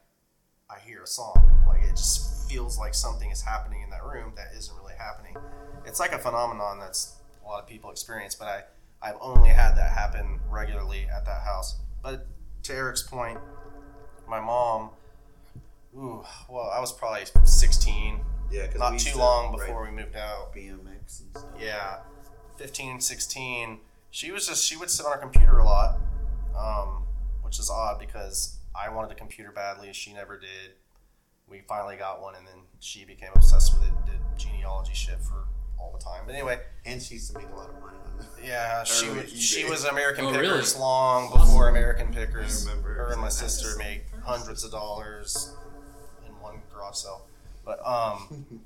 I 0.70 0.78
hear 0.78 1.02
a 1.02 1.08
song, 1.08 1.64
like 1.66 1.82
it 1.82 1.96
just 1.96 2.37
feels 2.48 2.78
like 2.78 2.94
something 2.94 3.30
is 3.30 3.42
happening 3.42 3.82
in 3.82 3.90
that 3.90 4.04
room 4.04 4.32
that 4.36 4.48
isn't 4.56 4.74
really 4.76 4.94
happening. 4.98 5.36
It's 5.84 6.00
like 6.00 6.12
a 6.12 6.18
phenomenon 6.18 6.78
that's 6.78 7.16
a 7.44 7.46
lot 7.48 7.62
of 7.62 7.68
people 7.68 7.90
experience, 7.90 8.34
but 8.34 8.48
I 8.48 8.62
I've 9.00 9.16
only 9.20 9.50
had 9.50 9.76
that 9.76 9.92
happen 9.92 10.40
regularly 10.50 11.06
at 11.14 11.24
that 11.26 11.42
house. 11.42 11.76
But 12.02 12.26
to 12.64 12.74
Eric's 12.74 13.02
point, 13.02 13.38
my 14.28 14.40
mom, 14.40 14.90
ooh, 15.96 16.24
well, 16.48 16.70
I 16.74 16.80
was 16.80 16.92
probably 16.92 17.24
16, 17.44 18.20
Yeah, 18.50 18.66
not 18.76 18.98
too 18.98 19.12
to 19.12 19.18
long 19.18 19.56
before 19.56 19.84
we 19.84 19.90
moved 19.90 20.16
out. 20.16 20.52
BMX 20.54 21.20
and 21.20 21.30
stuff. 21.30 21.44
Yeah, 21.60 21.98
15, 22.56 23.00
16. 23.00 23.78
She 24.10 24.32
was 24.32 24.48
just, 24.48 24.64
she 24.64 24.76
would 24.76 24.90
sit 24.90 25.06
on 25.06 25.12
her 25.12 25.18
computer 25.18 25.58
a 25.58 25.64
lot, 25.64 25.98
um, 26.58 27.04
which 27.42 27.58
is 27.60 27.70
odd 27.70 28.00
because 28.00 28.56
I 28.74 28.88
wanted 28.88 29.12
a 29.12 29.14
computer 29.14 29.52
badly. 29.52 29.92
She 29.92 30.12
never 30.12 30.38
did. 30.38 30.72
We 31.50 31.60
finally 31.66 31.96
got 31.96 32.20
one, 32.20 32.34
and 32.34 32.46
then 32.46 32.58
she 32.80 33.04
became 33.04 33.30
obsessed 33.34 33.74
with 33.78 33.88
it, 33.88 33.94
did 34.06 34.20
genealogy 34.36 34.92
shit 34.94 35.18
for 35.20 35.44
all 35.78 35.92
the 35.96 36.02
time. 36.04 36.22
But 36.26 36.34
anyway, 36.34 36.60
And 36.84 37.00
she 37.02 37.14
used 37.14 37.32
to 37.32 37.38
make 37.38 37.48
a 37.50 37.54
lot 37.56 37.68
of 37.70 37.80
money 37.80 37.96
on 38.04 38.20
it. 38.20 38.44
yeah, 38.46 38.84
she 38.84 39.08
was, 39.08 39.30
she 39.42 39.64
was 39.64 39.84
American 39.84 40.26
Oh, 40.26 40.32
Pickers 40.32 40.74
really? 40.74 40.80
long 40.84 41.24
Awesome. 41.28 41.40
before 41.46 41.68
American 41.68 42.12
Pickers. 42.12 42.66
I 42.66 42.70
remember. 42.70 42.94
Her 42.94 43.12
and 43.12 43.20
my 43.20 43.28
sister 43.30 43.66
just- 43.68 43.78
made 43.78 44.02
hundreds 44.24 44.64
of 44.64 44.70
dollars 44.72 45.54
in 46.26 46.32
one 46.40 46.60
garage 46.74 46.96
sale. 46.96 47.26
But 47.64 47.84
um, 47.86 48.60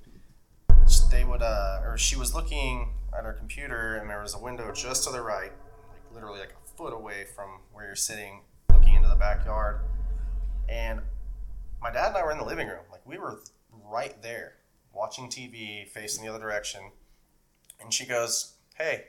they 1.10 1.24
would, 1.24 1.42
uh, 1.42 1.82
or 1.84 1.96
she 1.98 2.16
was 2.16 2.34
looking 2.34 2.94
at 3.16 3.24
her 3.24 3.32
computer, 3.34 3.96
and 3.96 4.08
there 4.10 4.22
was 4.22 4.34
a 4.34 4.38
window 4.38 4.72
just 4.72 5.04
to 5.04 5.10
the 5.10 5.20
right, 5.22 5.52
like 5.90 6.14
literally 6.14 6.40
like 6.40 6.50
a 6.52 6.76
foot 6.76 6.92
away 6.92 7.26
from 7.36 7.60
where 7.72 7.86
you're 7.86 7.94
sitting, 7.96 8.40
looking 8.72 8.94
into 8.94 9.08
the 9.08 9.14
backyard. 9.16 9.80
And 10.68 11.00
my 11.82 11.90
dad 11.90 12.08
and 12.08 12.16
I 12.16 12.24
were 12.24 12.30
in 12.30 12.38
the 12.38 12.44
living 12.44 12.68
room, 12.68 12.84
like 12.90 13.04
we 13.04 13.18
were 13.18 13.40
right 13.90 14.20
there, 14.22 14.54
watching 14.94 15.28
TV, 15.28 15.88
facing 15.88 16.24
the 16.24 16.30
other 16.30 16.42
direction. 16.42 16.92
And 17.80 17.92
she 17.92 18.06
goes, 18.06 18.54
"Hey," 18.76 19.06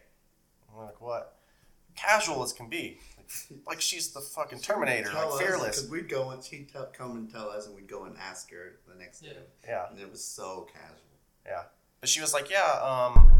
I'm 0.69 0.83
like, 0.83 0.99
"What?" 0.99 1.37
Casual 1.95 2.41
as 2.41 2.51
can 2.51 2.69
be, 2.69 2.99
like, 3.17 3.59
like 3.67 3.81
she's 3.81 4.11
the 4.11 4.19
fucking 4.19 4.59
Terminator, 4.59 5.11
Tell 5.11 5.29
like 5.29 5.33
us, 5.35 5.39
fearless. 5.39 5.75
Because 5.75 5.91
we'd 5.91 6.09
go 6.09 6.31
and 6.31 6.43
she'd 6.43 6.69
tell, 6.69 6.87
come 6.87 7.17
and 7.17 7.31
tell 7.31 7.49
us, 7.49 7.67
and 7.67 7.75
we'd 7.75 7.87
go 7.87 8.05
and 8.05 8.17
ask 8.17 8.49
her 8.49 8.79
the 8.87 8.95
next 8.95 9.21
day. 9.21 9.37
Yeah. 9.63 9.85
And 9.91 9.99
it 9.99 10.09
was 10.09 10.23
so 10.23 10.67
casual. 10.73 10.97
Yeah. 11.45 11.63
But 11.99 12.09
she 12.09 12.19
was 12.19 12.33
like, 12.33 12.49
yeah, 12.49 12.79
um, 12.81 13.31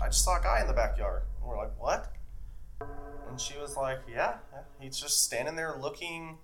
I 0.00 0.06
just 0.06 0.24
saw 0.24 0.38
a 0.38 0.42
guy 0.42 0.60
in 0.60 0.68
the 0.68 0.72
backyard. 0.72 1.22
And 1.40 1.48
we're 1.48 1.56
like, 1.56 1.72
what? 1.80 2.12
And 3.28 3.40
she 3.40 3.58
was 3.58 3.76
like, 3.76 3.98
yeah, 4.08 4.36
yeah, 4.52 4.60
he's 4.78 4.98
just 4.98 5.24
standing 5.24 5.56
there 5.56 5.76
looking 5.80 6.38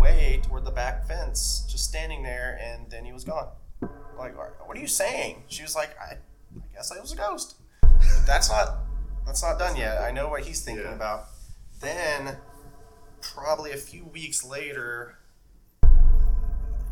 away 0.00 0.40
toward 0.42 0.64
the 0.64 0.70
back 0.70 1.06
fence, 1.06 1.64
just 1.68 1.84
standing 1.84 2.22
there, 2.22 2.58
and 2.62 2.90
then 2.90 3.04
he 3.04 3.12
was 3.12 3.24
gone. 3.24 3.48
Like, 4.18 4.36
what 4.36 4.76
are 4.76 4.80
you 4.80 4.86
saying? 4.86 5.44
She 5.48 5.62
was 5.62 5.74
like, 5.74 5.90
I, 6.00 6.14
I 6.14 6.18
guess 6.74 6.90
I 6.92 7.00
was 7.00 7.12
a 7.12 7.16
ghost. 7.16 7.56
But 7.82 8.26
that's 8.26 8.50
not, 8.50 8.78
that's 9.26 9.42
not 9.42 9.58
done 9.58 9.76
yet. 9.76 10.00
I 10.00 10.10
know 10.10 10.28
what 10.28 10.42
he's 10.44 10.62
thinking 10.62 10.84
Yeah. 10.84 10.94
about. 10.94 11.26
Then, 11.80 12.36
probably 13.20 13.72
a 13.72 13.76
few 13.76 14.04
weeks 14.04 14.44
later, 14.44 15.18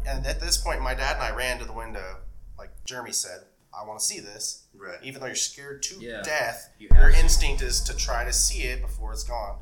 and 0.07 0.27
at 0.27 0.41
this 0.41 0.57
point, 0.57 0.81
my 0.81 0.95
dad 0.95 1.17
and 1.17 1.23
I 1.23 1.35
ran 1.37 1.59
to 1.59 1.65
the 1.67 1.73
window. 1.73 2.19
Like 2.57 2.71
Jeremy 2.85 3.13
said, 3.13 3.41
I 3.79 3.87
want 3.87 4.01
to 4.01 4.05
see 4.05 4.21
this. 4.21 4.65
Right. 4.75 4.99
Even 5.03 5.21
though 5.21 5.27
you're 5.27 5.35
scared 5.35 5.83
to 5.85 5.97
Yeah. 6.01 6.23
death, 6.23 6.71
You 6.79 6.89
your 6.95 7.11
have 7.11 7.13
to. 7.13 7.19
instinct 7.21 7.63
is 7.63 7.81
to 7.83 7.95
try 7.97 8.25
to 8.25 8.33
see 8.33 8.63
it 8.63 8.81
before 8.81 9.13
it's 9.13 9.25
gone. 9.25 9.59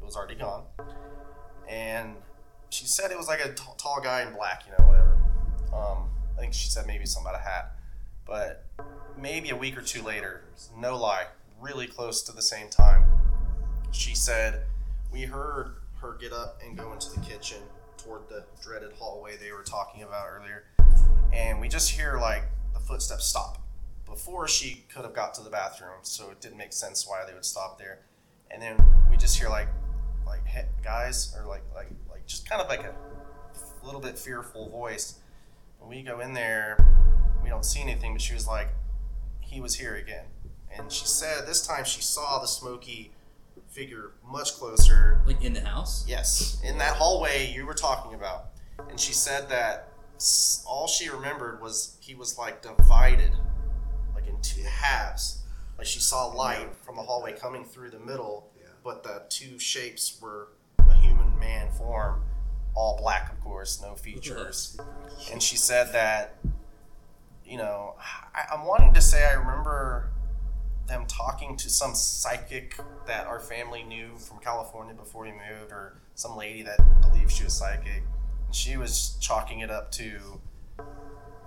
It 0.00 0.04
was 0.04 0.16
already 0.16 0.34
gone. 0.34 0.64
And 1.68 2.16
she 2.70 2.86
said 2.86 3.10
it 3.10 3.16
was 3.16 3.28
like 3.28 3.44
a 3.44 3.52
t- 3.52 3.62
tall 3.78 4.00
guy 4.02 4.22
in 4.22 4.34
black, 4.34 4.64
you 4.66 4.72
know, 4.72 4.88
whatever. 4.88 5.16
Um, 5.72 6.08
I 6.36 6.40
think 6.40 6.52
she 6.52 6.68
said 6.68 6.86
maybe 6.86 7.06
something 7.06 7.30
about 7.30 7.40
a 7.40 7.44
hat. 7.44 7.72
But 8.26 8.64
maybe 9.16 9.50
a 9.50 9.56
week 9.56 9.78
or 9.78 9.82
two 9.82 10.02
later, 10.02 10.42
no 10.76 10.96
lie, 10.96 11.26
really 11.60 11.86
close 11.86 12.22
to 12.22 12.32
the 12.32 12.42
same 12.42 12.68
time, 12.68 13.04
she 13.92 14.14
said, 14.14 14.64
We 15.12 15.22
heard 15.22 15.76
her 16.00 16.16
get 16.20 16.32
up 16.32 16.60
and 16.64 16.76
go 16.76 16.92
into 16.92 17.10
the 17.10 17.20
kitchen 17.20 17.58
toward 17.96 18.28
the 18.28 18.44
dreaded 18.62 18.92
hallway 18.98 19.36
they 19.36 19.52
were 19.52 19.62
talking 19.62 20.02
about 20.02 20.26
earlier. 20.28 20.64
And 21.32 21.60
we 21.60 21.68
just 21.68 21.90
hear 21.90 22.18
like 22.20 22.44
the 22.74 22.80
footsteps 22.80 23.26
stop 23.26 23.62
before 24.04 24.48
she 24.48 24.84
could 24.88 25.04
have 25.04 25.14
got 25.14 25.34
to 25.34 25.42
the 25.42 25.50
bathroom, 25.50 25.98
so 26.02 26.30
it 26.30 26.40
didn't 26.40 26.56
make 26.56 26.72
sense 26.72 27.06
why 27.06 27.24
they 27.26 27.34
would 27.34 27.44
stop 27.44 27.78
there. 27.78 28.00
And 28.50 28.62
then 28.62 28.76
we 29.10 29.16
just 29.16 29.38
hear 29.38 29.48
like, 29.48 29.68
like 30.26 30.42
guys, 30.82 31.34
or 31.36 31.46
like 31.46 31.62
like 31.74 31.90
like 32.10 32.26
just 32.26 32.48
kind 32.48 32.60
of 32.60 32.68
like 32.68 32.82
a 32.82 32.94
little 33.84 34.00
bit 34.00 34.18
fearful 34.18 34.68
voice. 34.68 35.18
When 35.78 35.90
we 35.90 36.02
go 36.02 36.20
in 36.20 36.32
there, 36.32 36.76
we 37.42 37.48
don't 37.48 37.64
see 37.64 37.80
anything, 37.80 38.12
but 38.12 38.20
she 38.20 38.34
was 38.34 38.46
like, 38.46 38.68
he 39.40 39.60
was 39.60 39.76
here 39.76 39.94
again. 39.94 40.24
And 40.76 40.90
she 40.90 41.06
said 41.06 41.46
this 41.46 41.66
time 41.66 41.84
she 41.84 42.02
saw 42.02 42.40
the 42.40 42.46
smoky 42.46 43.12
figure 43.68 44.12
much 44.28 44.54
closer. 44.54 45.22
Like 45.26 45.42
in 45.42 45.52
the 45.52 45.60
house? 45.60 46.04
Yes, 46.08 46.60
in 46.64 46.78
that 46.78 46.96
hallway 46.96 47.52
you 47.54 47.66
were 47.66 47.74
talking 47.74 48.14
about. 48.14 48.46
And 48.90 48.98
she 48.98 49.12
said 49.12 49.48
that 49.50 49.92
all 50.66 50.86
she 50.88 51.08
remembered 51.08 51.60
was 51.60 51.96
he 52.00 52.14
was 52.14 52.38
like 52.38 52.62
divided, 52.62 53.32
like 54.14 54.26
in 54.26 54.40
two 54.42 54.62
halves. 54.62 55.42
Like 55.78 55.86
she 55.86 56.00
saw 56.00 56.26
light 56.26 56.68
from 56.82 56.96
the 56.96 57.02
hallway 57.02 57.32
coming 57.32 57.64
through 57.64 57.90
the 57.90 57.98
middle. 57.98 58.50
But 58.86 59.02
the 59.02 59.22
two 59.28 59.58
shapes 59.58 60.16
were 60.22 60.46
a 60.78 60.94
human 60.94 61.36
man 61.40 61.68
form, 61.72 62.22
all 62.76 62.96
black, 62.96 63.32
of 63.32 63.40
course, 63.40 63.82
no 63.82 63.96
features. 63.96 64.78
and 65.32 65.42
she 65.42 65.56
said 65.56 65.92
that, 65.92 66.36
you 67.44 67.58
know, 67.58 67.96
I, 68.32 68.54
I'm 68.54 68.64
wanting 68.64 68.94
to 68.94 69.00
say 69.00 69.26
I 69.26 69.32
remember 69.32 70.12
them 70.86 71.04
talking 71.08 71.56
to 71.56 71.68
some 71.68 71.96
psychic 71.96 72.78
that 73.08 73.26
our 73.26 73.40
family 73.40 73.82
knew 73.82 74.16
from 74.18 74.38
California 74.38 74.94
before 74.94 75.24
we 75.24 75.32
moved, 75.32 75.72
or 75.72 75.98
some 76.14 76.36
lady 76.36 76.62
that 76.62 76.78
believed 77.00 77.32
she 77.32 77.42
was 77.42 77.54
psychic. 77.54 78.04
And 78.46 78.54
she 78.54 78.76
was 78.76 79.16
chalking 79.20 79.60
it 79.60 79.70
up 79.70 79.90
to 79.92 80.40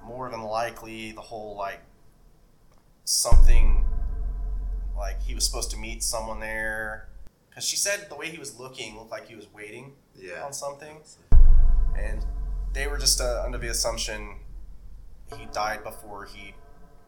more 0.03 0.29
than 0.29 0.41
likely 0.41 1.13
the 1.13 1.21
whole 1.21 1.55
like 1.55 1.79
something 3.05 3.85
like 4.97 5.21
he 5.21 5.33
was 5.33 5.45
supposed 5.45 5.71
to 5.71 5.77
meet 5.77 6.03
someone 6.03 6.41
there. 6.41 7.07
Because 7.49 7.65
she 7.65 7.75
said 7.77 8.07
the 8.09 8.15
way 8.15 8.29
he 8.29 8.37
was 8.37 8.59
looking 8.59 8.97
looked 8.97 9.11
like 9.11 9.27
he 9.27 9.35
was 9.35 9.47
waiting 9.53 9.93
Yeah. 10.15 10.43
on 10.43 10.53
something. 10.53 11.01
And 11.97 12.25
they 12.73 12.87
were 12.87 12.97
just 12.97 13.19
uh, 13.19 13.41
under 13.45 13.57
the 13.57 13.69
assumption 13.69 14.35
he 15.37 15.45
died 15.51 15.83
before 15.83 16.25
he 16.25 16.53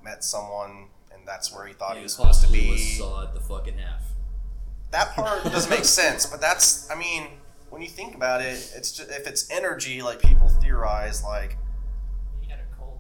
met 0.04 0.24
someone, 0.24 0.88
and 1.14 1.28
that's 1.28 1.54
where 1.54 1.66
he 1.66 1.74
thought 1.74 1.98
he 1.98 2.04
was 2.04 2.14
supposed 2.14 2.44
to 2.46 2.52
be. 2.52 2.70
was 2.72 2.98
sawed 2.98 3.34
the 3.34 3.40
fucking 3.40 3.78
half. 3.78 4.02
That 4.92 5.16
part 5.16 5.44
doesn't 5.52 5.70
make 5.70 5.86
sense, 5.86 6.26
but 6.26 6.42
that's, 6.42 6.90
I 6.92 6.96
mean, 6.96 7.28
when 7.70 7.82
you 7.82 7.88
think 7.88 8.16
about 8.16 8.42
it, 8.42 8.74
it's 8.76 8.92
just, 8.92 9.10
if 9.10 9.26
it's 9.28 9.50
energy, 9.50 10.02
like 10.02 10.20
people 10.20 10.50
theorize, 10.50 11.24
like, 11.24 11.58
You 12.42 12.50
got 12.50 12.60
a 12.60 12.76
cold. 12.78 13.00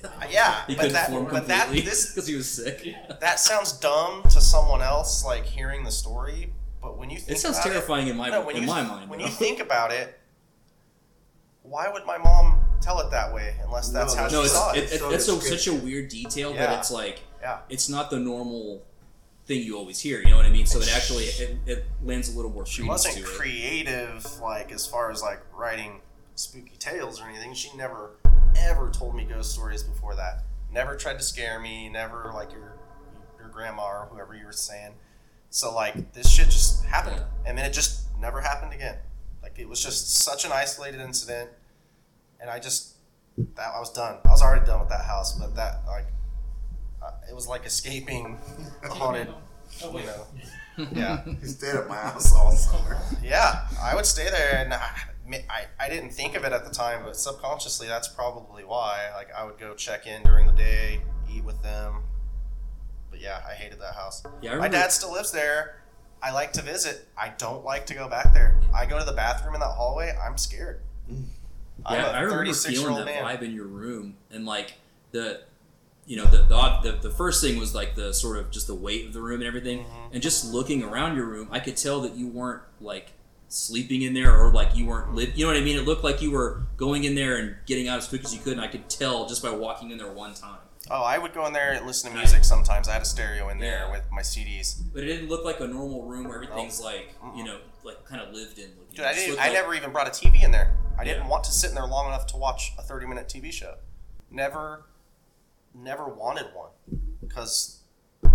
yeah, 0.30 0.64
He 0.66 0.74
but 0.74 0.82
couldn't 0.82 0.92
that, 0.94 1.10
form 1.10 1.24
but 1.30 1.46
that, 1.48 1.64
completely 1.64 1.88
this, 1.90 2.10
because 2.14 2.26
he 2.28 2.34
was 2.36 2.48
sick. 2.50 2.86
that 3.20 3.38
sounds 3.40 3.72
dumb 3.72 4.22
to 4.24 4.40
someone 4.40 4.82
else, 4.82 5.24
like 5.24 5.44
hearing 5.44 5.84
the 5.84 5.90
story, 5.90 6.52
but 6.80 6.96
when 6.98 7.10
you 7.10 7.18
think 7.18 7.36
It 7.38 7.40
sounds 7.40 7.58
about 7.58 7.68
terrifying 7.72 8.08
in 8.08 8.16
my 8.16 8.30
No, 8.30 8.42
when 8.44 8.56
in 8.56 8.62
you, 8.62 8.68
my 8.68 8.82
mind. 8.82 9.10
When 9.10 9.18
though. 9.20 9.26
you 9.26 9.30
think 9.30 9.60
about 9.60 9.92
it, 9.92 10.18
why 11.62 11.88
would 11.88 12.04
my 12.06 12.18
mom 12.18 12.58
tell 12.80 12.98
it 13.00 13.10
that 13.10 13.32
way 13.32 13.54
unless 13.64 13.88
that's 13.90 14.14
No, 14.14 14.22
how 14.22 14.28
no, 14.28 14.40
she 14.40 14.44
it's 14.46 14.52
saw 14.52 14.72
it? 14.72 14.78
it, 14.78 14.92
it, 14.92 14.98
So 15.00 15.10
that's 15.10 15.24
so, 15.26 15.34
descriptive. 15.36 15.60
such 15.60 15.74
a 15.74 15.76
weird 15.84 16.08
detail, 16.08 16.52
Yeah. 16.54 16.66
but 16.66 16.78
it's 16.80 16.90
like 16.90 17.20
Yeah. 17.40 17.58
it's 17.68 17.88
not 17.88 18.10
the 18.10 18.18
normal 18.18 18.82
thing 19.46 19.62
you 19.62 19.76
always 19.76 20.00
hear. 20.00 20.20
You 20.20 20.30
know 20.30 20.36
what 20.36 20.46
I 20.46 20.50
mean? 20.50 20.66
So 20.66 20.80
it 20.80 20.94
actually 20.94 21.24
it, 21.24 21.58
it 21.66 21.84
lends 22.04 22.32
a 22.32 22.36
little 22.36 22.50
more 22.50 22.66
She 22.66 22.82
credence 22.82 23.06
wasn't 23.06 23.24
to 23.26 23.32
it. 23.32 23.36
creative, 23.38 24.40
like 24.40 24.72
as 24.72 24.86
far 24.86 25.10
as 25.10 25.22
like 25.22 25.40
writing 25.56 26.00
spooky 26.34 26.76
tales 26.78 27.20
or 27.20 27.24
anything. 27.28 27.54
She 27.54 27.74
never 27.76 28.10
ever 28.64 28.90
told 28.90 29.14
me 29.14 29.24
ghost 29.24 29.52
stories 29.52 29.82
before 29.82 30.14
that. 30.16 30.44
Never 30.72 30.96
tried 30.96 31.18
to 31.18 31.22
scare 31.24 31.58
me. 31.60 31.88
Never 31.88 32.30
like 32.34 32.52
your 32.52 32.76
your 33.38 33.48
grandma 33.48 33.82
or 33.84 34.08
whoever 34.10 34.34
you 34.34 34.46
were 34.46 34.52
saying. 34.52 34.94
So 35.50 35.74
like 35.74 36.12
this 36.12 36.30
shit 36.30 36.46
just 36.46 36.84
happened, 36.84 37.16
Yeah. 37.16 37.24
and 37.50 37.58
then 37.58 37.64
it 37.66 37.72
just 37.72 38.06
never 38.18 38.40
happened 38.40 38.72
again. 38.72 38.96
Like 39.42 39.58
it 39.58 39.68
was 39.68 39.82
just 39.82 40.16
such 40.18 40.44
an 40.44 40.52
isolated 40.52 41.00
incident, 41.00 41.50
and 42.40 42.48
I 42.48 42.58
just 42.58 42.94
that 43.56 43.72
I 43.74 43.78
was 43.78 43.92
done. 43.92 44.18
I 44.26 44.30
was 44.30 44.40
already 44.42 44.64
done 44.64 44.80
with 44.80 44.88
that 44.90 45.04
house, 45.04 45.38
but 45.38 45.54
that 45.56 45.82
like 45.86 46.06
uh, 47.02 47.10
it 47.28 47.34
was 47.34 47.46
like 47.48 47.66
escaping 47.66 48.38
a 48.84 48.88
haunted. 48.94 49.28
Oh, 49.82 49.98
You 49.98 50.06
know, 50.06 50.88
yeah. 50.92 51.22
He 51.40 51.46
stayed 51.46 51.74
at 51.74 51.88
my 51.88 51.96
house 51.96 52.32
all 52.34 52.52
summer. 52.52 52.98
Yeah, 53.22 53.66
I 53.82 53.94
would 53.94 54.06
stay 54.06 54.28
there, 54.30 54.58
and 54.58 54.72
I, 54.74 54.88
I, 55.80 55.86
I 55.86 55.88
didn't 55.88 56.10
think 56.10 56.34
of 56.36 56.44
it 56.44 56.52
at 56.52 56.64
the 56.64 56.70
time, 56.70 57.02
but 57.04 57.16
subconsciously, 57.16 57.86
that's 57.86 58.08
probably 58.08 58.64
why. 58.64 59.08
Like, 59.14 59.28
I 59.36 59.44
would 59.44 59.58
go 59.58 59.74
check 59.74 60.06
in 60.06 60.22
during 60.22 60.46
the 60.46 60.52
day, 60.52 61.00
eat 61.32 61.44
with 61.44 61.62
them. 61.62 62.02
But 63.10 63.20
yeah, 63.20 63.40
I 63.48 63.52
hated 63.54 63.80
that 63.80 63.94
house. 63.94 64.22
Yeah, 64.40 64.56
My 64.56 64.68
dad 64.68 64.92
still 64.92 65.12
lives 65.12 65.30
there. 65.32 65.82
I 66.22 66.32
like 66.32 66.52
to 66.54 66.62
visit. 66.62 67.08
I 67.18 67.30
don't 67.36 67.64
like 67.64 67.86
to 67.86 67.94
go 67.94 68.08
back 68.08 68.32
there. 68.32 68.60
I 68.74 68.86
go 68.86 68.98
to 68.98 69.04
the 69.04 69.12
bathroom 69.12 69.54
in 69.54 69.60
that 69.60 69.72
hallway. 69.72 70.16
I'm 70.24 70.38
scared. 70.38 70.80
I'm 71.84 71.96
Yeah, 71.96 72.06
a 72.06 72.12
I 72.12 72.20
remember 72.20 72.52
feeling 72.54 72.94
that 72.96 73.06
man. 73.06 73.24
vibe 73.24 73.42
in 73.42 73.52
your 73.52 73.66
room, 73.66 74.16
and 74.30 74.46
like 74.46 74.74
the, 75.10 75.42
you 76.06 76.16
know, 76.16 76.24
the 76.26 76.38
the, 76.44 76.78
the 76.92 76.98
the 77.08 77.10
first 77.10 77.42
thing 77.42 77.58
was 77.58 77.74
like 77.74 77.96
the 77.96 78.14
sort 78.14 78.36
of 78.38 78.50
just 78.52 78.68
the 78.68 78.74
weight 78.74 79.04
of 79.06 79.12
the 79.12 79.20
room 79.20 79.40
and 79.40 79.48
everything, 79.48 79.80
Mm-hmm. 79.80 80.14
and 80.14 80.22
just 80.22 80.44
looking 80.52 80.82
around 80.84 81.16
your 81.16 81.26
room, 81.26 81.48
I 81.50 81.58
could 81.58 81.76
tell 81.76 82.00
that 82.02 82.14
you 82.14 82.28
weren't 82.28 82.62
like 82.80 83.12
sleeping 83.52 84.02
in 84.02 84.14
there 84.14 84.36
or 84.36 84.52
like 84.52 84.74
you 84.76 84.86
weren't 84.86 85.14
lit. 85.14 85.34
You 85.36 85.44
know 85.46 85.52
what 85.52 85.60
I 85.60 85.64
mean? 85.64 85.76
It 85.78 85.84
looked 85.84 86.04
like 86.04 86.22
you 86.22 86.30
were 86.30 86.62
going 86.76 87.04
in 87.04 87.14
there 87.14 87.36
and 87.36 87.56
getting 87.66 87.88
out 87.88 87.98
as 87.98 88.08
quick 88.08 88.24
as 88.24 88.34
you 88.34 88.40
could, 88.40 88.54
and 88.54 88.60
I 88.60 88.66
could 88.68 88.88
tell 88.88 89.26
just 89.28 89.42
by 89.42 89.50
walking 89.50 89.90
in 89.90 89.98
there 89.98 90.10
one 90.12 90.34
time. 90.34 90.58
Oh, 90.90 91.02
I 91.02 91.16
would 91.16 91.32
go 91.32 91.46
in 91.46 91.52
there 91.52 91.72
and 91.72 91.86
listen 91.86 92.10
to 92.10 92.16
music 92.16 92.44
sometimes. 92.44 92.88
I 92.88 92.92
had 92.94 93.02
a 93.02 93.06
stereo 93.06 93.48
in 93.50 93.58
there 93.60 93.86
Yeah. 93.86 93.92
with 93.92 94.02
my 94.10 94.22
CDs. 94.22 94.82
But 94.92 95.04
it 95.04 95.06
didn't 95.06 95.28
look 95.28 95.44
like 95.44 95.60
a 95.60 95.66
normal 95.66 96.02
room 96.04 96.24
where 96.26 96.42
everything's 96.42 96.80
like 96.80 97.14
you 97.36 97.44
know 97.44 97.58
like 97.84 98.04
kind 98.04 98.20
of 98.20 98.34
lived 98.34 98.58
in. 98.58 98.70
Dude, 98.94 99.04
I, 99.04 99.14
didn't, 99.14 99.38
I 99.38 99.44
like- 99.44 99.52
never 99.52 99.74
even 99.74 99.92
brought 99.92 100.08
a 100.08 100.10
TV 100.10 100.42
in 100.42 100.50
there. 100.50 100.76
I 100.98 101.04
didn't 101.04 101.28
want 101.28 101.44
to 101.44 101.52
sit 101.52 101.68
in 101.70 101.74
there 101.76 101.86
long 101.86 102.08
enough 102.08 102.26
to 102.28 102.36
watch 102.36 102.72
a 102.78 102.82
30 102.82 103.06
minute 103.06 103.28
TV 103.28 103.52
show. 103.52 103.74
Never, 104.30 104.86
never 105.74 106.06
wanted 106.08 106.46
one 106.54 106.70
because 107.20 107.80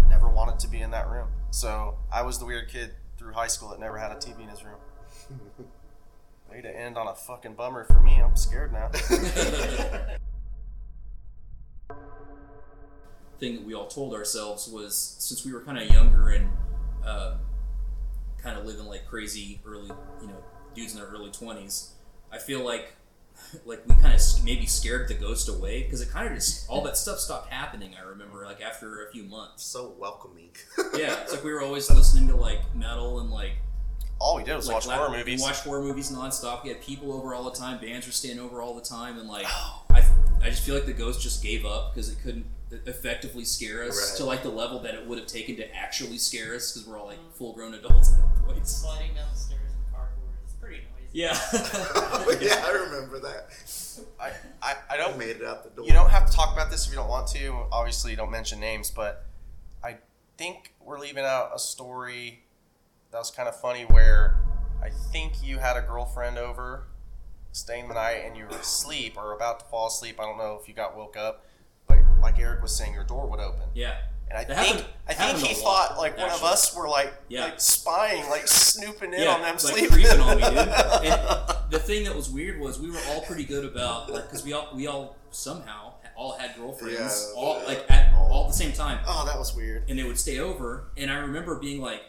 never 0.10 0.30
wanted 0.30 0.58
to 0.60 0.68
be 0.68 0.80
in 0.80 0.92
that 0.92 1.10
room. 1.10 1.28
So 1.52 1.98
I 2.12 2.22
was 2.24 2.40
the 2.40 2.46
weird 2.46 2.70
kid 2.70 2.92
through 3.18 3.34
high 3.34 3.48
school 3.48 3.70
that 3.70 3.80
never 3.80 3.98
had 3.98 4.12
a 4.12 4.16
TV 4.16 4.42
in 4.44 4.50
his 4.50 4.64
room. 4.64 4.78
Way 6.52 6.62
to 6.62 6.70
end 6.70 6.98
on 6.98 7.08
a 7.08 7.16
fucking 7.16 7.54
bummer 7.56 7.84
for 7.84 8.02
me. 8.02 8.22
I'm 8.22 8.36
scared 8.36 8.72
now. 8.72 8.90
thing 13.40 13.56
that 13.56 13.66
we 13.66 13.74
all 13.74 13.88
told 13.88 14.14
ourselves 14.14 14.68
was 14.68 14.98
since 15.20 15.46
we 15.46 15.54
were 15.54 15.62
kind 15.62 15.78
of 15.78 15.90
younger 15.92 16.30
and 16.30 16.50
uh, 17.06 17.36
kind 18.42 18.58
of 18.58 18.66
living 18.66 18.86
like 18.86 19.06
crazy 19.08 19.60
early, 19.66 19.92
you 20.22 20.28
know, 20.28 20.44
dudes 20.74 20.94
in 20.94 21.00
their 21.00 21.10
early 21.10 21.32
twenties. 21.32 21.92
I 22.32 22.38
feel 22.38 22.64
like 22.64 22.96
like 23.66 23.84
we 23.88 23.96
kind 23.96 24.14
of 24.14 24.22
maybe 24.44 24.66
scared 24.66 25.08
the 25.08 25.14
ghost 25.14 25.48
away 25.48 25.84
because 25.84 26.02
it 26.02 26.10
kind 26.10 26.28
of 26.28 26.34
just 26.34 26.68
all 26.70 26.82
that 26.84 26.98
stuff 26.98 27.20
stopped 27.20 27.52
happening. 27.52 27.94
I 27.96 28.08
remember 28.08 28.46
like 28.46 28.62
after 28.62 29.06
a 29.06 29.12
few 29.12 29.24
months. 29.24 29.64
So 29.64 29.94
welcoming. 30.00 30.50
Yeah, 30.96 31.22
it's 31.22 31.34
like 31.34 31.44
we 31.44 31.52
were 31.52 31.62
always 31.62 31.90
listening 31.92 32.28
to 32.30 32.36
like 32.36 32.62
metal 32.76 33.20
and 33.20 33.30
like 33.30 33.54
All 34.20 34.36
we 34.38 34.44
did 34.44 34.56
was 34.56 34.68
like 34.68 34.76
watch 34.76 34.88
la- 34.88 34.96
horror 34.98 35.12
we 35.12 35.18
movies. 35.18 35.42
watched 35.42 35.64
horror 35.64 35.82
movies 35.82 36.12
nonstop. 36.12 36.64
We 36.64 36.70
had 36.70 36.82
people 36.82 37.14
over 37.14 37.34
all 37.36 37.44
the 37.50 37.56
time. 37.58 37.80
Bands 37.80 38.06
were 38.08 38.12
staying 38.12 38.40
over 38.40 38.62
all 38.62 38.74
the 38.74 38.82
time, 38.82 39.18
and 39.20 39.28
like 39.30 39.46
Oh. 39.48 39.84
I, 39.94 40.04
I 40.42 40.50
just 40.50 40.64
feel 40.64 40.76
like 40.76 40.86
the 40.86 40.94
ghost 40.94 41.22
just 41.22 41.44
gave 41.44 41.66
up 41.66 41.94
because 41.94 42.10
it 42.10 42.18
couldn't 42.24 42.46
effectively 42.86 43.46
scare 43.46 43.84
us 43.84 43.96
Right. 44.12 44.18
to 44.18 44.26
like 44.26 44.44
the 44.44 44.50
level 44.50 44.80
that 44.82 44.94
it 44.96 45.08
would 45.08 45.18
have 45.18 45.28
taken 45.28 45.56
to 45.58 45.76
actually 45.76 46.18
scare 46.18 46.56
us 46.56 46.72
because 46.74 46.88
we're 46.88 47.00
all 47.00 47.06
like 47.08 47.20
full 47.36 47.54
grown 47.54 47.74
adults 47.76 48.14
at 48.14 48.18
that 48.20 48.46
point. 48.46 48.68
Sliding 48.68 49.14
down 49.16 49.26
the 49.32 49.38
stairs 49.38 49.62
in 49.72 49.94
cardboard 49.94 50.30
is 50.46 50.54
pretty 50.54 50.78
noisy. 50.78 51.08
Yeah. 51.14 51.40
yeah, 52.42 52.66
I 52.66 52.72
remember 52.90 53.20
that. 53.20 53.48
I, 54.20 54.28
I, 54.62 54.72
I 54.72 54.76
I 54.92 54.98
don't 54.98 55.18
made 55.18 55.38
it 55.38 55.44
out 55.46 55.64
the 55.64 55.70
door. 55.70 55.86
You 55.86 55.94
don't 55.94 56.10
have 56.10 56.26
to 56.30 56.36
talk 56.36 56.54
about 56.54 56.70
this 56.72 56.86
if 56.86 56.92
you 56.92 56.98
don't 56.98 57.10
want 57.10 57.28
to. 57.30 57.56
Obviously, 57.72 58.12
you 58.12 58.18
don't 58.18 58.32
mention 58.32 58.60
names, 58.60 58.92
but 58.92 59.26
I 59.84 59.98
think 60.38 60.74
we're 60.82 61.00
leaving 61.00 61.24
out 61.24 61.52
a 61.56 61.60
story 61.60 62.44
that 63.12 63.18
was 63.20 63.32
kind 63.32 63.48
of 63.50 63.60
funny 63.60 63.84
where 63.84 64.38
I 64.82 64.90
think 64.90 65.34
you 65.44 65.58
had 65.60 65.78
a 65.78 65.82
girlfriend 65.82 66.38
over 66.38 66.84
staying 67.52 67.88
the 67.88 67.94
night 67.96 68.24
and 68.26 68.38
you 68.38 68.46
were 68.46 68.58
asleep 68.58 69.16
or 69.18 69.34
about 69.34 69.60
to 69.62 69.66
fall 69.68 69.88
asleep. 69.88 70.20
I 70.20 70.24
don't 70.24 70.38
know 70.38 70.58
if 70.62 70.68
you 70.68 70.74
got 70.74 70.96
woke 70.98 71.18
up, 71.18 71.46
but 71.88 71.98
like 72.22 72.38
Eric 72.40 72.62
was 72.62 72.76
saying, 72.76 72.94
your 72.94 73.04
door 73.06 73.28
would 73.28 73.40
open. 73.40 73.62
yeah. 73.74 73.96
And 74.30 74.38
I 74.38 74.44
That 74.44 74.58
think 74.58 74.76
happened- 74.80 74.94
I 75.08 75.14
think 75.14 75.38
he 75.38 75.64
lot, 75.64 75.88
thought 75.92 75.98
like 76.00 76.18
one 76.18 76.30
of 76.30 76.44
us 76.44 76.76
were 76.76 76.90
like 76.90 77.14
Yeah. 77.30 77.46
like 77.46 77.62
spying, 77.62 78.30
like 78.30 78.46
snooping 78.46 79.14
in 79.14 79.22
Yeah, 79.22 79.30
on 79.36 79.42
them 79.42 79.52
like 79.52 79.60
sleeping. 79.62 79.90
creeping 79.90 80.20
on 80.20 80.36
me, 80.36 80.44
dude. 80.44 80.58
And 80.58 81.72
the 81.72 81.80
thing 81.80 82.04
that 82.04 82.14
was 82.14 82.30
weird 82.30 82.60
was 82.60 82.78
we 82.78 82.92
were 82.92 83.00
all 83.10 83.22
pretty 83.22 83.46
good 83.46 83.64
about 83.64 84.10
like 84.12 84.24
because 84.24 84.44
we 84.44 84.52
all 84.52 84.68
we 84.76 84.86
all 84.86 85.16
somehow 85.32 85.94
all 86.18 86.34
had 86.34 86.58
girlfriends 86.58 87.32
Yeah. 87.34 87.42
all 87.42 87.62
like 87.66 87.90
at 87.90 88.14
all 88.16 88.44
at 88.44 88.48
the 88.52 88.58
same 88.58 88.74
time. 88.74 89.00
oh, 89.08 89.26
that 89.26 89.40
was 89.40 89.56
weird. 89.56 89.90
and 89.90 89.98
they 89.98 90.04
would 90.04 90.20
stay 90.20 90.40
over. 90.40 90.90
And 90.98 91.10
I 91.10 91.16
remember 91.20 91.56
being 91.58 91.82
like 91.82 92.02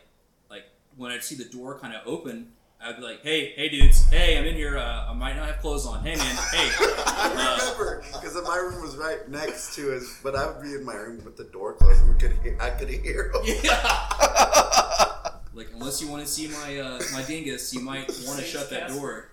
when 0.99 1.13
I'd 1.13 1.23
see 1.23 1.37
the 1.37 1.45
door 1.45 1.79
kind 1.79 1.95
of 1.95 2.07
open, 2.07 2.49
I'd 2.81 2.97
be 2.97 3.03
like, 3.03 3.23
"Hey, 3.23 3.53
hey, 3.57 3.69
dudes, 3.69 4.05
hey, 4.11 4.37
I'm 4.37 4.45
in 4.45 4.55
here. 4.55 4.77
Uh, 4.77 5.11
I 5.11 5.15
might 5.15 5.37
not 5.37 5.47
have 5.47 5.59
clothes 5.59 5.87
on. 5.87 6.05
Hey, 6.05 6.17
man, 6.17 6.37
hey." 6.53 6.71
I 7.07 7.31
remember 7.31 8.03
because 8.13 8.35
my 8.47 8.57
room 8.57 8.83
was 8.83 8.97
right 8.97 9.29
next 9.29 9.75
to 9.77 9.91
his, 9.91 10.19
but 10.23 10.35
I 10.37 10.47
would 10.47 10.63
be 10.63 10.75
in 10.75 10.85
my 10.85 10.95
room 10.95 11.25
with 11.25 11.37
the 11.37 11.45
door 11.45 11.75
closed, 11.75 12.03
and 12.03 12.15
we 12.15 12.21
could 12.21 12.33
hear, 12.43 12.59
I 12.61 12.71
could 12.71 12.89
hear 12.89 13.33
him. 13.33 13.43
Yeah. 13.65 13.83
like 15.55 15.69
unless 15.75 16.01
you 16.03 16.09
want 16.09 16.25
to 16.25 16.31
see 16.31 16.49
my 16.49 16.79
uh, 16.79 17.01
my 17.13 17.23
dingus, 17.23 17.73
you 17.73 17.81
might 17.81 18.09
want 18.27 18.39
to 18.39 18.45
shut 18.45 18.71
that 18.71 18.91
door. 18.91 19.31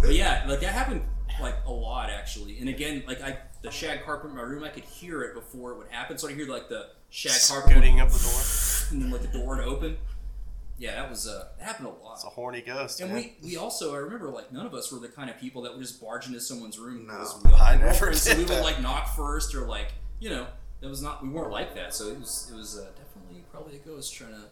But 0.00 0.14
yeah, 0.14 0.44
like 0.48 0.60
that 0.60 0.72
happened 0.72 1.02
like 1.40 1.56
a 1.66 1.72
lot 1.72 2.10
actually. 2.10 2.58
And 2.60 2.68
again, 2.68 3.02
like 3.06 3.20
I 3.22 3.38
the 3.62 3.70
shag 3.70 4.04
carpet 4.04 4.30
in 4.30 4.36
my 4.36 4.42
room, 4.42 4.64
I 4.64 4.68
could 4.68 4.84
hear 4.84 5.22
it 5.22 5.34
before 5.34 5.72
it 5.72 5.78
would 5.78 5.88
happen. 5.88 6.18
So 6.18 6.28
I 6.28 6.34
hear 6.34 6.46
like 6.46 6.68
the 6.68 6.88
shag 7.10 7.40
carpet 7.48 7.72
Scooting 7.72 8.00
up 8.00 8.10
the 8.10 8.18
door. 8.18 8.42
and 8.90 9.02
then 9.02 9.10
like 9.10 9.22
the 9.22 9.38
door 9.38 9.56
would 9.56 9.64
open. 9.64 9.96
Yeah, 10.76 10.96
that 10.96 11.08
was 11.08 11.28
uh, 11.28 11.48
that 11.58 11.64
happened 11.64 11.86
a 11.88 11.90
lot. 12.04 12.14
It's 12.14 12.24
a 12.24 12.28
horny 12.28 12.60
ghost. 12.60 13.00
And 13.00 13.12
man. 13.12 13.30
we, 13.42 13.50
we 13.50 13.56
also 13.56 13.94
I 13.94 13.98
remember 13.98 14.30
like 14.30 14.52
none 14.52 14.66
of 14.66 14.74
us 14.74 14.90
were 14.92 14.98
the 14.98 15.08
kind 15.08 15.30
of 15.30 15.38
people 15.38 15.62
that 15.62 15.72
would 15.72 15.80
just 15.82 16.00
barge 16.00 16.26
into 16.26 16.40
someone's 16.40 16.78
room 16.78 17.06
No. 17.06 17.24
we 17.44 17.52
I 17.52 17.76
never 17.76 17.84
girlfriends, 17.90 18.22
so 18.22 18.32
we 18.34 18.40
would 18.40 18.48
that. 18.48 18.62
like 18.64 18.80
knock 18.82 19.14
first 19.14 19.54
or 19.54 19.66
like 19.66 19.92
you 20.18 20.30
know 20.30 20.46
that 20.80 20.88
was 20.88 21.00
not 21.00 21.22
we 21.22 21.28
weren't 21.28 21.52
like 21.52 21.74
that 21.76 21.94
so 21.94 22.08
it 22.08 22.18
was 22.18 22.50
it 22.52 22.56
was 22.56 22.76
uh, 22.78 22.86
definitely 22.96 23.44
probably 23.52 23.76
a 23.76 23.78
ghost 23.78 24.12
trying 24.14 24.32
to 24.32 24.42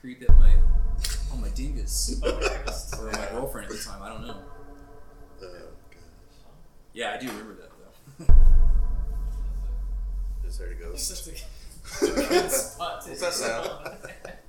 creep 0.00 0.22
at 0.22 0.36
my 0.38 0.54
on 1.32 1.40
my 1.40 1.48
dingus 1.50 2.20
or 2.98 3.10
my 3.12 3.26
girlfriend 3.32 3.66
at 3.70 3.76
the 3.76 3.82
time 3.84 4.00
I 4.00 4.08
don't 4.10 4.26
know 4.26 4.36
Uh, 5.42 5.46
yeah 6.94 7.14
I 7.14 7.20
do 7.20 7.26
remember 7.28 7.54
that 7.54 7.70
though 8.28 8.34
just 10.44 10.60
heard 10.60 10.72
a 10.72 10.74
ghost. 10.76 11.08
That's 12.00 12.02
a 12.02 12.14
good 12.14 12.50
spot 12.50 13.02
to 13.04 13.10
What's 13.10 13.20
that 13.20 13.32
sound? 13.34 13.98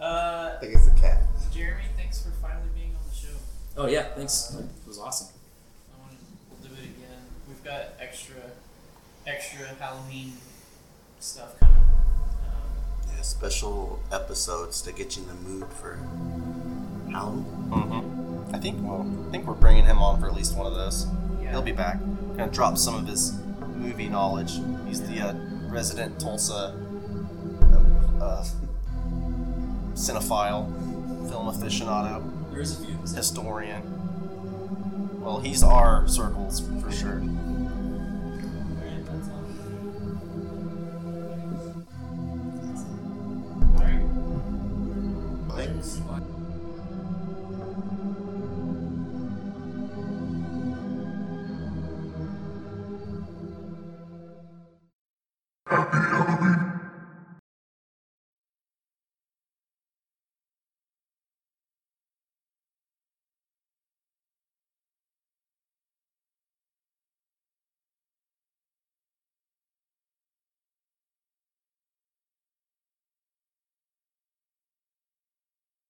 Uh, 0.00 0.52
I 0.56 0.60
think 0.60 0.74
it's 0.74 0.86
a 0.88 0.90
cat. 1.00 1.22
Jeremy, 1.52 1.84
thanks 1.96 2.20
for 2.22 2.30
finally 2.42 2.68
being 2.74 2.90
on 2.96 3.02
the 3.08 3.14
show. 3.14 3.28
oh 3.76 3.86
yeah 3.86 4.06
thanks 4.16 4.56
it 4.58 4.88
was 4.88 4.98
awesome 4.98 5.28
I 5.96 6.00
want 6.00 6.12
to, 6.12 6.16
we'll 6.50 6.68
do 6.68 6.74
it 6.82 6.84
again. 6.84 7.22
We've 7.46 7.62
got 7.62 7.94
extra, 8.00 8.34
extra 9.26 9.66
Halloween 9.78 10.32
stuff 11.20 11.58
coming. 11.60 11.76
Um, 11.76 13.14
Yeah, 13.16 13.22
special 13.22 14.00
episodes 14.12 14.82
to 14.82 14.92
get 14.92 15.16
you 15.16 15.22
in 15.22 15.28
the 15.28 15.34
mood 15.48 15.72
for 15.72 15.96
Halloween. 17.10 17.44
hmm 17.44 18.54
I 18.54 18.58
think 18.58 18.78
well, 18.82 19.06
I 19.28 19.30
think 19.30 19.46
we're 19.46 19.54
bringing 19.54 19.84
him 19.84 19.98
on 19.98 20.20
for 20.20 20.26
at 20.26 20.34
least 20.34 20.56
one 20.56 20.66
of 20.66 20.74
those. 20.74 21.06
yeah. 21.40 21.50
He'll 21.50 21.62
be 21.62 21.72
back. 21.72 21.98
Gonna 22.36 22.50
drop 22.50 22.76
some 22.78 22.94
of 22.96 23.06
his 23.06 23.32
movie 23.76 24.08
knowledge. 24.08 24.52
He's 24.86 25.00
the 25.02 25.20
uh, 25.20 25.34
resident 25.68 26.18
Tulsa 26.20 26.74
uh, 28.20 28.44
cinephile, 29.94 30.66
film 31.28 31.46
aficionado. 31.46 32.22
There 32.50 32.60
is 32.60 32.80
a 32.80 32.84
few. 32.84 32.94
Historian. 33.14 33.82
Well, 35.20 35.38
he's 35.38 35.62
our 35.62 36.06
circles 36.08 36.60
for 36.82 36.92
sure. 36.92 37.22
Thanks. 45.56 45.96
Bye. 45.96 46.43